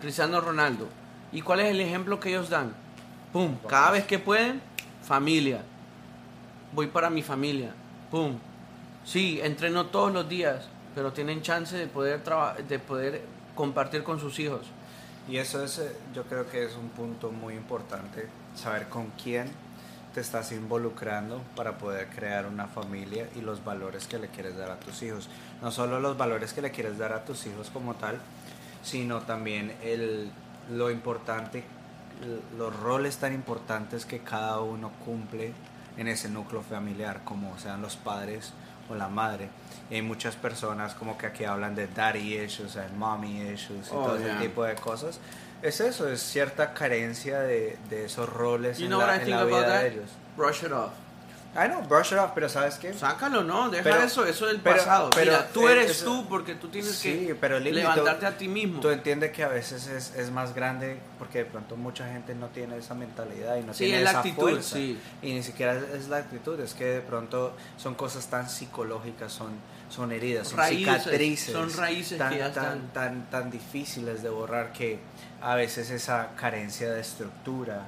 Cristiano 0.00 0.40
Ronaldo. 0.40 0.88
¿Y 1.30 1.42
cuál 1.42 1.60
es 1.60 1.66
el 1.66 1.80
ejemplo 1.80 2.18
que 2.18 2.30
ellos 2.30 2.48
dan? 2.48 2.74
Pum. 3.32 3.56
Cada 3.68 3.90
vez 3.90 4.06
que 4.06 4.18
pueden, 4.18 4.62
familia. 5.02 5.62
Voy 6.72 6.86
para 6.86 7.10
mi 7.10 7.22
familia. 7.22 7.74
Pum. 8.10 8.38
Sí, 9.04 9.40
entreno 9.42 9.86
todos 9.86 10.12
los 10.12 10.26
días, 10.26 10.66
pero 10.94 11.12
tienen 11.12 11.42
chance 11.42 11.76
de 11.76 11.86
poder 11.86 12.22
de 12.66 12.78
poder 12.78 13.22
compartir 13.54 14.02
con 14.02 14.18
sus 14.18 14.38
hijos. 14.38 14.62
Y 15.28 15.36
eso 15.36 15.62
es, 15.62 15.78
eh, 15.78 15.96
yo 16.14 16.24
creo 16.24 16.48
que 16.48 16.64
es 16.64 16.74
un 16.76 16.88
punto 16.90 17.30
muy 17.30 17.54
importante, 17.54 18.28
saber 18.54 18.88
con 18.88 19.10
quién 19.22 19.50
te 20.14 20.20
estás 20.20 20.52
involucrando 20.52 21.42
para 21.56 21.76
poder 21.76 22.06
crear 22.08 22.46
una 22.46 22.66
familia 22.68 23.28
y 23.34 23.40
los 23.40 23.64
valores 23.64 24.06
que 24.06 24.18
le 24.18 24.28
quieres 24.28 24.56
dar 24.56 24.70
a 24.70 24.78
tus 24.78 25.02
hijos. 25.02 25.28
No 25.60 25.72
solo 25.72 25.98
los 25.98 26.16
valores 26.16 26.52
que 26.52 26.62
le 26.62 26.70
quieres 26.70 26.98
dar 26.98 27.12
a 27.12 27.24
tus 27.24 27.44
hijos 27.46 27.68
como 27.70 27.94
tal, 27.94 28.18
sino 28.84 29.22
también 29.22 29.74
el, 29.82 30.30
lo 30.70 30.90
importante, 30.90 31.64
los 32.56 32.74
roles 32.80 33.16
tan 33.16 33.32
importantes 33.34 34.06
que 34.06 34.20
cada 34.20 34.60
uno 34.60 34.92
cumple 35.04 35.52
en 35.96 36.06
ese 36.08 36.28
núcleo 36.28 36.62
familiar, 36.62 37.22
como 37.24 37.58
sean 37.58 37.82
los 37.82 37.96
padres 37.96 38.52
o 38.88 38.94
la 38.94 39.08
madre. 39.08 39.48
Y 39.90 39.94
hay 39.96 40.02
muchas 40.02 40.36
personas 40.36 40.94
como 40.94 41.18
que 41.18 41.26
aquí 41.26 41.44
hablan 41.44 41.74
de 41.74 41.88
daddy 41.88 42.38
issues 42.38 42.76
and 42.76 42.96
mommy 42.96 43.40
issues 43.50 43.88
y 43.88 43.90
Oh, 43.92 44.04
todo 44.04 44.16
ese 44.16 44.26
yeah. 44.26 44.40
tipo 44.40 44.62
de 44.64 44.74
cosas. 44.76 45.18
Es 45.62 45.80
eso, 45.80 46.08
es 46.08 46.20
cierta 46.22 46.74
carencia 46.74 47.40
de, 47.40 47.78
de 47.88 48.04
esos 48.04 48.28
roles 48.28 48.78
You 48.78 48.84
en 48.84 48.90
know 48.90 49.00
la, 49.00 49.06
what 49.06 49.14
I 49.14 49.18
en 49.20 49.24
think 49.24 49.36
la 49.36 49.42
about 49.42 49.50
vida 49.60 49.66
that? 49.68 49.80
de 49.82 49.88
ellos. 49.88 50.10
Brush 50.36 50.62
it 50.64 50.72
off. 50.72 50.90
I 51.56 51.68
know, 51.68 51.82
brush 51.82 52.10
it 52.10 52.18
off, 52.18 52.32
pero 52.34 52.48
¿sabes 52.48 52.74
qué? 52.78 52.92
Sácalo, 52.92 53.44
no, 53.44 53.70
deja 53.70 53.84
Pero- 53.84 54.02
eso, 54.02 54.26
eso 54.26 54.46
del 54.46 54.58
pero- 54.58 54.76
pasado. 54.76 55.10
pero, 55.14 55.30
Mira, 55.30 55.48
tú 55.52 55.68
eh, 55.68 55.72
eres 55.72 55.90
eso- 55.92 56.04
tú 56.06 56.28
porque 56.28 56.56
tú 56.56 56.66
tienes 56.66 56.90
Sí, 56.96 57.26
que 57.28 57.34
pero 57.36 57.60
levantarte 57.60 58.20
tú- 58.22 58.26
a 58.26 58.36
ti 58.36 58.48
mismo. 58.48 58.80
Tú 58.80 58.90
entiendes 58.90 59.30
que 59.30 59.44
a 59.44 59.48
veces 59.48 59.86
es, 59.86 60.16
es 60.16 60.32
más 60.32 60.52
grande 60.52 60.98
porque 61.16 61.38
de 61.38 61.44
pronto 61.44 61.76
mucha 61.76 62.08
gente 62.08 62.34
no 62.34 62.48
tiene 62.48 62.76
esa 62.76 62.94
mentalidad 62.94 63.56
y 63.56 63.62
no 63.62 63.72
Sí, 63.72 63.84
tiene 63.84 63.98
es 63.98 64.04
la 64.04 64.10
esa 64.10 64.18
actitud, 64.18 64.50
fuerza. 64.50 64.74
sí. 64.74 64.98
Y 65.22 65.32
ni 65.32 65.44
siquiera 65.44 65.78
es, 65.94 66.08
la 66.08 66.16
actitud, 66.16 66.58
es 66.58 66.74
que 66.74 66.86
de 66.86 67.00
pronto 67.02 67.54
son 67.76 67.94
cosas 67.94 68.26
tan 68.26 68.50
psicológicas, 68.50 69.30
son, 69.32 69.52
son 69.90 70.10
heridas, 70.10 70.48
son 70.48 70.58
Raíces, 70.58 71.02
cicatrices. 71.04 71.52
son 71.52 71.72
raíces 71.72 72.18
tan, 72.18 72.32
que 72.32 72.38
ya 72.40 72.52
tan, 72.52 72.64
están. 72.64 72.92
tan, 72.92 73.30
tan 73.30 73.50
difíciles 73.52 74.24
de 74.24 74.28
borrar 74.28 74.72
que 74.72 74.98
a 75.44 75.54
veces 75.54 75.90
esa 75.90 76.28
carencia 76.36 76.90
de 76.92 77.00
estructura 77.00 77.82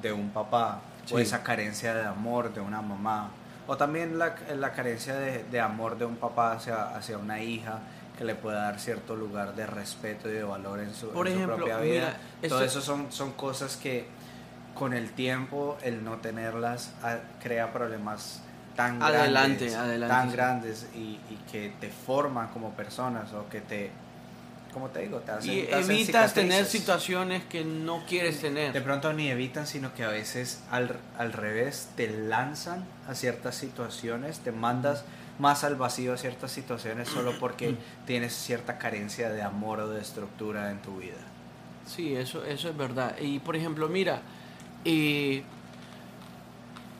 de 0.00 0.12
un 0.12 0.30
papá 0.30 0.80
o 1.12 1.16
Sí. 1.16 1.22
esa 1.22 1.42
carencia 1.42 1.94
de 1.94 2.04
amor 2.06 2.52
de 2.54 2.60
una 2.60 2.80
mamá 2.82 3.30
o 3.66 3.76
también 3.76 4.18
la, 4.18 4.34
la 4.56 4.72
carencia 4.72 5.14
de, 5.16 5.44
de 5.44 5.60
amor 5.60 5.98
de 5.98 6.04
un 6.04 6.16
papá 6.16 6.52
hacia, 6.52 6.94
hacia 6.96 7.18
una 7.18 7.40
hija 7.42 7.80
que 8.16 8.24
le 8.24 8.34
pueda 8.34 8.62
dar 8.62 8.78
cierto 8.80 9.14
lugar 9.16 9.54
de 9.54 9.66
respeto 9.66 10.28
y 10.28 10.32
de 10.32 10.42
valor 10.44 10.80
en 10.80 10.92
su, 10.94 11.10
Por 11.10 11.28
en 11.28 11.40
su 11.40 11.46
propia 11.46 11.78
vida. 11.78 11.92
mira, 12.40 12.48
Todo 12.48 12.62
esto- 12.62 12.78
eso 12.78 12.80
son, 12.82 13.12
son 13.12 13.32
cosas 13.32 13.76
que 13.76 14.06
con 14.74 14.92
el 14.92 15.10
tiempo, 15.12 15.76
el 15.82 16.04
no 16.04 16.16
tenerlas, 16.18 16.92
ah, 17.02 17.16
crea 17.42 17.72
problemas 17.72 18.42
tan 18.76 19.02
Adelante, 19.02 19.30
grandes, 19.66 19.74
adelante, 19.74 20.14
tan 20.14 20.30
sí. 20.30 20.36
grandes 20.36 20.86
y, 20.94 20.98
y 21.30 21.38
que 21.50 21.72
te 21.80 21.90
forman 21.90 22.48
como 22.48 22.70
personas 22.72 23.32
o 23.32 23.48
que 23.48 23.60
te, 23.60 23.90
como 24.72 24.88
te 24.88 25.00
digo, 25.00 25.18
te 25.18 25.32
hacen, 25.32 25.52
y 25.52 25.62
te 25.62 25.74
hacen 25.74 25.90
evitas 25.90 26.34
tener 26.34 26.64
situaciones 26.66 27.44
que 27.44 27.64
no 27.64 28.04
quieres 28.06 28.40
tener. 28.40 28.72
De 28.72 28.80
pronto 28.80 29.12
ni 29.12 29.28
evitan, 29.28 29.66
sino 29.66 29.94
que 29.94 30.04
a 30.04 30.08
veces 30.08 30.62
al, 30.70 30.96
al 31.16 31.32
revés 31.32 31.90
te 31.96 32.08
lanzan 32.08 32.84
a 33.08 33.14
ciertas 33.14 33.54
situaciones, 33.54 34.40
te 34.40 34.52
mandas 34.52 35.04
más 35.38 35.64
al 35.64 35.76
vacío 35.76 36.12
a 36.12 36.16
ciertas 36.16 36.50
situaciones 36.50 37.08
solo 37.08 37.32
porque 37.38 37.76
tienes 38.06 38.34
cierta 38.34 38.78
carencia 38.78 39.30
de 39.30 39.42
amor 39.42 39.80
o 39.80 39.88
de 39.88 40.00
estructura 40.00 40.70
en 40.70 40.82
tu 40.82 40.98
vida. 40.98 41.16
Sí, 41.86 42.14
eso, 42.14 42.44
eso 42.44 42.68
es 42.68 42.76
verdad. 42.76 43.16
Y 43.20 43.38
por 43.38 43.56
ejemplo, 43.56 43.88
mira, 43.88 44.20
eh, 44.84 45.42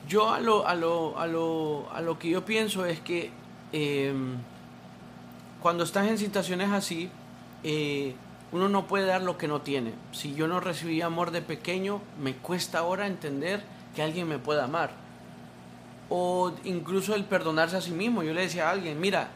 yo 0.07 0.33
a 0.33 0.39
lo, 0.39 0.67
a, 0.67 0.73
lo, 0.73 1.19
a, 1.19 1.27
lo, 1.27 1.91
a 1.91 2.01
lo 2.01 2.17
que 2.17 2.29
yo 2.29 2.45
pienso 2.45 2.85
es 2.85 2.99
que 2.99 3.29
eh, 3.73 4.13
cuando 5.61 5.83
estás 5.83 6.07
en 6.07 6.17
situaciones 6.17 6.71
así, 6.71 7.11
eh, 7.63 8.15
uno 8.51 8.69
no 8.69 8.87
puede 8.87 9.05
dar 9.05 9.21
lo 9.21 9.37
que 9.37 9.47
no 9.47 9.61
tiene. 9.61 9.93
Si 10.11 10.33
yo 10.33 10.47
no 10.47 10.59
recibí 10.59 11.01
amor 11.01 11.31
de 11.31 11.41
pequeño, 11.41 12.01
me 12.19 12.33
cuesta 12.35 12.79
ahora 12.79 13.07
entender 13.07 13.61
que 13.95 14.01
alguien 14.01 14.27
me 14.27 14.39
pueda 14.39 14.63
amar. 14.63 14.91
O 16.09 16.51
incluso 16.63 17.13
el 17.13 17.25
perdonarse 17.25 17.77
a 17.77 17.81
sí 17.81 17.91
mismo. 17.91 18.23
Yo 18.23 18.33
le 18.33 18.41
decía 18.41 18.67
a 18.67 18.71
alguien, 18.71 18.99
mira, 18.99 19.29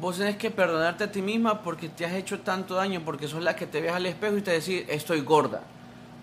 vos 0.00 0.16
tenés 0.16 0.36
que 0.36 0.50
perdonarte 0.50 1.04
a 1.04 1.12
ti 1.12 1.20
misma 1.20 1.62
porque 1.62 1.88
te 1.88 2.06
has 2.06 2.14
hecho 2.14 2.40
tanto 2.40 2.74
daño, 2.74 3.02
porque 3.04 3.28
sos 3.28 3.42
la 3.42 3.54
que 3.54 3.66
te 3.66 3.80
ves 3.80 3.92
al 3.92 4.06
espejo 4.06 4.38
y 4.38 4.42
te 4.42 4.52
decís, 4.52 4.84
estoy 4.88 5.20
gorda. 5.20 5.62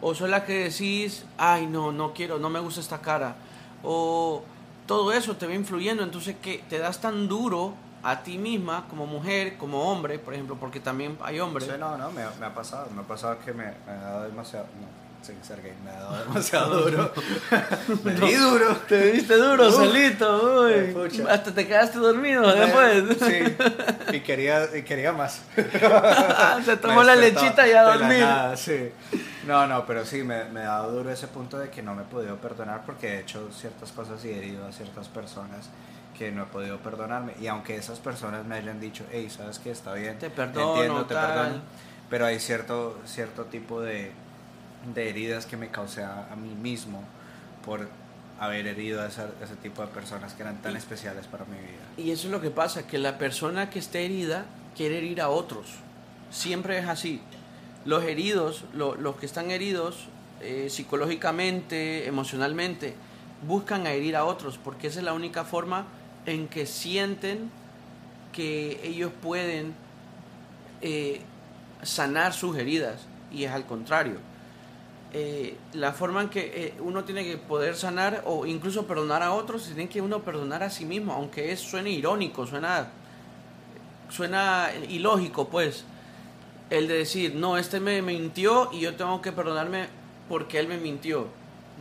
O 0.01 0.15
sos 0.15 0.29
la 0.29 0.45
que 0.45 0.69
decís, 0.69 1.25
ay, 1.37 1.67
no, 1.67 1.91
no 1.91 2.13
quiero, 2.13 2.39
no 2.39 2.49
me 2.49 2.59
gusta 2.59 2.81
esta 2.81 3.01
cara. 3.01 3.35
O 3.83 4.43
todo 4.87 5.13
eso 5.13 5.35
te 5.35 5.45
va 5.45 5.53
influyendo, 5.53 6.01
entonces 6.03 6.35
que 6.41 6.63
te 6.67 6.79
das 6.79 6.99
tan 6.99 7.27
duro 7.27 7.75
a 8.03 8.23
ti 8.23 8.37
misma 8.37 8.85
como 8.89 9.05
mujer, 9.05 9.57
como 9.57 9.91
hombre, 9.91 10.17
por 10.19 10.33
ejemplo, 10.33 10.55
porque 10.59 10.79
también 10.79 11.17
hay 11.21 11.39
hombres. 11.39 11.65
Sí, 11.67 11.73
no, 11.79 11.97
no, 11.97 12.11
me, 12.11 12.23
ha- 12.23 12.31
me 12.39 12.45
ha 12.47 12.53
pasado, 12.53 12.87
me 12.95 13.01
ha 13.01 13.05
pasado 13.05 13.37
que 13.45 13.53
me, 13.53 13.65
me 13.65 13.91
ha 13.91 13.95
dado 13.95 14.23
demasiado, 14.23 14.65
no, 14.79 15.01
sin 15.25 15.43
ser 15.43 15.61
gay, 15.61 15.73
me 15.85 15.91
ha 15.91 15.99
dado 15.99 16.23
demasiado 16.23 16.81
duro. 16.89 17.11
me 18.03 18.13
di 18.15 18.33
duro. 18.33 18.75
Te 18.87 19.11
viste 19.11 19.35
duro, 19.35 19.67
Uf, 19.67 19.75
solito, 19.75 20.63
uy. 20.65 21.23
Hasta 21.29 21.53
te 21.53 21.67
quedaste 21.67 21.99
dormido 21.99 22.41
después. 22.55 23.03
Sí, 23.19 23.55
y 24.17 24.19
quería, 24.21 24.67
y 24.75 24.81
quería 24.81 25.13
más. 25.13 25.41
Se 26.65 26.77
tomó 26.77 27.03
la 27.03 27.15
lechita 27.15 27.67
y 27.67 27.71
a 27.73 27.83
dormir. 27.83 28.19
nada, 28.21 28.57
sí. 28.57 28.91
No, 29.45 29.65
no, 29.67 29.85
pero 29.85 30.05
sí, 30.05 30.23
me, 30.23 30.45
me 30.45 30.61
ha 30.61 30.65
dado 30.77 30.91
duro 30.91 31.11
ese 31.11 31.27
punto 31.27 31.57
de 31.59 31.69
que 31.69 31.81
no 31.81 31.93
me 31.95 32.01
he 32.03 32.05
podido 32.05 32.37
perdonar 32.37 32.81
porque 32.85 33.07
he 33.15 33.19
hecho 33.21 33.49
ciertas 33.51 33.91
cosas 33.91 34.23
y 34.25 34.29
he 34.29 34.37
herido 34.37 34.65
a 34.67 34.71
ciertas 34.71 35.07
personas 35.07 35.69
que 36.21 36.31
no 36.31 36.43
he 36.43 36.45
podido 36.45 36.77
perdonarme. 36.77 37.33
Y 37.41 37.47
aunque 37.47 37.75
esas 37.75 37.97
personas 37.99 38.45
me 38.45 38.53
hayan 38.55 38.79
dicho, 38.79 39.03
hey, 39.11 39.27
sabes 39.31 39.57
que 39.57 39.71
está 39.71 39.93
bien, 39.95 40.19
Te 40.19 40.29
perdono, 40.29 40.75
entiendo, 40.75 41.05
te 41.07 41.15
tal. 41.15 41.33
perdono, 41.33 41.61
pero 42.11 42.25
hay 42.27 42.39
cierto, 42.39 42.99
cierto 43.05 43.45
tipo 43.45 43.81
de, 43.81 44.11
de 44.93 45.09
heridas 45.09 45.47
que 45.47 45.57
me 45.57 45.69
causé 45.69 46.03
a, 46.03 46.27
a 46.31 46.35
mí 46.35 46.53
mismo 46.53 47.03
por 47.65 47.87
haber 48.39 48.67
herido 48.67 49.01
a 49.01 49.07
esa- 49.07 49.31
ese 49.43 49.55
tipo 49.55 49.81
de 49.81 49.87
personas 49.87 50.33
que 50.33 50.43
eran 50.43 50.61
tan 50.61 50.73
Y- 50.73 50.77
especiales 50.77 51.25
para 51.25 51.45
mi 51.45 51.57
vida. 51.57 51.81
Y 51.97 52.11
eso 52.11 52.27
es 52.27 52.31
lo 52.31 52.39
que 52.39 52.51
pasa, 52.51 52.85
que 52.85 52.99
la 52.99 53.17
persona 53.17 53.71
que 53.71 53.79
esté 53.79 54.05
herida 54.05 54.45
quiere 54.75 54.99
herir 54.99 55.21
a 55.21 55.29
otros. 55.29 55.65
Siempre 56.29 56.77
es 56.77 56.87
así. 56.87 57.19
Los 57.83 58.03
heridos, 58.03 58.65
lo- 58.75 58.93
los 58.95 59.15
que 59.15 59.25
están 59.25 59.49
heridos 59.49 60.07
eh, 60.43 60.69
psicológicamente, 60.69 62.07
emocionalmente, 62.07 62.93
buscan 63.47 63.85
a 63.87 63.91
herir 63.91 64.15
a 64.15 64.25
otros, 64.25 64.57
porque 64.57 64.87
esa 64.87 64.99
es 64.99 65.05
la 65.05 65.13
única 65.13 65.43
forma 65.45 65.85
en 66.25 66.47
que 66.47 66.65
sienten 66.65 67.51
que 68.31 68.79
ellos 68.83 69.11
pueden 69.21 69.73
eh, 70.81 71.21
sanar 71.83 72.33
sus 72.33 72.57
heridas. 72.57 73.01
Y 73.31 73.45
es 73.45 73.51
al 73.51 73.65
contrario. 73.65 74.17
Eh, 75.13 75.57
la 75.73 75.91
forma 75.91 76.21
en 76.21 76.29
que 76.29 76.39
eh, 76.39 76.73
uno 76.79 77.03
tiene 77.03 77.25
que 77.25 77.37
poder 77.37 77.75
sanar 77.75 78.23
o 78.25 78.45
incluso 78.45 78.87
perdonar 78.87 79.23
a 79.23 79.33
otros, 79.33 79.65
tiene 79.65 79.89
que 79.89 80.01
uno 80.01 80.21
perdonar 80.21 80.63
a 80.63 80.69
sí 80.69 80.85
mismo, 80.85 81.13
aunque 81.13 81.51
es, 81.51 81.59
suene 81.59 81.89
irónico, 81.89 82.47
suena 82.47 82.87
ilógico, 84.87 85.49
pues, 85.49 85.83
el 86.69 86.87
de 86.87 86.99
decir, 86.99 87.35
no, 87.35 87.57
este 87.57 87.81
me 87.81 88.01
mintió 88.01 88.69
y 88.71 88.79
yo 88.79 88.95
tengo 88.95 89.21
que 89.21 89.33
perdonarme 89.33 89.87
porque 90.29 90.59
él 90.59 90.69
me 90.69 90.77
mintió. 90.77 91.27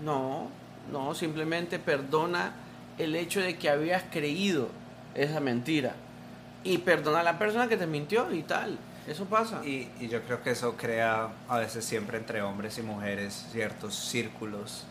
No, 0.05 0.49
no, 0.91 1.15
simplemente 1.15 1.79
perdona 1.79 2.53
el 2.99 3.15
hecho 3.17 3.41
de 3.41 3.57
que 3.57 3.69
habías 3.71 4.03
creído 4.11 4.69
esa 5.15 5.41
mentira 5.41 5.95
y 6.65 6.79
perdona 6.79 7.21
a 7.21 7.23
la 7.23 7.39
persona 7.39 7.69
que 7.69 7.77
te 7.77 7.87
mintió 7.87 8.33
y 8.33 8.43
tal. 8.43 8.79
Eso 9.07 9.25
pasa. 9.25 9.65
Y, 9.65 9.89
yo 10.09 10.23
creo 10.23 10.43
que 10.43 10.51
eso 10.51 10.77
crea 10.77 11.29
a 11.49 11.59
veces 11.59 11.85
siempre 11.85 12.19
entre 12.19 12.43
hombres 12.43 12.77
y 12.79 12.83
mujeres 12.83 13.47
ciertos 13.51 13.95
círculos 13.95 14.85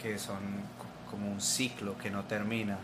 que 0.00 0.18
son 0.18 0.38
co- 0.78 1.10
como 1.10 1.30
un 1.30 1.40
ciclo 1.40 1.98
que 1.98 2.10
no 2.10 2.22
termina, 2.24 2.78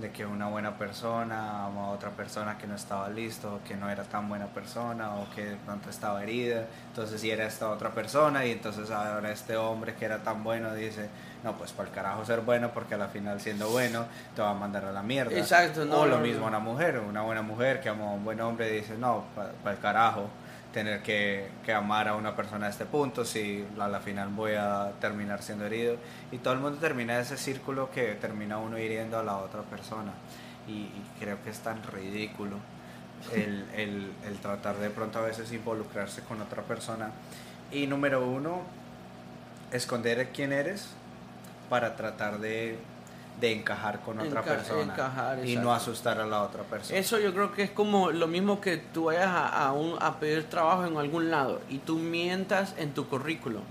de 0.00 0.10
que 0.10 0.24
una 0.24 0.48
buena 0.48 0.76
persona 0.78 1.66
ama 1.66 1.86
a 1.86 1.90
otra 1.90 2.10
persona 2.10 2.56
que 2.58 2.66
no 2.66 2.74
estaba 2.76 3.08
listo, 3.10 3.60
que 3.66 3.76
no 3.76 3.90
era 3.90 4.04
tan 4.04 4.28
buena 4.28 4.46
persona, 4.46 5.14
o 5.16 5.28
que 5.34 5.44
de 5.44 5.56
pronto 5.56 5.90
estaba 5.90 6.22
herida, 6.22 6.66
entonces 6.88 7.20
si 7.20 7.30
era 7.30 7.46
esta 7.46 7.68
otra 7.70 7.90
persona, 7.90 8.44
y 8.46 8.52
entonces 8.52 8.90
ahora 8.90 9.30
este 9.32 9.56
hombre 9.56 9.94
que 9.94 10.04
era 10.04 10.22
tan 10.22 10.42
bueno 10.44 10.72
dice, 10.74 11.08
no, 11.44 11.52
pues 11.58 11.72
para 11.72 11.90
el 11.90 11.94
carajo 11.94 12.24
ser 12.24 12.40
bueno, 12.40 12.70
porque 12.72 12.94
a 12.94 12.98
la 12.98 13.08
final 13.08 13.38
siendo 13.38 13.68
bueno 13.68 14.06
te 14.34 14.40
va 14.40 14.50
a 14.50 14.54
mandar 14.54 14.86
a 14.86 14.92
la 14.92 15.02
mierda. 15.02 15.38
Exacto, 15.38 15.84
no, 15.84 16.00
o 16.00 16.06
lo 16.06 16.18
mismo 16.18 16.46
una 16.46 16.58
mujer, 16.58 16.98
una 16.98 17.20
buena 17.20 17.42
mujer 17.42 17.82
que 17.82 17.90
ama 17.90 18.06
a 18.06 18.14
un 18.14 18.24
buen 18.24 18.40
hombre 18.40 18.70
dice, 18.70 18.96
no, 18.96 19.24
para 19.34 19.76
el 19.76 19.78
carajo, 19.78 20.28
tener 20.72 21.02
que, 21.02 21.50
que 21.64 21.72
amar 21.72 22.08
a 22.08 22.16
una 22.16 22.34
persona 22.34 22.66
a 22.66 22.70
este 22.70 22.86
punto, 22.86 23.24
si 23.26 23.64
a 23.78 23.86
la 23.86 24.00
final 24.00 24.30
voy 24.30 24.54
a 24.54 24.90
terminar 25.00 25.42
siendo 25.42 25.66
herido. 25.66 25.96
Y 26.32 26.38
todo 26.38 26.54
el 26.54 26.60
mundo 26.60 26.78
termina 26.78 27.20
ese 27.20 27.36
círculo 27.36 27.90
que 27.90 28.14
termina 28.14 28.56
uno 28.56 28.78
hiriendo 28.78 29.18
a 29.18 29.22
la 29.22 29.36
otra 29.36 29.60
persona. 29.62 30.12
Y, 30.66 30.72
y 30.72 31.04
creo 31.20 31.42
que 31.44 31.50
es 31.50 31.60
tan 31.60 31.82
ridículo 31.82 32.56
el, 33.32 33.66
el, 33.76 34.12
el 34.26 34.38
tratar 34.38 34.76
de 34.76 34.90
pronto 34.90 35.18
a 35.18 35.22
veces 35.22 35.52
involucrarse 35.52 36.22
con 36.22 36.40
otra 36.40 36.62
persona. 36.62 37.10
Y 37.70 37.86
número 37.86 38.26
uno, 38.26 38.62
esconder 39.72 40.30
quién 40.30 40.52
eres 40.52 40.88
para 41.68 41.96
tratar 41.96 42.38
de, 42.40 42.78
de 43.40 43.52
encajar 43.52 44.00
con 44.00 44.18
otra 44.20 44.42
Enca- 44.42 44.44
persona 44.56 44.92
encajar, 44.94 45.44
y 45.46 45.56
no 45.56 45.72
asustar 45.74 46.20
a 46.20 46.26
la 46.26 46.42
otra 46.42 46.62
persona. 46.62 46.98
Eso 46.98 47.18
yo 47.18 47.32
creo 47.32 47.52
que 47.52 47.62
es 47.64 47.70
como 47.70 48.10
lo 48.10 48.26
mismo 48.26 48.60
que 48.60 48.76
tú 48.76 49.04
vayas 49.04 49.26
a, 49.26 49.66
a 49.66 49.72
un- 49.72 49.96
a 50.00 50.18
pedir 50.20 50.44
trabajo 50.44 50.84
en 50.86 50.96
algún 50.96 51.30
lado 51.30 51.60
y 51.68 51.78
tú 51.78 51.98
mientas 51.98 52.74
en 52.78 52.92
tu 52.94 53.08
currículum. 53.08 53.62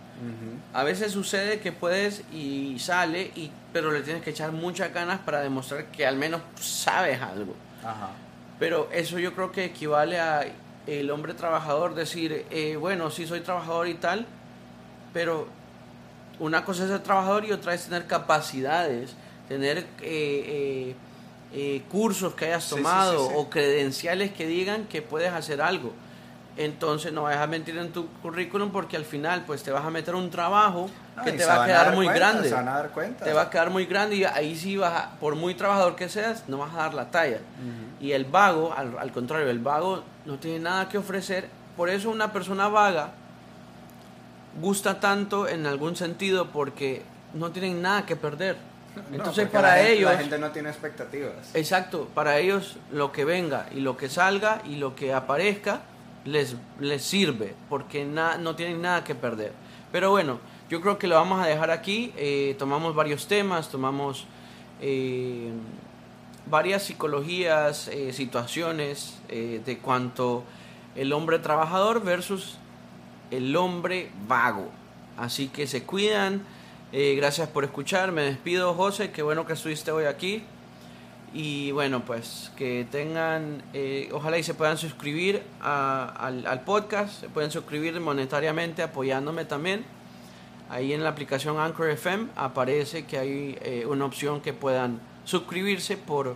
A 0.74 0.84
veces 0.84 1.12
sucede 1.12 1.60
que 1.60 1.74
puedes 1.74 2.24
y 2.32 2.78
sale, 2.80 3.32
y, 3.36 3.52
pero 3.74 3.91
le 3.91 4.02
tienes 4.02 4.24
que 4.24 4.30
echar 4.30 4.54
muchas 4.54 4.94
ganas 4.94 5.20
para 5.20 5.41
demostrar 5.41 5.86
que 5.88 6.08
al 6.08 6.16
menos 6.16 6.39
sabes 6.62 7.22
algo. 7.22 7.54
Ajá. 7.84 8.10
Pero 8.58 8.88
eso 8.94 9.20
yo 9.20 9.34
creo 9.34 9.52
que 9.52 9.66
equivale 9.66 10.22
a 10.22 10.46
el 10.88 11.12
hombre 11.12 11.34
trabajador 11.34 11.94
decir, 11.94 12.46
eh, 12.52 12.78
bueno, 12.78 13.10
sí 13.12 13.28
soy 13.28 13.41
trabajador 13.41 13.88
y 13.89 13.96
tal, 13.96 14.26
pero 15.14 15.48
una 16.39 16.65
cosa 16.65 16.84
es 16.84 16.89
ser 16.89 17.01
trabajador 17.01 17.45
y 17.45 17.51
otra 17.51 17.73
es 17.73 17.86
tener 17.86 18.07
capacidades, 18.07 19.15
tener 19.47 19.79
eh, 19.79 19.86
eh, 20.01 20.95
eh, 21.53 21.84
cursos 21.89 22.34
que 22.34 22.45
hayas 22.45 22.63
sí, 22.63 22.75
tomado 22.75 23.25
sí, 23.25 23.29
sí. 23.29 23.34
o 23.38 23.49
credenciales 23.49 24.31
que 24.31 24.47
digan 24.47 24.86
que 24.86 25.01
puedes 25.01 25.31
hacer 25.31 25.61
algo. 25.61 25.93
Entonces 26.55 27.11
no 27.11 27.23
vas 27.23 27.38
a 27.38 27.47
mentir 27.47 27.75
en 27.77 27.91
tu 27.91 28.07
currículum 28.21 28.71
porque 28.71 28.95
al 28.95 29.05
final 29.05 29.43
pues 29.45 29.63
te 29.63 29.71
vas 29.71 29.84
a 29.84 29.89
meter 29.89 30.13
un 30.13 30.29
trabajo 30.29 30.88
No, 31.15 31.23
que 31.23 31.31
te 31.31 31.45
va 31.45 31.63
a 31.63 31.65
quedar 31.65 31.86
dar 31.88 31.95
muy 31.95 32.05
cuenta, 32.05 32.27
grande. 32.27 32.49
Se 32.49 32.53
van 32.55 32.67
a 32.67 32.73
dar 32.73 32.89
cuenta. 32.91 33.25
Te 33.25 33.34
va 33.34 33.41
a 33.43 33.49
quedar 33.49 33.71
muy 33.71 33.86
grande 33.88 34.17
y 34.17 34.23
ahí 34.23 34.55
sí 34.55 34.77
vas 34.77 34.93
a, 34.93 35.11
por 35.19 35.36
muy 35.36 35.55
trabajador 35.55 35.95
que 35.95 36.09
seas, 36.09 36.43
no 36.47 36.59
vas 36.59 36.73
a 36.75 36.77
dar 36.77 36.93
la 36.93 37.09
talla. 37.09 37.39
Y 37.99 38.11
el 38.11 38.25
vago, 38.25 38.71
al, 38.75 38.97
al 38.99 39.11
contrario, 39.11 39.49
el 39.49 39.59
vago 39.59 40.03
no 40.25 40.38
tiene 40.38 40.59
nada 40.59 40.89
que 40.89 40.99
ofrecer. 40.99 41.49
Por 41.75 41.89
eso 41.89 42.11
una 42.11 42.31
persona 42.31 42.67
vaga 42.67 43.13
gusta 44.62 44.99
tanto 44.99 45.47
en 45.47 45.66
algún 45.66 45.95
sentido 45.95 46.47
porque 46.51 47.01
no 47.34 47.51
tienen 47.51 47.82
nada 47.82 48.06
que 48.06 48.16
perder. 48.16 48.56
Entonces 49.12 49.49
para 49.49 49.70
la 49.70 49.76
gente- 49.78 49.93
ellos, 49.93 50.12
La 50.12 50.18
gente 50.20 50.38
no 50.38 50.51
tiene 50.51 50.70
expectativas. 50.70 51.34
exacto, 51.56 52.08
para 52.14 52.38
ellos 52.38 52.76
lo 52.91 53.12
que 53.12 53.26
venga 53.26 53.66
y 53.76 53.80
lo 53.80 53.97
que 53.97 54.08
salga 54.08 54.62
y 54.66 54.76
lo 54.76 54.95
que 54.95 55.14
aparezca 55.14 55.82
les, 56.26 56.56
les 56.80 57.01
sirve 57.04 57.56
porque 57.70 58.06
na- 58.06 58.38
no 58.38 58.56
tienen 58.56 58.82
nada 58.84 59.04
que 59.04 59.16
perder. 59.16 59.51
Pero 59.91 60.12
bueno, 60.12 60.39
yo 60.70 60.80
creo 60.80 60.99
que 60.99 61.08
lo 61.08 61.16
vamos 61.16 61.43
a 61.43 61.47
dejar 61.47 61.72
aquí. 61.72 62.14
eh, 62.18 62.56
tomamos 62.60 62.93
varios 62.93 63.28
temas, 63.28 63.70
tomamos 63.70 64.26
eh, 64.80 65.49
varias 66.45 66.84
psicologías, 66.84 67.88
eh, 67.88 68.14
situaciones 68.14 69.18
eh, 69.30 69.62
de 69.66 69.78
cuanto 69.80 70.43
el 70.95 71.14
hombre 71.14 71.39
trabajador 71.39 72.04
versus 72.04 72.58
el 73.38 73.55
hombre 73.55 74.09
vago. 74.27 74.69
Así 75.17 75.47
que 75.47 75.67
se 75.67 75.84
cuidan. 75.84 76.41
eh, 76.91 77.15
gracias 77.15 77.49
por 77.49 77.63
escuchar. 77.63 78.11
Me 78.11 78.21
despido, 78.21 78.73
José. 78.75 79.11
Qué 79.11 79.23
bueno 79.23 79.45
que 79.45 79.53
estuviste 79.53 79.91
hoy 79.91 80.05
aquí. 80.05 80.43
Y 81.34 81.71
bueno, 81.71 82.05
pues 82.05 82.51
que 82.55 82.86
tengan, 82.91 83.63
eh, 83.73 84.07
ojalá 84.11 84.38
y 84.38 84.43
se 84.43 84.53
puedan 84.53 84.77
suscribir 84.77 85.41
al, 85.61 86.61
podcast. 86.63 87.21
Se 87.21 87.29
pueden 87.29 87.49
suscribir 87.49 87.99
monetariamente 87.99 88.84
apoyándome 88.84 89.45
también. 89.45 89.84
Ahí 90.69 90.93
en 90.93 91.03
la 91.03 91.09
aplicación 91.09 91.57
Anchor 91.57 91.89
FM 91.89 92.27
aparece 92.36 93.05
que 93.05 93.17
hay 93.17 93.57
eh, 93.61 93.86
una 93.88 94.05
opción 94.05 94.41
que 94.41 94.53
puedan 94.53 94.99
suscribirse 95.23 95.97
por 95.97 96.36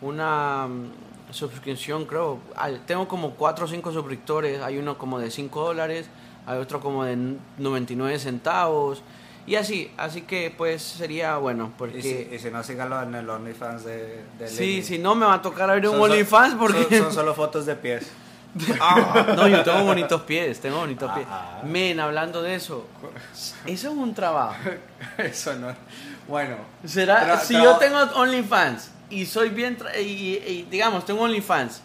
una 0.00 0.68
mm, 0.68 1.32
suscripción, 1.32 2.04
creo. 2.04 2.38
Tengo 2.86 3.08
como 3.08 3.32
4 3.32 3.64
o 3.64 3.68
5 3.68 3.92
suscriptores. 3.92 4.62
Hay 4.62 4.78
uno 4.78 4.96
como 4.96 5.18
de 5.18 5.32
5 5.32 5.64
dólares, 5.64 6.08
hay 6.46 6.58
otro 6.58 6.80
como 6.80 7.04
de 7.04 7.16
99 7.58 8.18
centavos. 8.18 9.02
Y 9.46 9.54
así, 9.54 9.92
así 9.96 10.22
que 10.22 10.52
pues 10.56 10.82
sería 10.82 11.36
bueno, 11.36 11.72
porque... 11.78 11.98
Y 11.98 12.02
si, 12.02 12.28
y 12.34 12.38
si 12.38 12.50
no, 12.50 12.64
síganlo 12.64 13.00
en 13.02 13.14
el 13.14 13.30
OnlyFans 13.30 13.84
de, 13.84 14.22
de 14.38 14.48
Sí, 14.48 14.82
si 14.82 14.98
no 14.98 15.14
me 15.14 15.24
va 15.24 15.34
a 15.34 15.42
tocar 15.42 15.70
abrir 15.70 15.88
un 15.88 16.00
OnlyFans 16.00 16.54
porque... 16.56 16.82
Son, 16.84 17.04
son 17.04 17.12
solo 17.12 17.34
fotos 17.34 17.64
de 17.66 17.76
pies. 17.76 18.10
Ah, 18.80 19.34
no, 19.36 19.46
yo 19.48 19.62
tengo 19.62 19.84
bonitos 19.84 20.22
pies, 20.22 20.60
tengo 20.60 20.78
bonitos 20.78 21.12
pies. 21.12 21.26
Ah. 21.30 21.60
Men, 21.62 22.00
hablando 22.00 22.42
de 22.42 22.54
eso, 22.54 22.86
eso 23.34 23.60
es 23.66 23.84
un 23.84 24.14
trabajo. 24.14 24.56
Eso 25.18 25.54
no. 25.56 25.74
Bueno. 26.26 26.56
Será, 26.84 27.38
si 27.38 27.52
yo 27.52 27.76
tengo 27.76 27.98
OnlyFans 27.98 28.90
y 29.10 29.26
soy 29.26 29.50
bien, 29.50 29.76
tra- 29.78 29.94
y, 30.00 30.36
y, 30.38 30.66
digamos, 30.70 31.04
tengo 31.04 31.22
OnlyFans 31.22 31.82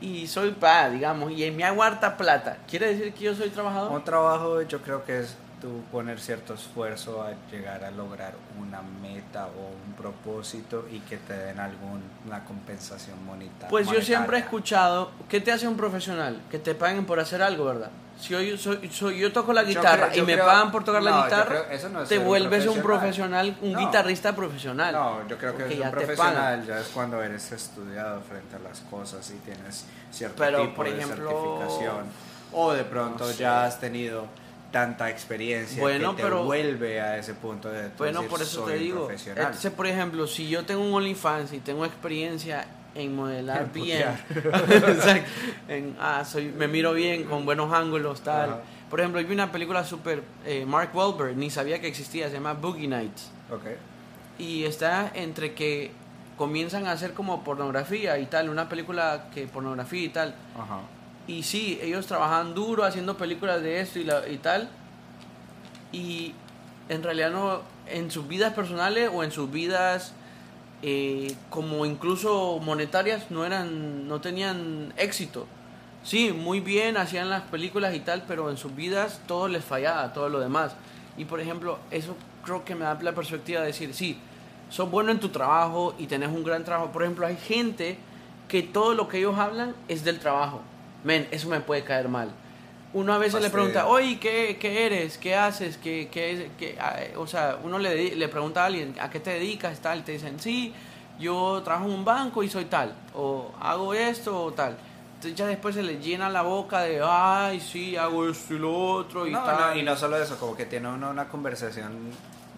y 0.00 0.26
soy 0.26 0.52
pa, 0.52 0.90
digamos, 0.90 1.32
y 1.32 1.50
me 1.50 1.64
hago 1.64 1.82
harta 1.82 2.16
plata, 2.16 2.58
¿quiere 2.68 2.94
decir 2.94 3.12
que 3.12 3.24
yo 3.24 3.34
soy 3.34 3.50
trabajador? 3.50 3.92
Un 3.92 4.04
trabajo 4.04 4.62
yo 4.62 4.80
creo 4.80 5.04
que 5.04 5.20
es 5.20 5.36
tú 5.66 5.82
poner 5.90 6.20
cierto 6.20 6.54
esfuerzo 6.54 7.24
a 7.24 7.32
llegar 7.50 7.82
a 7.82 7.90
lograr 7.90 8.34
una 8.60 8.82
meta 9.02 9.46
o 9.46 9.86
un 9.88 9.94
propósito 9.94 10.86
y 10.92 11.00
que 11.00 11.16
te 11.16 11.32
den 11.36 11.58
alguna 11.58 12.44
compensación 12.46 13.24
moneta- 13.26 13.66
Pues 13.66 13.86
yo 13.88 13.94
siempre 14.00 14.06
he 14.38 14.40
monetaria. 14.42 14.44
escuchado, 14.44 15.10
¿qué 15.28 15.40
te 15.40 15.50
hace 15.50 15.66
un 15.66 15.76
profesional? 15.76 16.40
Que 16.52 16.60
te 16.60 16.76
paguen 16.76 17.04
por 17.04 17.18
hacer 17.18 17.42
algo, 17.42 17.64
¿verdad? 17.64 17.90
Si 18.20 18.28
yo, 18.32 18.56
soy, 18.56 18.88
soy- 18.90 19.18
yo 19.18 19.32
toco 19.32 19.52
la 19.52 19.62
Yo 19.62 19.70
guitarra 19.70 20.06
creo- 20.06 20.14
y 20.14 20.16
yo 20.18 20.24
me 20.24 20.32
creo- 20.34 20.46
pagan 20.46 20.70
por 20.70 20.84
tocar 20.84 21.02
no, 21.02 21.10
la 21.10 21.16
yo 21.18 21.24
guitarra, 21.24 21.44
creo- 21.66 21.88
no 21.90 22.00
te 22.02 22.06
ser 22.06 22.18
un 22.20 22.24
vuelves 22.26 22.66
un 22.66 22.80
profesional. 22.80 22.82
profesional, 23.50 23.56
un 23.62 23.72
No. 23.72 23.78
guitarrista 23.80 24.36
profesional. 24.36 24.92
No, 24.94 25.28
yo 25.28 25.36
creo 25.36 25.56
que 25.56 25.64
es 25.66 25.78
ya 25.80 25.84
un 25.86 25.90
profesional, 25.90 26.64
ya 26.64 26.78
es 26.78 26.86
cuando 26.94 27.20
eres 27.24 27.50
estudiado 27.50 28.20
frente 28.20 28.54
a 28.54 28.60
las 28.60 28.80
cosas 28.82 29.28
y 29.32 29.38
tienes 29.38 29.84
cierto 30.12 30.36
Pero, 30.38 30.60
tipo 30.62 30.74
por 30.76 30.86
de 30.88 30.96
ejemplo, 30.96 31.58
certificación. 31.58 32.06
O 32.52 32.72
de 32.72 32.84
pronto 32.84 33.24
no 33.26 33.30
sé. 33.32 33.38
ya 33.38 33.64
has 33.64 33.80
tenido 33.80 34.26
tanta 34.72 35.08
experiencia 35.10 35.80
Bueno, 35.80 36.10
que 36.10 36.16
te 36.18 36.22
pero- 36.24 36.44
vuelve 36.44 37.00
a 37.00 37.16
ese 37.18 37.34
punto 37.34 37.68
de 37.70 37.88
Bueno, 37.98 38.20
decir, 38.20 38.30
por 38.30 38.42
eso 38.42 38.64
"Soy 38.64 38.72
te 38.74 38.78
digo. 38.78 39.06
profesional". 39.06 39.44
Entonces, 39.44 39.72
por 39.72 39.86
ejemplo, 39.86 40.26
si 40.26 40.48
yo 40.48 40.64
tengo 40.64 40.82
un 40.84 40.92
OnlyFans 40.94 41.52
y 41.52 41.58
tengo 41.60 41.84
experiencia 41.84 42.66
en 42.94 43.14
modelar 43.14 43.62
En 43.62 43.72
bien. 43.72 44.04
En, 45.68 45.96
ah, 46.00 46.24
soy, 46.24 46.46
me 46.46 46.68
miro 46.68 46.92
bien, 46.94 47.24
con 47.24 47.44
buenos 47.44 47.72
ángulos, 47.72 48.20
tal. 48.22 48.62
Por 48.90 49.00
ejemplo, 49.00 49.22
vi 49.22 49.32
una 49.34 49.50
película 49.50 49.84
super 49.84 50.22
eh, 50.44 50.64
Mark 50.66 50.90
Wahlberg, 50.94 51.36
ni 51.36 51.50
sabía 51.50 51.80
que 51.80 51.88
existía, 51.88 52.28
se 52.28 52.34
llama 52.34 52.52
Boogie 52.54 52.86
Nights. 52.88 53.30
Ok. 53.50 53.64
Y 54.38 54.64
está 54.64 55.10
entre 55.14 55.54
que 55.54 55.90
comienzan 56.36 56.86
a 56.86 56.92
hacer 56.92 57.12
como 57.12 57.42
pornografía 57.42 58.18
y 58.18 58.26
tal, 58.26 58.48
una 58.50 58.68
película 58.68 59.26
que 59.34 59.46
pornografía 59.46 60.02
y 60.04 60.08
tal. 60.10 60.34
Ajá. 60.54 60.80
Y 61.26 61.42
sí, 61.42 61.78
ellos 61.82 62.06
trabajan 62.06 62.54
duro 62.54 62.84
haciendo 62.84 63.16
películas 63.16 63.62
de 63.62 63.80
esto 63.80 63.98
y, 63.98 64.04
la- 64.04 64.28
y 64.28 64.38
tal. 64.38 64.68
Y 65.92 66.32
en 66.88 67.02
realidad 67.02 67.30
no, 67.30 67.60
en 67.88 68.10
sus 68.10 68.26
vidas 68.28 68.52
personales 68.54 69.10
o 69.12 69.24
en 69.24 69.30
sus 69.32 69.50
vidas 69.50 70.12
eh, 70.82 71.34
como 71.50 71.86
incluso 71.86 72.58
monetarias 72.62 73.30
no 73.30 73.44
eran, 73.44 74.06
no 74.08 74.20
tenían 74.20 74.92
éxito. 74.96 75.46
Sí, 76.04 76.32
muy 76.32 76.60
bien, 76.60 76.96
hacían 76.96 77.28
las 77.30 77.42
películas 77.42 77.94
y 77.94 78.00
tal, 78.00 78.24
pero 78.28 78.50
en 78.50 78.56
sus 78.56 78.74
vidas 78.76 79.20
todo 79.26 79.48
les 79.48 79.64
fallaba, 79.64 80.12
todo 80.12 80.28
lo 80.28 80.38
demás. 80.38 80.72
Y 81.16 81.24
por 81.24 81.40
ejemplo, 81.40 81.78
eso 81.90 82.14
creo 82.44 82.64
que 82.64 82.74
me 82.76 82.84
da 82.84 82.96
la 83.02 83.12
perspectiva 83.14 83.60
de 83.60 83.68
decir, 83.68 83.92
sí, 83.94 84.18
sos 84.70 84.88
bueno 84.90 85.10
en 85.10 85.18
tu 85.18 85.30
trabajo 85.30 85.94
y 85.98 86.06
tenés 86.06 86.28
un 86.28 86.44
gran 86.44 86.64
trabajo. 86.64 86.92
Por 86.92 87.02
ejemplo, 87.02 87.26
hay 87.26 87.36
gente 87.36 87.98
que 88.48 88.62
todo 88.62 88.94
lo 88.94 89.08
que 89.08 89.18
ellos 89.18 89.36
hablan 89.38 89.74
es 89.88 90.04
del 90.04 90.20
trabajo. 90.20 90.60
Men, 91.06 91.28
eso 91.30 91.48
me 91.48 91.60
puede 91.60 91.84
caer 91.84 92.08
mal. 92.08 92.30
Uno 92.92 93.12
a 93.14 93.18
veces 93.18 93.40
le 93.40 93.48
pregunta, 93.50 93.86
oye, 93.86 94.18
¿qué, 94.18 94.56
qué 94.60 94.86
eres? 94.86 95.18
¿Qué 95.18 95.36
haces? 95.36 95.76
¿Qué, 95.78 96.08
qué, 96.10 96.50
qué-?" 96.58 96.76
Ah, 96.80 96.96
eh, 96.98 97.14
O 97.16 97.26
sea, 97.28 97.58
uno 97.62 97.78
le, 97.78 98.16
le 98.16 98.28
pregunta 98.28 98.62
a 98.64 98.66
alguien, 98.66 98.94
¿a 99.00 99.08
qué 99.08 99.20
te 99.20 99.30
dedicas? 99.30 99.78
Tal, 99.80 100.02
te 100.02 100.12
dicen, 100.12 100.40
sí, 100.40 100.74
yo 101.20 101.62
trabajo 101.62 101.86
en 101.86 101.92
un 101.92 102.04
banco 102.04 102.42
y 102.42 102.48
soy 102.48 102.64
tal. 102.64 102.92
O 103.14 103.52
hago 103.60 103.94
esto 103.94 104.44
o 104.46 104.52
tal. 104.52 104.76
Entonces 105.14 105.34
ya 105.38 105.46
después 105.46 105.74
se 105.76 105.82
le 105.84 105.98
llena 106.00 106.28
la 106.28 106.42
boca 106.42 106.80
de, 106.82 107.00
ay, 107.02 107.60
sí, 107.60 107.96
hago 107.96 108.28
esto 108.28 108.54
y 108.54 108.58
lo 108.58 108.76
otro 108.76 109.26
y 109.26 109.30
No, 109.30 109.44
tal. 109.44 109.58
no, 109.74 109.76
y 109.80 109.82
no 109.84 109.94
solo 109.96 110.16
eso, 110.20 110.36
como 110.38 110.56
que 110.56 110.66
tiene 110.66 110.88
uno 110.88 111.08
una 111.10 111.28
conversación 111.28 111.92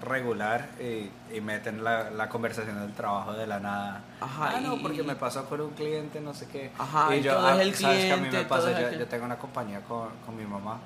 regular 0.00 0.68
y, 0.80 1.10
y 1.34 1.40
meten 1.40 1.82
la, 1.82 2.10
la 2.10 2.28
conversación 2.28 2.80
del 2.80 2.92
trabajo 2.92 3.32
de 3.32 3.46
la 3.46 3.58
nada. 3.60 4.00
Ajá, 4.20 4.52
ah, 4.56 4.60
no, 4.60 4.78
porque 4.80 5.02
me 5.02 5.16
pasó 5.16 5.44
con 5.46 5.60
un 5.60 5.70
cliente, 5.70 6.20
no 6.20 6.34
sé 6.34 6.46
qué. 6.46 6.70
Ajá, 6.78 7.14
y 7.16 7.22
todo 7.22 7.46
ah, 7.46 7.54
es 7.56 7.60
el 7.60 7.74
sabes 7.74 8.04
que 8.04 8.12
a 8.12 8.16
mí 8.16 8.22
cliente, 8.28 8.38
me 8.38 8.44
pasa, 8.44 8.70
el 8.78 8.92
yo, 8.94 8.98
yo 9.00 9.06
tengo 9.08 9.24
una 9.24 9.38
compañía 9.38 9.80
con, 9.82 10.08
con 10.24 10.36
mi 10.36 10.44
mamá 10.44 10.78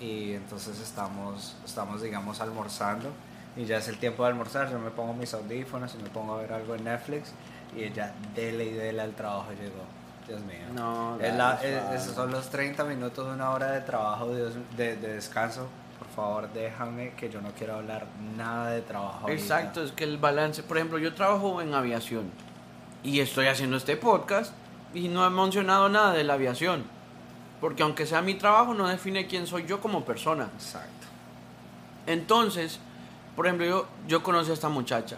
y 0.00 0.32
entonces 0.34 0.80
estamos, 0.80 1.56
estamos, 1.64 2.02
digamos, 2.02 2.40
almorzando 2.40 3.10
y 3.56 3.64
ya 3.64 3.78
es 3.78 3.88
el 3.88 3.98
tiempo 3.98 4.22
de 4.22 4.30
almorzar, 4.30 4.70
yo 4.70 4.78
me 4.78 4.90
pongo 4.90 5.12
mis 5.14 5.34
audífonos 5.34 5.94
y 5.94 6.02
me 6.02 6.08
pongo 6.10 6.34
a 6.34 6.42
ver 6.42 6.52
algo 6.52 6.74
en 6.74 6.84
Netflix 6.84 7.32
y 7.76 7.84
ella 7.84 8.12
dele 8.34 8.64
y 8.64 8.72
dele 8.72 9.00
al 9.02 9.12
trabajo 9.14 9.50
llegó. 9.52 9.84
Dios 10.26 10.40
mío. 10.42 10.58
No, 10.74 11.18
Es 11.20 11.34
la- 11.34 11.54
es- 11.62 12.02
esos 12.02 12.14
son 12.14 12.30
los 12.30 12.48
30 12.50 12.84
minutos, 12.84 13.26
una 13.26 13.50
hora 13.50 13.72
de 13.72 13.80
trabajo, 13.80 14.32
Dios- 14.34 14.54
de, 14.76 14.96
de 14.96 15.14
descanso. 15.14 15.66
Por 16.14 16.24
favor, 16.24 16.52
déjame 16.52 17.12
que 17.12 17.30
yo 17.30 17.40
no 17.40 17.50
quiero 17.52 17.76
hablar 17.76 18.06
nada 18.36 18.70
de 18.70 18.82
trabajo. 18.82 19.20
ahorita. 19.22 19.40
Exacto, 19.40 19.82
es 19.82 19.92
que 19.92 20.04
el 20.04 20.18
balance, 20.18 20.62
por 20.62 20.76
ejemplo, 20.76 20.98
yo 20.98 21.14
trabajo 21.14 21.62
en 21.62 21.72
aviación 21.72 22.30
y 23.02 23.20
estoy 23.20 23.46
haciendo 23.46 23.76
este 23.76 23.96
podcast 23.96 24.52
y 24.92 25.08
no 25.08 25.24
he 25.24 25.30
mencionado 25.30 25.88
nada 25.88 26.12
de 26.12 26.24
la 26.24 26.34
aviación, 26.34 26.84
porque 27.60 27.82
aunque 27.82 28.06
sea 28.06 28.22
mi 28.22 28.34
trabajo 28.34 28.74
no 28.74 28.88
define 28.88 29.26
quién 29.26 29.46
soy 29.46 29.66
yo 29.66 29.80
como 29.80 30.04
persona. 30.04 30.50
Exacto. 30.56 31.06
Entonces, 32.06 32.80
por 33.36 33.46
ejemplo, 33.46 33.66
yo, 33.66 33.86
yo 34.08 34.22
conocí 34.22 34.50
a 34.50 34.54
esta 34.54 34.68
muchacha 34.68 35.16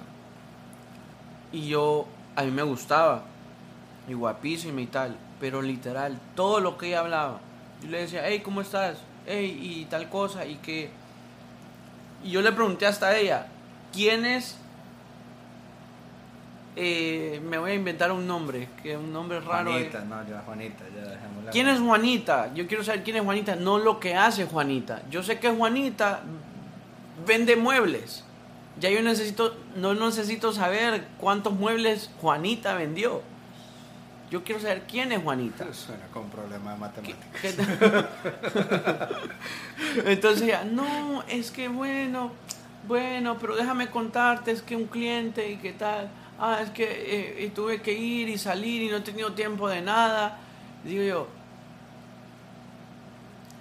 y 1.53 1.69
yo, 1.69 2.07
a 2.37 2.43
mí 2.43 2.51
me 2.51 2.63
gustaba 2.63 3.23
y 4.07 4.13
guapísima 4.13 4.81
y 4.83 4.87
tal, 4.87 5.17
pero 5.41 5.63
literal, 5.63 6.19
todo 6.37 6.61
lo 6.61 6.77
que 6.77 6.89
ella 6.89 7.01
hablaba, 7.01 7.41
yo 7.83 7.89
le 7.89 8.01
decía, 8.01 8.23
hey, 8.27 8.41
¿cómo 8.45 8.61
estás? 8.61 8.99
Hey, 9.27 9.59
y 9.63 9.85
tal 9.87 10.09
cosa, 10.09 10.45
y 10.47 10.57
que... 10.57 10.91
Y 12.25 12.31
yo 12.31 12.43
le 12.43 12.53
pregunté 12.53 12.87
hasta 12.87 13.09
a 13.09 13.17
ella, 13.17 13.47
¿quién 13.93 14.25
es 14.25 14.57
eh, 16.75 17.41
me 17.45 17.59
voy 17.59 17.73
a 17.73 17.75
inventar 17.75 18.11
un 18.13 18.27
nombre, 18.27 18.69
que 18.83 18.97
un 18.97 19.13
nombre 19.13 19.41
raro. 19.41 19.71
eh. 19.71 19.91
Juanita, 19.91 20.01
no, 20.05 20.27
ya 20.27 20.41
Juanita, 20.41 20.85
ya 20.95 21.11
dejémosla. 21.11 21.51
¿Quién 21.51 21.69
es 21.69 21.81
Juanita? 21.81 22.55
Yo 22.55 22.67
quiero 22.67 22.83
saber 22.83 23.03
quién 23.03 23.17
es 23.17 23.23
Juanita, 23.23 23.57
no 23.57 23.79
lo 23.79 24.01
que 24.01 24.15
hace 24.15 24.47
Juanita. 24.47 25.03
Yo 25.11 25.23
sé 25.23 25.39
que 25.39 25.51
Juanita 25.51 26.23
vende 27.27 27.57
muebles. 27.57 28.25
Ya 28.81 28.89
yo 28.89 29.03
necesito, 29.03 29.55
no 29.77 29.93
necesito 29.93 30.53
saber 30.53 31.05
cuántos 31.19 31.53
muebles 31.53 32.11
Juanita 32.23 32.75
vendió. 32.75 33.21
Yo 34.33 34.43
quiero 34.43 34.63
saber 34.63 34.85
quién 34.91 35.13
es 35.13 35.23
Juanita. 35.23 35.67
Suena 35.75 36.07
con 36.07 36.31
problema 36.31 36.73
de 36.73 36.79
matemáticas. 36.79 37.19
Entonces 40.07 40.47
ya, 40.47 40.65
no, 40.65 41.23
es 41.29 41.51
que 41.51 41.69
bueno, 41.69 42.31
bueno, 42.89 43.37
pero 43.39 43.55
déjame 43.57 43.91
contarte, 43.91 44.51
es 44.53 44.63
que 44.63 44.75
un 44.75 44.87
cliente 44.87 45.51
y 45.51 45.57
qué 45.59 45.75
tal. 45.75 46.09
Ah, 46.41 46.61
es 46.63 46.71
que 46.71 46.85
eh, 46.85 47.45
y 47.45 47.49
tuve 47.51 47.83
que 47.83 47.93
ir 47.93 48.31
y 48.31 48.39
salir 48.39 48.81
y 48.81 48.89
no 48.89 48.97
he 48.97 49.01
tenido 49.03 49.33
tiempo 49.35 49.69
de 49.69 49.83
nada. 49.83 50.39
Digo 50.83 51.03
yo, 51.03 51.27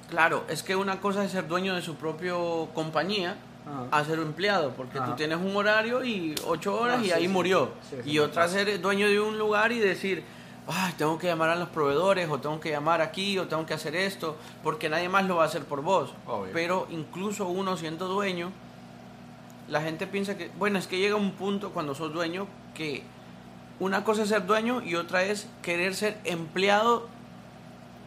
claro, 0.09 0.45
es 0.47 0.63
que 0.63 0.77
una 0.77 1.01
cosa 1.01 1.25
es 1.25 1.33
ser 1.33 1.49
dueño 1.49 1.75
de 1.75 1.81
su 1.81 1.95
propia 1.95 2.31
compañía 2.73 3.35
Ajá. 3.67 3.87
a 3.99 4.05
ser 4.05 4.19
empleado, 4.19 4.71
porque 4.71 5.01
tú 5.01 5.15
tienes 5.17 5.37
un 5.37 5.53
horario 5.53 6.01
y 6.05 6.33
ocho 6.45 6.79
horas 6.79 6.99
Ah, 6.99 7.03
y 7.03 7.05
sí, 7.07 7.11
ahí 7.11 7.21
sí. 7.23 7.27
murió. 7.27 7.71
Sí, 7.89 8.09
y 8.09 8.19
otra 8.19 8.47
ser 8.47 8.79
dueño 8.79 9.09
de 9.09 9.19
un 9.19 9.37
lugar 9.37 9.73
y 9.73 9.79
decir, 9.79 10.23
Ay, 10.67 10.93
tengo 10.97 11.17
que 11.17 11.27
llamar 11.27 11.49
a 11.49 11.55
los 11.55 11.69
proveedores, 11.69 12.29
o 12.29 12.39
tengo 12.39 12.59
que 12.59 12.69
llamar 12.69 13.01
aquí, 13.01 13.37
o 13.39 13.47
tengo 13.47 13.65
que 13.65 13.73
hacer 13.73 13.95
esto, 13.95 14.37
porque 14.63 14.89
nadie 14.89 15.09
más 15.09 15.25
lo 15.25 15.37
va 15.37 15.43
a 15.43 15.47
hacer 15.47 15.65
por 15.65 15.81
vos. 15.81 16.13
Obvio. 16.27 16.53
Pero 16.53 16.87
incluso 16.91 17.47
uno 17.47 17.77
siendo 17.77 18.07
dueño, 18.07 18.51
la 19.67 19.81
gente 19.81 20.05
piensa 20.07 20.37
que, 20.37 20.51
bueno, 20.59 20.77
es 20.77 20.87
que 20.87 20.97
llega 20.97 21.15
un 21.15 21.31
punto 21.31 21.71
cuando 21.71 21.95
sos 21.95 22.13
dueño 22.13 22.47
que 22.75 23.03
una 23.79 24.03
cosa 24.03 24.23
es 24.23 24.29
ser 24.29 24.45
dueño 24.45 24.81
y 24.81 24.95
otra 24.95 25.23
es 25.23 25.47
querer 25.63 25.95
ser 25.95 26.19
empleado 26.23 27.07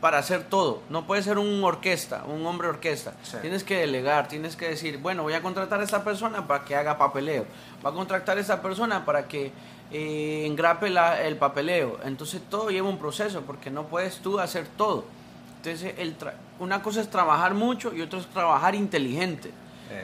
para 0.01 0.18
hacer 0.18 0.44
todo. 0.44 0.82
No 0.90 1.06
puedes 1.06 1.24
ser 1.24 1.39
un 1.39 1.64
orquesta, 1.64 2.24
un 2.24 2.47
hombre 2.47 2.68
orquesta. 2.68 3.14
Sí. 3.22 3.39
Tienes 3.40 3.64
que 3.64 3.78
delegar, 3.78 4.28
tienes 4.28 4.55
que 4.55 4.68
decir, 4.68 4.98
bueno, 4.98 5.22
voy 5.22 5.32
a 5.32 5.43
contratar 5.43 5.81
a 5.81 5.82
esta 5.82 6.05
persona 6.05 6.47
para 6.47 6.64
que 6.64 6.76
haga 6.76 6.98
papeleo. 6.98 7.47
Va 7.85 7.90
a 7.90 7.93
contratar 7.94 8.36
a 8.36 8.40
esta 8.40 8.60
persona 8.60 9.05
para 9.05 9.26
que 9.26 9.51
eh, 9.93 10.44
engrape 10.47 10.90
la- 10.90 11.20
el 11.23 11.36
papeleo. 11.36 11.98
Entonces 12.05 12.40
todo 12.51 12.70
lleva 12.70 12.89
un 12.89 12.98
proceso 12.98 13.43
porque 13.43 13.70
no 13.70 13.85
puedes 13.86 14.16
tú 14.19 14.39
hacer 14.40 14.66
todo. 14.77 15.05
Entonces 15.59 15.94
el 15.98 16.19
tra- 16.19 16.35
una 16.59 16.82
cosa 16.82 17.01
es 17.01 17.09
trabajar 17.11 17.55
mucho 17.55 17.94
y 17.94 18.02
otra 18.02 18.19
es 18.19 18.27
trabajar 18.27 18.74
inteligente. 18.74 19.51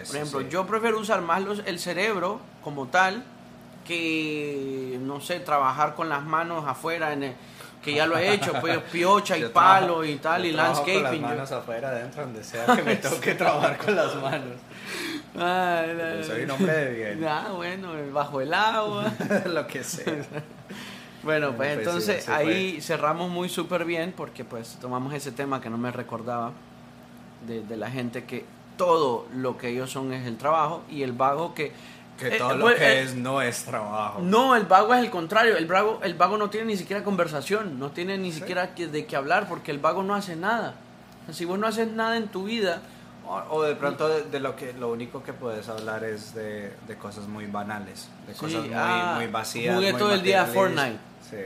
Eso 0.03 0.07
Por 0.13 0.17
ejemplo, 0.17 0.41
sí. 0.41 0.47
yo 0.51 0.67
prefiero 0.67 0.99
usar 0.99 1.21
más 1.23 1.43
los- 1.43 1.63
el 1.67 1.79
cerebro 1.79 2.41
como 2.63 2.87
tal 2.89 3.25
que, 4.01 4.99
no 5.03 5.21
sé, 5.21 5.41
trabajar 5.41 5.95
con 5.95 6.09
las 6.09 6.23
manos 6.25 6.65
afuera, 6.67 7.13
en 7.13 7.23
el- 7.25 7.35
que 7.83 7.95
ya 7.95 8.07
lo 8.07 8.17
he 8.19 8.33
hecho, 8.35 8.53
pues 8.61 8.79
piocha 8.93 9.37
y 9.39 9.41
Yo 9.43 9.53
palo 9.53 9.87
trabajo- 9.87 10.05
y 10.05 10.17
tal, 10.17 10.43
yo 10.43 10.49
y 10.49 10.53
landscaping. 10.53 10.95
Con 11.03 11.03
las 11.13 11.21
manos 11.21 11.53
afuera, 11.53 11.89
adentro, 11.89 12.23
donde 12.23 12.45
sea 12.45 12.67
que 12.77 12.83
me 12.83 12.97
toque 12.97 13.35
trabajar 13.35 13.79
con 13.79 13.97
las 13.97 14.15
manos. 14.17 14.57
Ay, 15.35 15.95
la- 15.97 16.17
Yo 16.17 16.25
soy 16.25 16.43
un 16.45 16.51
hombre 16.51 16.73
de 16.73 16.95
bien. 17.15 17.25
Ah, 17.29 17.53
bueno, 17.55 17.89
bajo 18.13 18.41
el 18.41 18.53
agua. 18.53 19.13
Lo 19.47 19.67
que 19.67 19.85
sea. 19.85 20.05
Bueno, 21.23 21.49
pues 21.55 21.57
Pues 21.57 21.73
sí, 21.75 21.79
entonces 21.81 22.25
sí 22.25 22.31
ahí 22.31 22.81
cerramos 22.81 23.29
muy 23.31 23.51
súper 23.51 23.85
bien 23.85 24.15
porque 24.17 24.43
pues 24.43 24.79
tomamos 24.81 25.13
ese 25.13 25.31
tema 25.31 25.61
que 25.61 25.69
no 25.69 25.77
me 25.77 25.91
recordaba 25.93 26.53
de, 27.47 27.61
de 27.63 27.77
la 27.77 27.91
gente 27.91 28.25
que 28.25 28.47
todo 28.79 29.27
lo 29.35 29.59
que 29.59 29.69
ellos 29.69 29.91
son 29.91 30.15
es 30.15 30.27
el 30.27 30.39
trabajo 30.39 30.83
y 30.91 31.03
el 31.03 31.13
vago 31.13 31.53
que... 31.55 31.73
Que 32.19 32.37
eh, 32.37 32.39
todo 32.39 32.55
lo 32.57 32.65
pues, 32.65 32.79
que 32.79 32.85
eh, 32.87 33.03
es 33.03 33.15
no 33.15 33.43
es 33.43 33.65
trabajo. 33.65 34.21
No, 34.23 34.57
el 34.57 34.65
vago 34.65 34.95
es 34.95 35.01
el 35.05 35.11
contrario. 35.11 35.59
El 35.59 35.67
vago, 35.67 36.01
el 36.03 36.15
vago 36.15 36.39
no 36.39 36.49
tiene 36.49 36.69
ni 36.69 36.77
siquiera 36.79 37.05
conversación, 37.05 37.79
no 37.79 37.91
tiene 37.91 38.17
ni 38.17 38.33
siquiera 38.33 38.75
que- 38.75 38.87
de 38.87 39.05
qué 39.05 39.15
hablar 39.15 39.47
porque 39.47 39.73
el 39.73 39.79
vago 39.79 40.03
no 40.03 40.15
hace 40.15 40.37
nada. 40.37 40.77
Si 41.33 41.45
vos 41.45 41.59
no 41.59 41.67
haces 41.67 41.89
nada 41.93 42.17
en 42.17 42.29
tu 42.29 42.45
vida, 42.45 42.81
O, 43.27 43.57
o 43.57 43.63
de 43.63 43.75
pronto 43.77 44.09
de, 44.09 44.23
de 44.25 44.41
lo 44.41 44.57
que 44.57 44.73
lo 44.73 44.91
único 44.91 45.23
que 45.23 45.33
puedes 45.33 45.69
hablar 45.69 46.03
es 46.05 46.35
de, 46.35 46.73
de 46.89 46.97
cosas 46.97 47.27
muy 47.29 47.47
banales, 47.47 48.09
de 48.27 48.35
Sí, 48.35 48.41
cosas 48.41 48.63
muy, 48.65 48.73
ah, 48.75 49.13
muy 49.17 49.27
vacías. 49.29 49.75
jugué 49.77 49.93
todo 49.93 50.15
el 50.15 50.23
día 50.23 50.43
a 50.43 50.47
materialistas. 50.47 51.01
Sí. 51.31 51.37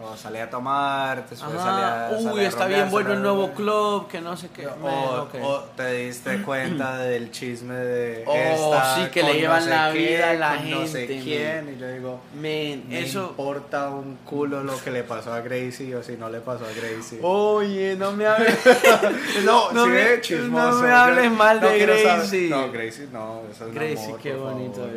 O 0.00 0.16
salí 0.16 0.38
a 0.38 0.48
tomar, 0.48 1.16
después 1.16 1.40
salí 1.40 1.58
ajá, 1.58 2.06
a. 2.06 2.10
salí 2.20 2.26
uy, 2.38 2.44
a 2.44 2.48
está 2.48 2.60
rumbear, 2.64 2.80
bien 2.82 2.90
bueno 2.92 3.12
el 3.14 3.22
nuevo 3.22 3.50
club, 3.50 4.06
que 4.06 4.20
no 4.20 4.36
sé 4.36 4.48
qué. 4.54 4.64
O, 4.68 5.58
te 5.76 5.92
diste 5.92 6.40
cuenta 6.44 6.98
del 6.98 7.32
chisme 7.32 7.74
de 7.74 8.24
Oh, 8.24 8.34
esta 8.74 8.94
sí, 8.94 9.10
que 9.10 9.22
le 9.24 9.28
no 9.34 9.34
llevan 9.40 9.62
sé 9.64 9.70
la 9.70 9.92
qué, 9.92 9.98
vida 9.98 10.30
a 10.30 10.34
la 10.34 10.56
con 10.56 10.70
no 10.70 10.86
sé 10.86 11.06
gente, 11.08 11.22
quién 11.24 11.74
y 11.76 11.80
yo 11.80 11.88
digo 11.88 12.20
Man, 12.34 12.42
me 12.88 13.00
eso... 13.00 13.26
importa 13.30 13.88
un 13.90 14.16
culo 14.24 14.62
lo 14.62 14.80
que 14.82 14.90
le 14.92 15.02
pasó 15.02 15.32
a 15.32 15.40
Gracie 15.40 15.96
o 15.96 16.02
si 16.02 16.16
no 16.16 16.28
le 16.30 16.40
pasó 16.40 16.64
a 16.64 16.68
Gracie 16.72 17.18
Oye, 17.22 17.96
no 17.96 18.12
me 18.12 18.26
hables. 18.26 18.56
no, 19.44 19.72
no 19.72 19.86
me- 19.86 20.20
chismoso. 20.20 20.70
no 20.76 20.82
me 20.82 20.90
hables 20.92 21.30
mal 21.32 21.60
de 21.60 21.76
quiero 21.76 21.94
saber- 21.98 22.18
Gracie. 22.18 22.48
no 22.50 22.70
Gracie 22.72 23.08
no 23.12 23.40
eso 23.50 23.66
es 23.66 23.74
Gracie, 23.74 24.04
amor, 24.06 24.20
qué 24.20 24.32
bonito, 24.34 24.74
favor, 24.80 24.92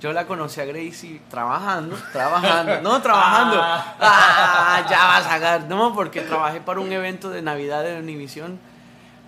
yo 0.00 0.12
la 0.12 0.26
conocí 0.26 0.60
a 0.60 0.64
Gracie 0.64 1.20
trabajando, 1.30 1.96
trabajando, 2.12 2.80
no 2.82 3.00
trabajando. 3.02 3.56
Ah, 3.60 4.86
ya 4.88 5.06
vas 5.06 5.26
a 5.26 5.28
sacar. 5.28 5.68
No, 5.68 5.94
porque 5.94 6.22
trabajé 6.22 6.60
para 6.60 6.80
un 6.80 6.92
evento 6.92 7.30
de 7.30 7.42
Navidad 7.42 7.82
de 7.82 7.98
Univision. 7.98 8.58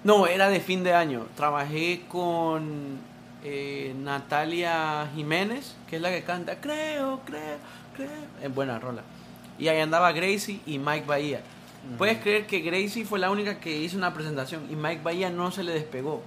No, 0.05 0.27
era 0.27 0.49
de 0.49 0.61
fin 0.61 0.83
de 0.83 0.95
año. 0.95 1.27
Trabajé 1.37 2.03
con 2.09 2.99
eh, 3.45 3.95
Natalia 3.99 5.09
Jiménez, 5.15 5.77
que 5.89 5.97
es 5.97 6.03
la 6.03 6.11
que 6.11 6.23
canta 6.23 6.57
Creo, 6.61 7.21
creo, 7.25 7.59
creo. 7.97 8.09
Es 8.43 8.55
buena 8.55 8.79
rola. 8.79 9.03
Y 9.59 9.69
ahí 9.69 9.81
andaba 9.81 10.13
Gracie 10.13 10.61
y 10.67 10.79
Mike 10.79 11.07
Bahía. 11.07 11.41
Puedes 11.99 12.19
creer 12.19 12.47
que 12.47 12.61
Gracie 12.61 13.05
fue 13.05 13.19
la 13.19 13.31
única 13.31 13.59
que 13.59 13.77
hizo 13.77 13.97
una 13.97 14.15
presentación 14.15 14.67
y 14.71 14.77
Mike 14.77 15.03
Bahía 15.03 15.31
no 15.31 15.51
se 15.51 15.65
le 15.65 15.73
despegó. 15.73 16.23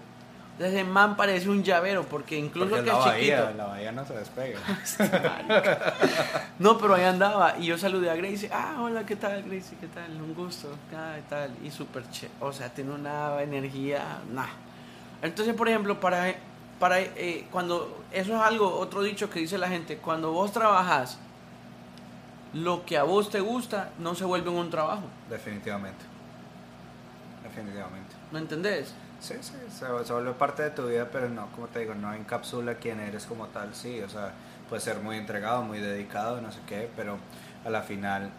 Entonces 0.57 0.79
el 0.79 0.87
man 0.87 1.17
parecía 1.17 1.51
un 1.51 1.63
llavero 1.63 2.03
porque 2.03 2.37
incluso 2.37 2.69
Porque 2.69 2.85
que 2.85 2.91
la 2.91 2.97
es 2.99 3.03
chiquito. 3.03 3.35
bahía, 3.43 3.53
la 3.57 3.65
bahía 3.65 3.91
no 3.91 4.05
se 4.05 4.13
despega. 4.13 4.59
No, 6.59 6.77
pero 6.77 6.95
ahí 6.95 7.03
andaba 7.03 7.57
y 7.59 7.65
yo 7.65 7.77
saludé 7.77 8.09
a 8.09 8.15
Gracie. 8.15 8.49
Ah, 8.53 8.77
hola, 8.79 9.05
¿qué 9.05 9.17
tal, 9.17 9.43
Gracie? 9.43 9.77
¿Qué 9.81 9.87
tal? 9.87 10.09
Un 10.11 10.33
gusto. 10.33 10.69
Ah, 10.95 11.13
¿qué 11.17 11.23
tal? 11.29 11.51
Y 11.61 11.69
súper 11.71 12.09
che. 12.09 12.29
O 12.39 12.53
sea, 12.53 12.69
tiene 12.69 12.91
una 12.91 13.41
energía. 13.41 14.19
Nah. 14.31 14.45
Entonces, 15.21 15.53
por 15.55 15.67
ejemplo, 15.67 15.99
para, 15.99 16.33
para 16.79 17.01
eh, 17.01 17.45
cuando. 17.51 18.05
Eso 18.13 18.33
es 18.35 18.41
algo, 18.41 18.79
otro 18.79 19.01
dicho 19.03 19.29
que 19.29 19.39
dice 19.39 19.57
la 19.57 19.67
gente. 19.67 19.97
Cuando 19.97 20.31
vos 20.31 20.53
trabajas, 20.53 21.17
lo 22.53 22.85
que 22.85 22.97
a 22.97 23.03
vos 23.03 23.29
te 23.29 23.41
gusta 23.41 23.89
no 23.99 24.15
se 24.15 24.23
vuelve 24.23 24.49
un 24.49 24.69
trabajo. 24.69 25.03
Definitivamente. 25.29 26.05
Definitivamente. 27.43 28.15
¿Me 28.31 28.39
entendés? 28.39 28.93
Sí, 29.25 29.33
sí, 29.41 29.53
se, 29.69 30.05
se 30.05 30.13
vuelve 30.13 30.33
parte 30.33 30.61
de 30.63 30.69
tu 30.69 30.87
vida, 30.87 31.07
pero 31.11 31.29
no, 31.29 31.47
como 31.55 31.67
te 31.67 31.79
digo, 31.79 31.95
no 31.95 32.13
encapsula 32.13 32.75
quién 32.75 32.99
eres 32.99 33.25
como 33.25 33.47
tal, 33.47 33.73
sí, 33.73 33.99
o 34.01 34.09
sea, 34.09 34.31
puedes 34.69 34.83
ser 34.83 34.97
muy 34.99 35.17
entregado, 35.17 35.63
muy 35.63 35.79
dedicado, 35.79 36.41
no 36.41 36.51
sé 36.51 36.59
qué, 36.67 36.89
pero 36.95 37.17
a 37.65 37.69
la 37.71 37.81
final 37.81 38.29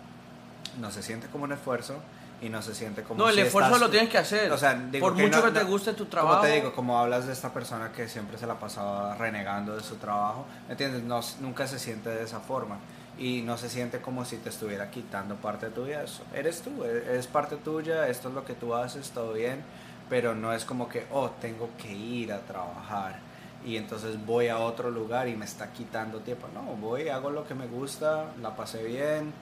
no 0.81 0.91
se 0.93 1.03
siente 1.03 1.27
como 1.27 1.45
un 1.45 1.53
esfuerzo 1.53 1.97
y 2.41 2.51
no 2.51 2.61
se 2.63 2.75
siente 2.75 3.03
como 3.03 3.23
No, 3.25 3.29
el 3.31 3.35
si 3.35 3.41
esfuerzo 3.41 3.69
estás- 3.71 3.81
lo 3.81 3.91
tienes 3.91 4.11
que 4.11 4.19
hacer. 4.19 4.53
O 4.53 4.59
sea, 4.59 4.75
digo 4.75 5.07
por 5.09 5.17
mucho 5.17 5.39
no- 5.39 5.45
que 5.53 5.59
te 5.59 5.65
guste 5.65 5.95
tu 5.95 6.05
trabajo. 6.05 6.37
Como 6.37 6.47
te 6.47 6.53
digo, 6.55 6.73
como 6.75 6.99
hablas 7.01 7.27
de 7.27 7.33
esta 7.33 7.53
persona 7.53 7.91
que 7.93 8.09
siempre 8.09 8.39
se 8.39 8.47
la 8.47 8.59
pasaba 8.61 9.17
renegando 9.17 9.75
de 9.75 9.83
su 9.83 9.97
trabajo, 9.97 10.45
¿me 10.67 10.73
entiendes? 10.73 11.03
No, 11.03 11.21
nunca 11.41 11.67
se 11.67 11.79
siente 11.81 12.11
de 12.11 12.23
esa 12.23 12.39
forma. 12.41 12.77
Y 13.19 13.41
no 13.41 13.57
se 13.57 13.71
siente 13.71 14.03
como 14.03 14.27
si 14.27 14.37
te 14.37 14.51
estuviera 14.51 14.91
quitando 14.91 15.35
parte 15.37 15.67
de 15.67 15.73
tu 15.73 15.85
vida. 15.87 16.03
Eso- 16.03 16.23
Eres 16.35 16.61
tú, 16.61 16.85
e- 16.85 17.17
es 17.19 17.27
parte 17.27 17.57
tuya, 17.57 18.07
esto 18.09 18.29
es 18.29 18.35
lo 18.35 18.45
que 18.45 18.53
tú 18.53 18.75
haces, 18.75 19.11
todo 19.11 19.33
bien. 19.33 19.65
Pero 20.09 20.35
no 20.35 20.53
es 20.53 20.65
como 20.65 20.89
que, 20.89 21.07
oh, 21.13 21.31
tengo 21.41 21.71
que 21.79 21.93
ir 21.93 22.33
a 22.33 22.41
trabajar. 22.41 23.19
Y 23.65 23.77
entonces 23.77 24.25
voy 24.25 24.49
a 24.49 24.59
otro 24.59 24.91
lugar 24.91 25.29
y 25.29 25.35
me 25.35 25.45
está 25.45 25.73
quitando 25.73 26.21
tiempo. 26.21 26.47
No, 26.55 26.63
voy, 26.77 27.09
hago 27.09 27.31
lo 27.31 27.47
que 27.47 27.55
me 27.55 27.67
gusta, 27.67 28.27
la 28.41 28.55
pasé 28.55 28.85
bien, 28.85 29.33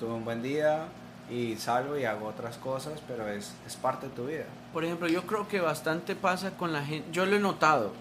tuve 0.00 0.12
un 0.12 0.24
buen 0.24 0.42
día 0.42 0.86
y 1.30 1.56
salgo 1.56 1.98
y 1.98 2.04
hago 2.04 2.26
otras 2.26 2.56
cosas, 2.56 3.00
pero 3.06 3.28
es, 3.28 3.52
es 3.66 3.76
parte 3.76 4.08
de 4.08 4.12
tu 4.14 4.26
vida. 4.26 4.44
Por 4.72 4.84
ejemplo, 4.84 5.08
yo 5.08 5.22
creo 5.26 5.48
que 5.48 5.60
bastante 5.60 6.16
pasa 6.16 6.52
con 6.56 6.72
la 6.72 6.82
gente. 6.82 7.08
Yo 7.12 7.26
lo 7.26 7.36
he 7.36 7.40
notado. 7.40 7.92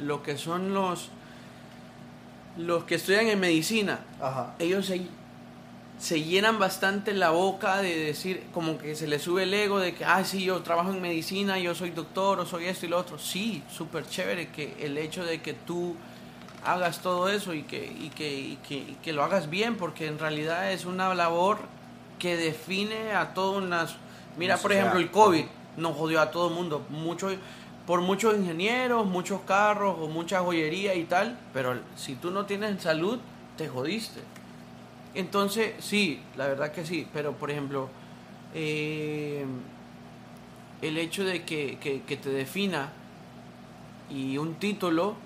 Lo 0.00 0.22
que 0.22 0.36
son 0.36 0.74
los. 0.74 1.10
Los 2.56 2.84
que 2.84 2.96
estudian 2.96 3.28
en 3.28 3.38
medicina. 3.38 4.00
Ajá. 4.20 4.54
Ellos 4.58 4.86
se, 4.86 5.06
se 5.98 6.22
llenan 6.22 6.58
bastante 6.58 7.12
la 7.12 7.30
boca 7.30 7.78
de 7.78 7.96
decir, 7.98 8.46
como 8.54 8.78
que 8.78 8.94
se 8.94 9.08
les 9.08 9.22
sube 9.22 9.42
el 9.42 9.52
ego 9.52 9.80
de 9.80 9.94
que, 9.94 10.04
ah, 10.04 10.24
sí, 10.24 10.44
yo 10.44 10.62
trabajo 10.62 10.90
en 10.90 11.02
medicina, 11.02 11.58
yo 11.58 11.74
soy 11.74 11.90
doctor, 11.90 12.38
o 12.38 12.46
soy 12.46 12.66
esto 12.66 12.86
y 12.86 12.88
lo 12.88 12.98
otro. 12.98 13.18
Sí, 13.18 13.64
súper 13.68 14.06
chévere 14.06 14.48
que 14.50 14.76
el 14.80 14.96
hecho 14.96 15.24
de 15.24 15.42
que 15.42 15.54
tú 15.54 15.96
hagas 16.64 17.02
todo 17.02 17.28
eso 17.28 17.52
y 17.52 17.64
que, 17.64 17.84
y 17.84 18.10
que, 18.10 18.38
y 18.38 18.56
que, 18.56 18.76
y 18.76 18.98
que 19.02 19.12
lo 19.12 19.24
hagas 19.24 19.50
bien, 19.50 19.76
porque 19.76 20.06
en 20.06 20.18
realidad 20.18 20.72
es 20.72 20.84
una 20.84 21.12
labor 21.14 21.58
que 22.18 22.36
define 22.36 23.12
a 23.14 23.34
todas 23.34 23.62
unas... 23.62 23.96
Mira, 24.36 24.56
por 24.56 24.72
ejemplo, 24.72 25.00
el. 25.00 25.10
COVID 25.10 25.44
nos 25.76 25.96
jodió 25.96 26.20
a 26.20 26.30
todo 26.30 26.48
el 26.48 26.54
mundo. 26.54 26.84
Mucho, 26.90 27.28
por 27.86 28.02
muchos 28.02 28.36
ingenieros, 28.36 29.04
muchos 29.04 29.40
carros 29.42 29.96
o 30.00 30.06
mucha 30.06 30.40
joyería 30.40 30.94
y 30.94 31.04
tal, 31.04 31.38
pero 31.52 31.76
si 31.96 32.14
tú 32.14 32.30
no 32.30 32.46
tienes 32.46 32.80
salud, 32.82 33.18
te 33.56 33.68
jodiste. 33.68 34.20
Entonces, 35.14 35.74
sí, 35.80 36.20
la 36.36 36.46
verdad 36.48 36.72
que 36.72 36.84
sí, 36.84 37.06
pero 37.12 37.32
por 37.32 37.50
ejemplo, 37.50 37.88
eh, 38.54 39.44
el 40.82 40.98
hecho 40.98 41.24
de 41.24 41.44
que, 41.44 41.78
que, 41.78 42.16
te 42.16 42.30
defina 42.30 42.90
y 44.10 44.38
un 44.38 44.54
título, 44.54 45.16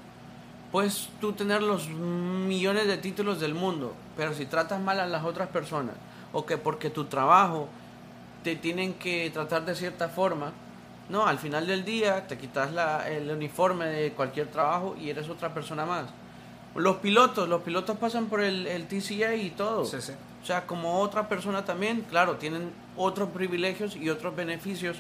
puedes 0.71 1.11
tú 1.21 1.33
tener 1.33 1.63
los 1.63 1.89
millones 1.89 2.87
de 2.87 2.97
títulos 2.97 3.41
del 3.41 3.55
mundo, 3.55 3.95
pero 4.17 4.35
si 4.35 4.47
tratas 4.47 4.81
mal 4.81 4.99
a 5.01 5.07
las 5.07 5.25
otras 5.25 5.49
personas, 5.49 5.95
o 6.33 6.47
que 6.47 6.57
porque 6.57 6.89
tu 6.91 7.05
trabajo 7.05 7.69
te 8.43 8.57
tienen 8.57 8.95
que 8.95 9.31
tratar 9.31 9.65
de 9.65 9.75
cierta 9.75 10.09
forma, 10.09 10.53
no, 11.09 11.27
al 11.27 11.39
final 11.39 11.67
del 11.67 11.85
día 11.85 12.27
te 12.27 12.39
quitas 12.39 12.73
la, 12.73 13.09
el 13.09 13.31
uniforme 13.31 13.87
de 13.87 14.13
cualquier 14.13 14.49
trabajo 14.49 14.97
y 14.99 15.11
eres 15.11 15.29
otra 15.29 15.53
persona 15.53 15.85
más. 15.85 16.07
Los 16.75 16.97
pilotos, 16.97 17.49
los 17.49 17.63
pilotos 17.63 17.99
pasan 17.99 18.27
por 18.27 18.41
el, 18.41 18.67
el 18.67 18.87
TCA 18.87 19.35
y 19.35 19.51
todo. 19.51 19.85
Sí, 19.85 20.01
sí. 20.01 20.13
O 20.43 20.47
sea, 20.47 20.67
como 20.67 21.01
otra 21.01 21.29
persona 21.29 21.65
también, 21.65 22.03
claro, 22.03 22.37
tienen 22.37 22.73
otros 22.97 23.31
privilegios 23.31 23.95
y 23.95 24.11
otros 24.11 24.35
beneficios, 24.35 24.99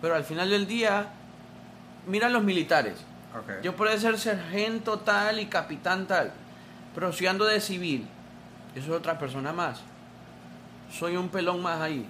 pero 0.00 0.16
al 0.16 0.24
final 0.24 0.50
del 0.50 0.66
día, 0.66 1.12
mira 2.06 2.28
los 2.28 2.42
militares. 2.42 2.96
Yo 3.62 3.74
puedo 3.74 3.96
ser 3.98 4.18
sargento 4.18 5.00
tal 5.00 5.40
y 5.40 5.46
capitán 5.46 6.06
tal, 6.06 6.32
pero 6.94 7.12
si 7.12 7.26
ando 7.26 7.44
de 7.44 7.60
civil, 7.60 8.06
yo 8.74 8.82
soy 8.82 8.92
otra 8.92 9.18
persona 9.18 9.52
más. 9.52 9.80
Soy 10.92 11.16
un 11.16 11.28
pelón 11.28 11.60
más 11.60 11.80
ahí. 11.80 12.06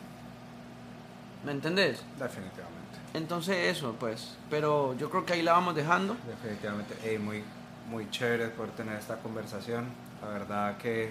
¿Me 1.44 1.52
entendés? 1.52 2.02
Definitivamente. 2.18 2.98
Entonces 3.14 3.76
eso, 3.76 3.94
pues. 3.98 4.36
Pero 4.50 4.94
yo 4.98 5.08
creo 5.08 5.24
que 5.24 5.34
ahí 5.34 5.42
la 5.42 5.52
vamos 5.52 5.74
dejando. 5.74 6.16
Definitivamente. 6.26 6.94
Ey, 7.02 7.18
muy, 7.18 7.42
muy 7.88 8.10
chévere 8.10 8.48
por 8.48 8.68
tener 8.70 8.98
esta 8.98 9.16
conversación. 9.16 9.86
La 10.22 10.28
verdad 10.28 10.76
que 10.78 11.10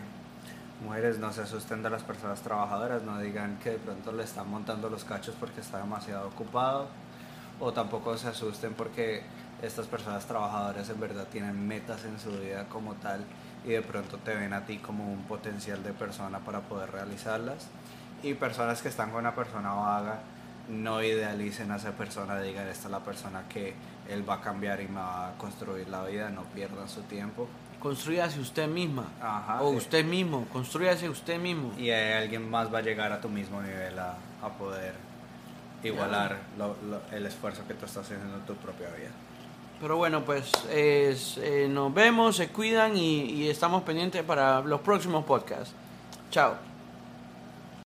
mujeres 0.84 1.20
no 1.20 1.32
se 1.32 1.42
asusten 1.42 1.84
de 1.84 1.90
las 1.90 2.04
personas 2.04 2.42
trabajadoras, 2.42 3.04
no 3.04 3.20
digan 3.20 3.58
que 3.60 3.72
de 3.72 3.78
pronto 3.78 4.12
le 4.12 4.24
están 4.24 4.50
montando 4.50 4.90
los 4.90 5.04
cachos 5.04 5.36
porque 5.40 5.62
está 5.62 5.80
demasiado 5.80 6.28
ocupado. 6.28 6.88
O 7.60 7.72
tampoco 7.72 8.18
se 8.18 8.28
asusten 8.28 8.74
porque 8.74 9.22
estas 9.62 9.86
personas 9.88 10.26
trabajadoras 10.26 10.90
en 10.90 11.00
verdad 11.00 11.28
tienen 11.32 11.68
metas 11.68 12.04
en 12.06 12.20
su 12.20 12.32
vida 12.32 12.66
como 12.68 12.96
tal 12.96 13.24
y 13.64 13.70
de 13.70 13.82
pronto 13.82 14.18
te 14.18 14.34
ven 14.34 14.52
a 14.52 14.66
ti 14.66 14.80
como 14.80 15.12
un 15.12 15.24
potencial 15.24 15.84
de 15.84 15.94
persona 15.94 16.40
para 16.40 16.62
poder 16.62 16.92
realizarlas. 16.92 17.68
Y 18.24 18.34
personas 18.34 18.82
que 18.82 18.90
están 18.90 19.12
con 19.12 19.20
una 19.20 19.36
persona 19.36 19.74
vaga, 19.74 20.20
no 20.70 21.04
idealicen 21.04 21.72
a 21.72 21.76
esa 21.76 21.92
persona, 21.92 22.40
digan 22.40 22.68
esta 22.68 22.88
es 22.88 22.92
la 22.92 23.00
persona 23.00 23.44
que 23.50 23.74
él 24.10 24.28
va 24.28 24.36
a 24.36 24.42
cambiar 24.42 24.82
y 24.82 24.88
me 24.88 24.96
va 25.00 25.30
a 25.30 25.32
construir 25.38 25.88
la 25.90 26.04
vida, 26.06 26.30
no 26.30 26.44
pierdan 26.44 26.88
su 26.90 27.02
tiempo. 27.04 27.48
Construyase 27.80 28.40
usted 28.40 28.68
misma. 28.68 29.06
Ajá, 29.22 29.62
o 29.62 29.70
usted 29.72 30.06
mismo. 30.06 30.46
Construyase 30.54 31.10
usted 31.10 31.40
mismo. 31.40 31.74
Y 31.78 31.90
eh, 31.90 32.14
alguien 32.16 32.50
más 32.50 32.74
va 32.74 32.78
a 32.80 32.82
llegar 32.82 33.12
a 33.12 33.20
tu 33.20 33.28
mismo 33.30 33.62
nivel 33.62 33.98
a, 34.00 34.16
a 34.42 34.50
poder 34.50 34.94
igualar 35.84 36.38
lo- 36.58 36.78
lo- 36.90 37.02
el 37.12 37.26
esfuerzo 37.26 37.62
que 37.68 37.74
tú 37.74 37.86
estás 37.86 38.06
haciendo 38.06 38.36
en 38.38 38.46
tu 38.46 38.56
propia 38.56 38.88
vida. 38.90 39.10
Pero 39.82 39.98
bueno, 39.98 40.22
pues 40.24 40.50
es- 40.72 41.38
eh, 41.40 41.68
nos 41.70 41.94
vemos, 41.94 42.38
se 42.38 42.48
cuidan 42.48 42.96
y, 42.96 43.22
y 43.24 43.50
estamos 43.50 43.84
pendientes 43.84 44.24
para 44.24 44.62
los 44.62 44.80
próximos 44.80 45.26
podcasts. 45.26 45.74
Chao. 46.32 46.56